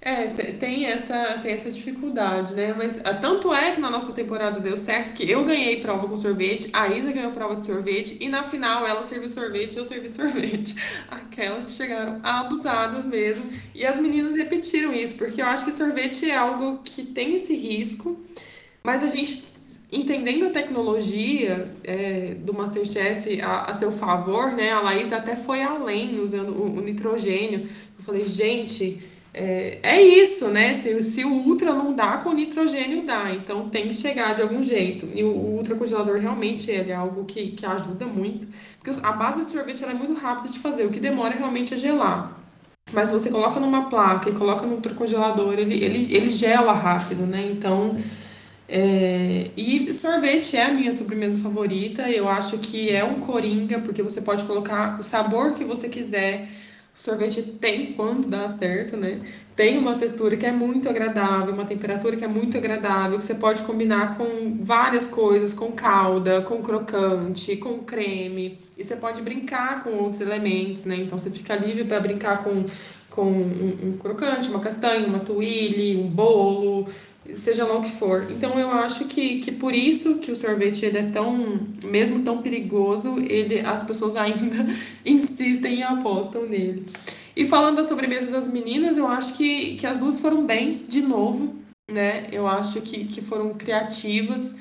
É, 0.00 0.28
tem 0.52 0.86
essa, 0.86 1.38
tem 1.42 1.52
essa 1.52 1.70
dificuldade, 1.72 2.54
né? 2.54 2.72
Mas 2.76 3.00
ah, 3.04 3.12
tanto 3.14 3.52
é 3.52 3.72
que 3.72 3.80
na 3.80 3.90
nossa 3.90 4.12
temporada 4.12 4.60
deu 4.60 4.76
certo 4.76 5.12
que 5.12 5.28
eu 5.28 5.44
ganhei 5.44 5.80
prova 5.80 6.06
com 6.06 6.16
sorvete, 6.16 6.70
a 6.72 6.86
Isa 6.88 7.10
ganhou 7.10 7.32
prova 7.32 7.56
de 7.56 7.66
sorvete 7.66 8.16
e 8.20 8.28
na 8.28 8.44
final 8.44 8.86
ela 8.86 9.02
serviu 9.02 9.28
sorvete 9.28 9.74
e 9.74 9.78
eu 9.78 9.84
servi 9.84 10.08
sorvete. 10.08 10.76
Aquelas 11.10 11.64
que 11.64 11.72
chegaram 11.72 12.20
abusadas 12.22 13.04
mesmo. 13.04 13.50
E 13.74 13.84
as 13.84 13.98
meninas 13.98 14.36
repetiram 14.36 14.94
isso, 14.94 15.16
porque 15.16 15.42
eu 15.42 15.46
acho 15.46 15.64
que 15.64 15.72
sorvete 15.72 16.30
é 16.30 16.36
algo 16.36 16.80
que 16.84 17.04
tem 17.04 17.34
esse 17.34 17.56
risco, 17.56 18.24
mas 18.84 19.02
a 19.02 19.08
gente 19.08 19.48
entendendo 19.90 20.46
a 20.46 20.50
tecnologia 20.50 21.74
é, 21.82 22.36
do 22.38 22.54
Masterchef 22.54 23.40
a, 23.40 23.62
a, 23.62 23.74
seu 23.74 23.90
favor, 23.90 24.52
né? 24.52 24.70
A 24.70 24.80
Laís 24.80 25.12
até 25.12 25.34
foi 25.34 25.60
além 25.60 26.20
usando 26.20 26.50
o, 26.50 26.76
o 26.76 26.80
nitrogênio. 26.80 27.68
Eu 27.98 28.04
falei, 28.04 28.22
gente 28.22 29.17
é, 29.40 29.78
é 29.84 30.02
isso, 30.02 30.48
né? 30.48 30.74
Se, 30.74 31.00
se 31.00 31.24
o 31.24 31.32
ultra 31.32 31.72
não 31.72 31.94
dá, 31.94 32.16
com 32.18 32.30
o 32.30 32.32
nitrogênio 32.32 33.04
dá. 33.04 33.30
Então 33.32 33.68
tem 33.68 33.86
que 33.86 33.94
chegar 33.94 34.34
de 34.34 34.42
algum 34.42 34.60
jeito. 34.60 35.08
E 35.14 35.22
o, 35.22 35.28
o 35.28 35.56
ultracongelador 35.58 36.18
realmente 36.18 36.68
ele 36.68 36.90
é 36.90 36.94
algo 36.96 37.24
que, 37.24 37.52
que 37.52 37.64
ajuda 37.64 38.04
muito. 38.04 38.48
Porque 38.80 38.98
a 39.00 39.12
base 39.12 39.44
de 39.44 39.52
sorvete 39.52 39.84
é 39.84 39.94
muito 39.94 40.14
rápida 40.20 40.48
de 40.48 40.58
fazer. 40.58 40.84
O 40.84 40.90
que 40.90 40.98
demora 40.98 41.36
realmente 41.36 41.72
é 41.72 41.76
gelar. 41.76 42.36
Mas 42.92 43.12
você 43.12 43.30
coloca 43.30 43.60
numa 43.60 43.88
placa 43.88 44.28
e 44.28 44.32
coloca 44.32 44.66
no 44.66 44.74
ultracongelador, 44.74 45.52
ele, 45.52 45.84
ele, 45.84 46.12
ele 46.12 46.28
gela 46.30 46.72
rápido, 46.72 47.24
né? 47.24 47.48
Então. 47.52 47.96
É, 48.70 49.50
e 49.56 49.94
sorvete 49.94 50.56
é 50.56 50.64
a 50.64 50.72
minha 50.72 50.92
sobremesa 50.92 51.38
favorita. 51.38 52.10
Eu 52.10 52.28
acho 52.28 52.58
que 52.58 52.90
é 52.90 53.04
um 53.04 53.20
coringa, 53.20 53.78
porque 53.78 54.02
você 54.02 54.20
pode 54.20 54.42
colocar 54.44 54.98
o 54.98 55.04
sabor 55.04 55.54
que 55.54 55.64
você 55.64 55.88
quiser 55.88 56.48
o 56.98 57.00
sorvete 57.00 57.42
tem, 57.42 57.92
quando 57.92 58.26
dá 58.26 58.48
certo, 58.48 58.96
né? 58.96 59.20
Tem 59.54 59.78
uma 59.78 59.94
textura 59.94 60.36
que 60.36 60.44
é 60.44 60.50
muito 60.50 60.88
agradável, 60.88 61.54
uma 61.54 61.64
temperatura 61.64 62.16
que 62.16 62.24
é 62.24 62.28
muito 62.28 62.58
agradável, 62.58 63.16
que 63.18 63.24
você 63.24 63.36
pode 63.36 63.62
combinar 63.62 64.18
com 64.18 64.58
várias 64.60 65.06
coisas, 65.06 65.54
com 65.54 65.70
calda, 65.70 66.40
com 66.40 66.60
crocante, 66.60 67.56
com 67.56 67.78
creme. 67.78 68.58
E 68.76 68.82
você 68.82 68.96
pode 68.96 69.22
brincar 69.22 69.84
com 69.84 69.90
outros 69.90 70.20
elementos, 70.20 70.84
né? 70.84 70.96
Então 70.96 71.16
você 71.16 71.30
fica 71.30 71.54
livre 71.54 71.84
para 71.84 72.00
brincar 72.00 72.42
com, 72.42 72.64
com 73.08 73.30
um, 73.30 73.78
um 73.84 73.98
crocante, 73.98 74.48
uma 74.48 74.58
castanha, 74.58 75.06
uma 75.06 75.20
tuile, 75.20 75.96
um 75.96 76.08
bolo 76.08 76.88
seja 77.34 77.64
lá 77.64 77.76
o 77.76 77.82
que 77.82 77.90
for. 77.90 78.26
Então 78.30 78.58
eu 78.58 78.70
acho 78.70 79.06
que, 79.06 79.40
que 79.40 79.52
por 79.52 79.74
isso 79.74 80.18
que 80.18 80.30
o 80.30 80.36
sorvete 80.36 80.84
ele 80.84 80.98
é 80.98 81.10
tão, 81.10 81.60
mesmo 81.82 82.22
tão 82.24 82.42
perigoso, 82.42 83.18
ele 83.18 83.60
as 83.60 83.84
pessoas 83.84 84.16
ainda 84.16 84.66
insistem 85.04 85.80
e 85.80 85.82
apostam 85.82 86.46
nele. 86.46 86.86
E 87.36 87.46
falando 87.46 87.76
da 87.76 87.84
sobremesa 87.84 88.26
das 88.26 88.48
meninas, 88.48 88.96
eu 88.96 89.06
acho 89.06 89.36
que, 89.36 89.76
que 89.76 89.86
as 89.86 89.96
duas 89.96 90.18
foram 90.18 90.44
bem 90.44 90.84
de 90.88 91.00
novo, 91.00 91.56
né? 91.90 92.26
Eu 92.32 92.46
acho 92.46 92.80
que, 92.80 93.04
que 93.04 93.22
foram 93.22 93.54
criativas. 93.54 94.56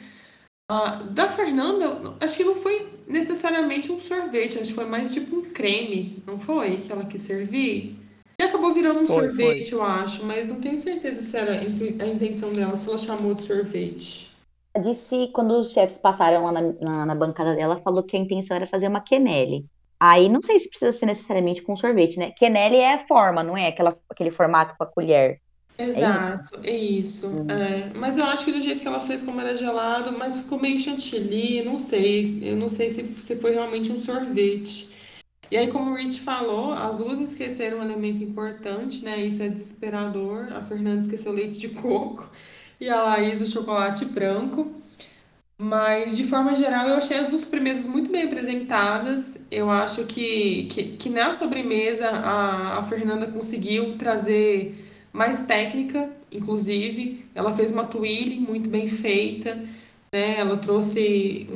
Uh, 0.70 1.04
da 1.12 1.30
Fernanda, 1.30 2.16
acho 2.20 2.38
que 2.38 2.44
não 2.44 2.56
foi 2.56 2.88
necessariamente 3.08 3.92
um 3.92 4.00
sorvete, 4.00 4.60
acho 4.60 4.68
que 4.70 4.74
foi 4.74 4.86
mais 4.86 5.14
tipo 5.14 5.38
um 5.38 5.44
creme, 5.50 6.22
não 6.28 6.38
foi? 6.38 6.78
Que 6.78 6.92
ela 6.92 7.06
quis 7.06 7.22
servir. 7.22 7.96
E 8.40 8.44
acabou 8.44 8.72
virando 8.72 9.00
um 9.00 9.08
foi, 9.08 9.30
sorvete, 9.30 9.72
foi. 9.72 9.80
eu 9.80 9.84
acho, 9.84 10.24
mas 10.24 10.48
não 10.48 10.62
tenho 10.62 10.78
certeza 10.78 11.22
se 11.22 11.36
era 11.36 11.54
a 11.54 12.06
intenção 12.08 12.54
dela, 12.54 12.76
se 12.76 12.88
ela 12.88 12.98
chamou 12.98 13.34
de 13.34 13.42
sorvete. 13.42 14.30
Disse, 14.80 15.32
quando 15.34 15.60
os 15.60 15.72
chefs 15.72 15.98
passaram 15.98 16.44
lá 16.46 16.52
na, 16.52 16.62
na, 16.62 17.06
na 17.08 17.16
bancada 17.16 17.56
dela, 17.56 17.82
falou 17.84 18.04
que 18.04 18.16
a 18.16 18.20
intenção 18.20 18.56
era 18.56 18.68
fazer 18.68 18.88
uma 18.88 19.02
quenelle. 19.02 19.66
Aí 20.00 20.30
não 20.30 20.40
sei 20.44 20.60
se 20.60 20.70
precisa 20.70 20.92
ser 20.92 21.08
necessariamente 21.08 21.64
com 21.64 21.76
sorvete, 21.76 22.20
né? 22.20 22.30
Quenelle 22.30 22.76
é 22.76 22.94
a 22.94 23.08
forma, 23.08 23.42
não 23.42 23.58
é 23.58 23.70
aquela, 23.70 23.98
aquele 24.08 24.30
formato 24.30 24.76
com 24.78 24.84
a 24.84 24.88
colher. 24.88 25.42
Exato, 25.76 26.60
é 26.64 26.76
isso. 26.76 27.26
É 27.26 27.28
isso. 27.28 27.28
Uhum. 27.28 27.50
É. 27.50 27.92
Mas 27.96 28.20
eu 28.20 28.26
acho 28.26 28.46
que 28.46 28.52
do 28.52 28.62
jeito 28.62 28.82
que 28.82 28.88
ela 28.88 29.00
fez, 29.00 29.24
como 29.24 29.42
era 29.42 29.56
gelado, 29.56 30.12
mas 30.16 30.36
ficou 30.36 30.60
meio 30.60 30.78
chantilly, 30.78 31.64
não 31.64 31.80
sei. 31.80 32.38
Eu 32.44 32.56
não 32.56 32.70
sei 32.70 32.92
se, 32.92 33.04
se 33.04 33.36
foi 33.38 33.54
realmente 33.54 33.92
um 33.92 33.98
sorvete. 33.98 34.90
E 35.50 35.58
aí, 35.58 35.68
como 35.70 35.92
o 35.92 35.96
Rich 35.96 36.20
falou, 36.22 36.74
as 36.74 36.98
duas 36.98 37.20
esqueceram 37.22 37.80
um 37.80 37.84
elemento 37.84 38.24
importante, 38.24 39.04
né? 39.04 39.18
Isso 39.22 39.42
é 39.42 39.48
desesperador. 39.50 40.52
A 40.54 40.62
Fernanda 40.62 41.02
esqueceu 41.02 41.32
leite 41.32 41.58
de 41.58 41.70
coco 41.70 42.30
e 42.80 42.90
a 42.90 43.02
Laís 43.02 43.42
o 43.42 43.46
chocolate 43.46 44.06
branco. 44.06 44.72
Mas, 45.58 46.16
de 46.16 46.24
forma 46.26 46.54
geral, 46.54 46.88
eu 46.88 46.96
achei 46.96 47.18
as 47.18 47.28
duas 47.28 47.42
sobremesas 47.42 47.88
muito 47.88 48.12
bem 48.12 48.24
apresentadas. 48.24 49.48
Eu 49.50 49.72
acho 49.72 50.04
que, 50.06 50.66
que, 50.70 50.84
que 50.98 51.10
na 51.10 51.32
sobremesa 51.32 52.10
a, 52.10 52.78
a 52.78 52.82
Fernanda 52.84 53.26
conseguiu 53.28 53.98
trazer 53.98 54.76
mais 55.12 55.46
técnica, 55.48 56.10
inclusive. 56.32 57.26
Ela 57.34 57.54
fez 57.54 57.72
uma 57.72 57.86
twirl 57.86 58.40
muito 58.42 58.70
bem 58.70 58.88
feita, 58.88 59.56
né? 60.14 60.40
Ela 60.40 60.58
trouxe 60.58 61.48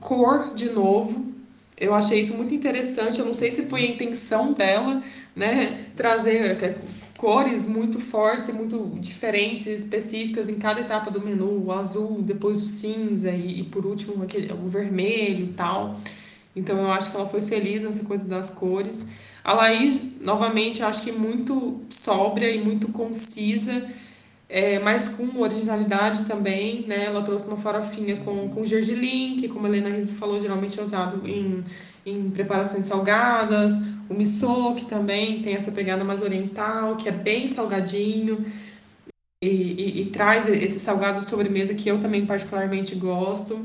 cor 0.00 0.54
de 0.54 0.70
novo. 0.70 1.35
Eu 1.76 1.94
achei 1.94 2.20
isso 2.20 2.34
muito 2.34 2.54
interessante. 2.54 3.18
Eu 3.18 3.26
não 3.26 3.34
sei 3.34 3.52
se 3.52 3.66
foi 3.66 3.82
a 3.82 3.86
intenção 3.86 4.52
dela, 4.52 5.02
né? 5.34 5.86
Trazer 5.94 6.78
cores 7.16 7.66
muito 7.66 7.98
fortes 7.98 8.50
e 8.50 8.52
muito 8.52 8.98
diferentes, 9.00 9.66
específicas 9.66 10.48
em 10.48 10.56
cada 10.56 10.80
etapa 10.80 11.10
do 11.10 11.20
menu, 11.20 11.64
o 11.64 11.72
azul, 11.72 12.22
depois 12.22 12.62
o 12.62 12.66
cinza 12.66 13.30
e, 13.30 13.60
e 13.60 13.64
por 13.64 13.86
último 13.86 14.22
aquele, 14.22 14.52
o 14.52 14.68
vermelho 14.68 15.46
e 15.46 15.52
tal. 15.52 15.98
Então 16.54 16.78
eu 16.78 16.90
acho 16.90 17.10
que 17.10 17.16
ela 17.16 17.26
foi 17.26 17.42
feliz 17.42 17.82
nessa 17.82 18.04
coisa 18.04 18.24
das 18.24 18.50
cores. 18.50 19.08
A 19.44 19.52
Laís, 19.52 20.20
novamente, 20.20 20.82
acho 20.82 21.02
que 21.02 21.12
muito 21.12 21.80
sóbria 21.90 22.50
e 22.50 22.62
muito 22.62 22.88
concisa, 22.88 23.86
é, 24.48 24.78
mas 24.78 25.08
com 25.08 25.40
originalidade 25.40 26.24
também, 26.24 26.84
né? 26.86 27.06
Ela 27.06 27.22
trouxe 27.22 27.46
uma 27.48 27.56
farofinha 27.56 28.16
com, 28.18 28.48
com 28.48 28.64
gergelim, 28.64 29.36
que 29.40 29.48
como 29.48 29.66
a 29.66 29.68
Helena 29.68 29.90
Rizzo 29.90 30.14
falou, 30.14 30.40
geralmente 30.40 30.78
é 30.78 30.82
usado 30.82 31.26
em, 31.28 31.64
em 32.04 32.30
preparações 32.30 32.86
salgadas, 32.86 33.74
o 34.08 34.14
miso, 34.14 34.74
que 34.76 34.84
também 34.84 35.42
tem 35.42 35.54
essa 35.54 35.72
pegada 35.72 36.04
mais 36.04 36.22
oriental, 36.22 36.96
que 36.96 37.08
é 37.08 37.12
bem 37.12 37.48
salgadinho 37.48 38.44
e, 39.42 39.48
e, 39.48 40.02
e 40.02 40.06
traz 40.06 40.48
esse 40.48 40.78
salgado 40.78 41.20
de 41.20 41.28
sobremesa 41.28 41.74
que 41.74 41.88
eu 41.88 42.00
também 42.00 42.24
particularmente 42.24 42.94
gosto. 42.94 43.58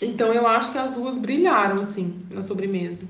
Então 0.00 0.32
eu 0.32 0.46
acho 0.46 0.72
que 0.72 0.78
as 0.78 0.90
duas 0.92 1.16
brilharam, 1.18 1.80
assim, 1.80 2.22
na 2.30 2.42
sobremesa. 2.42 3.08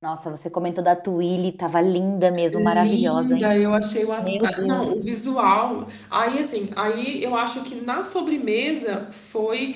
Nossa, 0.00 0.30
você 0.30 0.50
comentou 0.50 0.84
da 0.84 0.94
Twilly, 0.94 1.52
tava 1.52 1.80
linda 1.80 2.30
mesmo, 2.30 2.62
maravilhosa. 2.62 3.34
Linda, 3.34 3.56
eu 3.56 3.74
achei 3.74 4.04
o 4.04 4.12
aspecto. 4.12 4.62
Não, 4.62 4.92
o 4.92 5.02
visual. 5.02 5.88
Aí, 6.10 6.38
assim, 6.38 6.70
aí 6.76 7.22
eu 7.22 7.34
acho 7.34 7.62
que 7.62 7.76
na 7.76 8.04
sobremesa 8.04 9.08
foi 9.10 9.74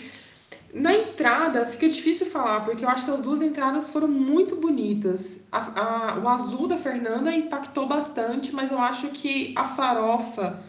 na 0.73 0.95
entrada, 0.95 1.67
fica 1.67 1.89
difícil 1.89 2.27
falar, 2.27 2.61
porque 2.61 2.85
eu 2.85 2.89
acho 2.89 3.07
que 3.07 3.11
as 3.11 3.21
duas 3.21 3.43
entradas 3.43 3.89
foram 3.89 4.07
muito 4.07 4.57
bonitas. 4.57 5.49
A, 5.51 6.13
a, 6.13 6.19
o 6.19 6.29
azul 6.29 6.69
da 6.69 6.77
Fernanda 6.77 7.35
impactou 7.35 7.89
bastante, 7.89 8.53
mas 8.55 8.71
eu 8.71 8.79
acho 8.79 9.09
que 9.09 9.55
a 9.57 9.65
farofa 9.65 10.63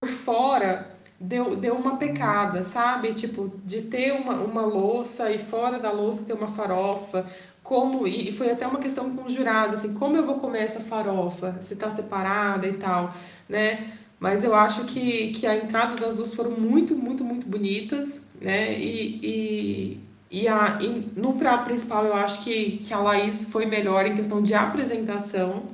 por 0.00 0.08
fora 0.08 0.95
deu, 1.20 1.56
deu 1.56 1.74
uma 1.74 1.96
pecada, 1.96 2.62
sabe? 2.62 3.12
Tipo, 3.14 3.52
de 3.64 3.82
ter 3.82 4.12
uma, 4.12 4.34
uma 4.34 4.62
louça 4.62 5.30
e 5.30 5.38
fora 5.38 5.78
da 5.78 5.90
louça 5.90 6.24
ter 6.24 6.34
uma 6.34 6.46
farofa. 6.46 7.26
Como, 7.62 8.06
e 8.06 8.30
foi 8.30 8.50
até 8.50 8.66
uma 8.66 8.78
questão 8.78 9.10
com 9.10 9.24
os 9.24 9.32
jurados, 9.32 9.74
assim, 9.74 9.94
como 9.94 10.16
eu 10.16 10.24
vou 10.24 10.36
comer 10.36 10.60
essa 10.60 10.80
farofa? 10.80 11.56
Se 11.60 11.76
tá 11.76 11.90
separada 11.90 12.66
e 12.66 12.74
tal, 12.74 13.12
né? 13.48 13.88
Mas 14.20 14.44
eu 14.44 14.54
acho 14.54 14.84
que, 14.84 15.32
que 15.32 15.46
a 15.46 15.56
entrada 15.56 15.96
das 15.96 16.16
duas 16.16 16.32
foram 16.32 16.52
muito, 16.52 16.94
muito, 16.94 17.24
muito 17.24 17.46
bonitas, 17.46 18.28
né? 18.40 18.78
E, 18.78 19.20
e, 19.22 20.00
e, 20.30 20.48
a, 20.48 20.78
e 20.80 21.10
no 21.16 21.34
prato 21.34 21.64
principal 21.64 22.04
eu 22.06 22.14
acho 22.14 22.42
que, 22.44 22.78
que 22.78 22.94
a 22.94 22.98
Laís 22.98 23.50
foi 23.50 23.66
melhor 23.66 24.06
em 24.06 24.14
questão 24.14 24.42
de 24.42 24.54
apresentação. 24.54 25.64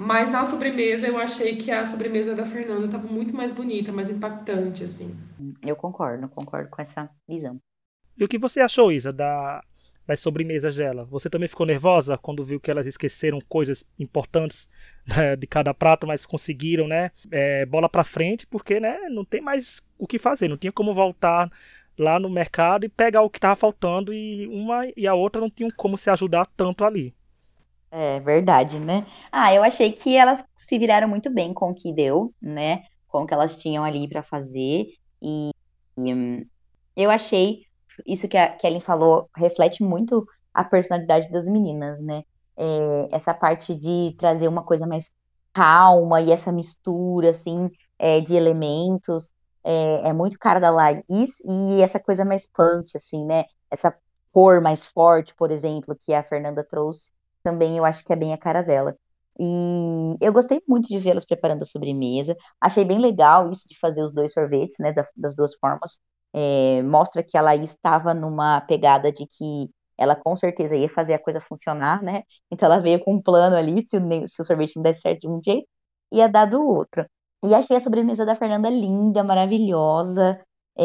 Mas 0.00 0.30
na 0.30 0.46
sobremesa 0.46 1.06
eu 1.06 1.18
achei 1.18 1.56
que 1.56 1.70
a 1.70 1.84
sobremesa 1.84 2.34
da 2.34 2.46
Fernanda 2.46 2.86
estava 2.86 3.06
muito 3.06 3.36
mais 3.36 3.52
bonita, 3.52 3.92
mais 3.92 4.08
impactante, 4.08 4.82
assim. 4.82 5.14
Eu 5.60 5.76
concordo, 5.76 6.26
concordo 6.26 6.70
com 6.70 6.80
essa 6.80 7.10
visão. 7.28 7.58
E 8.16 8.24
o 8.24 8.28
que 8.28 8.38
você 8.38 8.60
achou, 8.60 8.90
Isa, 8.90 9.12
da, 9.12 9.60
das 10.06 10.20
sobremesas 10.20 10.74
dela. 10.74 11.04
Você 11.04 11.28
também 11.28 11.48
ficou 11.50 11.66
nervosa 11.66 12.16
quando 12.16 12.42
viu 12.42 12.58
que 12.58 12.70
elas 12.70 12.86
esqueceram 12.86 13.40
coisas 13.46 13.84
importantes 13.98 14.70
né, 15.06 15.36
de 15.36 15.46
cada 15.46 15.74
prato, 15.74 16.06
mas 16.06 16.24
conseguiram, 16.24 16.88
né? 16.88 17.10
É, 17.30 17.66
bola 17.66 17.86
para 17.86 18.02
frente, 18.02 18.46
porque, 18.46 18.80
né? 18.80 18.96
Não 19.10 19.22
tem 19.22 19.42
mais 19.42 19.82
o 19.98 20.06
que 20.06 20.18
fazer, 20.18 20.48
não 20.48 20.56
tinha 20.56 20.72
como 20.72 20.94
voltar 20.94 21.50
lá 21.98 22.18
no 22.18 22.30
mercado 22.30 22.86
e 22.86 22.88
pegar 22.88 23.20
o 23.20 23.28
que 23.28 23.36
estava 23.36 23.54
faltando 23.54 24.14
e 24.14 24.46
uma 24.46 24.86
e 24.96 25.06
a 25.06 25.12
outra 25.12 25.42
não 25.42 25.50
tinham 25.50 25.70
como 25.76 25.98
se 25.98 26.08
ajudar 26.08 26.46
tanto 26.56 26.86
ali. 26.86 27.14
É 27.90 28.20
verdade, 28.20 28.78
né? 28.78 29.04
Ah, 29.32 29.52
eu 29.54 29.62
achei 29.64 29.90
que 29.92 30.16
elas 30.16 30.44
se 30.56 30.78
viraram 30.78 31.08
muito 31.08 31.28
bem 31.32 31.52
com 31.52 31.70
o 31.70 31.74
que 31.74 31.92
deu, 31.92 32.32
né? 32.40 32.84
Com 33.08 33.22
o 33.22 33.26
que 33.26 33.34
elas 33.34 33.56
tinham 33.56 33.82
ali 33.84 34.08
para 34.08 34.22
fazer 34.22 34.86
e, 35.20 35.50
e 35.98 36.46
eu 36.96 37.10
achei 37.10 37.64
isso 38.06 38.28
que 38.28 38.36
a 38.36 38.56
Kellen 38.56 38.80
falou 38.80 39.28
reflete 39.36 39.82
muito 39.82 40.26
a 40.54 40.64
personalidade 40.64 41.30
das 41.30 41.46
meninas, 41.48 42.00
né? 42.02 42.22
É, 42.56 43.08
essa 43.16 43.34
parte 43.34 43.74
de 43.74 44.14
trazer 44.18 44.48
uma 44.48 44.62
coisa 44.64 44.86
mais 44.86 45.10
calma 45.52 46.20
e 46.20 46.30
essa 46.32 46.52
mistura, 46.52 47.30
assim, 47.30 47.70
é, 47.98 48.20
de 48.20 48.36
elementos 48.36 49.32
é, 49.64 50.08
é, 50.08 50.12
muito 50.12 50.38
cara 50.38 50.60
da 50.60 50.70
Laís 50.70 51.40
e 51.48 51.82
essa 51.82 51.98
coisa 52.00 52.24
mais 52.24 52.46
punk, 52.48 52.96
assim, 52.96 53.24
né? 53.26 53.44
Essa 53.70 53.96
cor 54.32 54.60
mais 54.60 54.86
forte, 54.86 55.34
por 55.34 55.50
exemplo, 55.50 55.96
que 55.98 56.14
a 56.14 56.22
Fernanda 56.22 56.64
trouxe, 56.64 57.10
também 57.42 57.76
eu 57.76 57.84
acho 57.84 58.04
que 58.04 58.12
é 58.12 58.16
bem 58.16 58.32
a 58.32 58.38
cara 58.38 58.62
dela. 58.62 58.96
E 59.38 60.16
eu 60.20 60.32
gostei 60.32 60.60
muito 60.68 60.88
de 60.88 60.98
vê-las 60.98 61.24
preparando 61.24 61.62
a 61.62 61.66
sobremesa. 61.66 62.36
Achei 62.60 62.84
bem 62.84 62.98
legal 62.98 63.50
isso 63.50 63.66
de 63.68 63.78
fazer 63.78 64.02
os 64.02 64.12
dois 64.12 64.32
sorvetes, 64.32 64.78
né, 64.80 64.92
das 65.16 65.34
duas 65.34 65.54
formas 65.56 65.98
é, 66.32 66.82
mostra 66.82 67.22
que 67.22 67.36
ela 67.36 67.54
estava 67.56 68.14
numa 68.14 68.60
pegada 68.62 69.12
de 69.12 69.26
que 69.26 69.70
ela 69.98 70.16
com 70.16 70.34
certeza 70.36 70.76
ia 70.76 70.88
fazer 70.88 71.14
a 71.14 71.18
coisa 71.18 71.40
funcionar, 71.40 72.02
né? 72.02 72.22
Então 72.50 72.66
ela 72.66 72.80
veio 72.80 73.02
com 73.04 73.14
um 73.14 73.22
plano 73.22 73.56
ali, 73.56 73.82
se 73.82 73.98
se 74.28 74.40
o 74.42 74.44
sorvete 74.44 74.76
não 74.76 74.82
desse 74.82 75.02
certo 75.02 75.20
de 75.22 75.28
um 75.28 75.40
jeito, 75.44 75.68
ia 76.12 76.28
dar 76.28 76.46
do 76.46 76.60
outro. 76.66 77.04
E 77.44 77.54
achei 77.54 77.76
a 77.76 77.80
sobremesa 77.80 78.24
da 78.24 78.34
Fernanda 78.36 78.70
linda, 78.70 79.22
maravilhosa. 79.24 80.40
É, 80.78 80.84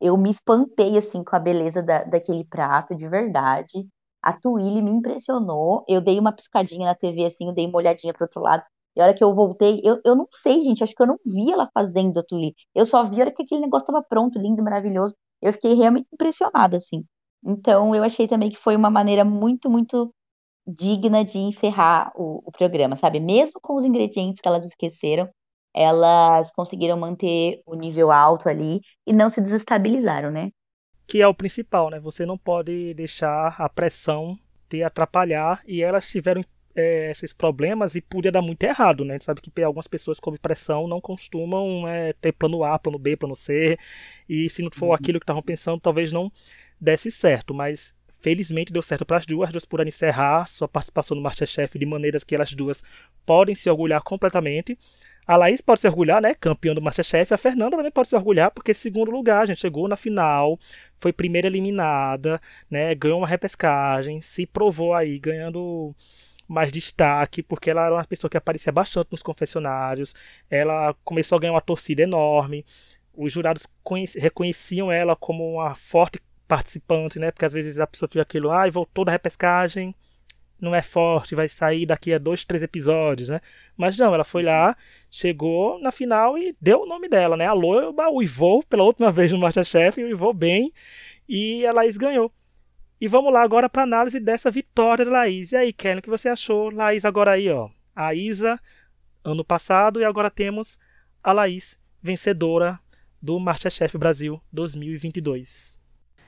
eu 0.00 0.16
me 0.16 0.30
espantei 0.30 0.96
assim 0.98 1.24
com 1.24 1.34
a 1.36 1.38
beleza 1.40 1.82
da, 1.82 2.04
daquele 2.04 2.44
prato, 2.44 2.94
de 2.94 3.08
verdade. 3.08 3.88
A 4.22 4.32
Twilly 4.38 4.82
me 4.82 4.90
impressionou. 4.90 5.84
Eu 5.88 6.00
dei 6.00 6.18
uma 6.18 6.32
piscadinha 6.32 6.86
na 6.86 6.94
TV 6.94 7.26
assim, 7.26 7.46
eu 7.48 7.52
dei 7.54 7.66
uma 7.66 7.76
olhadinha 7.78 8.12
para 8.12 8.24
outro 8.24 8.40
lado. 8.42 8.62
E 8.96 9.00
a 9.00 9.04
hora 9.04 9.14
que 9.14 9.22
eu 9.22 9.34
voltei, 9.34 9.80
eu, 9.84 10.00
eu 10.04 10.16
não 10.16 10.26
sei, 10.32 10.62
gente, 10.62 10.82
acho 10.82 10.94
que 10.94 11.02
eu 11.02 11.06
não 11.06 11.18
vi 11.24 11.52
ela 11.52 11.70
fazendo 11.72 12.18
a 12.18 12.22
Tuli. 12.24 12.54
Eu 12.74 12.84
só 12.84 13.04
vi 13.04 13.16
a 13.20 13.24
hora 13.26 13.32
que 13.32 13.42
aquele 13.42 13.60
negócio 13.60 13.84
estava 13.84 14.02
pronto, 14.02 14.38
lindo, 14.38 14.62
maravilhoso. 14.62 15.14
Eu 15.40 15.52
fiquei 15.52 15.74
realmente 15.74 16.08
impressionada, 16.12 16.76
assim. 16.76 17.04
Então, 17.44 17.94
eu 17.94 18.02
achei 18.02 18.26
também 18.28 18.50
que 18.50 18.56
foi 18.56 18.76
uma 18.76 18.90
maneira 18.90 19.24
muito, 19.24 19.70
muito 19.70 20.12
digna 20.66 21.24
de 21.24 21.38
encerrar 21.38 22.12
o, 22.14 22.42
o 22.46 22.52
programa, 22.52 22.96
sabe? 22.96 23.20
Mesmo 23.20 23.60
com 23.60 23.74
os 23.76 23.84
ingredientes 23.84 24.40
que 24.40 24.48
elas 24.48 24.64
esqueceram, 24.66 25.28
elas 25.74 26.50
conseguiram 26.52 26.96
manter 26.98 27.62
o 27.66 27.74
nível 27.74 28.10
alto 28.10 28.48
ali 28.48 28.80
e 29.06 29.12
não 29.12 29.30
se 29.30 29.40
desestabilizaram, 29.40 30.30
né? 30.30 30.50
Que 31.10 31.20
é 31.20 31.26
o 31.26 31.34
principal, 31.34 31.90
né? 31.90 31.98
Você 31.98 32.24
não 32.24 32.38
pode 32.38 32.94
deixar 32.94 33.56
a 33.58 33.68
pressão 33.68 34.38
te 34.68 34.80
atrapalhar 34.80 35.60
e 35.66 35.82
elas 35.82 36.08
tiveram 36.08 36.44
é, 36.72 37.10
esses 37.10 37.32
problemas 37.32 37.96
e 37.96 38.00
podia 38.00 38.30
dar 38.30 38.40
muito 38.40 38.62
errado, 38.62 39.04
né? 39.04 39.14
A 39.14 39.16
gente 39.16 39.24
sabe 39.24 39.40
que 39.40 39.62
algumas 39.62 39.88
pessoas 39.88 40.20
com 40.20 40.32
pressão 40.36 40.86
não 40.86 41.00
costumam 41.00 41.88
é, 41.88 42.12
ter 42.12 42.30
plano 42.30 42.62
A, 42.62 42.78
plano 42.78 42.96
B, 42.96 43.16
plano 43.16 43.34
C, 43.34 43.76
e 44.28 44.48
se 44.48 44.62
não 44.62 44.70
for 44.72 44.86
uhum. 44.86 44.92
aquilo 44.92 45.18
que 45.18 45.24
estavam 45.24 45.42
pensando, 45.42 45.80
talvez 45.80 46.12
não 46.12 46.30
desse 46.80 47.10
certo, 47.10 47.52
mas 47.52 47.92
felizmente 48.20 48.72
deu 48.72 48.80
certo 48.80 49.04
para 49.04 49.16
as 49.16 49.26
duas, 49.26 49.48
as 49.48 49.52
duas 49.52 49.64
puderam 49.64 49.88
encerrar 49.88 50.46
sua 50.46 50.68
participação 50.68 51.16
no 51.16 51.22
Masterchef 51.22 51.76
de 51.76 51.86
maneiras 51.86 52.22
que 52.22 52.36
elas 52.36 52.54
duas 52.54 52.84
podem 53.26 53.56
se 53.56 53.68
orgulhar 53.68 54.02
completamente. 54.02 54.78
A 55.30 55.36
Laís 55.36 55.60
pode 55.60 55.78
se 55.78 55.86
orgulhar, 55.86 56.20
né? 56.20 56.34
Campeã 56.34 56.74
do 56.74 56.82
Masterchef. 56.82 57.32
A 57.32 57.36
Fernanda 57.36 57.76
também 57.76 57.92
pode 57.92 58.08
se 58.08 58.16
orgulhar, 58.16 58.50
porque 58.50 58.74
segundo 58.74 59.12
lugar, 59.12 59.42
a 59.42 59.46
gente 59.46 59.60
chegou 59.60 59.86
na 59.86 59.94
final, 59.94 60.58
foi 60.96 61.12
primeira 61.12 61.46
eliminada, 61.46 62.40
né? 62.68 62.92
Ganhou 62.96 63.18
uma 63.18 63.28
repescagem, 63.28 64.20
se 64.20 64.44
provou 64.44 64.92
aí, 64.92 65.20
ganhando 65.20 65.94
mais 66.48 66.72
destaque, 66.72 67.44
porque 67.44 67.70
ela 67.70 67.86
era 67.86 67.94
uma 67.94 68.04
pessoa 68.04 68.28
que 68.28 68.36
aparecia 68.36 68.72
bastante 68.72 69.12
nos 69.12 69.22
confessionários, 69.22 70.16
ela 70.50 70.96
começou 71.04 71.36
a 71.36 71.40
ganhar 71.40 71.52
uma 71.52 71.60
torcida 71.60 72.02
enorme, 72.02 72.66
os 73.14 73.32
jurados 73.32 73.68
reconheciam 74.16 74.90
ela 74.90 75.14
como 75.14 75.48
uma 75.48 75.76
forte 75.76 76.20
participante, 76.48 77.20
né? 77.20 77.30
Porque 77.30 77.44
às 77.44 77.52
vezes 77.52 77.78
a 77.78 77.86
pessoa 77.86 78.08
fica 78.08 78.22
aquilo, 78.22 78.50
ah, 78.50 78.68
voltou 78.68 79.04
da 79.04 79.12
repescagem, 79.12 79.94
não 80.60 80.74
é 80.74 80.82
forte, 80.82 81.34
vai 81.34 81.48
sair 81.48 81.86
daqui 81.86 82.12
a 82.12 82.18
dois, 82.18 82.44
três 82.44 82.62
episódios, 82.62 83.28
né? 83.28 83.40
Mas 83.76 83.96
não, 83.96 84.14
ela 84.14 84.24
foi 84.24 84.42
lá, 84.42 84.76
chegou 85.10 85.80
na 85.80 85.90
final 85.90 86.36
e 86.36 86.54
deu 86.60 86.82
o 86.82 86.86
nome 86.86 87.08
dela, 87.08 87.36
né? 87.36 87.46
A 87.46 87.52
Loiba 87.52 88.08
uivou 88.10 88.62
pela 88.62 88.84
última 88.84 89.10
vez 89.12 89.32
no 89.32 89.38
Masterchef, 89.38 90.02
uivou 90.02 90.34
bem, 90.34 90.72
e 91.28 91.64
a 91.66 91.72
Laís 91.72 91.96
ganhou. 91.96 92.32
E 93.00 93.08
vamos 93.08 93.32
lá 93.32 93.42
agora 93.42 93.68
para 93.68 93.82
análise 93.82 94.20
dessa 94.20 94.50
vitória 94.50 95.04
da 95.04 95.10
Laís. 95.10 95.52
E 95.52 95.56
aí, 95.56 95.72
Ken, 95.72 95.96
o 95.96 96.02
que 96.02 96.10
você 96.10 96.28
achou? 96.28 96.70
Laís 96.70 97.04
agora 97.04 97.32
aí, 97.32 97.48
ó. 97.48 97.70
A 97.96 98.14
Isa, 98.14 98.60
ano 99.24 99.42
passado, 99.42 100.00
e 100.00 100.04
agora 100.04 100.30
temos 100.30 100.78
a 101.22 101.32
Laís, 101.32 101.78
vencedora 102.02 102.78
do 103.20 103.38
Masterchef 103.40 103.96
Brasil 103.96 104.40
2022. 104.52 105.79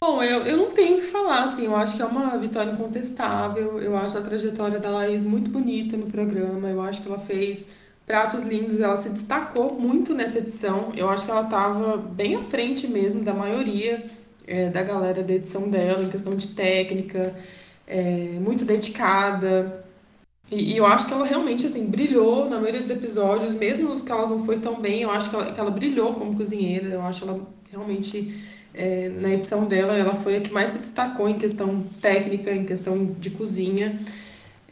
Bom, 0.02 0.20
eu, 0.20 0.40
eu 0.40 0.56
não 0.56 0.72
tenho 0.72 0.96
o 0.96 1.00
que 1.00 1.06
falar, 1.06 1.44
assim, 1.44 1.66
eu 1.66 1.76
acho 1.76 1.94
que 1.94 2.02
é 2.02 2.04
uma 2.04 2.36
vitória 2.36 2.72
incontestável, 2.72 3.80
eu 3.80 3.96
acho 3.96 4.18
a 4.18 4.20
trajetória 4.20 4.80
da 4.80 4.90
Laís 4.90 5.22
muito 5.22 5.48
bonita 5.48 5.96
no 5.96 6.06
programa, 6.06 6.68
eu 6.68 6.82
acho 6.82 7.00
que 7.00 7.06
ela 7.06 7.18
fez 7.18 7.68
pratos 8.04 8.42
lindos, 8.42 8.80
ela 8.80 8.96
se 8.96 9.10
destacou 9.10 9.78
muito 9.78 10.12
nessa 10.12 10.38
edição, 10.38 10.92
eu 10.96 11.08
acho 11.08 11.24
que 11.24 11.30
ela 11.30 11.42
estava 11.42 11.96
bem 11.98 12.34
à 12.34 12.40
frente 12.40 12.88
mesmo 12.88 13.22
da 13.22 13.32
maioria 13.32 14.04
é, 14.44 14.68
da 14.70 14.82
galera 14.82 15.22
da 15.22 15.34
edição 15.34 15.70
dela, 15.70 16.02
em 16.02 16.10
questão 16.10 16.34
de 16.34 16.48
técnica, 16.48 17.32
é, 17.86 18.40
muito 18.40 18.64
dedicada, 18.64 19.84
e, 20.50 20.72
e, 20.72 20.76
eu 20.76 20.84
acho 20.84 21.06
que 21.06 21.14
ela 21.14 21.24
realmente, 21.24 21.64
assim, 21.64 21.86
brilhou 21.86 22.50
na 22.50 22.58
maioria 22.58 22.80
dos 22.80 22.90
episódios, 22.90 23.54
mesmo 23.54 23.88
nos 23.90 24.02
que 24.02 24.10
ela 24.10 24.28
não 24.28 24.44
foi 24.44 24.58
tão 24.58 24.80
bem, 24.80 25.02
eu 25.02 25.12
acho 25.12 25.30
que 25.30 25.36
ela, 25.36 25.52
que 25.52 25.60
ela 25.60 25.70
brilhou 25.70 26.12
como 26.14 26.36
cozinheira, 26.36 26.88
eu 26.88 27.02
acho 27.02 27.24
ela 27.24 27.40
realmente 27.70 28.51
é, 28.74 29.10
na 29.20 29.30
edição 29.30 29.66
dela, 29.66 29.96
ela 29.96 30.14
foi 30.14 30.36
a 30.36 30.40
que 30.40 30.52
mais 30.52 30.70
se 30.70 30.78
destacou 30.78 31.28
em 31.28 31.38
questão 31.38 31.82
técnica, 32.00 32.50
em 32.50 32.64
questão 32.64 33.14
de 33.18 33.30
cozinha. 33.30 33.98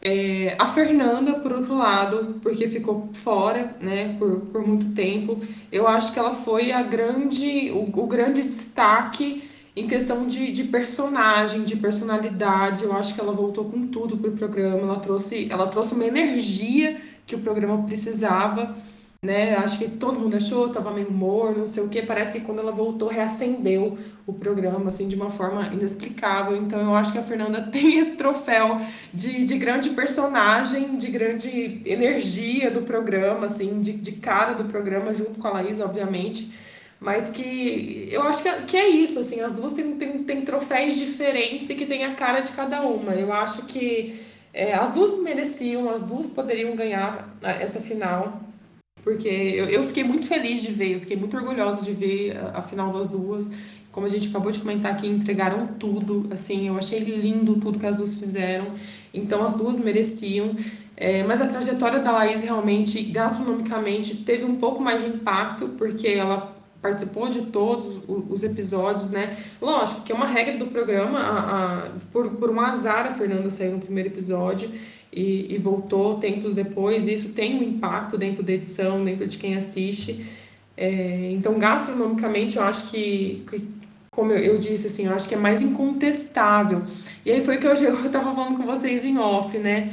É, 0.01 0.55
a 0.57 0.65
Fernanda, 0.65 1.33
por 1.33 1.51
outro 1.51 1.77
lado, 1.77 2.39
porque 2.41 2.67
ficou 2.67 3.09
fora, 3.13 3.75
né, 3.79 4.15
por, 4.17 4.41
por 4.51 4.67
muito 4.67 4.95
tempo, 4.95 5.39
eu 5.71 5.87
acho 5.87 6.11
que 6.11 6.17
ela 6.17 6.33
foi 6.33 6.71
a 6.71 6.81
grande, 6.81 7.71
o, 7.71 7.83
o 7.99 8.07
grande 8.07 8.41
destaque 8.41 9.43
em 9.75 9.87
questão 9.87 10.27
de, 10.27 10.51
de 10.51 10.63
personagem, 10.65 11.63
de 11.63 11.77
personalidade. 11.77 12.83
Eu 12.83 12.93
acho 12.93 13.13
que 13.13 13.21
ela 13.21 13.31
voltou 13.31 13.65
com 13.65 13.87
tudo 13.87 14.17
pro 14.17 14.31
programa, 14.31 14.79
ela 14.81 14.99
trouxe, 14.99 15.47
ela 15.51 15.67
trouxe 15.67 15.93
uma 15.93 16.05
energia 16.05 16.99
que 17.25 17.35
o 17.35 17.39
programa 17.39 17.83
precisava 17.83 18.75
né? 19.23 19.55
Acho 19.55 19.77
que 19.77 19.87
todo 19.87 20.19
mundo 20.19 20.35
achou, 20.35 20.69
tava 20.69 20.91
meio 20.91 21.07
humor, 21.07 21.55
não 21.55 21.67
sei 21.67 21.83
o 21.83 21.89
que. 21.89 22.01
Parece 22.01 22.31
que 22.31 22.41
quando 22.41 22.57
ela 22.57 22.71
voltou, 22.71 23.07
reacendeu 23.07 23.95
o 24.25 24.33
programa, 24.33 24.89
assim, 24.89 25.07
de 25.07 25.15
uma 25.15 25.29
forma 25.29 25.67
inexplicável. 25.67 26.57
Então, 26.57 26.81
eu 26.81 26.95
acho 26.95 27.11
que 27.11 27.19
a 27.19 27.23
Fernanda 27.23 27.61
tem 27.71 27.99
esse 27.99 28.15
troféu 28.15 28.81
de, 29.13 29.43
de 29.43 29.57
grande 29.59 29.91
personagem, 29.91 30.97
de 30.97 31.11
grande 31.11 31.83
energia 31.85 32.71
do 32.71 32.81
programa, 32.81 33.45
assim, 33.45 33.79
de, 33.79 33.93
de 33.93 34.13
cara 34.13 34.53
do 34.53 34.65
programa, 34.65 35.13
junto 35.13 35.39
com 35.39 35.47
a 35.47 35.51
Laís, 35.51 35.79
obviamente. 35.79 36.51
Mas 36.99 37.29
que 37.29 38.09
eu 38.11 38.23
acho 38.23 38.41
que 38.41 38.49
é, 38.49 38.61
que 38.61 38.77
é 38.77 38.89
isso, 38.89 39.19
assim, 39.19 39.39
as 39.41 39.51
duas 39.51 39.73
têm, 39.73 39.97
têm, 39.97 40.23
têm 40.23 40.41
troféus 40.41 40.95
diferentes 40.95 41.69
e 41.69 41.75
que 41.75 41.85
tem 41.85 42.05
a 42.05 42.15
cara 42.15 42.39
de 42.41 42.51
cada 42.53 42.81
uma. 42.81 43.13
Eu 43.13 43.31
acho 43.31 43.67
que 43.67 44.19
é, 44.51 44.73
as 44.73 44.93
duas 44.93 45.19
mereciam, 45.19 45.89
as 45.91 46.01
duas 46.01 46.27
poderiam 46.27 46.75
ganhar 46.75 47.37
essa 47.43 47.79
final. 47.79 48.50
Porque 49.03 49.27
eu, 49.27 49.65
eu 49.65 49.83
fiquei 49.83 50.03
muito 50.03 50.27
feliz 50.27 50.61
de 50.61 50.71
ver, 50.71 50.93
eu 50.93 50.99
fiquei 50.99 51.17
muito 51.17 51.35
orgulhosa 51.35 51.83
de 51.83 51.91
ver 51.91 52.37
a, 52.37 52.59
a 52.59 52.61
final 52.61 52.91
das 52.91 53.07
duas. 53.07 53.51
Como 53.91 54.05
a 54.05 54.09
gente 54.09 54.29
acabou 54.29 54.51
de 54.51 54.59
comentar 54.59 54.91
aqui, 54.91 55.07
entregaram 55.07 55.67
tudo. 55.67 56.27
Assim, 56.31 56.67
eu 56.67 56.77
achei 56.77 56.99
lindo 56.99 57.55
tudo 57.55 57.79
que 57.79 57.85
as 57.85 57.97
duas 57.97 58.13
fizeram. 58.13 58.67
Então 59.13 59.43
as 59.43 59.53
duas 59.53 59.79
mereciam. 59.79 60.55
É, 60.95 61.23
mas 61.23 61.41
a 61.41 61.47
trajetória 61.47 61.99
da 61.99 62.11
Laís 62.11 62.43
realmente, 62.43 63.01
gastronomicamente, 63.03 64.17
teve 64.17 64.45
um 64.45 64.55
pouco 64.57 64.81
mais 64.81 65.01
de 65.01 65.07
impacto, 65.07 65.69
porque 65.69 66.07
ela 66.07 66.55
participou 66.79 67.27
de 67.27 67.41
todos 67.43 68.01
os 68.07 68.43
episódios, 68.43 69.09
né? 69.09 69.35
Lógico 69.59 70.01
que 70.01 70.11
é 70.11 70.15
uma 70.15 70.25
regra 70.27 70.57
do 70.57 70.67
programa, 70.67 71.19
a, 71.19 71.77
a, 71.85 71.89
por, 72.11 72.29
por 72.31 72.49
um 72.49 72.59
azar 72.59 73.07
a 73.07 73.13
Fernanda 73.13 73.49
saiu 73.49 73.73
no 73.73 73.79
primeiro 73.79 74.09
episódio 74.09 74.71
e, 75.11 75.53
e 75.53 75.57
voltou 75.57 76.17
tempos 76.17 76.53
depois, 76.53 77.07
isso 77.07 77.33
tem 77.33 77.59
um 77.59 77.63
impacto 77.63 78.17
dentro 78.17 78.41
da 78.41 78.53
edição, 78.53 79.03
dentro 79.03 79.27
de 79.27 79.37
quem 79.37 79.55
assiste. 79.55 80.25
É, 80.77 81.31
então, 81.31 81.59
gastronomicamente, 81.59 82.57
eu 82.57 82.63
acho 82.63 82.89
que, 82.89 83.43
que 83.49 83.61
como 84.09 84.31
eu, 84.31 84.39
eu, 84.39 84.57
disse, 84.57 84.87
assim, 84.87 85.07
eu 85.07 85.13
acho 85.13 85.27
que 85.27 85.35
é 85.35 85.37
mais 85.37 85.61
incontestável. 85.61 86.83
E 87.25 87.31
aí 87.31 87.41
foi 87.41 87.57
que 87.57 87.67
eu 87.67 87.73
estava 88.05 88.33
falando 88.33 88.57
com 88.57 88.63
vocês 88.63 89.03
em 89.03 89.17
off, 89.17 89.57
né? 89.57 89.91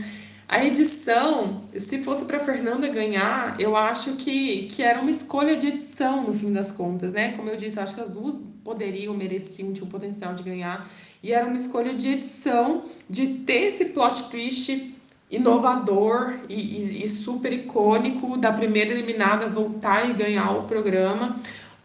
A 0.48 0.64
edição, 0.64 1.60
se 1.76 1.98
fosse 1.98 2.24
para 2.24 2.38
Fernanda 2.38 2.88
ganhar, 2.88 3.60
eu 3.60 3.76
acho 3.76 4.12
que, 4.12 4.62
que 4.68 4.82
era 4.82 4.98
uma 4.98 5.10
escolha 5.10 5.56
de 5.56 5.66
edição 5.66 6.24
no 6.24 6.32
fim 6.32 6.50
das 6.50 6.72
contas, 6.72 7.12
né? 7.12 7.32
Como 7.36 7.50
eu 7.50 7.56
disse, 7.56 7.78
acho 7.78 7.94
que 7.94 8.00
as 8.00 8.08
duas 8.08 8.40
poderiam, 8.64 9.14
mereciam, 9.14 9.74
tinham 9.74 9.88
potencial 9.88 10.34
de 10.34 10.42
ganhar. 10.42 10.88
E 11.22 11.32
era 11.32 11.46
uma 11.46 11.56
escolha 11.56 11.92
de 11.92 12.08
edição, 12.08 12.84
de 13.10 13.26
ter 13.26 13.64
esse 13.64 13.86
plot 13.86 14.30
twist 14.30 14.94
inovador 15.30 16.34
e, 16.48 16.54
e, 16.54 17.04
e, 17.04 17.08
super 17.10 17.52
icônico 17.52 18.36
da 18.36 18.52
primeira 18.52 18.90
eliminada 18.90 19.46
voltar 19.46 20.08
e 20.08 20.14
ganhar 20.14 20.52
o 20.52 20.62
programa, 20.64 21.36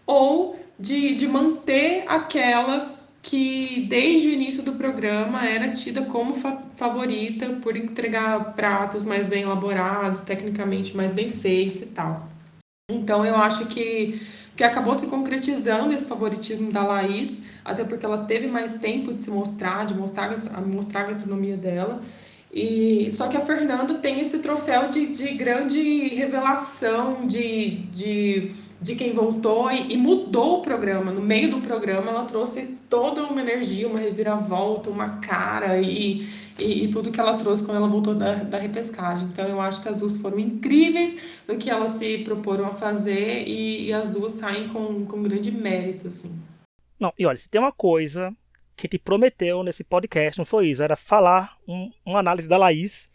ou 0.06 0.58
de, 0.80 1.14
de 1.14 1.28
manter 1.28 2.06
aquela 2.08 2.94
que 3.22 3.86
desde 3.90 4.28
o 4.28 4.32
início 4.32 4.64
do 4.64 4.74
programa 4.74 5.46
era 5.48 5.72
tida 5.72 6.04
como 6.04 6.34
fa 6.36 6.62
favorita 6.76 7.48
por 7.62 7.78
entregar 7.78 8.54
pratos 8.54 9.06
mais 9.06 9.28
bem 9.28 9.44
elaborados, 9.44 10.22
tecnicamente 10.22 10.96
mais 10.96 11.14
bem 11.14 11.30
feitos 11.30 11.82
e 11.84 11.86
tal. 11.86 12.28
Então 12.92 13.26
eu 13.26 13.36
acho 13.38 13.68
que, 13.68 14.22
que 14.58 14.64
acabou 14.64 14.94
se 14.94 15.08
concretizando 15.08 15.94
esse 15.94 16.06
favoritismo 16.06 16.72
da 16.72 16.84
Laís, 16.84 17.44
até 17.64 17.84
porque 17.86 18.06
ela 18.06 18.26
teve 18.26 18.48
mais 18.48 18.76
tempo 18.80 19.14
de 19.14 19.22
se 19.22 19.30
mostrar, 19.30 19.86
de 19.86 19.94
mostrar, 19.94 20.36
mostrar 20.66 21.02
a 21.02 21.06
gastronomia 21.06 21.56
dela. 21.56 22.02
E, 22.54 23.12
só 23.12 23.28
que 23.28 23.36
a 23.36 23.42
Fernanda 23.42 23.96
tem 23.96 24.20
esse 24.20 24.38
troféu 24.38 24.88
de, 24.88 25.08
de 25.08 25.34
grande 25.34 26.10
revelação, 26.10 27.26
de, 27.26 27.78
de, 27.92 28.52
de 28.80 28.96
quem 28.96 29.12
voltou 29.12 29.72
e, 29.72 29.94
e, 29.94 29.98
mudou 29.98 30.60
o 30.60 30.62
programa. 30.62 31.12
No 31.12 31.20
meio 31.20 31.50
do 31.50 31.62
programa, 31.62 32.12
ela 32.12 32.26
trouxe 32.26 32.78
toda 32.88 33.24
uma 33.24 33.42
energia, 33.42 33.88
uma 33.88 33.98
reviravolta, 33.98 34.92
uma 34.92 35.18
cara 35.18 35.82
e, 35.82 36.28
e, 36.60 36.84
e 36.84 36.88
tudo 36.90 37.10
que 37.10 37.20
ela 37.20 37.38
trouxe 37.38 37.66
quando 37.66 37.78
ela 37.78 37.88
voltou 37.88 38.14
da, 38.14 38.36
da 38.36 38.60
repescagem. 38.60 39.30
Então, 39.32 39.48
eu 39.48 39.60
acho 39.60 39.82
que 39.82 39.90
as 39.90 39.96
duas 39.96 40.16
foram 40.18 40.38
incríveis 40.38 41.18
no 41.48 41.58
que 41.58 41.72
elas 41.72 41.94
se 41.94 42.20
proporam 42.20 42.68
a 42.68 42.72
fazer 42.72 43.48
e, 43.48 43.88
e 43.88 43.94
as 43.94 44.10
duas 44.10 44.34
saem 44.34 44.68
com, 44.68 45.08
com 45.08 45.24
grande 45.24 45.52
mérito. 45.52 46.08
Assim. 46.08 46.40
Não, 47.00 47.12
e 47.18 47.26
olha, 47.26 47.38
se 47.38 47.50
tem 47.50 47.60
uma 47.60 47.72
coisa 47.72 48.32
que 48.84 48.88
te 48.90 49.00
prometeu 49.00 49.64
nesse 49.64 49.82
podcast, 49.82 50.38
não 50.38 50.46
foi 50.46 50.68
isso, 50.68 50.84
era 50.84 50.98
falar 50.98 51.56
um, 51.66 51.90
uma 52.06 52.20
análise 52.20 52.50
da 52.50 52.58
Laís. 52.58 53.08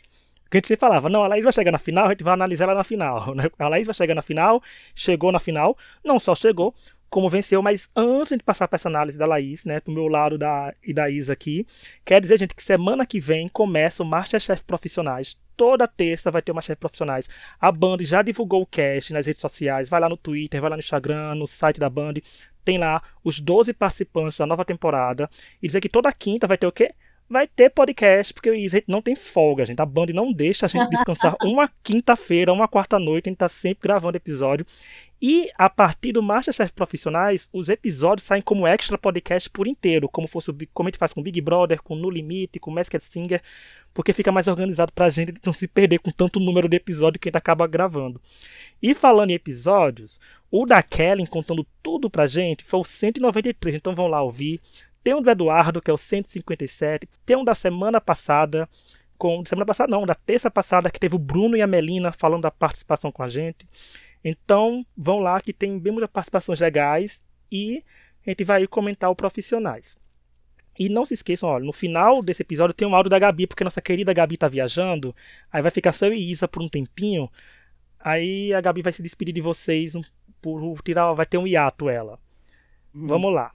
Que 0.51 0.57
a 0.57 0.61
gente 0.61 0.77
falava, 0.77 1.11
não, 1.11 1.23
a 1.23 1.29
Laís 1.29 1.45
vai 1.45 1.53
chegar 1.53 1.71
na 1.71 1.79
final, 1.79 2.07
a 2.07 2.09
gente 2.09 2.25
vai 2.25 2.33
analisar 2.33 2.65
ela 2.65 2.77
na 2.77 2.85
final. 2.85 3.35
Né? 3.37 3.51
A 3.59 3.69
Laís 3.69 3.87
vai 3.87 3.95
chegar 3.95 4.15
na 4.15 4.23
final, 4.23 4.63
chegou 4.95 5.31
na 5.31 5.39
final, 5.39 5.77
não 6.03 6.19
só 6.19 6.35
chegou, 6.35 6.75
como 7.11 7.29
venceu, 7.29 7.61
mas 7.61 7.91
antes 7.95 8.35
de 8.35 8.43
passar 8.43 8.67
para 8.67 8.77
essa 8.77 8.89
análise 8.89 9.19
da 9.19 9.27
Laís, 9.27 9.67
né, 9.67 9.79
pro 9.79 9.93
meu 9.93 10.09
lado 10.09 10.39
da, 10.39 10.75
e 10.83 10.95
da 10.95 11.11
Isa 11.11 11.35
aqui, 11.35 11.67
quer 12.03 12.19
dizer, 12.19 12.39
gente, 12.39 12.55
que 12.55 12.63
semana 12.63 13.05
que 13.05 13.21
vem 13.21 13.47
começa 13.47 14.03
o 14.03 14.07
Masterchef 14.07 14.63
Profissionais. 14.63 15.37
Toda 15.55 15.87
terça 15.87 16.31
vai 16.31 16.41
ter 16.41 16.53
o 16.53 16.55
Masterchef 16.55 16.81
Profissionais. 16.81 17.29
A 17.61 17.71
Band 17.71 17.99
já 18.01 18.23
divulgou 18.23 18.63
o 18.63 18.67
cast 18.67 19.13
nas 19.13 19.27
redes 19.27 19.41
sociais, 19.41 19.91
vai 19.91 20.01
lá 20.01 20.09
no 20.09 20.17
Twitter, 20.17 20.63
vai 20.63 20.71
lá 20.71 20.77
no 20.77 20.81
Instagram, 20.81 21.35
no 21.35 21.47
site 21.47 21.79
da 21.79 21.91
Band, 21.91 22.15
tem 22.69 22.77
lá 22.77 23.03
os 23.25 23.41
12 23.41 23.73
participantes 23.73 24.37
da 24.37 24.45
nova 24.45 24.63
temporada. 24.63 25.27
E 25.63 25.67
dizer 25.67 25.81
que 25.81 25.89
toda 25.89 26.13
quinta 26.13 26.47
vai 26.47 26.59
ter 26.59 26.67
o 26.67 26.73
quê? 26.73 26.95
Vai 27.31 27.47
ter 27.47 27.69
podcast, 27.69 28.33
porque 28.33 28.49
a 28.49 28.55
gente 28.55 28.85
não 28.89 29.03
tem 29.03 29.15
folga, 29.15 29.67
gente. 29.67 29.81
A 29.81 29.85
Band 29.85 30.07
não 30.15 30.33
deixa 30.33 30.65
a 30.65 30.69
gente 30.69 30.89
descansar 30.89 31.37
uma 31.45 31.71
quinta-feira, 31.83 32.53
uma 32.53 32.67
quarta-noite. 32.67 33.29
A 33.29 33.31
gente 33.31 33.39
tá 33.39 33.51
sempre 33.51 33.87
gravando 33.87 34.17
episódio. 34.17 34.65
E 35.21 35.51
a 35.59 35.69
partir 35.69 36.13
do 36.13 36.23
Masterchef 36.23 36.73
Profissionais, 36.73 37.49
os 37.53 37.69
episódios 37.69 38.27
saem 38.27 38.41
como 38.41 38.67
extra 38.67 38.97
podcast 38.97 39.51
por 39.51 39.67
inteiro, 39.67 40.09
como 40.09 40.29
fosse 40.29 40.51
como 40.73 40.89
a 40.89 40.91
gente 40.91 40.99
faz 40.99 41.13
com 41.13 41.23
Big 41.23 41.41
Brother, 41.41 41.83
com 41.83 41.97
No 41.97 42.09
Limite, 42.09 42.61
com 42.61 42.71
Masked 42.71 43.03
Singer, 43.03 43.43
porque 43.93 44.13
fica 44.13 44.31
mais 44.31 44.47
organizado 44.47 44.93
pra 44.93 45.11
gente 45.11 45.35
não 45.45 45.53
se 45.53 45.67
perder 45.67 45.99
com 45.99 46.11
tanto 46.11 46.39
número 46.41 46.69
de 46.69 46.77
episódio 46.77 47.19
que 47.19 47.29
a 47.29 47.31
gente 47.31 47.37
acaba 47.37 47.67
gravando. 47.67 48.23
E 48.81 48.95
falando 48.95 49.31
em 49.31 49.35
episódios, 49.35 50.21
o 50.51 50.65
da 50.65 50.83
Kellen 50.83 51.27
contando 51.27 51.67
tudo 51.83 52.09
pra 52.09 52.29
gente 52.29 52.65
foi 52.65 52.79
o 52.79 52.85
193, 52.85 53.77
então 53.77 53.95
vão 53.95 54.07
lá 54.07 54.23
ouvir. 54.23 54.61
Tem 55.09 55.15
um 55.15 55.23
do 55.23 55.31
Eduardo, 55.31 55.81
que 55.81 55.91
é 55.91 55.95
o 55.95 55.97
157, 55.97 57.09
tem 57.25 57.35
um 57.35 57.43
da 57.43 57.55
semana 57.55 57.99
passada, 57.99 58.69
com 59.17 59.43
semana 59.43 59.65
passada 59.65 59.91
não, 59.91 60.05
da 60.05 60.15
terça 60.15 60.51
passada 60.51 60.91
que 60.91 61.01
teve 61.01 61.17
o 61.17 61.19
Bruno 61.19 61.57
e 61.57 61.63
a 61.63 61.67
Melina 61.67 62.13
falando 62.13 62.43
da 62.43 62.51
participação 62.51 63.11
com 63.11 63.23
a 63.23 63.29
gente. 63.29 63.67
Então, 64.23 64.85
vão 64.95 65.21
lá 65.21 65.41
que 65.41 65.51
tem 65.51 65.79
bem 65.79 65.95
muitas 65.95 66.11
participações 66.11 66.61
legais 66.61 67.23
e 67.51 67.83
a 68.27 68.29
gente 68.29 68.45
vai 68.45 68.67
comentar 68.67 69.09
o 69.11 69.17
profissionais. 69.17 69.97
E 70.79 70.91
não 70.91 71.07
se 71.07 71.15
esqueçam, 71.15 71.49
olha, 71.49 71.65
no 71.65 71.73
final 71.73 72.21
desse 72.21 72.43
episódio 72.43 72.75
tem 72.75 72.87
um 72.87 72.95
áudio 72.95 73.09
da 73.09 73.19
Gabi, 73.19 73.47
porque 73.47 73.65
nossa 73.65 73.81
querida 73.81 74.13
Gabi 74.13 74.37
tá 74.37 74.47
viajando. 74.47 75.17
Aí 75.51 75.63
vai 75.63 75.71
ficar 75.71 75.93
só 75.93 76.05
eu 76.05 76.13
e 76.13 76.31
Isa 76.31 76.47
por 76.47 76.63
um 76.63 76.69
tempinho. 76.69 77.31
Aí 77.99 78.53
a 78.53 78.61
Gabi 78.61 78.83
vai 78.83 78.93
se 78.93 79.03
despedir 79.03 79.33
de 79.33 79.41
vocês 79.41 79.95
por 80.43 80.83
tirar, 80.83 81.15
vai 81.15 81.25
ter 81.25 81.39
um 81.39 81.47
hiato 81.47 81.89
ela. 81.89 82.21
Uhum. 82.95 83.07
Vamos 83.07 83.33
lá. 83.33 83.53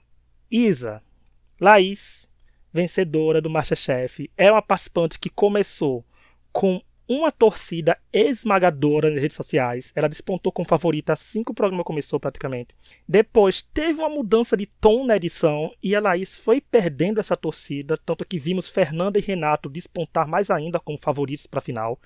Isa, 0.50 1.00
Laís, 1.60 2.28
vencedora 2.72 3.40
do 3.40 3.50
Masterchef, 3.50 4.30
é 4.36 4.50
uma 4.50 4.62
participante 4.62 5.18
que 5.18 5.30
começou 5.30 6.04
com 6.52 6.80
uma 7.06 7.30
torcida 7.30 7.98
esmagadora 8.12 9.10
nas 9.10 9.20
redes 9.20 9.36
sociais. 9.36 9.92
Ela 9.94 10.08
despontou 10.08 10.50
como 10.50 10.66
favorita 10.66 11.12
assim 11.12 11.44
que 11.44 11.50
o 11.50 11.54
programa 11.54 11.84
começou, 11.84 12.18
praticamente. 12.18 12.74
Depois 13.06 13.62
teve 13.62 14.00
uma 14.00 14.08
mudança 14.08 14.56
de 14.56 14.66
tom 14.66 15.04
na 15.04 15.16
edição 15.16 15.70
e 15.82 15.94
a 15.94 16.00
Laís 16.00 16.34
foi 16.34 16.60
perdendo 16.60 17.20
essa 17.20 17.36
torcida, 17.36 17.98
tanto 18.04 18.24
que 18.24 18.38
vimos 18.38 18.68
Fernanda 18.68 19.18
e 19.18 19.22
Renato 19.22 19.68
despontar 19.68 20.26
mais 20.26 20.50
ainda 20.50 20.80
como 20.80 20.98
favoritos 20.98 21.46
para 21.46 21.58
a 21.58 21.62
final 21.62 22.00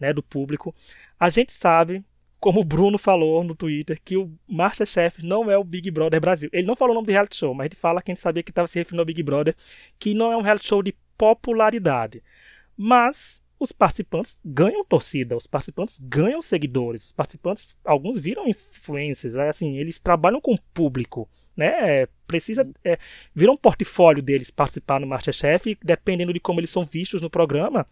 né, 0.00 0.12
do 0.12 0.22
público. 0.22 0.74
A 1.20 1.28
gente 1.28 1.52
sabe, 1.52 2.02
como 2.40 2.60
o 2.60 2.64
Bruno 2.64 2.98
falou 2.98 3.42
no 3.42 3.54
Twitter, 3.54 4.00
que 4.04 4.16
o 4.16 4.32
Masterchef 4.46 5.24
não 5.24 5.50
é 5.50 5.58
o 5.58 5.64
Big 5.64 5.90
Brother 5.90 6.20
Brasil. 6.20 6.48
Ele 6.52 6.66
não 6.66 6.76
falou 6.76 6.92
o 6.92 6.94
nome 6.94 7.06
do 7.06 7.12
reality 7.12 7.36
show, 7.36 7.54
mas 7.54 7.66
ele 7.66 7.76
fala 7.76 8.00
que 8.00 8.10
a 8.10 8.14
gente 8.14 8.22
sabia 8.22 8.42
que 8.42 8.50
estava 8.50 8.68
se 8.68 8.78
referindo 8.78 9.02
ao 9.02 9.06
Big 9.06 9.22
Brother, 9.22 9.54
que 9.98 10.14
não 10.14 10.32
é 10.32 10.36
um 10.36 10.42
reality 10.42 10.66
show 10.66 10.82
de 10.82 10.94
popularidade. 11.16 12.22
Mas 12.76 13.42
os 13.58 13.72
participantes 13.72 14.38
ganham 14.44 14.84
torcida, 14.84 15.36
os 15.36 15.46
participantes 15.46 15.98
ganham 16.00 16.40
seguidores, 16.40 17.06
os 17.06 17.12
participantes, 17.12 17.76
alguns 17.84 18.20
viram 18.20 18.46
influencers, 18.46 19.34
é 19.34 19.48
assim, 19.48 19.76
eles 19.76 19.98
trabalham 19.98 20.40
com 20.40 20.54
o 20.54 20.60
público, 20.72 21.28
né? 21.56 22.02
É, 22.02 22.08
precisa 22.26 22.70
é, 22.84 22.98
um 23.50 23.56
portfólio 23.56 24.22
deles 24.22 24.50
participar 24.50 25.00
no 25.00 25.08
MasterChef, 25.08 25.70
e 25.70 25.78
dependendo 25.82 26.32
de 26.32 26.38
como 26.38 26.60
eles 26.60 26.70
são 26.70 26.84
vistos 26.84 27.20
no 27.20 27.28
programa, 27.28 27.84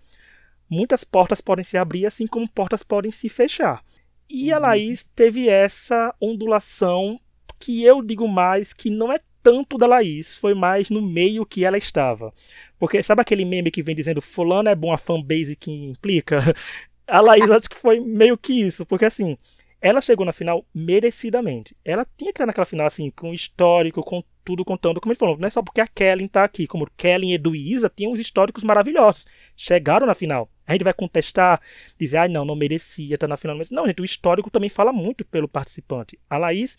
muitas 0.71 1.03
portas 1.03 1.41
podem 1.41 1.65
se 1.65 1.77
abrir, 1.77 2.07
assim 2.07 2.29
como 2.29 2.49
portas 2.49 2.85
podem 2.85 3.11
se 3.11 3.29
fechar. 3.29 3.83
E 4.29 4.53
a. 4.53 4.59
Laís 4.59 5.09
teve 5.15 5.49
essa 5.49 6.15
ondulação 6.21 7.21
que 7.59 7.85
eu 7.85 8.03
digo 8.03 8.29
mais 8.29 8.73
que 8.73 8.91
não 8.91 9.13
é 9.13 9.19
tanto 9.43 9.79
da 9.79 9.87
Laís, 9.87 10.37
foi 10.37 10.55
mais 10.55 10.91
no 10.91 11.01
meio 11.01 11.47
que 11.47 11.65
ela 11.65 11.79
estava. 11.79 12.33
Porque 12.79 13.03
sabe 13.03 13.21
aquele 13.21 13.45
meme 13.45 13.71
que 13.71 13.83
vem 13.83 13.95
dizendo 13.95 14.21
fulano 14.21 14.69
é 14.69 14.75
bom 14.75 14.93
a 14.93 14.99
fanbase 14.99 15.55
que 15.55 15.71
implica? 15.71 16.41
A 17.07 17.21
Laís 17.21 17.49
acho 17.49 17.71
que 17.71 17.77
foi 17.77 18.01
meio 18.01 18.37
que 18.37 18.53
isso, 18.53 18.85
porque 18.85 19.05
assim, 19.05 19.39
ela 19.81 20.01
chegou 20.01 20.27
na 20.27 20.33
final 20.33 20.67
merecidamente. 20.75 21.77
Ela 21.85 22.05
tinha 22.17 22.33
que 22.33 22.39
estar 22.39 22.47
naquela 22.47 22.65
final 22.65 22.85
assim, 22.89 23.09
com 23.11 23.33
histórico, 23.33 24.03
com 24.03 24.21
tudo 24.45 24.65
contando, 24.65 25.01
como 25.01 25.13
ele 25.13 25.19
falou, 25.19 25.39
não 25.39 25.47
é 25.47 25.51
só 25.51 25.63
porque 25.63 25.81
a 25.81 25.87
Kellen 25.87 26.27
tá 26.27 26.43
aqui, 26.43 26.67
como 26.67 26.91
Kellen 26.97 27.31
e 27.31 27.35
Eduísa 27.35 27.89
tinham 27.95 28.11
uns 28.11 28.19
históricos 28.19 28.65
maravilhosos. 28.65 29.25
Chegaram 29.57 30.05
na 30.05 30.15
final. 30.17 30.51
A 30.67 30.73
gente 30.73 30.85
vai 30.85 30.93
contestar, 30.93 31.61
dizer, 31.99 32.17
ah, 32.17 32.29
não, 32.29 32.45
não 32.45 32.57
merecia 32.57 33.15
estar 33.15 33.29
na 33.29 33.37
final. 33.37 33.57
Mas 33.57 33.71
não, 33.71 33.87
gente, 33.87 34.03
o 34.03 34.05
histórico 34.05 34.51
também 34.51 34.69
fala 34.69 34.93
muito 34.93 35.25
pelo 35.25 35.47
participante. 35.47 36.19
A 36.29 36.37
Laís 36.37 36.77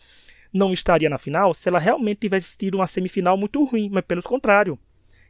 não 0.53 0.73
estaria 0.73 1.09
na 1.09 1.17
final 1.17 1.53
se 1.53 1.69
ela 1.69 1.79
realmente 1.79 2.19
tivesse 2.19 2.57
tido 2.57 2.75
uma 2.75 2.87
semifinal 2.87 3.37
muito 3.37 3.63
ruim, 3.63 3.89
mas 3.91 4.03
pelo 4.03 4.21
contrário. 4.23 4.77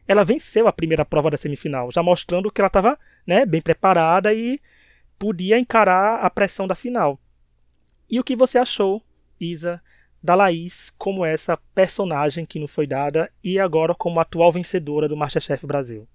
Ela 0.08 0.24
venceu 0.24 0.68
a 0.68 0.74
primeira 0.74 1.04
prova 1.04 1.30
da 1.30 1.38
semifinal, 1.38 1.92
já 1.92 2.02
mostrando 2.02 2.50
que 2.50 2.62
ela 2.62 2.68
estava 2.68 2.98
né, 3.26 3.46
bem 3.46 3.62
preparada 3.62 4.34
e 4.34 4.60
podia 5.20 5.60
encarar 5.60 6.22
a 6.22 6.30
pressão 6.30 6.66
da 6.66 6.76
final. 6.76 7.20
E 8.10 8.20
o 8.20 8.24
que 8.24 8.36
você 8.36 8.58
achou, 8.58 9.04
Isa, 9.40 9.82
da 10.24 10.34
Laís 10.34 10.94
como 10.98 11.26
essa 11.26 11.58
personagem 11.76 12.46
que 12.46 12.60
não 12.60 12.68
foi 12.68 12.88
dada 12.88 13.30
e 13.44 13.60
agora 13.60 13.94
como 13.94 14.20
atual 14.20 14.52
vencedora 14.52 15.10
do 15.10 15.18
Masterchef 15.18 15.68
Brasil? 15.68 16.08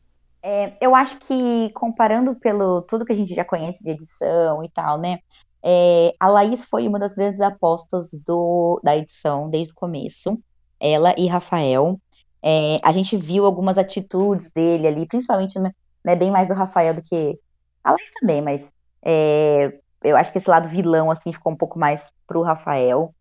É, 0.42 0.76
eu 0.80 0.94
acho 0.94 1.18
que 1.18 1.70
comparando 1.72 2.34
pelo 2.34 2.82
tudo 2.82 3.04
que 3.04 3.12
a 3.12 3.16
gente 3.16 3.34
já 3.34 3.44
conhece 3.44 3.84
de 3.84 3.90
edição 3.90 4.62
e 4.64 4.68
tal, 4.68 4.98
né? 4.98 5.20
É, 5.62 6.12
a 6.18 6.28
Laís 6.28 6.64
foi 6.64 6.88
uma 6.88 6.98
das 6.98 7.14
grandes 7.14 7.40
apostas 7.40 8.10
do, 8.26 8.80
da 8.82 8.96
edição 8.96 9.48
desde 9.48 9.72
o 9.72 9.76
começo. 9.76 10.36
Ela 10.80 11.14
e 11.16 11.28
Rafael. 11.28 12.00
É, 12.42 12.80
a 12.82 12.90
gente 12.90 13.16
viu 13.16 13.46
algumas 13.46 13.78
atitudes 13.78 14.50
dele 14.50 14.88
ali, 14.88 15.06
principalmente 15.06 15.58
né, 15.60 15.72
né 16.04 16.16
bem 16.16 16.30
mais 16.30 16.48
do 16.48 16.54
Rafael 16.54 16.92
do 16.92 17.02
que 17.02 17.38
a 17.84 17.92
Laís 17.92 18.10
também, 18.20 18.42
mas 18.42 18.72
é, 19.00 19.78
eu 20.02 20.16
acho 20.16 20.32
que 20.32 20.38
esse 20.38 20.50
lado 20.50 20.68
vilão 20.68 21.08
assim 21.08 21.32
ficou 21.32 21.52
um 21.52 21.56
pouco 21.56 21.78
mais 21.78 22.10
pro 22.26 22.42
Rafael. 22.42 23.14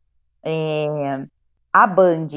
É, 0.43 1.27
a 1.71 1.85
Band, 1.85 2.29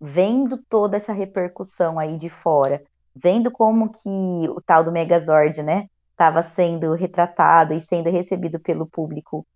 vendo 0.00 0.58
toda 0.68 0.96
essa 0.96 1.12
repercussão 1.12 2.00
aí 2.00 2.16
de 2.16 2.28
fora, 2.28 2.82
vendo 3.14 3.50
como 3.50 3.90
que 3.90 4.08
o 4.48 4.60
tal 4.60 4.84
do 4.84 4.92
Megazord, 4.92 5.62
né, 5.62 5.88
estava 6.10 6.42
sendo 6.42 6.94
retratado 6.94 7.74
e 7.74 7.80
sendo 7.80 8.10
recebido 8.10 8.60
pelo 8.60 8.86
público 8.86 9.46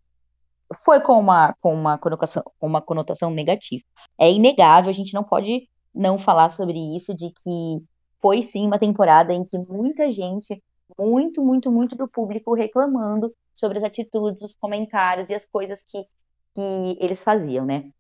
foi 0.85 1.01
com 1.01 1.19
uma, 1.19 1.55
com 1.61 1.73
uma, 1.73 1.97
conotação, 1.97 2.43
uma 2.61 2.83
conotação 2.83 3.31
negativa. 3.31 3.85
É 4.19 4.31
inegável, 4.31 4.91
a 4.91 4.95
gente 4.95 5.15
não 5.15 5.23
pode 5.23 5.69
não 5.95 6.19
falar 6.19 6.51
sobre 6.51 6.79
isso, 6.97 7.15
de 7.15 7.31
que 7.31 7.85
foi 8.21 8.43
sim 8.43 8.67
uma 8.67 8.79
temporada 8.79 9.33
em 9.33 9.45
que 9.45 9.59
muita 9.59 10.11
gente, 10.13 10.63
muito, 10.99 11.43
muito, 11.45 11.71
muito 11.71 11.97
do 11.97 12.09
público 12.09 12.55
reclamando 12.55 13.33
sobre 13.55 13.79
as 13.79 13.85
atitudes, 13.85 14.43
os 14.43 14.55
comentários 14.55 15.31
e 15.31 15.35
as 15.35 15.47
coisas 15.47 15.83
que, 15.83 16.03
que 16.55 16.99
eles 17.01 17.23
faziam, 17.23 17.65
né? 17.65 17.91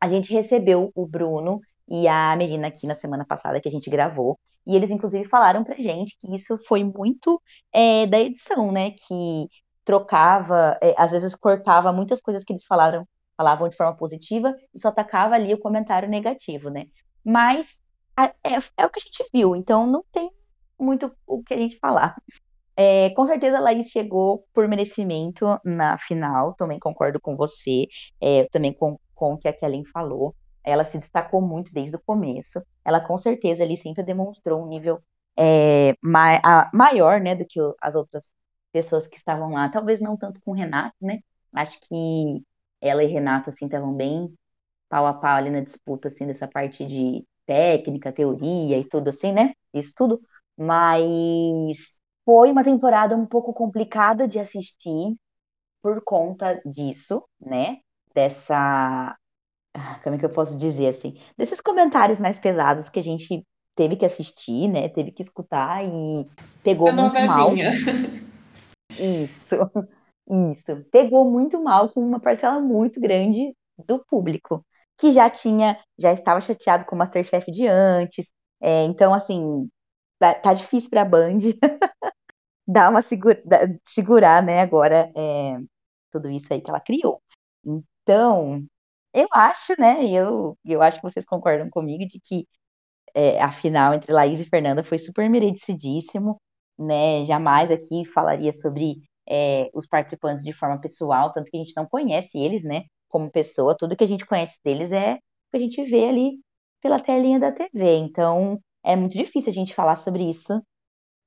A 0.00 0.08
gente 0.08 0.32
recebeu 0.32 0.92
o 0.94 1.06
Bruno 1.06 1.60
e 1.88 2.08
a 2.08 2.34
Melina 2.36 2.68
aqui 2.68 2.86
na 2.86 2.94
semana 2.94 3.24
passada 3.24 3.60
que 3.60 3.68
a 3.68 3.72
gente 3.72 3.90
gravou. 3.90 4.38
E 4.66 4.74
eles, 4.76 4.90
inclusive, 4.90 5.28
falaram 5.28 5.62
pra 5.62 5.76
gente 5.76 6.16
que 6.20 6.34
isso 6.34 6.58
foi 6.66 6.82
muito 6.82 7.40
é, 7.72 8.06
da 8.06 8.18
edição, 8.18 8.72
né? 8.72 8.92
Que 8.92 9.48
trocava, 9.84 10.78
é, 10.80 10.94
às 10.96 11.12
vezes 11.12 11.34
cortava 11.34 11.92
muitas 11.92 12.20
coisas 12.20 12.42
que 12.44 12.52
eles 12.52 12.64
falaram, 12.64 13.06
falavam 13.36 13.68
de 13.68 13.76
forma 13.76 13.94
positiva 13.96 14.54
e 14.74 14.80
só 14.80 14.88
atacava 14.88 15.34
ali 15.34 15.52
o 15.52 15.60
comentário 15.60 16.08
negativo, 16.08 16.70
né? 16.70 16.86
Mas 17.22 17.82
é, 18.18 18.54
é 18.76 18.86
o 18.86 18.90
que 18.90 19.00
a 19.00 19.02
gente 19.02 19.24
viu, 19.32 19.54
então 19.54 19.86
não 19.86 20.02
tem 20.10 20.30
muito 20.78 21.12
o 21.26 21.42
que 21.42 21.52
a 21.52 21.58
gente 21.58 21.78
falar. 21.78 22.16
É, 22.76 23.10
com 23.10 23.26
certeza 23.26 23.58
a 23.58 23.60
Laís 23.60 23.88
chegou 23.88 24.46
por 24.52 24.66
merecimento 24.66 25.46
na 25.64 25.96
final, 25.98 26.54
também 26.54 26.78
concordo 26.78 27.20
com 27.20 27.36
você, 27.36 27.86
é, 28.20 28.44
também 28.50 28.72
com, 28.72 28.98
com 29.14 29.34
o 29.34 29.38
que 29.38 29.46
a 29.46 29.52
Kellen 29.52 29.84
falou 29.84 30.34
ela 30.64 30.84
se 30.84 30.98
destacou 30.98 31.40
muito 31.42 31.72
desde 31.72 31.96
o 31.96 32.02
começo. 32.02 32.62
Ela 32.84 33.00
com 33.00 33.16
certeza 33.18 33.62
ali 33.62 33.76
sempre 33.76 34.02
demonstrou 34.02 34.62
um 34.64 34.68
nível 34.68 35.00
é, 35.36 35.94
ma 36.02 36.36
a, 36.44 36.70
maior, 36.74 37.20
né, 37.20 37.34
do 37.34 37.44
que 37.46 37.60
o, 37.60 37.74
as 37.80 37.94
outras 37.94 38.34
pessoas 38.72 39.06
que 39.06 39.16
estavam 39.16 39.52
lá. 39.52 39.68
Talvez 39.68 40.00
não 40.00 40.16
tanto 40.16 40.40
com 40.42 40.52
o 40.52 40.54
Renato, 40.54 40.96
né? 41.00 41.20
Acho 41.52 41.78
que 41.80 42.42
ela 42.80 43.02
e 43.04 43.06
Renato 43.06 43.50
assim 43.50 43.66
estavam 43.66 43.94
bem 43.94 44.32
pau 44.88 45.06
a 45.06 45.14
pau 45.14 45.36
ali 45.36 45.50
na 45.50 45.60
disputa 45.60 46.08
assim 46.08 46.26
dessa 46.26 46.48
parte 46.48 46.86
de 46.86 47.26
técnica, 47.46 48.12
teoria 48.12 48.78
e 48.78 48.84
tudo 48.88 49.10
assim, 49.10 49.32
né? 49.32 49.54
Isso 49.72 49.92
tudo. 49.96 50.20
Mas 50.56 52.00
foi 52.24 52.50
uma 52.50 52.64
temporada 52.64 53.16
um 53.16 53.26
pouco 53.26 53.52
complicada 53.52 54.26
de 54.28 54.38
assistir 54.38 55.16
por 55.82 56.02
conta 56.04 56.60
disso, 56.64 57.24
né? 57.40 57.78
Dessa 58.14 59.16
ah, 59.74 59.98
como 60.02 60.14
é 60.14 60.18
que 60.18 60.24
eu 60.24 60.30
posso 60.30 60.56
dizer 60.56 60.88
assim, 60.88 61.18
desses 61.36 61.60
comentários 61.60 62.20
mais 62.20 62.38
pesados 62.38 62.88
que 62.88 63.00
a 63.00 63.02
gente 63.02 63.44
teve 63.74 63.96
que 63.96 64.06
assistir, 64.06 64.68
né? 64.68 64.88
Teve 64.88 65.10
que 65.10 65.22
escutar 65.22 65.84
e 65.84 66.28
pegou 66.62 66.88
a 66.88 66.92
muito 66.92 67.20
mal. 67.26 67.52
Isso, 67.56 68.90
isso. 70.52 70.84
Pegou 70.92 71.28
muito 71.28 71.62
mal 71.62 71.88
com 71.88 72.00
uma 72.00 72.20
parcela 72.20 72.60
muito 72.60 73.00
grande 73.00 73.54
do 73.86 73.98
público, 73.98 74.64
que 74.96 75.12
já 75.12 75.28
tinha, 75.28 75.78
já 75.98 76.12
estava 76.12 76.40
chateado 76.40 76.84
com 76.84 76.94
o 76.94 76.98
Masterchef 76.98 77.50
de 77.50 77.66
antes. 77.66 78.32
É, 78.60 78.84
então, 78.84 79.12
assim, 79.12 79.68
tá, 80.18 80.34
tá 80.34 80.54
difícil 80.54 80.90
para 80.90 81.02
a 81.02 81.04
Band 81.04 81.38
dar 82.66 82.90
uma 82.90 83.02
segura, 83.02 83.42
segurar, 83.84 84.42
né, 84.42 84.60
agora 84.60 85.10
é, 85.16 85.58
tudo 86.12 86.30
isso 86.30 86.52
aí 86.52 86.60
que 86.60 86.70
ela 86.70 86.80
criou. 86.80 87.20
Então, 87.64 88.64
eu 89.14 89.28
acho, 89.32 89.74
né? 89.78 90.04
Eu, 90.06 90.58
eu 90.64 90.82
acho 90.82 90.98
que 91.00 91.04
vocês 91.04 91.24
concordam 91.24 91.70
comigo 91.70 92.06
de 92.06 92.20
que 92.20 92.46
é, 93.14 93.40
a 93.40 93.50
final 93.52 93.94
entre 93.94 94.12
Laís 94.12 94.40
e 94.40 94.44
Fernanda 94.44 94.84
foi 94.84 94.98
super 94.98 95.28
merecidíssimo, 95.30 96.40
né? 96.78 97.24
Jamais 97.26 97.70
aqui 97.70 98.04
falaria 98.06 98.52
sobre 98.52 98.96
é, 99.28 99.70
os 99.74 99.86
participantes 99.86 100.44
de 100.44 100.52
forma 100.52 100.80
pessoal, 100.80 101.32
tanto 101.32 101.50
que 101.50 101.56
a 101.56 101.60
gente 101.60 101.76
não 101.76 101.86
conhece 101.86 102.38
eles, 102.38 102.64
né? 102.64 102.82
Como 103.08 103.30
pessoa, 103.30 103.76
tudo 103.76 103.96
que 103.96 104.04
a 104.04 104.08
gente 104.08 104.26
conhece 104.26 104.58
deles 104.64 104.92
é 104.92 105.14
o 105.14 105.18
que 105.52 105.56
a 105.56 105.60
gente 105.60 105.82
vê 105.84 106.08
ali 106.08 106.40
pela 106.82 107.00
telinha 107.00 107.40
da 107.40 107.52
TV. 107.52 107.96
Então, 107.98 108.60
é 108.82 108.96
muito 108.96 109.16
difícil 109.16 109.50
a 109.50 109.54
gente 109.54 109.74
falar 109.74 109.96
sobre 109.96 110.28
isso, 110.28 110.60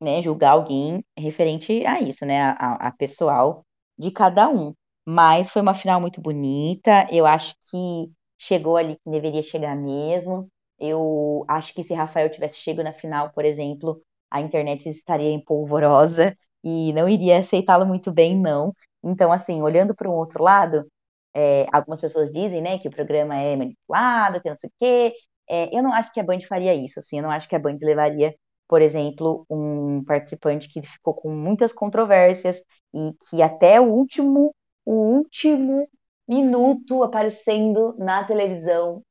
né? 0.02 0.22
Julgar 0.22 0.52
alguém 0.52 1.04
referente 1.18 1.86
a 1.86 2.02
isso, 2.02 2.26
né? 2.26 2.42
A, 2.42 2.88
a 2.90 2.92
pessoal 2.92 3.66
de 3.98 4.12
cada 4.12 4.50
um. 4.50 4.74
Mas 5.10 5.50
foi 5.50 5.62
uma 5.62 5.74
final 5.76 6.02
muito 6.02 6.20
bonita. 6.22 7.08
Eu 7.12 7.26
acho 7.26 7.56
que 7.72 8.12
chegou 8.38 8.76
ali 8.78 8.96
que 8.98 9.10
deveria 9.10 9.42
chegar 9.44 9.76
mesmo. 9.76 10.50
Eu 10.80 11.46
acho 11.48 11.74
que 11.74 11.84
se 11.84 11.94
Rafael 11.94 12.30
tivesse 12.30 12.58
chegado 12.58 12.84
na 12.86 12.94
final, 12.94 13.32
por 13.32 13.46
exemplo, 13.46 14.02
a 14.30 14.42
internet 14.42 14.88
estaria 14.90 15.30
em 15.30 15.44
polvorosa 15.44 16.38
e 16.64 16.92
não 16.94 17.08
iria 17.10 17.40
aceitá-lo 17.40 17.86
muito 17.86 18.12
bem, 18.12 18.36
não. 18.38 18.74
Então, 19.04 19.32
assim, 19.32 19.62
olhando 19.62 19.96
para 19.96 20.10
um 20.10 20.14
outro 20.14 20.44
lado, 20.44 20.86
é, 21.34 21.66
algumas 21.72 22.02
pessoas 22.02 22.32
dizem, 22.32 22.62
né, 22.62 22.78
que 22.80 22.88
o 22.88 22.92
programa 22.92 23.36
é 23.36 23.56
manipulado, 23.56 24.42
que 24.42 24.50
não 24.50 24.58
sei 24.58 24.70
o 24.70 24.74
quê. 24.80 25.14
É, 25.50 25.76
eu 25.78 25.82
não 25.84 25.94
acho 25.94 26.12
que 26.12 26.20
a 26.20 26.24
Band 26.24 26.42
faria 26.42 26.74
isso, 26.76 27.00
assim, 27.00 27.18
eu 27.18 27.24
não 27.24 27.32
acho 27.32 27.48
que 27.48 27.56
a 27.56 27.60
Band 27.60 27.78
levaria 27.82 28.36
por 28.70 28.82
exemplo, 28.82 29.46
um 29.50 30.04
participante 30.04 30.68
que 30.68 30.82
ficou 30.82 31.14
com 31.14 31.32
muitas 31.34 31.72
controvérsias 31.72 32.62
e 32.94 33.14
que 33.30 33.42
até 33.42 33.80
o 33.80 33.86
último, 33.86 34.54
o 34.88 35.18
último 35.18 35.86
minuto 36.26 37.04
aparecendo 37.04 37.94
na 37.98 38.24
televisão 38.24 39.04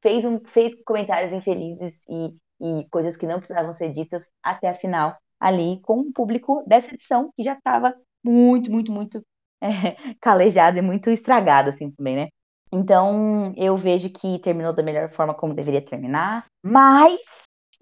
fez, 0.00 0.24
um, 0.24 0.38
fez 0.44 0.80
comentários 0.84 1.32
infelizes 1.32 2.00
e, 2.08 2.36
e 2.60 2.88
coisas 2.88 3.16
que 3.16 3.26
não 3.26 3.40
precisavam 3.40 3.72
ser 3.72 3.92
ditas 3.92 4.28
até 4.40 4.68
a 4.68 4.74
final, 4.74 5.18
ali 5.40 5.80
com 5.82 5.98
o 5.98 6.12
público 6.12 6.62
dessa 6.68 6.94
edição 6.94 7.32
que 7.36 7.42
já 7.42 7.54
estava 7.54 7.96
muito, 8.24 8.70
muito, 8.70 8.92
muito 8.92 9.26
é, 9.60 9.96
calejado 10.22 10.78
e 10.78 10.82
muito 10.82 11.10
estragado, 11.10 11.68
assim, 11.68 11.90
também, 11.90 12.14
né? 12.14 12.28
Então, 12.72 13.52
eu 13.56 13.76
vejo 13.76 14.10
que 14.10 14.38
terminou 14.38 14.72
da 14.72 14.84
melhor 14.84 15.10
forma 15.10 15.34
como 15.34 15.52
deveria 15.52 15.84
terminar, 15.84 16.46
mas 16.62 17.18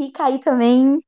fica 0.01 0.25
aí 0.25 0.39
também 0.39 0.99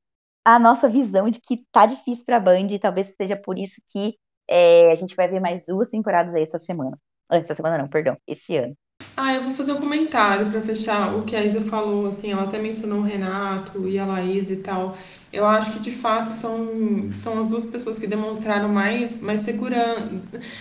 a 0.45 0.59
nossa 0.59 0.90
visão 0.90 1.30
de 1.30 1.40
que 1.40 1.64
tá 1.72 1.86
difícil 1.86 2.26
pra 2.26 2.38
Band, 2.38 2.66
e 2.70 2.78
talvez 2.78 3.14
seja 3.16 3.34
por 3.34 3.59
isso 3.59 3.80
que 3.88 4.14
é, 4.49 4.92
a 4.92 4.97
gente 4.97 5.16
vai 5.16 5.28
ver 5.28 5.40
mais 5.40 5.64
duas 5.64 5.88
temporadas 5.88 6.34
aí 6.34 6.42
essa 6.42 6.59
semana. 6.59 6.99
Essa 7.30 7.55
semana 7.55 7.78
não, 7.78 7.88
perdão, 7.88 8.16
esse 8.26 8.57
ano. 8.57 8.76
Ah, 9.16 9.32
eu 9.34 9.45
vou 9.45 9.53
fazer 9.53 9.72
um 9.72 9.80
comentário 9.80 10.51
para 10.51 10.61
fechar 10.61 11.14
o 11.14 11.22
que 11.22 11.36
a 11.36 11.45
Isa 11.45 11.61
falou, 11.62 12.07
assim, 12.07 12.32
ela 12.32 12.45
até 12.45 12.59
mencionou 12.59 12.99
o 12.99 13.03
Renato 13.03 13.88
e 13.88 13.99
a 13.99 14.05
Laís 14.05 14.51
e 14.51 14.57
tal. 14.57 14.97
Eu 15.32 15.47
acho 15.47 15.72
que 15.72 15.78
de 15.80 15.90
fato 15.92 16.32
são, 16.32 17.12
são 17.14 17.38
as 17.38 17.47
duas 17.47 17.64
pessoas 17.66 17.99
que 17.99 18.07
demonstraram 18.07 18.68
mais, 18.68 19.20
mais 19.22 19.40
segurança. 19.40 20.11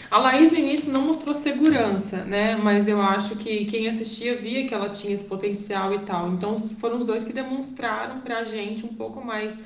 A 0.10 0.18
Laís 0.20 0.52
no 0.52 0.58
início 0.58 0.92
não 0.92 1.02
mostrou 1.02 1.34
segurança, 1.34 2.24
né? 2.26 2.56
Mas 2.56 2.88
eu 2.88 3.02
acho 3.02 3.36
que 3.36 3.66
quem 3.66 3.88
assistia 3.88 4.36
via 4.36 4.68
que 4.68 4.74
ela 4.74 4.90
tinha 4.90 5.14
esse 5.14 5.24
potencial 5.26 5.94
e 5.94 6.00
tal. 6.00 6.30
Então 6.32 6.58
foram 6.58 6.98
os 6.98 7.06
dois 7.06 7.26
que 7.26 7.34
demonstraram 7.34 8.22
pra 8.22 8.44
gente 8.44 8.86
um 8.86 8.94
pouco 8.94 9.24
mais 9.24 9.62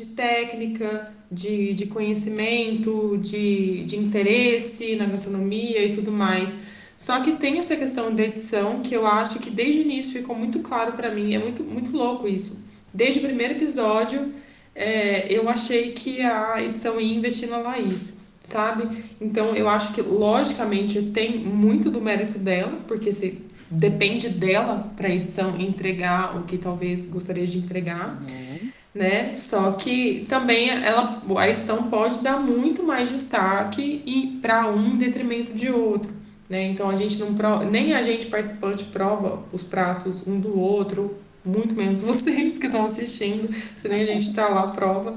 de 0.00 0.06
técnica, 0.12 1.12
de, 1.30 1.74
de 1.74 1.86
conhecimento, 1.86 3.18
de, 3.18 3.84
de 3.84 3.96
interesse 3.96 4.96
na 4.96 5.06
gastronomia 5.06 5.84
e 5.84 5.94
tudo 5.94 6.10
mais. 6.10 6.56
Só 6.96 7.20
que 7.20 7.32
tem 7.32 7.58
essa 7.58 7.76
questão 7.76 8.14
da 8.14 8.22
edição 8.22 8.80
que 8.80 8.94
eu 8.94 9.06
acho 9.06 9.38
que 9.38 9.50
desde 9.50 9.80
o 9.80 9.82
início 9.82 10.12
ficou 10.12 10.36
muito 10.36 10.58
claro 10.60 10.92
para 10.92 11.10
mim. 11.10 11.34
É 11.34 11.38
muito, 11.38 11.62
muito 11.62 11.96
louco 11.96 12.28
isso. 12.28 12.62
Desde 12.92 13.20
o 13.20 13.22
primeiro 13.22 13.54
episódio, 13.54 14.32
é, 14.74 15.32
eu 15.32 15.48
achei 15.48 15.92
que 15.92 16.20
a 16.20 16.62
edição 16.62 17.00
ia 17.00 17.14
investir 17.14 17.48
na 17.48 17.58
Laís, 17.58 18.18
sabe? 18.42 19.04
Então 19.20 19.54
eu 19.54 19.68
acho 19.68 19.92
que, 19.94 20.02
logicamente, 20.02 21.00
tem 21.02 21.38
muito 21.38 21.90
do 21.90 22.00
mérito 22.00 22.38
dela, 22.38 22.78
porque 22.86 23.12
se 23.12 23.46
depende 23.70 24.28
dela 24.28 24.92
para 24.96 25.08
a 25.08 25.14
edição 25.14 25.58
entregar 25.58 26.36
o 26.36 26.42
que 26.42 26.58
talvez 26.58 27.06
gostaria 27.06 27.46
de 27.46 27.58
entregar. 27.58 28.20
Uhum. 28.28 28.49
Né? 28.94 29.36
Só 29.36 29.72
que 29.72 30.26
também 30.28 30.68
ela, 30.70 31.22
a 31.38 31.48
edição 31.48 31.88
pode 31.88 32.20
dar 32.20 32.38
muito 32.38 32.82
mais 32.82 33.10
destaque 33.10 34.38
para 34.42 34.68
um 34.68 34.94
em 34.94 34.98
detrimento 34.98 35.52
de 35.52 35.70
outro. 35.70 36.10
Né? 36.48 36.64
Então 36.64 36.90
a 36.90 36.96
gente 36.96 37.16
não 37.18 37.32
nem 37.70 37.94
a 37.94 38.02
gente 38.02 38.26
participante 38.26 38.82
prova 38.84 39.44
os 39.52 39.62
pratos 39.62 40.26
um 40.26 40.40
do 40.40 40.58
outro, 40.58 41.16
muito 41.44 41.74
menos 41.74 42.00
vocês 42.02 42.58
que 42.58 42.66
estão 42.66 42.84
assistindo, 42.84 43.54
se 43.76 43.88
nem 43.88 44.02
a 44.02 44.06
gente 44.06 44.28
está 44.28 44.48
lá 44.48 44.66
prova. 44.66 45.16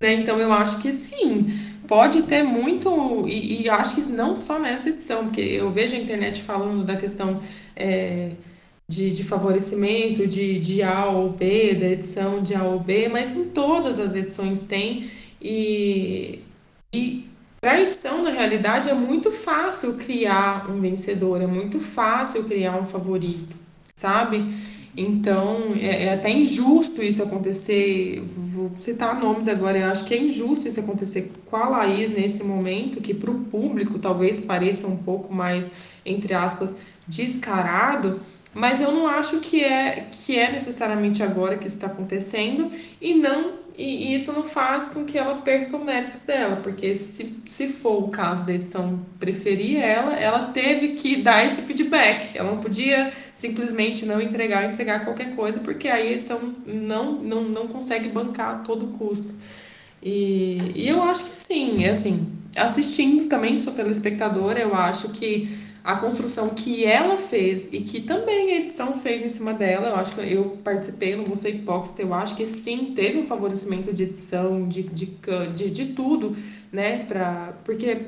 Né? 0.00 0.14
Então 0.14 0.38
eu 0.38 0.52
acho 0.52 0.78
que 0.78 0.92
sim, 0.92 1.46
pode 1.86 2.22
ter 2.22 2.42
muito, 2.42 3.26
e, 3.28 3.62
e 3.62 3.68
acho 3.68 3.94
que 3.94 4.02
não 4.10 4.36
só 4.36 4.58
nessa 4.58 4.88
edição, 4.88 5.26
porque 5.26 5.40
eu 5.40 5.70
vejo 5.70 5.94
a 5.94 5.98
internet 5.98 6.42
falando 6.42 6.84
da 6.84 6.96
questão 6.96 7.40
é, 7.76 8.32
de, 8.88 9.10
de 9.10 9.24
favorecimento 9.24 10.26
de, 10.26 10.60
de 10.60 10.82
A 10.82 11.06
ou 11.06 11.30
B, 11.30 11.74
da 11.74 11.86
edição 11.88 12.42
de 12.42 12.54
A 12.54 12.62
ou 12.62 12.78
B, 12.78 13.08
mas 13.08 13.34
em 13.36 13.46
todas 13.46 13.98
as 13.98 14.14
edições 14.14 14.62
tem. 14.62 15.10
E, 15.40 16.40
e 16.92 17.28
para 17.60 17.80
edição, 17.80 18.22
na 18.22 18.30
realidade, 18.30 18.88
é 18.88 18.94
muito 18.94 19.32
fácil 19.32 19.94
criar 19.94 20.70
um 20.70 20.80
vencedor, 20.80 21.40
é 21.40 21.46
muito 21.46 21.80
fácil 21.80 22.44
criar 22.44 22.76
um 22.76 22.86
favorito, 22.86 23.56
sabe? 23.94 24.46
Então, 24.96 25.72
é, 25.74 26.04
é, 26.04 26.14
até 26.14 26.30
injusto 26.30 27.02
isso 27.02 27.22
acontecer. 27.22 28.22
Vou 28.36 28.70
citar 28.78 29.20
nomes 29.20 29.48
agora, 29.48 29.76
eu 29.76 29.90
acho 29.90 30.04
que 30.04 30.14
é 30.14 30.22
injusto 30.22 30.68
isso 30.68 30.80
acontecer 30.80 31.32
com 31.44 31.56
a 31.56 31.68
Laís 31.68 32.10
nesse 32.10 32.44
momento, 32.44 33.00
que 33.00 33.12
para 33.12 33.30
o 33.30 33.40
público 33.40 33.98
talvez 33.98 34.40
pareça 34.40 34.86
um 34.86 34.96
pouco 34.96 35.34
mais, 35.34 35.72
entre 36.04 36.32
aspas, 36.32 36.76
descarado, 37.06 38.20
mas 38.56 38.80
eu 38.80 38.90
não 38.90 39.06
acho 39.06 39.38
que 39.40 39.62
é, 39.62 40.06
que 40.10 40.38
é 40.38 40.50
necessariamente 40.50 41.22
agora 41.22 41.58
que 41.58 41.66
isso 41.66 41.76
está 41.76 41.88
acontecendo 41.88 42.70
e 42.98 43.12
não 43.12 43.66
e, 43.76 44.14
isso 44.14 44.32
não 44.32 44.42
faz 44.42 44.88
com 44.88 45.04
que 45.04 45.18
ela 45.18 45.42
perca 45.42 45.76
o 45.76 45.84
mérito 45.84 46.18
dela, 46.26 46.56
porque 46.62 46.96
se, 46.96 47.42
se 47.44 47.68
for 47.68 48.02
o 48.04 48.08
caso 48.08 48.44
da 48.44 48.54
edição 48.54 48.98
preferir 49.20 49.78
ela, 49.78 50.14
ela 50.14 50.46
teve 50.52 50.94
que 50.94 51.16
dar 51.16 51.44
esse 51.44 51.60
feedback. 51.60 52.34
Ela 52.34 52.52
não 52.52 52.62
podia 52.62 53.12
simplesmente 53.34 54.06
não 54.06 54.18
entregar, 54.18 54.72
entregar 54.72 55.04
qualquer 55.04 55.36
coisa, 55.36 55.60
porque 55.60 55.88
aí 55.88 56.08
a 56.08 56.12
edição 56.12 56.54
não, 56.66 57.12
não, 57.12 57.42
não 57.42 57.68
consegue 57.68 58.08
bancar 58.08 58.54
a 58.54 58.58
todo 58.60 58.86
custo. 58.98 59.34
E, 60.02 60.72
e 60.74 60.88
eu 60.88 61.02
acho 61.02 61.26
que 61.26 61.36
sim, 61.36 61.84
é 61.84 61.90
assim, 61.90 62.26
assistindo 62.56 63.28
também 63.28 63.58
sou 63.58 63.74
telespectadora, 63.74 64.58
eu 64.58 64.74
acho 64.74 65.10
que 65.10 65.65
a 65.86 65.94
construção 65.94 66.48
que 66.48 66.84
ela 66.84 67.16
fez 67.16 67.72
e 67.72 67.80
que 67.80 68.00
também 68.00 68.50
a 68.50 68.56
edição 68.56 68.92
fez 68.92 69.22
em 69.22 69.28
cima 69.28 69.54
dela, 69.54 69.90
eu 69.90 69.94
acho 69.94 70.16
que 70.16 70.32
eu 70.32 70.58
participei, 70.64 71.14
não 71.14 71.24
vou 71.24 71.36
ser 71.36 71.50
hipócrita, 71.50 72.02
eu 72.02 72.12
acho 72.12 72.34
que 72.34 72.44
sim, 72.44 72.92
teve 72.92 73.18
um 73.18 73.24
favorecimento 73.24 73.92
de 73.92 74.02
edição, 74.02 74.66
de, 74.66 74.82
de, 74.82 75.06
de, 75.54 75.70
de 75.70 75.86
tudo, 75.92 76.36
né? 76.72 77.04
Pra, 77.04 77.54
porque, 77.64 78.06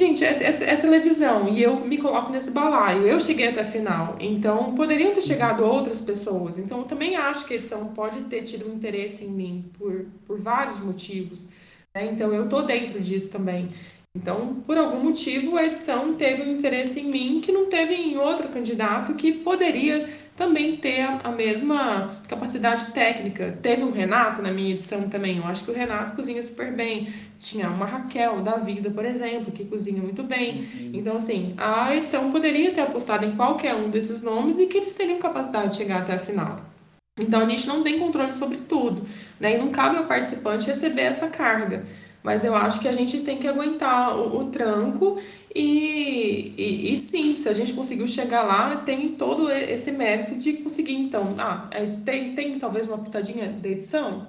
gente, 0.00 0.24
é, 0.24 0.30
é, 0.30 0.70
é, 0.72 0.76
televisão 0.76 1.48
e 1.48 1.62
eu 1.62 1.78
me 1.78 1.96
coloco 1.96 2.32
nesse 2.32 2.50
balaio. 2.50 3.06
Eu 3.06 3.20
cheguei 3.20 3.46
até 3.46 3.60
a 3.60 3.64
final, 3.64 4.16
então 4.18 4.74
poderiam 4.74 5.14
ter 5.14 5.22
chegado 5.22 5.64
outras 5.64 6.00
pessoas. 6.00 6.58
Então 6.58 6.78
eu 6.78 6.84
também 6.86 7.14
acho 7.14 7.46
que 7.46 7.54
a 7.54 7.56
edição 7.56 7.86
pode 7.94 8.18
ter 8.22 8.42
tido 8.42 8.68
um 8.68 8.74
interesse 8.74 9.24
em 9.24 9.30
mim 9.30 9.64
por, 9.78 10.06
por 10.26 10.40
vários 10.40 10.80
motivos. 10.80 11.50
Né? 11.94 12.06
Então 12.06 12.34
eu 12.34 12.48
tô 12.48 12.62
dentro 12.62 13.00
disso 13.00 13.30
também. 13.30 13.70
Então, 14.16 14.62
por 14.64 14.78
algum 14.78 15.02
motivo, 15.02 15.56
a 15.56 15.66
edição 15.66 16.14
teve 16.14 16.42
um 16.42 16.52
interesse 16.56 17.00
em 17.00 17.10
mim 17.10 17.40
que 17.40 17.50
não 17.50 17.66
teve 17.66 17.94
em 17.94 18.16
outro 18.16 18.48
candidato 18.48 19.12
que 19.14 19.32
poderia 19.32 20.08
também 20.36 20.76
ter 20.76 21.00
a, 21.02 21.32
mesma 21.32 22.16
capacidade 22.28 22.92
técnica. 22.92 23.58
Teve 23.60 23.82
um 23.82 23.90
Renato 23.90 24.40
na 24.40 24.52
minha 24.52 24.70
edição 24.70 25.08
também. 25.08 25.38
Eu 25.38 25.44
acho 25.44 25.64
que 25.64 25.72
o 25.72 25.74
Renato 25.74 26.14
cozinha 26.14 26.40
super 26.44 26.72
bem. 26.72 27.12
Tinha 27.40 27.68
uma 27.68 27.86
Raquel 27.86 28.40
da 28.40 28.56
Vida, 28.56 28.88
por 28.88 29.04
exemplo, 29.04 29.50
que 29.50 29.64
cozinha 29.64 30.00
muito 30.00 30.22
bem. 30.22 30.58
Uhum. 30.58 30.90
Então, 30.94 31.16
assim, 31.16 31.52
a 31.56 31.94
edição 31.94 32.30
poderia 32.30 32.72
ter 32.72 32.82
apostado 32.82 33.24
em 33.24 33.32
qualquer 33.32 33.74
um 33.74 33.90
desses 33.90 34.22
nomes 34.22 34.60
e 34.60 34.66
que 34.66 34.76
eles 34.76 34.92
teriam 34.92 35.18
capacidade 35.18 35.70
de 35.70 35.76
chegar 35.76 36.02
até 36.02 36.14
a 36.14 36.18
final. 36.20 36.60
Então, 37.20 37.40
a 37.40 37.48
gente 37.48 37.66
não 37.66 37.82
tem 37.82 37.98
controle 37.98 38.32
sobre 38.34 38.58
tudo. 38.58 39.04
Né? 39.40 39.54
E 39.54 39.58
não 39.58 39.70
cabe 39.70 39.96
ao 39.96 40.06
participante 40.06 40.68
receber 40.68 41.02
essa 41.02 41.28
carga. 41.28 41.84
Mas 42.24 42.42
eu 42.42 42.54
acho 42.56 42.80
que 42.80 42.88
a 42.88 42.92
gente 42.92 43.20
tem 43.20 43.36
que 43.36 43.46
aguentar 43.46 44.16
o, 44.16 44.40
o 44.40 44.50
tranco 44.50 45.20
e, 45.54 46.54
e, 46.56 46.92
e, 46.92 46.96
sim, 46.96 47.36
se 47.36 47.48
a 47.50 47.52
gente 47.52 47.74
conseguiu 47.74 48.08
chegar 48.08 48.42
lá, 48.42 48.76
tem 48.78 49.10
todo 49.10 49.50
esse 49.50 49.92
mérito 49.92 50.34
de 50.34 50.54
conseguir, 50.54 50.94
então, 50.94 51.34
ah, 51.38 51.68
é, 51.70 51.84
tem, 52.02 52.34
tem 52.34 52.58
talvez 52.58 52.88
uma 52.88 52.96
pitadinha 52.96 53.46
de 53.46 53.68
edição? 53.68 54.26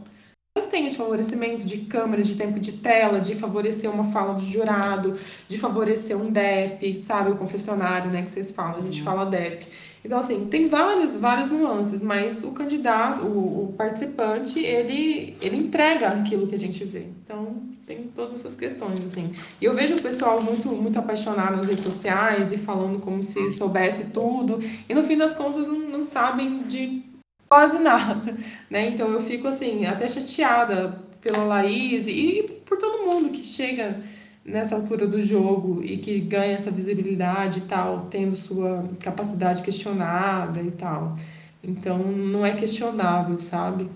Mas 0.58 0.68
tem 0.68 0.86
esse 0.86 0.98
favorecimento 0.98 1.64
de 1.64 1.80
câmera, 1.80 2.22
de 2.22 2.36
tempo 2.36 2.60
de 2.60 2.74
tela, 2.74 3.20
de 3.20 3.34
favorecer 3.34 3.90
uma 3.90 4.12
fala 4.12 4.34
do 4.34 4.46
jurado, 4.46 5.18
de 5.48 5.58
favorecer 5.58 6.18
um 6.18 6.32
DEP, 6.32 7.00
sabe? 7.00 7.32
O 7.32 7.38
confessionário, 7.38 8.12
né, 8.12 8.24
que 8.24 8.30
vocês 8.30 8.52
falam, 8.52 8.80
a 8.80 8.82
gente 8.82 9.00
uhum. 9.00 9.06
fala 9.06 9.26
DEP. 9.26 9.68
Então, 10.06 10.20
assim, 10.20 10.46
tem 10.50 10.68
várias, 10.68 11.16
várias 11.16 11.50
nuances, 11.50 12.04
mas 12.04 12.44
o 12.44 12.52
candidato, 12.52 13.26
o, 13.26 13.64
o 13.70 13.74
participante, 13.74 14.60
ele, 14.60 15.36
ele 15.42 15.58
entrega 15.58 16.10
aquilo 16.10 16.46
que 16.46 16.54
a 16.54 16.60
gente 16.60 16.86
vê. 16.86 17.08
Então, 17.24 17.64
tem 17.88 18.04
todas 18.16 18.36
essas 18.36 18.56
questões, 18.56 19.04
assim. 19.04 19.34
E 19.60 19.66
eu 19.66 19.74
vejo 19.74 19.96
o 19.96 20.02
pessoal 20.04 20.40
muito, 20.40 20.70
muito 20.70 21.00
apaixonado 21.00 21.58
nas 21.58 21.68
redes 21.68 21.84
sociais 21.84 22.52
e 22.52 22.58
falando 22.58 23.00
como 23.00 23.24
se 23.24 23.52
soubesse 23.52 24.12
tudo, 24.12 24.60
e 24.88 24.94
no 24.94 25.02
fim 25.02 25.18
das 25.18 25.34
contas 25.34 25.68
não, 25.68 25.80
não 25.80 26.06
sabem 26.06 26.60
de 26.68 27.02
quase 27.50 27.80
nada, 27.82 28.38
né? 28.70 28.90
Então 28.90 29.10
eu 29.10 29.20
fico, 29.20 29.48
assim, 29.48 29.88
até 29.88 30.08
chateada 30.08 31.02
pela 31.20 31.44
Laís 31.44 32.06
e 32.08 32.44
por 32.64 32.78
todo 32.78 33.12
mundo 33.12 33.30
que 33.30 33.44
chega 33.44 34.00
nessa 34.46 34.76
altura 34.76 35.08
do 35.08 35.22
jogo 35.22 35.84
e 35.84 35.98
que 35.98 36.20
ganha 36.20 36.54
essa 36.54 36.70
visibilidade 36.70 37.60
e 37.60 37.62
tal, 37.64 38.06
tendo 38.06 38.36
sua 38.36 38.88
capacidade 39.00 39.64
questionada 39.64 40.62
e 40.62 40.72
tal. 40.72 41.18
Então 41.64 41.98
não 41.98 42.46
é 42.46 42.54
questionável, 42.54 43.40
sabe? 43.40 43.90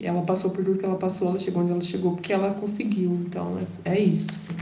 E 0.00 0.06
ela 0.06 0.22
passou 0.22 0.50
por 0.50 0.64
tudo 0.64 0.78
que 0.78 0.84
ela 0.84 0.96
passou, 0.96 1.28
ela 1.28 1.38
chegou 1.38 1.62
onde 1.62 1.72
ela 1.72 1.80
chegou 1.80 2.14
porque 2.14 2.32
ela 2.32 2.54
conseguiu. 2.54 3.10
Então 3.26 3.58
é, 3.58 3.90
é 3.90 4.00
isso. 4.00 4.30
Assim. 4.30 4.56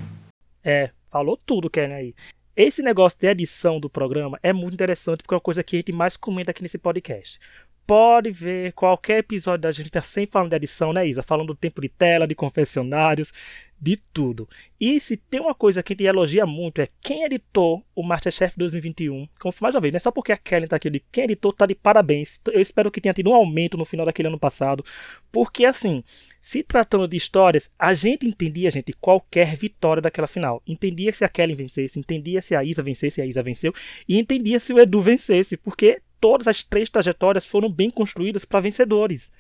É, 0.65 0.91
falou 1.11 1.39
tudo, 1.45 1.69
Ken 1.69 1.93
aí. 1.93 2.15
Esse 2.57 2.83
negócio 2.83 3.19
de 3.19 3.27
edição 3.27 3.79
do 3.79 3.89
programa 3.89 4.39
é 4.43 4.53
muito 4.53 4.75
interessante 4.75 5.19
porque 5.19 5.35
é 5.35 5.37
uma 5.37 5.41
coisa 5.41 5.63
que 5.63 5.77
a 5.77 5.79
gente 5.79 5.93
mais 5.93 6.17
comenta 6.17 6.51
aqui 6.51 6.63
nesse 6.63 6.79
podcast. 6.79 7.39
pode 7.87 8.31
ver 8.31 8.73
qualquer 8.73 9.19
episódio 9.19 9.63
da 9.63 9.73
gente, 9.73 9.91
tá 9.91 10.01
sempre 10.01 10.31
falando 10.31 10.51
de 10.51 10.57
edição, 10.57 10.93
né, 10.93 11.07
Isa? 11.09 11.23
Falando 11.25 11.49
do 11.49 11.57
tempo 11.57 11.81
de 11.81 11.89
tela, 11.89 12.27
de 12.27 12.37
confessionários, 12.37 13.33
de 13.81 13.97
tudo. 14.13 14.49
E 14.79 15.01
se 15.01 15.17
tem 15.17 15.41
uma 15.41 15.55
coisa 15.55 15.83
que 15.83 15.95
gente 15.95 16.05
elogia 16.05 16.45
muito 16.45 16.81
é 16.81 16.89
quem 17.01 17.25
editou 17.25 17.83
o 17.95 18.03
Masterchef 18.03 18.57
2021. 18.59 19.27
Como 19.39 19.55
mais 19.63 19.75
uma 19.75 19.81
vez, 19.81 19.93
não 19.93 19.97
é 19.97 20.01
só 20.01 20.11
porque 20.11 20.33
a 20.33 20.37
Kelly 20.37 20.69
tá 20.69 20.77
aqui, 20.77 21.03
quem 21.11 21.25
editou 21.25 21.53
tá 21.53 21.65
de 21.65 21.75
parabéns. 21.75 22.41
Eu 22.53 22.61
espero 22.61 22.91
que 22.91 23.01
tenha 23.01 23.15
tido 23.15 23.31
um 23.31 23.35
aumento 23.35 23.79
no 23.79 23.85
final 23.85 24.05
daquele 24.05 24.29
ano 24.29 24.39
passado. 24.39 24.85
Porque 25.33 25.65
assim, 25.65 26.05
se 26.41 26.63
tratando 26.63 27.09
de 27.09 27.17
histórias, 27.17 27.71
a 27.79 27.95
gente 27.95 28.27
entendia, 28.27 28.71
gente, 28.71 28.93
qualquer 28.93 29.57
vitória 29.57 30.03
daquela 30.03 30.27
final. 30.27 30.63
Entendia 30.67 31.13
se 31.13 31.25
a 31.25 31.29
Kelly 31.29 31.55
vencesse, 31.55 31.99
entendia 31.99 32.43
se 32.43 32.55
a 32.55 32.63
Isa 32.63 32.83
vencesse, 32.83 33.23
a 33.23 33.27
Isa 33.27 33.43
venceu, 33.43 33.73
e 34.09 34.19
entendia 34.19 34.61
se 34.61 34.73
o 34.73 34.79
Edu 34.79 35.01
vencesse, 35.01 35.57
porque 35.57 36.03
todas 36.21 36.47
as 36.47 36.63
três 36.63 36.91
trajetórias 36.91 37.47
foram 37.47 37.71
bem 37.71 37.89
construídas 37.91 38.45
para 38.45 38.61
vencedores. 38.61 39.33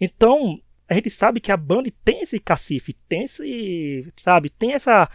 Então, 0.00 0.60
a 0.88 0.94
gente 0.94 1.10
sabe 1.10 1.40
que 1.40 1.50
a 1.50 1.56
Band 1.56 1.84
tem 2.04 2.22
esse 2.22 2.38
cacife, 2.38 2.94
tem 3.08 3.24
esse, 3.24 4.12
sabe, 4.16 4.50
tem 4.50 4.72
essa 4.72 5.08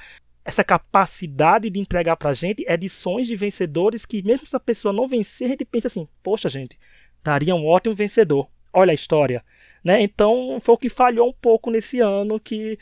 essa 0.44 0.64
capacidade 0.64 1.70
de 1.70 1.80
entregar 1.80 2.18
pra 2.18 2.34
gente 2.34 2.66
edições 2.68 3.28
de 3.28 3.36
vencedores 3.36 4.08
que 4.08 4.24
mesmo 4.24 4.48
se 4.48 4.56
a 4.56 4.60
pessoa 4.60 4.92
não 4.92 5.08
vencer, 5.08 5.46
a 5.46 5.50
gente 5.52 5.66
pensa 5.66 5.88
assim, 5.88 6.08
poxa 6.24 6.50
gente, 6.50 6.80
daria 7.24 7.56
um 7.56 7.66
ótimo 7.66 7.96
vencedor. 7.96 8.50
Olha 8.74 8.92
a 8.92 8.96
história, 8.96 9.44
né? 9.84 10.02
Então 10.02 10.58
foi 10.62 10.76
o 10.76 10.78
que 10.78 10.90
falhou 10.90 11.30
um 11.30 11.34
pouco 11.34 11.70
nesse 11.70 12.00
ano 12.00 12.40
que 12.40 12.78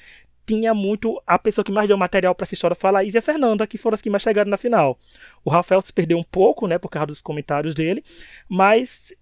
tinha 0.45 0.73
muito 0.73 1.21
a 1.27 1.37
pessoa 1.37 1.63
que 1.63 1.71
mais 1.71 1.87
deu 1.87 1.97
material 1.97 2.33
para 2.33 2.43
essa 2.43 2.55
história 2.55 2.75
foi 2.75 2.89
a 2.89 2.93
Laís 2.93 3.13
e 3.13 3.17
a 3.19 3.21
Fernanda, 3.21 3.67
que 3.67 3.77
foram 3.77 3.95
as 3.95 4.01
que 4.01 4.09
mais 4.09 4.23
chegaram 4.23 4.49
na 4.49 4.57
final. 4.57 4.97
O 5.45 5.49
Rafael 5.49 5.81
se 5.81 5.93
perdeu 5.93 6.17
um 6.17 6.23
pouco, 6.23 6.65
né, 6.65 6.79
por 6.79 6.89
causa 6.89 7.07
dos 7.07 7.21
comentários 7.21 7.75
dele, 7.75 8.03
mas 8.47 9.13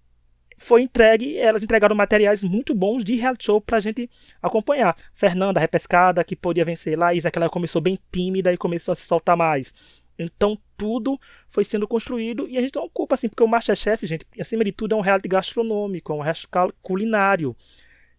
foi 0.58 0.82
entregue, 0.82 1.38
elas 1.38 1.62
entregaram 1.62 1.94
materiais 1.94 2.42
muito 2.42 2.74
bons 2.74 3.04
de 3.04 3.14
reality 3.14 3.46
show 3.46 3.60
pra 3.60 3.80
gente 3.80 4.10
acompanhar. 4.42 4.96
Fernanda, 5.14 5.60
repescada, 5.60 6.24
que 6.24 6.34
podia 6.34 6.64
vencer. 6.64 6.98
Laís, 6.98 7.24
aquela 7.24 7.48
começou 7.48 7.80
bem 7.80 7.98
tímida 8.12 8.52
e 8.52 8.56
começou 8.56 8.92
a 8.92 8.94
se 8.94 9.06
soltar 9.06 9.36
mais. 9.36 9.72
Então 10.18 10.58
tudo 10.76 11.18
foi 11.46 11.62
sendo 11.62 11.86
construído 11.86 12.48
e 12.48 12.58
a 12.58 12.60
gente 12.60 12.74
não 12.74 12.88
culpa 12.88 13.14
assim, 13.14 13.28
porque 13.28 13.42
o 13.42 13.46
Masterchef, 13.46 14.04
gente, 14.04 14.26
acima 14.38 14.64
de 14.64 14.72
tudo 14.72 14.94
é 14.94 14.98
um 14.98 15.00
reality 15.00 15.28
gastronômico, 15.28 16.12
é 16.12 16.16
um 16.16 16.20
reality 16.20 16.48
culinário. 16.82 17.56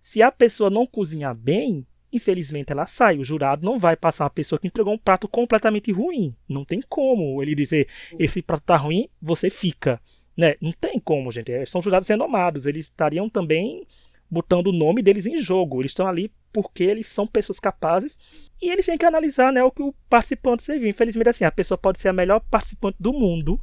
Se 0.02 0.22
a 0.22 0.32
pessoa 0.32 0.70
não 0.70 0.88
cozinhar 0.88 1.36
bem, 1.36 1.86
infelizmente 2.12 2.72
ela 2.72 2.86
sai. 2.86 3.18
O 3.18 3.24
jurado 3.24 3.66
não 3.66 3.78
vai 3.78 3.98
passar 3.98 4.24
uma 4.24 4.30
pessoa 4.30 4.58
que 4.58 4.68
entregou 4.68 4.94
um 4.94 4.98
prato 4.98 5.28
completamente 5.28 5.92
ruim. 5.92 6.34
Não 6.48 6.64
tem 6.64 6.82
como 6.88 7.44
ele 7.44 7.54
dizer 7.54 7.88
esse 8.18 8.42
prato 8.42 8.64
tá 8.64 8.78
ruim, 8.78 9.10
você 9.22 9.50
fica. 9.50 10.02
Né? 10.40 10.56
Não 10.62 10.72
tem 10.72 10.98
como, 11.02 11.30
gente. 11.34 11.52
É, 11.52 11.66
são 11.66 11.82
jurados 11.82 12.08
renomados. 12.08 12.66
Eles 12.66 12.86
estariam 12.86 13.30
também 13.30 13.86
botando 14.32 14.68
o 14.68 14.72
nome 14.72 15.02
deles 15.02 15.26
em 15.26 15.42
jogo. 15.42 15.82
Eles 15.82 15.92
estão 15.92 16.08
ali 16.08 16.32
porque 16.54 16.86
eles 16.86 17.08
são 17.08 17.28
pessoas 17.28 17.60
capazes 17.60 18.18
e 18.62 18.72
eles 18.72 18.86
têm 18.86 18.98
que 18.98 19.06
analisar 19.06 19.52
né, 19.52 19.62
o 19.62 19.70
que 19.70 19.84
o 19.84 19.94
participante 20.10 20.64
serviu. 20.64 20.88
Infelizmente, 20.88 21.28
assim, 21.28 21.44
a 21.44 21.52
pessoa 21.52 21.78
pode 21.78 22.00
ser 22.00 22.08
a 22.08 22.14
melhor 22.14 22.40
participante 22.40 22.96
do 22.98 23.12
mundo, 23.12 23.60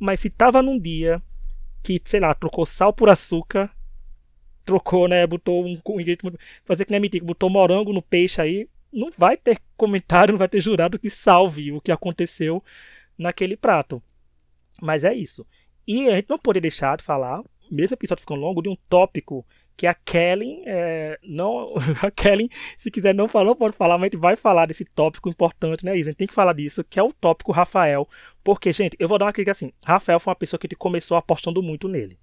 mas 0.00 0.18
se 0.18 0.26
estava 0.26 0.60
num 0.60 0.76
dia 0.76 1.22
que, 1.80 2.02
sei 2.04 2.18
lá, 2.18 2.34
trocou 2.34 2.66
sal 2.66 2.92
por 2.92 3.08
açúcar, 3.08 3.70
trocou, 4.64 5.06
né, 5.06 5.24
botou 5.28 5.64
um 5.64 5.80
fazer 6.64 6.86
que 6.86 6.90
nem 6.90 6.98
mentir, 6.98 7.22
botou 7.22 7.48
morango 7.48 7.92
no 7.92 8.02
peixe 8.02 8.40
aí, 8.40 8.66
não 8.92 9.12
vai 9.16 9.36
ter 9.36 9.60
comentário, 9.76 10.32
não 10.34 10.38
vai 10.40 10.48
ter 10.48 10.60
jurado 10.60 10.98
que 10.98 11.08
salve 11.08 11.70
o 11.70 11.80
que 11.80 11.92
aconteceu 11.92 12.60
naquele 13.16 13.56
prato. 13.56 14.02
Mas 14.82 15.04
é 15.04 15.14
isso. 15.14 15.46
E 15.86 16.08
a 16.08 16.16
gente 16.16 16.28
não 16.28 16.38
pode 16.38 16.60
deixar 16.60 16.96
de 16.96 17.04
falar, 17.04 17.42
mesmo 17.70 17.94
o 17.94 17.98
episódio 17.98 18.22
ficando 18.22 18.40
longo, 18.40 18.62
de 18.62 18.68
um 18.68 18.76
tópico 18.88 19.46
que 19.76 19.86
a 19.86 19.94
Kelly, 19.94 20.62
é, 20.64 21.18
não, 21.22 21.74
a 22.02 22.10
Kelly, 22.10 22.48
se 22.78 22.90
quiser 22.90 23.14
não 23.14 23.28
falar, 23.28 23.54
pode 23.54 23.76
falar, 23.76 23.98
mas 23.98 24.04
a 24.04 24.06
gente 24.06 24.20
vai 24.20 24.34
falar 24.34 24.66
desse 24.66 24.84
tópico 24.84 25.28
importante, 25.28 25.84
né, 25.84 25.96
Isa? 25.96 26.10
A 26.10 26.12
gente 26.12 26.18
tem 26.18 26.26
que 26.26 26.34
falar 26.34 26.54
disso, 26.54 26.82
que 26.82 26.98
é 26.98 27.02
o 27.02 27.12
tópico 27.12 27.52
Rafael, 27.52 28.08
porque, 28.42 28.72
gente, 28.72 28.96
eu 28.98 29.06
vou 29.06 29.18
dar 29.18 29.26
uma 29.26 29.32
crítica 29.32 29.52
assim, 29.52 29.72
Rafael 29.84 30.18
foi 30.18 30.30
uma 30.30 30.36
pessoa 30.36 30.58
que 30.58 30.74
começou 30.74 31.16
apostando 31.16 31.62
muito 31.62 31.88
nele. 31.88 32.18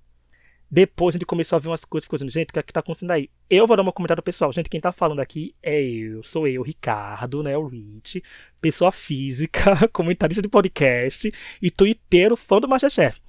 Depois 0.76 1.14
a 1.14 1.18
gente 1.18 1.28
começou 1.28 1.55
a 1.55 1.59
ver 1.59 1.68
umas 1.68 1.86
coisas, 1.86 2.05
ficou 2.05 2.18
gente, 2.28 2.49
o 2.49 2.53
que 2.53 2.57
é 2.57 2.64
que 2.64 2.74
tá 2.74 2.80
acontecendo 2.80 3.11
aí? 3.11 3.30
Eu 3.47 3.68
vou 3.68 3.78
dar 3.78 3.84
uma 3.84 3.91
comentário 3.91 4.24
pessoal. 4.24 4.51
Gente, 4.51 4.72
quem 4.72 4.82
tá 4.82 4.91
falando 4.91 5.20
aqui 5.20 5.53
é 5.61 5.80
eu, 5.80 6.24
sou 6.24 6.47
eu, 6.47 6.64
Ricardo, 6.64 7.43
né, 7.43 7.55
o 7.55 7.68
Rich, 7.68 8.24
pessoa 8.59 8.91
física, 8.91 9.88
comentarista 9.93 10.41
de 10.41 10.49
podcast 10.49 11.32
e 11.61 11.70
twitteiro 11.70 12.36
fã 12.36 12.59
do 12.59 12.68
Masterchef. 12.68 13.22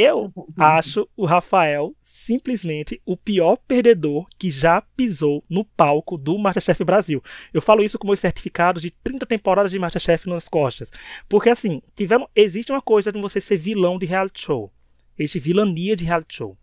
Eu 0.00 0.32
acho 0.56 1.06
o 1.14 1.26
Rafael 1.26 1.94
simplesmente 2.02 3.00
o 3.04 3.18
pior 3.18 3.58
perdedor 3.68 4.26
que 4.38 4.50
já 4.50 4.80
pisou 4.96 5.42
no 5.50 5.62
palco 5.62 6.16
do 6.16 6.38
Masterchef 6.38 6.82
Brasil. 6.82 7.22
Eu 7.52 7.60
falo 7.60 7.82
isso 7.82 7.98
com 7.98 8.06
meus 8.06 8.20
certificados 8.20 8.80
de 8.80 8.90
30 8.90 9.26
temporadas 9.26 9.70
de 9.70 9.78
Masterchef 9.78 10.26
nas 10.26 10.48
costas. 10.48 10.90
Porque 11.28 11.50
assim, 11.50 11.82
tiveram, 11.94 12.26
existe 12.34 12.72
uma 12.72 12.80
coisa 12.80 13.12
de 13.12 13.20
você 13.20 13.40
ser 13.42 13.58
vilão 13.58 13.98
de 13.98 14.06
reality 14.06 14.40
show. 14.40 14.72
Existe 15.18 15.38
vilania 15.38 15.94
de 15.94 16.06
reality 16.06 16.34
show. 16.34 16.56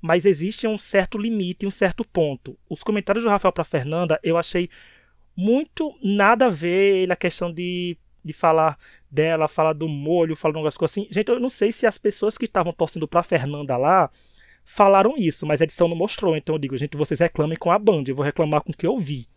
Mas 0.00 0.26
existe 0.26 0.66
um 0.66 0.76
certo 0.76 1.16
limite, 1.16 1.66
um 1.66 1.70
certo 1.70 2.04
ponto. 2.04 2.58
Os 2.68 2.82
comentários 2.82 3.24
do 3.24 3.30
Rafael 3.30 3.52
para 3.52 3.64
Fernanda, 3.64 4.20
eu 4.22 4.36
achei 4.36 4.68
muito 5.34 5.96
nada 6.02 6.46
a 6.46 6.50
ver 6.50 7.06
na 7.08 7.16
questão 7.16 7.50
de 7.50 7.96
de 8.24 8.32
falar 8.32 8.78
dela, 9.10 9.48
falar 9.48 9.72
do 9.72 9.88
molho, 9.88 10.36
falar 10.36 10.54
um 10.54 10.58
negócio 10.58 10.84
assim. 10.84 11.06
Gente, 11.10 11.28
eu 11.28 11.40
não 11.40 11.50
sei 11.50 11.72
se 11.72 11.86
as 11.86 11.98
pessoas 11.98 12.38
que 12.38 12.44
estavam 12.44 12.72
torcendo 12.72 13.08
pra 13.08 13.22
Fernanda 13.22 13.76
lá 13.76 14.10
falaram 14.64 15.14
isso, 15.16 15.46
mas 15.46 15.60
a 15.60 15.64
edição 15.64 15.88
não 15.88 15.96
mostrou. 15.96 16.36
Então 16.36 16.54
eu 16.54 16.58
digo, 16.58 16.76
gente, 16.76 16.96
vocês 16.96 17.20
reclamem 17.20 17.56
com 17.56 17.70
a 17.70 17.78
Band, 17.78 18.04
eu 18.06 18.14
vou 18.14 18.24
reclamar 18.24 18.62
com 18.62 18.72
o 18.72 18.76
que 18.76 18.86
eu 18.86 18.98
vi. 18.98 19.28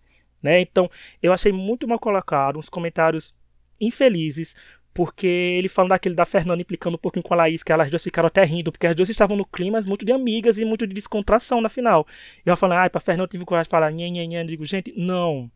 Né? 0.42 0.62
Então, 0.62 0.90
eu 1.24 1.34
achei 1.34 1.52
muito 1.52 1.88
mal 1.88 1.98
colocado, 1.98 2.60
uns 2.60 2.70
comentários 2.70 3.34
infelizes, 3.82 4.56
porque 4.94 5.28
ele 5.28 5.68
falando 5.68 5.90
daquele 5.90 6.16
da 6.16 6.26
Fernanda 6.26 6.62
implicando 6.62 6.96
um 6.96 7.00
pouquinho 7.00 7.24
com 7.24 7.34
a 7.34 7.38
Laís, 7.38 7.64
que 7.64 7.72
elas 7.72 7.90
duas 7.90 8.04
ficaram 8.04 8.28
até 8.28 8.44
rindo, 8.46 8.72
porque 8.72 8.88
as 8.88 8.96
duas 8.96 9.10
estavam 9.10 9.36
no 9.36 9.44
clima 9.44 9.82
muito 9.82 10.06
de 10.06 10.12
amigas 10.12 10.58
e 10.58 10.64
muito 10.64 10.86
de 10.86 10.94
descontração 10.94 11.60
na 11.60 11.68
final. 11.68 12.08
E 12.46 12.50
eu 12.50 12.56
falando, 12.56 12.78
ai, 12.78 12.90
pra 12.90 13.02
Fernanda 13.02 13.28
tive 13.28 13.44
coragem 13.44 13.66
de 13.66 13.72
falar, 13.72 13.92
nhen. 13.92 14.36
Eu 14.36 14.46
digo, 14.46 14.64
gente, 14.66 14.94
não. 14.96 15.52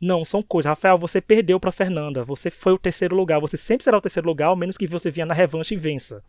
Não, 0.00 0.24
são 0.24 0.42
coisas. 0.42 0.68
Rafael, 0.68 0.98
você 0.98 1.20
perdeu 1.20 1.58
para 1.58 1.72
Fernanda. 1.72 2.22
Você 2.24 2.50
foi 2.50 2.72
o 2.72 2.78
terceiro 2.78 3.16
lugar. 3.16 3.40
Você 3.40 3.56
sempre 3.56 3.84
será 3.84 3.96
o 3.96 4.00
terceiro 4.00 4.28
lugar, 4.28 4.48
ao 4.48 4.56
menos 4.56 4.76
que 4.76 4.86
você 4.86 5.10
venha 5.10 5.26
na 5.26 5.34
revanche 5.34 5.74
e 5.74 5.78
vença. 5.78 6.22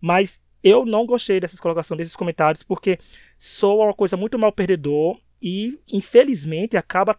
Mas 0.00 0.40
eu 0.62 0.84
não 0.84 1.06
gostei 1.06 1.38
dessas 1.38 1.60
colocações, 1.60 1.98
desses 1.98 2.16
comentários, 2.16 2.62
porque 2.62 2.98
soa 3.38 3.86
uma 3.86 3.94
coisa 3.94 4.16
muito 4.16 4.38
mal 4.38 4.50
perdedor 4.50 5.18
e, 5.40 5.78
infelizmente, 5.92 6.76
acaba 6.76 7.16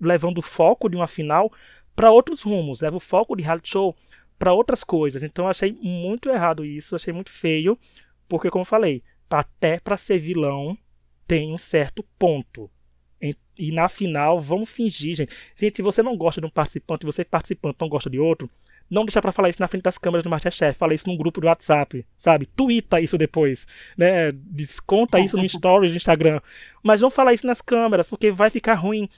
levando 0.00 0.38
o 0.38 0.42
foco 0.42 0.88
de 0.88 0.96
uma 0.96 1.06
final 1.06 1.52
para 1.94 2.10
outros 2.10 2.42
rumos. 2.42 2.80
Leva 2.80 2.96
o 2.96 3.00
foco 3.00 3.36
de 3.36 3.42
reality 3.42 3.70
show 3.70 3.94
para 4.38 4.52
outras 4.52 4.84
coisas. 4.84 5.22
Então 5.22 5.48
achei 5.48 5.72
muito 5.82 6.28
errado 6.30 6.64
isso, 6.64 6.96
achei 6.96 7.12
muito 7.12 7.30
feio, 7.30 7.78
porque, 8.28 8.50
como 8.50 8.62
eu 8.62 8.66
falei, 8.66 9.02
até 9.30 9.78
para 9.78 9.96
ser 9.96 10.18
vilão 10.18 10.76
tem 11.26 11.52
um 11.52 11.58
certo 11.58 12.02
ponto. 12.18 12.70
E 13.20 13.72
na 13.72 13.88
final, 13.88 14.40
vamos 14.40 14.68
fingir, 14.68 15.16
gente. 15.16 15.34
Gente, 15.56 15.76
se 15.76 15.82
você 15.82 16.02
não 16.02 16.16
gosta 16.16 16.40
de 16.40 16.46
um 16.46 16.50
participante, 16.50 17.04
você 17.04 17.24
participante 17.24 17.78
não 17.80 17.88
gosta 17.88 18.08
de 18.08 18.18
outro, 18.18 18.48
não 18.88 19.04
deixa 19.04 19.20
para 19.20 19.32
falar 19.32 19.50
isso 19.50 19.60
na 19.60 19.68
frente 19.68 19.82
das 19.82 19.98
câmeras 19.98 20.24
do 20.24 20.30
Masterchef. 20.30 20.78
Fala 20.78 20.94
isso 20.94 21.08
num 21.08 21.16
grupo 21.16 21.40
do 21.40 21.48
WhatsApp, 21.48 22.06
sabe? 22.16 22.46
Twitta 22.46 23.00
isso 23.00 23.18
depois, 23.18 23.66
né? 23.96 24.30
Desconta 24.32 25.18
isso 25.18 25.36
no 25.36 25.46
stories 25.48 25.90
do 25.92 25.96
Instagram. 25.96 26.40
Mas 26.82 27.00
não 27.00 27.10
fala 27.10 27.34
isso 27.34 27.46
nas 27.46 27.60
câmeras, 27.60 28.08
porque 28.08 28.30
vai 28.30 28.48
ficar 28.48 28.74
ruim. 28.74 29.08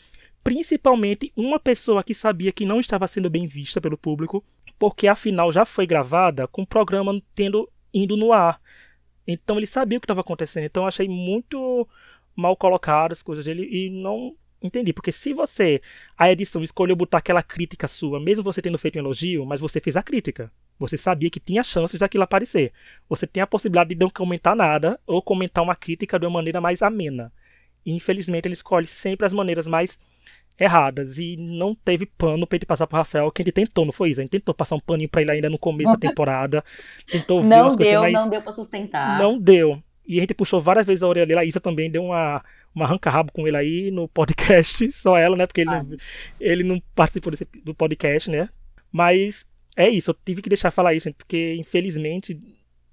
Principalmente 0.42 1.30
uma 1.36 1.60
pessoa 1.60 2.02
que 2.02 2.14
sabia 2.14 2.50
que 2.50 2.64
não 2.64 2.80
estava 2.80 3.06
sendo 3.06 3.28
bem 3.28 3.46
vista 3.46 3.80
pelo 3.80 3.98
público, 3.98 4.42
porque 4.78 5.06
a 5.06 5.14
final 5.14 5.52
já 5.52 5.66
foi 5.66 5.86
gravada 5.86 6.48
com 6.48 6.62
o 6.62 6.66
programa 6.66 7.20
tendo 7.34 7.70
indo 7.92 8.16
no 8.16 8.32
ar. 8.32 8.58
Então 9.26 9.58
ele 9.58 9.66
sabia 9.66 9.98
o 9.98 10.00
que 10.00 10.06
estava 10.06 10.22
acontecendo. 10.22 10.64
Então 10.64 10.84
eu 10.84 10.88
achei 10.88 11.06
muito 11.06 11.86
mal 12.40 12.56
colocadas 12.56 13.18
as 13.18 13.22
coisas 13.22 13.44
dele 13.44 13.68
e 13.70 13.90
não 13.90 14.34
entendi. 14.62 14.92
Porque 14.92 15.12
se 15.12 15.32
você, 15.32 15.80
a 16.16 16.30
edição, 16.30 16.62
escolheu 16.62 16.96
botar 16.96 17.18
aquela 17.18 17.42
crítica 17.42 17.86
sua, 17.86 18.18
mesmo 18.20 18.44
você 18.44 18.60
tendo 18.60 18.78
feito 18.78 18.96
um 18.96 19.00
elogio, 19.00 19.46
mas 19.46 19.60
você 19.60 19.80
fez 19.80 19.96
a 19.96 20.02
crítica. 20.02 20.50
Você 20.78 20.96
sabia 20.96 21.30
que 21.30 21.38
tinha 21.38 21.62
chances 21.62 22.00
daquilo 22.00 22.24
aparecer. 22.24 22.72
Você 23.08 23.26
tem 23.26 23.42
a 23.42 23.46
possibilidade 23.46 23.94
de 23.94 24.00
não 24.00 24.08
comentar 24.08 24.56
nada 24.56 24.98
ou 25.06 25.20
comentar 25.22 25.62
uma 25.62 25.76
crítica 25.76 26.18
de 26.18 26.26
uma 26.26 26.32
maneira 26.32 26.60
mais 26.60 26.80
amena. 26.80 27.32
E 27.84 27.94
infelizmente 27.94 28.46
ele 28.46 28.54
escolhe 28.54 28.86
sempre 28.86 29.26
as 29.26 29.32
maneiras 29.32 29.66
mais 29.66 29.98
erradas 30.58 31.18
e 31.18 31.36
não 31.38 31.74
teve 31.74 32.04
pano 32.04 32.46
pra 32.46 32.56
ele 32.56 32.66
passar 32.66 32.86
pro 32.86 32.98
Rafael, 32.98 33.30
que 33.32 33.40
ele 33.40 33.50
tentou, 33.50 33.86
não 33.86 33.92
foi 33.92 34.10
isso? 34.10 34.20
A 34.20 34.22
gente 34.22 34.32
tentou 34.32 34.54
passar 34.54 34.76
um 34.76 34.80
paninho 34.80 35.08
pra 35.08 35.22
ele 35.22 35.30
ainda 35.30 35.48
no 35.48 35.58
começo 35.58 35.92
da 35.92 35.98
temporada, 35.98 36.62
tentou 37.10 37.40
ver 37.42 37.48
não 37.48 37.62
umas 37.62 37.76
coisas, 37.76 37.92
deu, 37.92 38.02
mas 38.02 38.12
não 38.12 38.28
deu 38.28 38.42
pra 38.42 38.52
sustentar. 38.52 39.18
não 39.18 39.38
deu. 39.38 39.82
E 40.06 40.18
a 40.18 40.20
gente 40.20 40.34
puxou 40.34 40.60
várias 40.60 40.86
vezes 40.86 41.02
a 41.02 41.08
orelha 41.08 41.26
dele. 41.26 41.40
A 41.40 41.44
Isa 41.44 41.60
também 41.60 41.90
deu 41.90 42.04
uma, 42.04 42.44
uma 42.74 42.84
arranca-rabo 42.84 43.32
com 43.32 43.46
ele 43.46 43.56
aí 43.56 43.90
no 43.90 44.08
podcast. 44.08 44.90
Só 44.92 45.16
ela, 45.16 45.36
né? 45.36 45.46
Porque 45.46 45.60
ele, 45.60 45.70
não, 45.70 45.96
ele 46.40 46.64
não 46.64 46.82
participou 46.94 47.30
desse, 47.30 47.46
do 47.64 47.74
podcast, 47.74 48.30
né? 48.30 48.48
Mas 48.90 49.48
é 49.76 49.88
isso. 49.88 50.10
Eu 50.10 50.16
tive 50.24 50.42
que 50.42 50.48
deixar 50.48 50.70
falar 50.70 50.94
isso, 50.94 51.12
porque 51.14 51.54
infelizmente 51.54 52.40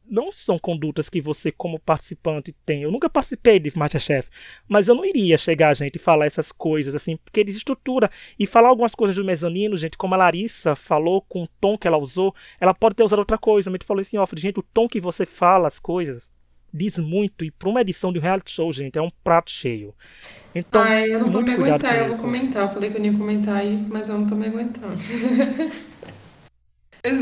não 0.09 0.31
são 0.31 0.57
condutas 0.57 1.09
que 1.09 1.19
você, 1.19 1.51
como 1.51 1.79
participante, 1.79 2.55
tem. 2.65 2.83
Eu 2.83 2.91
nunca 2.91 3.09
participei 3.09 3.59
de 3.59 3.75
Masterchef, 3.77 4.29
mas 4.67 4.87
eu 4.87 4.95
não 4.95 5.05
iria 5.05 5.37
chegar, 5.37 5.75
gente, 5.75 5.97
e 5.97 5.99
falar 5.99 6.25
essas 6.25 6.51
coisas, 6.51 6.95
assim, 6.95 7.17
porque 7.17 7.43
desestrutura. 7.43 8.09
E 8.39 8.45
falar 8.45 8.69
algumas 8.69 8.95
coisas 8.95 9.15
do 9.15 9.25
mezanino, 9.25 9.75
gente, 9.75 9.97
como 9.97 10.13
a 10.13 10.17
Larissa 10.17 10.75
falou, 10.75 11.21
com 11.21 11.43
o 11.43 11.47
tom 11.59 11.77
que 11.77 11.87
ela 11.87 11.97
usou, 11.97 12.33
ela 12.59 12.73
pode 12.73 12.95
ter 12.95 13.03
usado 13.03 13.19
outra 13.19 13.37
coisa. 13.37 13.69
A 13.69 13.73
gente 13.73 13.85
falou 13.85 14.01
assim, 14.01 14.17
ó, 14.17 14.25
gente, 14.35 14.59
o 14.59 14.63
tom 14.63 14.87
que 14.87 15.01
você 15.01 15.25
fala 15.25 15.67
as 15.67 15.79
coisas 15.79 16.31
diz 16.73 16.97
muito. 16.97 17.43
E 17.43 17.51
para 17.51 17.69
uma 17.69 17.81
edição 17.81 18.11
de 18.11 18.19
um 18.19 18.21
reality 18.21 18.51
show, 18.51 18.71
gente, 18.71 18.97
é 18.97 19.01
um 19.01 19.09
prato 19.23 19.51
cheio. 19.51 19.93
Então, 20.53 20.81
Ai, 20.81 21.13
eu 21.13 21.19
não 21.19 21.31
vou 21.31 21.41
me 21.41 21.51
aguentar, 21.51 21.97
eu 21.97 22.09
vou 22.09 22.17
comentar. 22.17 22.63
Eu 22.63 22.69
falei 22.69 22.89
que 22.89 22.97
eu 22.97 23.01
não 23.01 23.11
ia 23.11 23.17
comentar 23.17 23.65
isso, 23.65 23.91
mas 23.91 24.09
eu 24.09 24.17
não 24.17 24.27
tô 24.27 24.35
me 24.35 24.47
aguentando. 24.47 24.95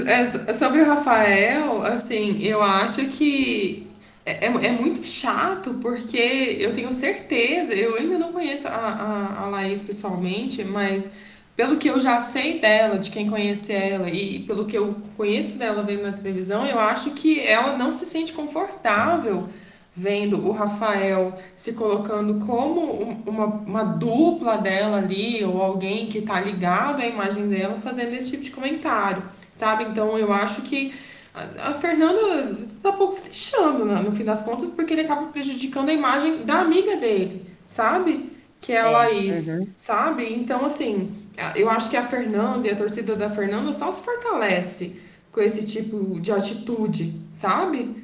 É, 0.08 0.54
sobre 0.54 0.82
o 0.82 0.86
Rafael, 0.86 1.84
assim, 1.84 2.42
eu 2.42 2.64
acho 2.64 3.06
que 3.08 3.86
é, 4.26 4.48
é, 4.48 4.48
é 4.48 4.72
muito 4.72 5.06
chato, 5.06 5.76
porque 5.76 6.58
eu 6.60 6.74
tenho 6.74 6.92
certeza, 6.92 7.74
eu 7.74 7.96
ainda 7.96 8.18
não 8.18 8.34
conheço 8.34 8.68
a, 8.68 8.72
a, 8.72 9.44
a 9.44 9.48
Laís 9.48 9.82
pessoalmente, 9.84 10.64
mas 10.64 11.12
pelo 11.56 11.78
que 11.78 11.90
eu 11.90 12.00
já 12.00 12.20
sei 12.20 12.60
dela, 12.60 13.00
de 13.00 13.10
quem 13.10 13.30
conhece 13.30 13.72
ela, 13.72 14.10
e 14.10 14.40
pelo 14.40 14.66
que 14.66 14.78
eu 14.78 14.96
conheço 15.16 15.58
dela 15.58 15.82
vendo 15.84 16.04
na 16.04 16.12
televisão, 16.12 16.66
eu 16.66 16.78
acho 16.78 17.12
que 17.12 17.40
ela 17.40 17.78
não 17.78 17.92
se 17.92 18.06
sente 18.06 18.34
confortável 18.34 19.48
vendo 19.96 20.46
o 20.46 20.52
Rafael 20.52 21.34
se 21.56 21.74
colocando 21.74 22.46
como 22.46 23.22
uma, 23.26 23.46
uma 23.46 23.84
dupla 23.84 24.58
dela 24.58 24.98
ali, 24.98 25.42
ou 25.46 25.62
alguém 25.62 26.08
que 26.08 26.22
tá 26.22 26.42
ligado 26.42 27.02
à 27.02 27.08
imagem 27.08 27.48
dela, 27.48 27.80
fazendo 27.80 28.14
esse 28.14 28.32
tipo 28.32 28.44
de 28.44 28.52
comentário, 28.52 29.24
sabe? 29.54 29.86
Então 29.86 30.18
eu 30.18 30.34
acho 30.34 30.64
que 30.64 30.94
a, 31.34 31.70
a 31.70 31.74
Fernanda 31.74 32.58
tá 32.84 32.92
pouco 32.92 33.14
se 33.14 33.30
lixando 33.30 33.86
né, 33.86 34.02
no 34.02 34.12
fim 34.12 34.26
das 34.26 34.42
contas, 34.42 34.70
porque 34.70 34.94
ele 34.94 35.04
acaba 35.04 35.28
prejudicando 35.28 35.88
a 35.88 35.94
imagem 35.94 36.44
da 36.44 36.60
amiga 36.60 36.98
dele, 36.98 37.46
sabe? 37.66 38.32
Que 38.60 38.74
é 38.74 38.82
a 38.82 38.88
é, 38.88 38.92
Laís, 38.92 39.48
uhum. 39.48 39.74
sabe? 39.78 40.34
Então, 40.34 40.66
assim, 40.66 41.25
eu 41.56 41.70
acho 41.70 41.90
que 41.90 41.98
a 41.98 42.08
Fernanda 42.08 42.68
e 42.68 42.72
a 42.72 42.76
torcida 42.76 43.16
da 43.16 43.30
Fernanda 43.30 43.74
só 43.74 43.92
se 43.92 44.02
fortalece 44.02 45.02
com 45.32 45.42
esse 45.42 45.66
tipo 45.66 46.20
de 46.20 46.32
atitude, 46.32 47.14
sabe? 47.32 48.04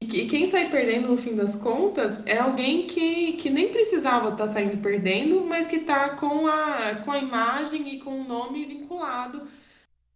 E 0.00 0.26
quem 0.26 0.46
sai 0.46 0.68
perdendo 0.68 1.08
no 1.08 1.16
fim 1.16 1.34
das 1.34 1.54
contas 1.56 2.26
é 2.26 2.38
alguém 2.38 2.86
que, 2.86 3.34
que 3.34 3.50
nem 3.50 3.68
precisava 3.68 4.30
estar 4.30 4.44
tá 4.44 4.48
saindo 4.48 4.76
perdendo, 4.78 5.44
mas 5.46 5.66
que 5.66 5.76
está 5.76 6.10
com 6.10 6.46
a, 6.46 6.96
com 7.04 7.12
a 7.12 7.18
imagem 7.18 7.94
e 7.94 7.98
com 7.98 8.20
o 8.20 8.24
nome 8.24 8.64
vinculado 8.66 9.42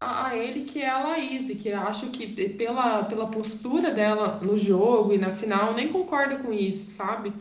a, 0.00 0.28
a 0.28 0.36
ele, 0.36 0.64
que 0.64 0.80
é 0.80 0.88
a 0.88 1.02
Laís, 1.02 1.48
que 1.60 1.68
eu 1.68 1.80
acho 1.80 2.10
que 2.10 2.26
pela, 2.50 3.04
pela 3.04 3.26
postura 3.26 3.90
dela 3.90 4.40
no 4.42 4.56
jogo 4.58 5.12
e 5.12 5.18
na 5.18 5.30
final, 5.30 5.74
nem 5.74 5.88
concorda 5.88 6.36
com 6.36 6.52
isso, 6.52 6.90
sabe? 6.90 7.32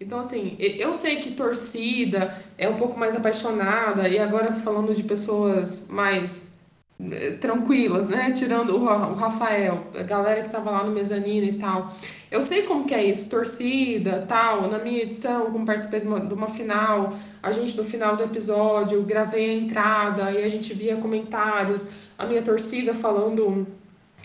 Então, 0.00 0.18
assim, 0.18 0.56
eu 0.58 0.94
sei 0.94 1.16
que 1.16 1.32
torcida 1.32 2.34
é 2.56 2.66
um 2.68 2.76
pouco 2.76 2.98
mais 2.98 3.14
apaixonada, 3.14 4.08
e 4.08 4.18
agora 4.18 4.50
falando 4.52 4.94
de 4.94 5.02
pessoas 5.02 5.88
mais 5.90 6.50
tranquilas, 7.40 8.08
né? 8.08 8.30
Tirando 8.30 8.76
o, 8.76 8.84
o 8.84 9.14
Rafael, 9.14 9.84
a 9.94 10.02
galera 10.02 10.42
que 10.42 10.50
tava 10.50 10.70
lá 10.70 10.84
no 10.84 10.90
mezanino 10.90 11.46
e 11.46 11.52
tal. 11.54 11.92
Eu 12.30 12.42
sei 12.42 12.62
como 12.62 12.84
que 12.84 12.94
é 12.94 13.04
isso, 13.04 13.26
torcida, 13.26 14.24
tal. 14.28 14.68
Na 14.68 14.78
minha 14.78 15.02
edição, 15.02 15.50
como 15.50 15.64
participei 15.64 16.00
de 16.00 16.06
uma, 16.06 16.20
de 16.20 16.32
uma 16.32 16.46
final, 16.46 17.14
a 17.42 17.52
gente 17.52 17.76
no 17.76 17.84
final 17.84 18.16
do 18.16 18.22
episódio 18.22 19.02
gravei 19.02 19.50
a 19.50 19.54
entrada 19.54 20.30
e 20.32 20.44
a 20.44 20.48
gente 20.48 20.74
via 20.74 20.96
comentários, 20.96 21.86
a 22.18 22.26
minha 22.26 22.42
torcida 22.42 22.92
falando 22.94 23.66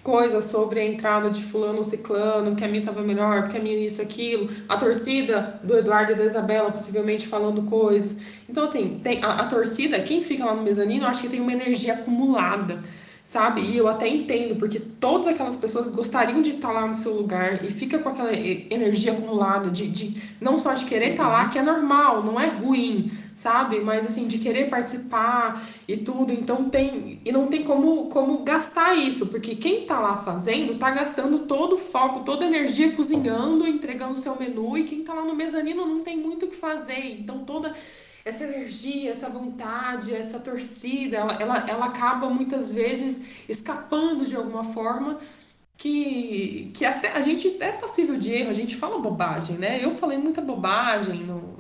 coisas 0.06 0.44
sobre 0.44 0.80
a 0.80 0.86
entrada 0.86 1.32
de 1.32 1.42
fulano 1.42 1.80
ou 1.80 1.84
ciclano, 1.84 2.56
que 2.56 2.64
a 2.64 2.68
minha 2.68 2.80
estava 2.80 3.02
melhor, 3.02 3.42
porque 3.42 3.58
a 3.58 3.60
minha 3.60 3.76
isso, 3.76 4.04
aquilo, 4.04 4.48
a 4.70 4.78
torcida 4.78 5.60
do 5.64 5.76
Eduardo 5.76 6.12
e 6.12 6.16
da 6.16 6.24
Isabela 6.24 6.72
possivelmente 6.72 7.26
falando 7.26 7.64
coisas. 7.64 8.22
Então, 8.48 8.66
assim, 8.66 9.02
tem 9.04 9.20
a, 9.24 9.32
a 9.32 9.48
torcida, 9.48 10.00
quem 10.00 10.22
fica 10.22 10.46
lá 10.46 10.54
no 10.54 10.62
mezanino, 10.62 11.08
acho 11.08 11.24
que 11.24 11.30
tem 11.30 11.42
uma 11.42 11.52
energia 11.52 11.96
acumulada 11.96 12.84
sabe? 13.26 13.62
E 13.62 13.76
eu 13.76 13.88
até 13.88 14.08
entendo, 14.08 14.56
porque 14.56 14.80
todas 14.80 15.28
aquelas 15.28 15.56
pessoas 15.58 15.90
gostariam 15.90 16.44
de 16.44 16.52
estar 16.52 16.72
lá 16.72 16.86
no 16.86 16.94
seu 16.94 17.12
lugar 17.16 17.66
e 17.66 17.72
fica 17.72 17.98
com 17.98 18.08
aquela 18.08 18.32
energia 18.32 19.14
acumulada 19.14 19.72
de, 19.72 19.88
de 19.88 20.22
não 20.40 20.60
só 20.60 20.76
de 20.76 20.86
querer 20.86 21.14
estar 21.14 21.28
lá, 21.28 21.50
que 21.50 21.58
é 21.58 21.64
normal, 21.64 22.24
não 22.24 22.40
é 22.40 22.46
ruim, 22.46 23.12
sabe? 23.36 23.80
Mas 23.82 24.06
assim, 24.06 24.28
de 24.28 24.38
querer 24.38 24.70
participar 24.70 25.60
e 25.88 25.98
tudo. 25.98 26.32
Então 26.32 26.70
tem. 26.70 27.20
E 27.26 27.32
não 27.32 27.48
tem 27.48 27.64
como, 27.64 28.06
como 28.10 28.44
gastar 28.44 28.94
isso, 28.96 29.26
porque 29.26 29.56
quem 29.56 29.88
tá 29.88 30.00
lá 30.00 30.18
fazendo 30.18 30.78
tá 30.78 30.92
gastando 30.92 31.40
todo 31.40 31.74
o 31.74 31.80
foco, 31.80 32.24
toda 32.24 32.46
a 32.46 32.48
energia 32.48 32.92
cozinhando, 32.92 33.68
entregando 33.68 34.20
seu 34.20 34.38
menu, 34.38 34.78
e 34.78 34.84
quem 34.84 35.04
tá 35.04 35.16
lá 35.16 35.24
no 35.24 35.34
mezanino 35.34 35.84
não 35.84 36.04
tem 36.04 36.16
muito 36.16 36.46
o 36.46 36.50
que 36.50 36.56
fazer. 36.56 37.18
Então 37.20 37.40
toda 37.40 37.74
essa 38.26 38.44
energia, 38.44 39.12
essa 39.12 39.30
vontade, 39.30 40.14
essa 40.14 40.40
torcida, 40.40 41.18
ela, 41.18 41.34
ela, 41.36 41.66
ela 41.70 41.86
acaba 41.86 42.28
muitas 42.28 42.72
vezes 42.72 43.24
escapando 43.48 44.26
de 44.26 44.36
alguma 44.36 44.64
forma 44.64 45.20
que, 45.78 46.72
que 46.74 46.84
até 46.84 47.12
a 47.12 47.22
gente 47.22 47.62
é 47.62 47.72
passível 47.74 48.18
de 48.18 48.32
erro, 48.32 48.50
a 48.50 48.54
gente 48.54 48.76
fala 48.76 48.98
bobagem, 48.98 49.58
né? 49.58 49.84
Eu 49.84 49.92
falei 49.92 50.18
muita 50.18 50.42
bobagem 50.42 51.24
no, 51.24 51.56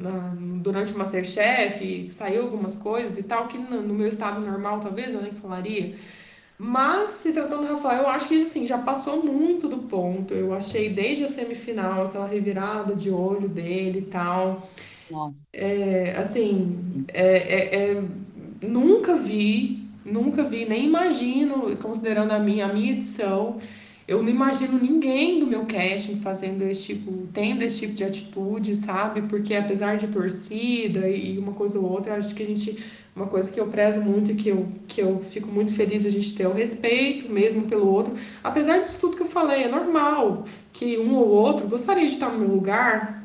na, 0.00 0.34
durante 0.60 0.92
o 0.92 0.98
Masterchef, 0.98 2.10
saiu 2.10 2.42
algumas 2.42 2.76
coisas 2.76 3.16
e 3.16 3.22
tal, 3.22 3.46
que 3.46 3.56
no, 3.56 3.80
no, 3.82 3.94
meu 3.94 4.08
estado 4.08 4.40
normal 4.40 4.80
talvez 4.80 5.14
eu 5.14 5.22
nem 5.22 5.32
falaria. 5.32 5.94
Mas, 6.58 7.10
se 7.10 7.32
tratando 7.32 7.64
do 7.64 7.72
Rafael, 7.74 8.02
eu 8.02 8.08
acho 8.08 8.28
que 8.28 8.42
assim, 8.42 8.66
já 8.66 8.78
passou 8.78 9.24
muito 9.24 9.68
do 9.68 9.78
ponto. 9.78 10.34
Eu 10.34 10.52
achei 10.52 10.88
desde 10.88 11.22
a 11.22 11.28
semifinal 11.28 12.06
aquela 12.06 12.26
revirada 12.26 12.96
de 12.96 13.10
olho 13.10 13.48
dele 13.48 14.00
e 14.00 14.02
tal. 14.02 14.68
Nossa. 15.10 15.48
É, 15.52 16.12
assim, 16.18 17.04
é, 17.08 17.92
é, 17.92 17.92
é, 17.98 18.02
nunca 18.62 19.16
vi, 19.16 19.88
nunca 20.04 20.44
vi, 20.44 20.64
nem 20.66 20.84
imagino, 20.86 21.76
considerando 21.78 22.32
a 22.32 22.38
minha, 22.38 22.66
a 22.66 22.72
minha 22.72 22.92
edição, 22.92 23.58
eu 24.06 24.22
não 24.22 24.30
imagino 24.30 24.78
ninguém 24.78 25.40
do 25.40 25.46
meu 25.46 25.66
casting 25.66 26.16
fazendo 26.20 26.62
esse 26.64 26.84
tipo, 26.94 27.28
tendo 27.32 27.62
esse 27.62 27.80
tipo 27.80 27.94
de 27.94 28.04
atitude, 28.04 28.76
sabe? 28.76 29.22
Porque 29.22 29.54
apesar 29.54 29.96
de 29.96 30.08
torcida 30.08 31.08
e 31.08 31.38
uma 31.38 31.52
coisa 31.52 31.78
ou 31.78 31.90
outra, 31.90 32.14
acho 32.16 32.34
que 32.34 32.42
a 32.42 32.46
gente, 32.46 32.76
uma 33.14 33.26
coisa 33.26 33.50
que 33.50 33.60
eu 33.60 33.68
prezo 33.68 34.00
muito 34.00 34.30
e 34.32 34.34
que 34.34 34.48
eu, 34.48 34.68
que 34.86 35.00
eu 35.02 35.20
fico 35.24 35.48
muito 35.48 35.72
feliz 35.74 36.06
a 36.06 36.10
gente 36.10 36.34
ter 36.34 36.46
o 36.46 36.52
respeito 36.54 37.30
mesmo 37.30 37.62
pelo 37.62 37.86
outro. 37.90 38.14
Apesar 38.42 38.78
disso 38.78 38.98
tudo 39.00 39.16
que 39.16 39.22
eu 39.22 39.26
falei, 39.26 39.64
é 39.64 39.68
normal 39.68 40.44
que 40.72 40.96
um 40.98 41.14
ou 41.16 41.28
outro 41.28 41.68
gostaria 41.68 42.04
de 42.06 42.12
estar 42.12 42.30
no 42.30 42.38
meu 42.38 42.48
lugar, 42.48 43.17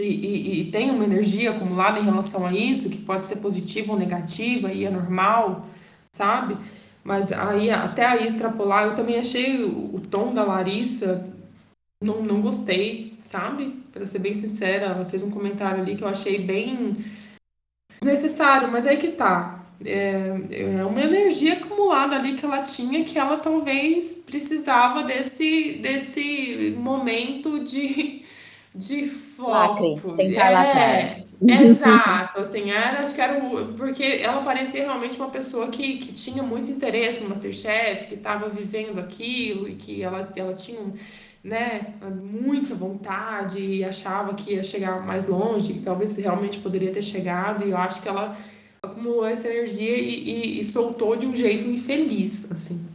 e, 0.00 0.04
e, 0.04 0.60
e, 0.60 0.70
tem 0.70 0.90
uma 0.90 1.04
energia 1.04 1.50
acumulada 1.50 1.98
em 1.98 2.04
relação 2.04 2.46
a 2.46 2.52
isso, 2.52 2.88
que 2.88 2.98
pode 2.98 3.26
ser 3.26 3.36
positiva 3.36 3.92
ou 3.92 3.98
negativa, 3.98 4.72
e 4.72 4.84
é 4.84 4.90
normal, 4.90 5.66
sabe? 6.12 6.56
Mas 7.04 7.32
aí, 7.32 7.70
até 7.70 8.06
aí 8.06 8.26
extrapolar, 8.26 8.84
eu 8.84 8.94
também 8.94 9.18
achei 9.18 9.62
o, 9.62 9.96
o 9.96 10.00
tom 10.00 10.32
da 10.32 10.44
Larissa, 10.44 11.28
não, 12.02 12.22
não 12.22 12.40
gostei, 12.40 13.18
sabe? 13.24 13.74
Pra 13.92 14.06
ser 14.06 14.18
bem 14.20 14.34
sincera, 14.34 14.86
ela 14.86 15.04
fez 15.04 15.22
um 15.22 15.30
comentário 15.30 15.82
ali 15.82 15.96
que 15.96 16.04
eu 16.04 16.08
achei 16.08 16.38
bem 16.38 16.96
necessário, 18.02 18.70
mas 18.70 18.86
aí 18.86 18.96
que 18.96 19.08
tá. 19.08 19.56
É, 19.82 20.78
é 20.78 20.84
uma 20.84 21.00
energia 21.00 21.54
acumulada 21.54 22.16
ali 22.16 22.34
que 22.34 22.44
ela 22.44 22.62
tinha 22.62 23.02
que 23.02 23.18
ela 23.18 23.38
talvez 23.38 24.16
precisava 24.26 25.02
desse, 25.02 25.78
desse 25.80 26.74
momento 26.76 27.64
de 27.64 28.22
de 28.74 29.04
foco. 29.06 29.50
Lacre, 29.50 29.96
é, 30.28 31.26
exato, 31.64 32.40
assim, 32.40 32.70
era, 32.70 33.00
acho 33.00 33.14
que 33.14 33.20
era 33.20 33.44
o, 33.44 33.72
porque 33.74 34.02
ela 34.22 34.42
parecia 34.42 34.84
realmente 34.84 35.16
uma 35.16 35.30
pessoa 35.30 35.68
que, 35.68 35.96
que 35.98 36.12
tinha 36.12 36.42
muito 36.42 36.70
interesse 36.70 37.20
no 37.20 37.28
Masterchef, 37.28 38.06
que 38.06 38.14
estava 38.14 38.48
vivendo 38.48 38.98
aquilo 38.98 39.68
e 39.68 39.74
que 39.74 40.02
ela, 40.02 40.30
ela 40.36 40.54
tinha, 40.54 40.78
né, 41.42 41.94
muita 42.22 42.74
vontade 42.74 43.58
e 43.58 43.82
achava 43.82 44.34
que 44.34 44.52
ia 44.52 44.62
chegar 44.62 45.04
mais 45.04 45.26
longe, 45.26 45.72
que 45.72 45.80
talvez 45.80 46.16
realmente 46.16 46.58
poderia 46.58 46.92
ter 46.92 47.02
chegado, 47.02 47.66
e 47.66 47.70
eu 47.70 47.76
acho 47.78 48.02
que 48.02 48.08
ela 48.08 48.36
acumulou 48.82 49.26
essa 49.26 49.48
energia 49.48 49.96
e, 49.96 50.58
e, 50.58 50.60
e 50.60 50.64
soltou 50.64 51.16
de 51.16 51.26
um 51.26 51.34
jeito 51.34 51.68
infeliz, 51.68 52.52
assim. 52.52 52.89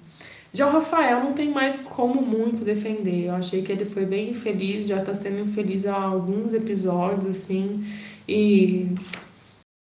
Já 0.55 0.67
o 0.67 0.71
Rafael 0.71 1.21
não 1.21 1.33
tem 1.33 1.49
mais 1.49 1.79
como 1.79 2.21
muito 2.21 2.63
defender. 2.63 3.25
Eu 3.25 3.35
achei 3.35 3.61
que 3.61 3.73
ele 3.73 3.83
foi 3.83 4.05
bem 4.05 4.29
infeliz, 4.29 4.87
já 4.87 5.03
tá 5.03 5.13
sendo 5.13 5.41
infeliz 5.41 5.85
há 5.85 5.93
alguns 5.93 6.53
episódios, 6.53 7.25
assim. 7.25 7.83
E 8.25 8.87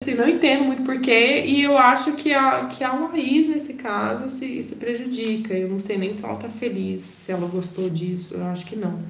assim, 0.02 0.14
não 0.14 0.28
entendo 0.28 0.64
muito 0.64 0.82
porquê. 0.82 1.44
E 1.46 1.62
eu 1.62 1.78
acho 1.78 2.16
que 2.16 2.34
a, 2.34 2.66
que 2.66 2.82
a 2.82 2.92
Laís, 2.92 3.46
nesse 3.46 3.74
caso, 3.74 4.28
se, 4.28 4.60
se 4.60 4.74
prejudica. 4.74 5.54
Eu 5.54 5.68
não 5.68 5.78
sei 5.78 5.98
nem 5.98 6.12
se 6.12 6.24
ela 6.24 6.34
tá 6.34 6.48
feliz, 6.48 7.00
se 7.00 7.30
ela 7.30 7.46
gostou 7.46 7.88
disso. 7.88 8.34
Eu 8.34 8.46
acho 8.46 8.66
que 8.66 8.74
não. 8.74 9.00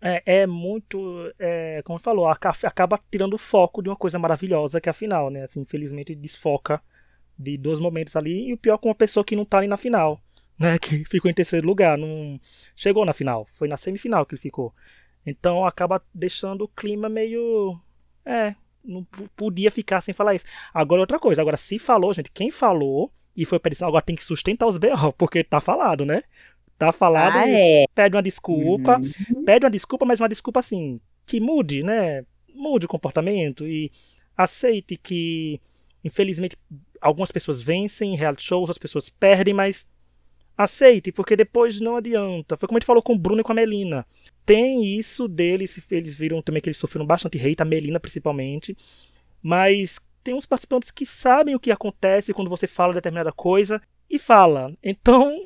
É, 0.00 0.22
é 0.42 0.46
muito. 0.46 1.28
É, 1.40 1.82
como 1.84 1.98
falou, 1.98 2.28
acaba 2.28 3.00
tirando 3.10 3.34
o 3.34 3.38
foco 3.38 3.82
de 3.82 3.88
uma 3.88 3.96
coisa 3.96 4.16
maravilhosa 4.16 4.80
que 4.80 4.88
é 4.88 4.90
a 4.90 4.94
final, 4.94 5.28
né? 5.28 5.42
Assim, 5.42 5.62
infelizmente 5.62 6.14
desfoca 6.14 6.80
de 7.36 7.56
dois 7.58 7.80
momentos 7.80 8.14
ali. 8.14 8.46
E 8.48 8.52
o 8.52 8.58
pior 8.58 8.78
com 8.78 8.90
uma 8.90 8.94
pessoa 8.94 9.24
que 9.24 9.34
não 9.34 9.44
tá 9.44 9.58
ali 9.58 9.66
na 9.66 9.76
final 9.76 10.20
né, 10.58 10.78
que 10.80 11.04
ficou 11.04 11.30
em 11.30 11.34
terceiro 11.34 11.66
lugar, 11.66 11.98
não 11.98 12.40
chegou 12.74 13.04
na 13.04 13.12
final, 13.12 13.46
foi 13.54 13.68
na 13.68 13.76
semifinal 13.76 14.26
que 14.26 14.34
ele 14.34 14.42
ficou. 14.42 14.74
Então 15.24 15.64
acaba 15.66 16.02
deixando 16.12 16.62
o 16.64 16.68
clima 16.68 17.08
meio 17.08 17.78
é, 18.24 18.54
não 18.84 19.04
podia 19.36 19.70
ficar 19.70 20.00
sem 20.00 20.12
falar 20.12 20.34
isso. 20.34 20.46
Agora 20.72 21.00
outra 21.00 21.18
coisa, 21.18 21.40
agora 21.40 21.56
se 21.56 21.78
falou, 21.78 22.12
gente, 22.12 22.30
quem 22.30 22.50
falou 22.50 23.10
e 23.36 23.44
foi 23.44 23.58
para 23.58 23.72
agora 23.86 24.04
tem 24.04 24.16
que 24.16 24.24
sustentar 24.24 24.66
os 24.66 24.78
BO, 24.78 25.12
porque 25.16 25.42
tá 25.42 25.60
falado, 25.60 26.04
né? 26.04 26.22
Tá 26.78 26.92
falado, 26.92 27.36
ah, 27.36 27.48
é. 27.48 27.84
pede 27.94 28.16
uma 28.16 28.22
desculpa, 28.22 28.98
uhum. 28.98 29.44
pede 29.44 29.64
uma 29.64 29.70
desculpa, 29.70 30.04
mas 30.04 30.20
uma 30.20 30.28
desculpa 30.28 30.60
assim, 30.60 30.98
que 31.24 31.40
mude, 31.40 31.82
né? 31.82 32.24
Mude 32.52 32.86
o 32.86 32.88
comportamento 32.88 33.66
e 33.66 33.90
aceite 34.36 34.96
que 34.96 35.60
infelizmente 36.04 36.56
algumas 37.00 37.30
pessoas 37.30 37.62
vencem 37.62 38.14
em 38.14 38.16
reality 38.16 38.42
shows, 38.42 38.62
outras 38.62 38.78
pessoas 38.78 39.08
perdem, 39.08 39.54
mas 39.54 39.86
aceite, 40.62 41.12
porque 41.12 41.36
depois 41.36 41.80
não 41.80 41.96
adianta. 41.96 42.56
Foi 42.56 42.66
como 42.66 42.78
a 42.78 42.80
gente 42.80 42.86
falou 42.86 43.02
com 43.02 43.14
o 43.14 43.18
Bruno 43.18 43.40
e 43.40 43.44
com 43.44 43.52
a 43.52 43.54
Melina. 43.54 44.06
Tem 44.44 44.96
isso 44.96 45.28
deles, 45.28 45.80
eles 45.90 46.16
viram 46.16 46.42
também 46.42 46.60
que 46.60 46.68
eles 46.68 46.76
sofreram 46.76 47.06
bastante 47.06 47.38
hate, 47.38 47.62
a 47.62 47.64
Melina 47.64 48.00
principalmente. 48.00 48.76
Mas 49.42 50.00
tem 50.22 50.34
uns 50.34 50.46
participantes 50.46 50.90
que 50.90 51.04
sabem 51.04 51.54
o 51.54 51.60
que 51.60 51.70
acontece 51.70 52.32
quando 52.32 52.48
você 52.48 52.66
fala 52.66 52.94
determinada 52.94 53.32
coisa 53.32 53.80
e 54.08 54.18
fala. 54.18 54.76
Então, 54.82 55.36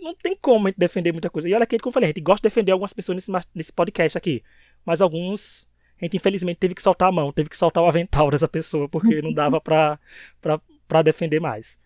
não 0.00 0.14
tem 0.14 0.36
como 0.36 0.66
a 0.66 0.70
gente 0.70 0.78
defender 0.78 1.12
muita 1.12 1.30
coisa. 1.30 1.48
E 1.48 1.54
olha 1.54 1.66
que, 1.66 1.78
como 1.78 1.90
eu 1.90 1.94
falei, 1.94 2.06
a 2.08 2.10
gente 2.10 2.20
gosta 2.20 2.42
de 2.42 2.52
defender 2.52 2.72
algumas 2.72 2.92
pessoas 2.92 3.16
nesse, 3.16 3.48
nesse 3.54 3.72
podcast 3.72 4.18
aqui. 4.18 4.42
Mas 4.84 5.00
alguns, 5.00 5.68
a 6.00 6.04
gente 6.04 6.16
infelizmente 6.16 6.58
teve 6.58 6.74
que 6.74 6.82
soltar 6.82 7.08
a 7.08 7.12
mão, 7.12 7.32
teve 7.32 7.48
que 7.48 7.56
soltar 7.56 7.82
o 7.82 7.86
avental 7.86 8.28
dessa 8.30 8.48
pessoa, 8.48 8.88
porque 8.88 9.22
não 9.22 9.32
dava 9.32 9.60
pra, 9.60 9.98
pra, 10.40 10.60
pra 10.86 11.02
defender 11.02 11.40
mais. 11.40 11.78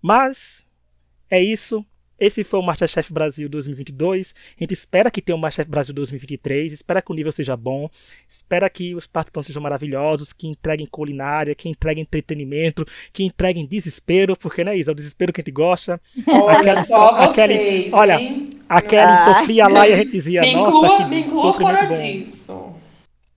Mas, 0.00 0.64
é 1.30 1.42
isso. 1.42 1.84
Esse 2.18 2.42
foi 2.42 2.58
o 2.58 2.62
Masterchef 2.62 3.12
Brasil 3.12 3.48
2022. 3.48 4.34
A 4.56 4.62
gente 4.62 4.72
espera 4.72 5.10
que 5.10 5.20
tenha 5.20 5.36
o 5.36 5.38
Masterchef 5.38 5.70
Brasil 5.70 5.94
2023. 5.94 6.72
Espera 6.72 7.02
que 7.02 7.12
o 7.12 7.14
nível 7.14 7.32
seja 7.32 7.56
bom. 7.56 7.88
Espera 8.28 8.68
que 8.70 8.94
os 8.94 9.06
participantes 9.06 9.48
sejam 9.48 9.62
maravilhosos, 9.62 10.32
que 10.32 10.46
entreguem 10.46 10.86
culinária, 10.86 11.54
que 11.54 11.68
entreguem 11.68 12.02
entretenimento, 12.02 12.86
que 13.12 13.22
entreguem 13.22 13.66
desespero, 13.66 14.36
porque, 14.36 14.64
né, 14.64 14.76
Isa? 14.76 14.90
É 14.90 14.92
o 14.92 14.94
desespero 14.94 15.32
que 15.32 15.40
a 15.40 15.42
gente 15.42 15.52
gosta. 15.52 16.00
Olha 16.26 16.58
aquela, 16.58 16.84
só 16.84 17.08
aquele, 17.10 17.54
vocês, 17.54 17.92
olha, 17.92 18.18
a 18.68 18.82
Kelly 18.82 19.02
ah. 19.02 19.34
sofria 19.34 19.68
lá 19.68 19.88
e 19.88 19.92
a 19.92 19.96
gente 19.96 20.12
dizia, 20.12 20.40
me 20.40 20.54
nossa, 20.54 20.76
inclua, 20.76 20.96
que 20.96 21.04
me 21.04 21.20
inclua 21.20 21.54
fora 21.54 21.84
disso. 21.86 22.65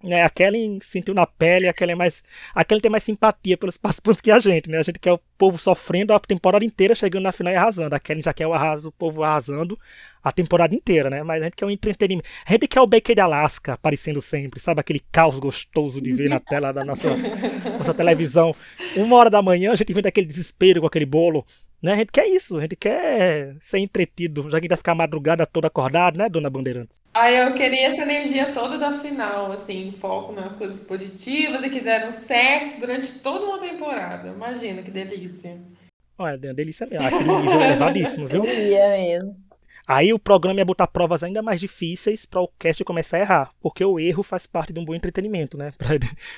É, 0.02 0.24
a 0.24 0.30
Kellen 0.30 0.80
sentiu 0.80 1.14
na 1.14 1.26
pele, 1.26 1.68
a 1.68 1.74
Kellen, 1.74 1.94
é 1.94 1.96
mais, 1.96 2.24
a 2.56 2.64
Kellen 2.64 2.82
tem 2.82 2.90
mais 2.90 3.04
simpatia 3.04 3.58
pelos 3.58 3.76
participantes 3.76 4.22
que 4.22 4.32
a 4.32 4.40
gente, 4.40 4.70
né? 4.70 4.78
A 4.78 4.84
gente 4.84 4.98
quer 4.98 5.12
o 5.12 5.20
povo 5.38 5.58
sofrendo 5.58 6.14
a 6.14 6.20
temporada 6.20 6.64
inteira, 6.64 6.96
chegando 6.96 7.24
na 7.24 7.34
final 7.34 7.52
e 7.52 7.58
arrasando. 7.58 7.94
A 7.94 8.00
Kellen 8.00 8.24
já 8.24 8.34
quer 8.34 8.48
o, 8.48 8.54
arraso, 8.54 8.90
o 8.90 8.92
povo 8.94 9.24
arrasando 9.24 9.78
a 10.24 10.32
temporada 10.32 10.74
inteira, 10.74 11.10
né? 11.10 11.22
Mas 11.22 11.42
a 11.42 11.46
gente 11.46 11.56
quer 11.58 11.66
um 11.66 11.70
entretenimento. 11.70 12.30
A 12.46 12.52
gente 12.52 12.68
quer 12.68 12.80
o 12.80 12.88
Baker 12.88 13.14
de 13.14 13.22
Alaska 13.22 13.74
aparecendo 13.74 14.22
sempre, 14.22 14.62
sabe? 14.62 14.80
Aquele 14.80 15.02
caos 15.12 15.38
gostoso 15.38 16.00
de 16.00 16.14
ver 16.14 16.30
na 16.30 16.40
tela 16.40 16.72
da 16.72 16.86
nossa, 16.86 17.10
nossa 17.78 17.94
televisão. 17.94 18.56
Uma 18.96 19.18
hora 19.18 19.30
da 19.30 19.42
manhã, 19.42 19.74
a 19.74 19.76
gente 19.76 19.92
vê 19.92 20.02
aquele 20.08 20.28
desespero 20.28 20.80
com 20.80 20.88
aquele 20.88 21.06
bolo 21.06 21.46
né? 21.82 21.94
A 21.94 21.96
gente 21.96 22.12
quer 22.12 22.28
isso, 22.28 22.58
a 22.58 22.62
gente 22.62 22.76
quer 22.76 23.56
ser 23.62 23.80
entretido, 23.80 24.44
já 24.44 24.52
que 24.52 24.56
a 24.58 24.62
gente 24.62 24.70
vai 24.70 24.78
ficar 24.78 24.92
a 24.92 24.96
madrugada 24.96 25.46
toda 25.46 25.68
acordado, 25.68 26.18
né, 26.18 26.30
dona 26.30 26.50
Bandeirantes? 26.50 27.00
Ah, 27.14 27.32
eu 27.32 27.54
queria 27.54 27.88
essa 27.88 28.02
energia 28.02 28.48
toda 28.54 28.78
da 28.78 29.00
final, 29.00 29.52
assim, 29.52 29.94
foco 30.00 30.34
nas 30.34 30.56
coisas 30.56 30.82
positivas 30.82 31.64
e 31.64 31.70
que 31.70 31.82
deram 31.82 32.12
certo 32.12 32.80
durante 32.80 33.20
toda 33.20 33.46
uma 33.46 33.60
temporada. 33.60 34.30
Imagina 34.30 34.82
que 34.82 34.92
delícia. 34.92 35.60
Olha, 36.18 36.38
deu 36.38 36.50
uma 36.50 36.56
delícia 36.56 36.86
mesmo. 36.86 37.08
Acho 37.08 37.18
um 37.18 37.42
nível 37.42 37.62
elevadíssimo, 37.62 38.28
viu? 38.28 38.44
Ia 38.46 38.90
mesmo. 38.90 39.50
Aí 39.90 40.14
o 40.14 40.20
programa 40.20 40.60
ia 40.60 40.66
botar 40.66 40.86
provas 40.86 41.24
ainda 41.24 41.42
mais 41.42 41.60
difíceis 41.60 42.24
para 42.24 42.40
o 42.40 42.48
cast 42.60 42.84
começar 42.84 43.18
a 43.18 43.22
errar, 43.22 43.52
porque 43.60 43.84
o 43.84 44.00
erro 44.00 44.22
faz 44.22 44.46
parte 44.46 44.72
de 44.72 44.80
um 44.80 44.86
bom 44.86 44.94
entretenimento, 44.94 45.58
né? 45.58 45.72
Pra 45.80 45.98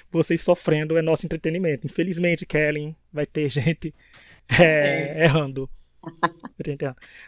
vocês 0.10 0.40
sofrendo 0.40 0.98
é 0.98 1.02
nosso 1.02 1.26
entretenimento. 1.26 1.86
Infelizmente, 1.86 2.46
Kellen, 2.46 2.96
vai 3.12 3.26
ter 3.26 3.50
gente 3.50 3.94
é, 4.60 5.26
errando. 5.26 5.70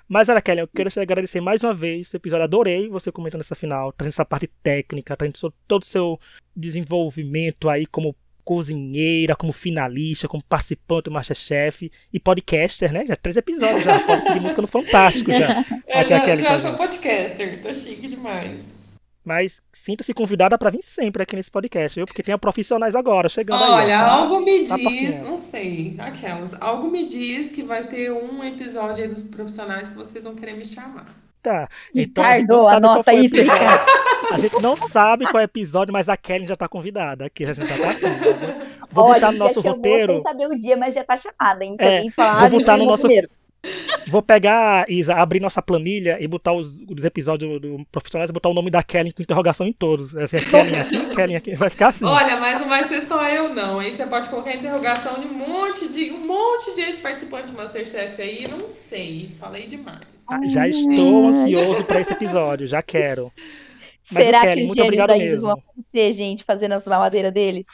Mas 0.07 0.29
olha, 0.29 0.41
Kelly, 0.41 0.61
eu 0.61 0.67
quero 0.67 0.89
te 0.89 0.99
agradecer 0.99 1.39
mais 1.39 1.63
uma 1.63 1.73
vez 1.73 2.07
esse 2.07 2.17
episódio. 2.17 2.43
Adorei 2.43 2.89
você 2.89 3.11
comentando 3.11 3.41
essa 3.41 3.55
final, 3.55 3.91
trazendo 3.93 4.13
essa 4.13 4.25
parte 4.25 4.47
técnica, 4.47 5.15
trazendo 5.15 5.53
todo 5.67 5.83
o 5.83 5.85
seu 5.85 6.19
desenvolvimento 6.55 7.69
aí 7.69 7.85
como 7.85 8.15
cozinheira, 8.43 9.35
como 9.35 9.53
finalista, 9.53 10.27
como 10.27 10.43
participante 10.43 11.05
do 11.05 11.11
Masterchef 11.11 11.89
e 12.11 12.19
podcaster, 12.19 12.91
né? 12.91 13.05
Já 13.05 13.15
três 13.15 13.37
episódios 13.37 13.83
já, 13.83 13.99
pedir 13.99 14.41
música 14.41 14.61
no 14.61 14.67
Fantástico 14.67 15.31
já. 15.31 15.63
Eu 15.87 16.09
já, 16.09 16.35
já 16.35 16.59
sou 16.59 16.73
podcaster, 16.73 17.61
tô 17.61 17.73
chique 17.73 18.07
demais. 18.07 18.82
Mas 19.23 19.61
sinta-se 19.71 20.13
convidada 20.13 20.57
para 20.57 20.69
vir 20.69 20.81
sempre 20.81 21.23
aqui 21.23 21.35
nesse 21.35 21.49
podcast, 21.49 21.97
viu? 21.97 22.05
Porque 22.05 22.21
tem 22.21 22.37
profissionais 22.37 22.93
agora 22.93 23.29
chegando 23.29 23.61
Olha, 23.61 23.75
aí. 23.75 23.83
Olha, 23.83 23.99
algo 23.99 24.41
me 24.41 24.63
diz, 24.63 25.19
não 25.21 25.37
sei, 25.37 25.95
aquelas, 25.97 26.53
algo 26.61 26.91
me 26.91 27.05
diz 27.05 27.51
que 27.51 27.63
vai 27.63 27.85
ter 27.85 28.11
um 28.11 28.43
episódio 28.43 29.03
aí 29.03 29.09
dos 29.09 29.23
profissionais 29.23 29.87
que 29.87 29.95
vocês 29.95 30.23
vão 30.23 30.35
querer 30.35 30.57
me 30.57 30.65
chamar. 30.65 31.05
Tá. 31.41 31.67
Então 31.93 32.23
Ricardo, 32.23 32.67
a 32.67 32.73
gente 32.73 32.81
não 32.81 32.83
sabe 32.83 32.85
qual 32.87 33.03
foi 33.03 33.15
isso, 33.25 33.51
A 34.31 34.37
gente 34.37 34.61
não 34.61 34.77
sabe 34.77 35.25
qual 35.25 35.41
é 35.41 35.43
o 35.43 35.45
episódio, 35.45 35.93
mas 35.93 36.07
a 36.07 36.15
Kelly 36.15 36.47
já 36.47 36.55
tá 36.55 36.67
convidada. 36.67 37.25
Aqui 37.25 37.43
a 37.45 37.53
gente 37.53 37.67
já 37.67 37.77
tá 37.77 37.89
assim. 37.89 38.07
Vou 38.89 39.05
Olha, 39.05 39.15
botar 39.15 39.31
no 39.31 39.37
nosso 39.39 39.59
roteiro. 39.59 40.13
Sem 40.13 40.21
saber 40.21 40.47
o 40.47 40.57
dia, 40.57 40.77
mas 40.77 40.95
já 40.95 41.03
tá 41.03 41.17
chamada, 41.17 41.65
hein? 41.65 41.75
É, 41.79 42.03
vou 42.39 42.59
botar 42.59 42.77
no 42.77 42.85
nosso 42.85 43.03
primeiro. 43.03 43.27
Vou 44.07 44.21
pegar, 44.21 44.85
Isa, 44.89 45.15
abrir 45.15 45.39
nossa 45.39 45.61
planilha 45.61 46.17
e 46.19 46.27
botar 46.27 46.53
os, 46.53 46.81
os 46.81 47.05
episódios 47.05 47.61
do, 47.61 47.85
Profissionais 47.91 48.29
e 48.29 48.33
botar 48.33 48.49
o 48.49 48.53
nome 48.53 48.69
da 48.69 48.83
Kelly 48.83 49.13
com 49.13 49.21
interrogação 49.21 49.65
em 49.65 49.71
todos. 49.71 50.15
Assim, 50.15 50.37
é 50.37 50.41
Kelly 50.41 50.75
aqui, 50.75 51.05
Kelly 51.15 51.35
aqui. 51.35 51.55
Vai 51.55 51.69
ficar 51.69 51.87
assim. 51.87 52.05
Olha, 52.05 52.37
mas 52.37 52.59
não 52.59 52.67
vai 52.67 52.83
ser 52.83 53.01
só 53.01 53.27
eu, 53.27 53.53
não. 53.53 53.79
Aí 53.79 53.95
você 53.95 54.05
pode 54.05 54.29
colocar 54.29 54.53
interrogação 54.53 55.19
de 55.19 55.27
um 55.27 55.33
monte 55.33 55.87
de 55.87 56.11
um 56.11 56.25
monte 56.25 56.75
de 56.75 56.81
ex-participantes 56.81 57.51
do 57.51 57.57
Masterchef 57.57 58.21
aí. 58.21 58.47
Não 58.47 58.67
sei. 58.67 59.31
Falei 59.39 59.65
demais. 59.65 60.01
Ah, 60.29 60.39
já 60.45 60.67
estou 60.67 61.27
ansioso 61.27 61.83
para 61.85 62.01
esse 62.01 62.13
episódio, 62.13 62.67
já 62.67 62.81
quero. 62.81 63.31
Mas 64.11 64.25
Será 64.25 64.41
Kelly, 64.41 64.61
que 64.61 64.67
muito 64.67 64.83
obrigado 64.83 65.17
mesmo. 65.17 65.41
vão 65.41 65.51
acontecer, 65.51 66.13
gente, 66.13 66.43
fazendo 66.43 66.73
as 66.73 66.85
mamadeiras 66.85 67.33
deles? 67.33 67.67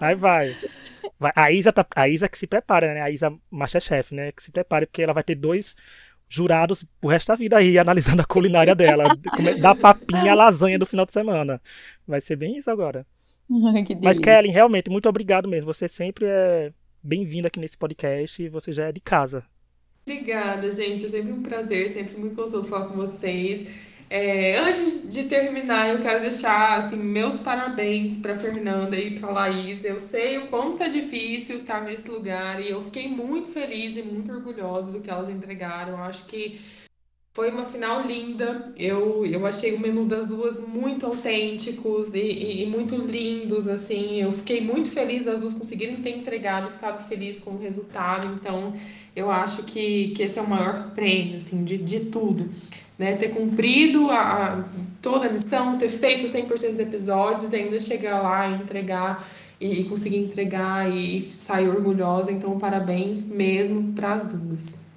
Aí 0.00 0.14
vai. 0.14 0.56
A 1.34 1.50
Isa, 1.50 1.72
tá, 1.72 1.86
a 1.94 2.08
Isa 2.08 2.28
que 2.28 2.38
se 2.38 2.46
prepara, 2.46 2.94
né? 2.94 3.02
A 3.02 3.10
Isa 3.10 3.32
Masterchef, 3.50 4.14
né? 4.14 4.32
Que 4.32 4.42
se 4.42 4.50
prepare, 4.50 4.86
porque 4.86 5.02
ela 5.02 5.12
vai 5.12 5.22
ter 5.22 5.34
dois 5.34 5.76
jurados 6.28 6.84
pro 7.00 7.10
resto 7.10 7.28
da 7.28 7.34
vida 7.34 7.56
aí, 7.58 7.76
analisando 7.78 8.22
a 8.22 8.24
culinária 8.24 8.74
dela. 8.74 9.16
da 9.60 9.74
papinha 9.74 10.32
a 10.32 10.34
lasanha 10.34 10.78
do 10.78 10.86
final 10.86 11.04
de 11.04 11.12
semana. 11.12 11.60
Vai 12.06 12.20
ser 12.20 12.36
bem 12.36 12.56
isso 12.56 12.70
agora. 12.70 13.06
Mas, 14.00 14.18
Kelly, 14.18 14.48
realmente, 14.48 14.90
muito 14.90 15.08
obrigado 15.08 15.48
mesmo. 15.48 15.66
Você 15.66 15.88
sempre 15.88 16.24
é 16.26 16.72
bem-vinda 17.02 17.48
aqui 17.48 17.58
nesse 17.58 17.76
podcast 17.76 18.42
e 18.42 18.48
você 18.48 18.72
já 18.72 18.86
é 18.86 18.92
de 18.92 19.00
casa. 19.00 19.44
Obrigada, 20.06 20.70
gente. 20.72 21.04
É 21.04 21.08
sempre 21.08 21.32
um 21.32 21.42
prazer, 21.42 21.90
sempre 21.90 22.16
muito 22.16 22.34
gostoso 22.34 22.68
falar 22.68 22.88
com 22.88 22.94
vocês. 22.94 23.89
É, 24.12 24.58
antes 24.58 25.12
de 25.12 25.22
terminar, 25.28 25.88
eu 25.88 26.02
quero 26.02 26.20
deixar 26.20 26.80
assim, 26.80 26.96
meus 26.96 27.36
parabéns 27.36 28.16
para 28.16 28.34
Fernanda 28.34 28.96
e 28.98 29.20
para 29.20 29.30
Laís. 29.30 29.84
Eu 29.84 30.00
sei 30.00 30.36
o 30.38 30.48
quanto 30.48 30.82
é 30.82 30.88
difícil 30.88 31.58
estar 31.58 31.80
nesse 31.82 32.10
lugar 32.10 32.60
e 32.60 32.68
eu 32.70 32.80
fiquei 32.82 33.06
muito 33.06 33.50
feliz 33.50 33.96
e 33.96 34.02
muito 34.02 34.32
orgulhosa 34.32 34.90
do 34.90 35.00
que 35.00 35.08
elas 35.08 35.28
entregaram. 35.28 35.92
Eu 35.92 36.02
acho 36.02 36.24
que 36.24 36.60
foi 37.32 37.50
uma 37.52 37.64
final 37.64 38.04
linda. 38.04 38.72
Eu, 38.76 39.24
eu 39.24 39.46
achei 39.46 39.74
o 39.76 39.80
menu 39.80 40.04
das 40.06 40.26
duas 40.26 40.58
muito 40.58 41.06
autênticos 41.06 42.12
e, 42.12 42.18
e, 42.18 42.62
e, 42.64 42.66
muito 42.66 42.96
lindos, 42.96 43.68
assim. 43.68 44.20
Eu 44.20 44.32
fiquei 44.32 44.60
muito 44.60 44.90
feliz 44.90 45.26
das 45.26 45.42
duas 45.42 45.54
conseguirem 45.54 46.02
ter 46.02 46.10
entregado 46.10 46.68
e 46.68 46.72
ficado 46.72 47.06
feliz 47.08 47.38
com 47.38 47.52
o 47.52 47.58
resultado. 47.58 48.26
Então, 48.34 48.74
eu 49.14 49.30
acho 49.30 49.62
que, 49.62 50.08
que 50.16 50.22
esse 50.24 50.36
é 50.36 50.42
o 50.42 50.48
maior 50.48 50.90
prêmio, 50.96 51.36
assim, 51.36 51.64
de, 51.64 51.78
de 51.78 52.00
tudo 52.00 52.50
né, 53.00 53.16
ter 53.16 53.28
cumprido 53.28 54.10
a, 54.10 54.20
a, 54.20 54.64
toda 55.00 55.26
a 55.26 55.32
missão, 55.32 55.78
ter 55.78 55.88
feito 55.88 56.26
100% 56.26 56.48
dos 56.48 56.78
episódios, 56.78 57.54
ainda 57.54 57.80
chegar 57.80 58.20
lá 58.20 58.46
e 58.46 58.56
entregar 58.56 59.26
e, 59.58 59.80
e 59.80 59.84
conseguir 59.84 60.18
entregar 60.18 60.86
e, 60.92 61.16
e 61.16 61.22
sair 61.32 61.70
orgulhosa. 61.70 62.30
Então, 62.30 62.58
parabéns 62.58 63.30
mesmo 63.30 63.94
para 63.94 64.12
as 64.12 64.24
duas. 64.24 64.89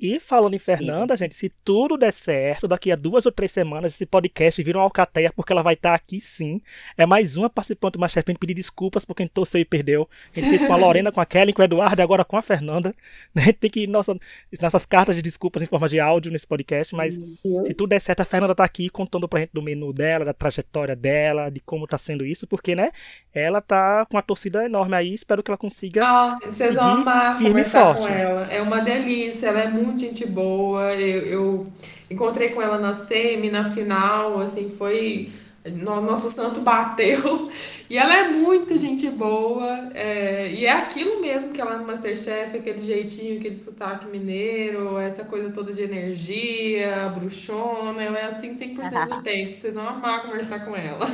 E 0.00 0.18
falando 0.18 0.54
em 0.54 0.58
Fernanda, 0.58 1.14
gente, 1.14 1.34
se 1.34 1.50
tudo 1.62 1.98
der 1.98 2.12
certo, 2.12 2.66
daqui 2.66 2.90
a 2.90 2.96
duas 2.96 3.26
ou 3.26 3.32
três 3.32 3.52
semanas 3.52 3.92
esse 3.92 4.06
podcast 4.06 4.62
vira 4.62 4.78
uma 4.78 4.84
alcateia, 4.84 5.30
porque 5.36 5.52
ela 5.52 5.62
vai 5.62 5.74
estar 5.74 5.92
aqui 5.92 6.22
sim. 6.22 6.62
É 6.96 7.04
mais 7.04 7.36
uma 7.36 7.50
participante 7.50 7.98
do 7.98 8.00
Masterchef 8.00 8.38
pedir 8.38 8.54
desculpas 8.54 9.04
por 9.04 9.14
quem 9.14 9.28
torceu 9.28 9.60
e 9.60 9.64
perdeu. 9.64 10.08
A 10.34 10.40
gente 10.40 10.48
fez 10.48 10.64
com 10.64 10.72
a 10.72 10.76
Lorena, 10.76 11.12
com 11.12 11.20
a 11.20 11.26
Kelly, 11.26 11.52
com 11.52 11.60
o 11.60 11.64
Eduardo 11.66 12.00
e 12.00 12.02
agora 12.02 12.24
com 12.24 12.38
a 12.38 12.40
Fernanda. 12.40 12.94
A 13.36 13.40
gente 13.44 13.58
tem 13.58 13.68
que 13.68 13.80
ir 13.80 13.86
nossa, 13.86 14.16
nossas 14.58 14.86
cartas 14.86 15.16
de 15.16 15.20
desculpas 15.20 15.62
em 15.62 15.66
forma 15.66 15.86
de 15.86 16.00
áudio 16.00 16.32
nesse 16.32 16.46
podcast, 16.46 16.94
mas 16.94 17.16
se 17.16 17.74
tudo 17.74 17.90
der 17.90 18.00
certo, 18.00 18.20
a 18.20 18.24
Fernanda 18.24 18.54
tá 18.54 18.64
aqui 18.64 18.88
contando 18.88 19.28
pra 19.28 19.40
gente 19.40 19.50
do 19.52 19.60
menu 19.60 19.92
dela, 19.92 20.24
da 20.24 20.32
trajetória 20.32 20.96
dela, 20.96 21.50
de 21.50 21.60
como 21.60 21.86
tá 21.86 21.98
sendo 21.98 22.24
isso, 22.24 22.46
porque, 22.46 22.74
né, 22.74 22.90
ela 23.34 23.60
tá 23.60 24.06
com 24.06 24.16
uma 24.16 24.22
torcida 24.22 24.64
enorme 24.64 24.96
aí, 24.96 25.12
espero 25.12 25.42
que 25.42 25.50
ela 25.50 25.58
consiga. 25.58 26.06
Ah, 26.06 26.38
vocês 26.42 26.74
vão 26.74 26.84
amar 26.84 27.36
firme 27.36 27.50
conversar 27.50 27.94
forte. 27.94 28.08
com 28.08 28.14
ela. 28.14 28.46
É 28.46 28.62
uma 28.62 28.80
delícia, 28.80 29.48
ela 29.48 29.60
é 29.60 29.68
muito 29.68 29.89
muito 29.90 30.00
gente 30.00 30.26
boa. 30.26 30.94
Eu, 30.94 31.26
eu 31.26 31.72
encontrei 32.10 32.50
com 32.50 32.62
ela 32.62 32.78
na 32.78 32.94
semi, 32.94 33.50
na 33.50 33.64
final, 33.64 34.40
assim, 34.40 34.70
foi 34.70 35.30
nosso 35.68 36.30
santo 36.30 36.60
bateu. 36.60 37.50
E 37.90 37.98
ela 37.98 38.16
é 38.16 38.28
muito 38.28 38.78
gente 38.78 39.10
boa. 39.10 39.90
É, 39.94 40.48
e 40.52 40.64
é 40.64 40.72
aquilo 40.72 41.20
mesmo 41.20 41.52
que 41.52 41.60
ela 41.60 41.76
no 41.76 41.86
Masterchef, 41.86 42.56
aquele 42.56 42.80
jeitinho, 42.80 43.38
aquele 43.38 43.56
sotaque 43.56 44.06
mineiro, 44.06 44.96
essa 44.98 45.24
coisa 45.24 45.52
toda 45.52 45.72
de 45.72 45.82
energia, 45.82 47.08
bruxona. 47.08 48.02
Ela 48.02 48.18
é 48.18 48.24
assim 48.26 48.54
100% 48.56 49.08
do 49.10 49.22
tempo. 49.22 49.56
Vocês 49.56 49.74
vão 49.74 49.88
amar 49.88 50.22
conversar 50.22 50.64
com 50.64 50.76
ela. 50.76 51.06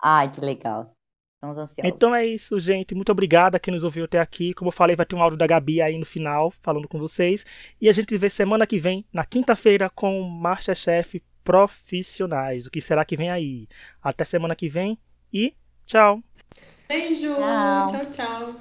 Ai, 0.00 0.30
que 0.30 0.40
legal. 0.40 0.93
Estamos 1.44 1.58
ansiosos. 1.58 1.94
Então 1.94 2.14
é 2.14 2.26
isso, 2.26 2.58
gente. 2.58 2.94
Muito 2.94 3.12
obrigado 3.12 3.56
a 3.56 3.58
quem 3.58 3.74
nos 3.74 3.84
ouviu 3.84 4.04
até 4.04 4.18
aqui. 4.18 4.54
Como 4.54 4.68
eu 4.68 4.72
falei, 4.72 4.96
vai 4.96 5.04
ter 5.04 5.14
um 5.14 5.22
áudio 5.22 5.38
da 5.38 5.46
Gabi 5.46 5.82
aí 5.82 5.98
no 5.98 6.06
final, 6.06 6.50
falando 6.50 6.88
com 6.88 6.98
vocês. 6.98 7.44
E 7.80 7.88
a 7.88 7.92
gente 7.92 8.08
se 8.08 8.18
vê 8.18 8.30
semana 8.30 8.66
que 8.66 8.78
vem, 8.78 9.04
na 9.12 9.24
quinta-feira, 9.24 9.90
com 9.90 10.20
o 10.20 10.28
Masterchef 10.28 11.22
profissionais. 11.42 12.66
O 12.66 12.70
que 12.70 12.80
será 12.80 13.04
que 13.04 13.16
vem 13.16 13.30
aí? 13.30 13.68
Até 14.02 14.24
semana 14.24 14.56
que 14.56 14.68
vem 14.68 14.98
e 15.32 15.54
tchau. 15.84 16.20
Beijo. 16.88 17.34
Tchau, 17.34 17.86
tchau. 17.88 18.06
tchau. 18.10 18.54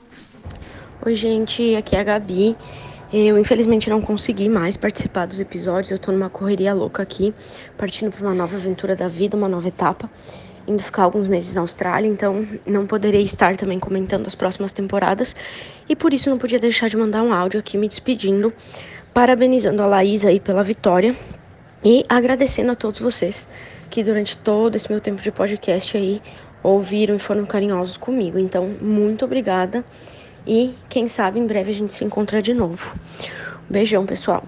Oi, 1.05 1.15
gente. 1.15 1.75
Aqui 1.75 1.95
é 1.95 1.99
a 1.99 2.03
Gabi. 2.03 2.55
Eu 3.13 3.37
infelizmente 3.37 3.91
não 3.91 4.01
consegui 4.01 4.49
mais 4.49 4.75
participar 4.75 5.27
dos 5.27 5.39
episódios. 5.39 5.91
Eu 5.91 5.99
tô 5.99 6.11
numa 6.11 6.31
correria 6.31 6.73
louca 6.73 7.03
aqui, 7.03 7.31
partindo 7.77 8.11
para 8.11 8.25
uma 8.25 8.33
nova 8.33 8.55
aventura 8.55 8.95
da 8.95 9.07
vida, 9.07 9.37
uma 9.37 9.47
nova 9.47 9.67
etapa, 9.67 10.09
indo 10.67 10.81
ficar 10.81 11.03
alguns 11.03 11.27
meses 11.27 11.55
na 11.55 11.61
Austrália, 11.61 12.07
então 12.07 12.47
não 12.65 12.85
poderei 12.85 13.23
estar 13.23 13.55
também 13.55 13.79
comentando 13.79 14.27
as 14.27 14.35
próximas 14.35 14.71
temporadas 14.71 15.35
e 15.87 15.95
por 15.95 16.13
isso 16.13 16.29
não 16.29 16.37
podia 16.37 16.59
deixar 16.59 16.89
de 16.89 16.97
mandar 16.97 17.21
um 17.23 17.33
áudio 17.33 17.59
aqui 17.59 17.77
me 17.77 17.87
despedindo, 17.87 18.53
parabenizando 19.13 19.83
a 19.83 19.85
Laís 19.85 20.25
aí 20.25 20.39
pela 20.39 20.63
vitória 20.63 21.15
e 21.83 22.05
agradecendo 22.07 22.71
a 22.71 22.75
todos 22.75 22.99
vocês 22.99 23.47
que 23.89 24.03
durante 24.03 24.35
todo 24.37 24.75
esse 24.75 24.89
meu 24.89 24.99
tempo 24.99 25.21
de 25.21 25.31
podcast 25.31 25.95
aí 25.95 26.21
ouviram 26.63 27.15
e 27.15 27.19
foram 27.19 27.45
carinhosos 27.45 27.95
comigo. 27.95 28.39
Então, 28.39 28.67
muito 28.81 29.25
obrigada 29.25 29.85
e 30.47 30.73
quem 30.89 31.07
sabe 31.07 31.39
em 31.39 31.45
breve 31.45 31.69
a 31.69 31.73
gente 31.75 31.93
se 31.93 32.03
encontra 32.03 32.41
de 32.41 32.53
novo. 32.53 32.95
beijão, 33.69 34.05
pessoal. 34.05 34.43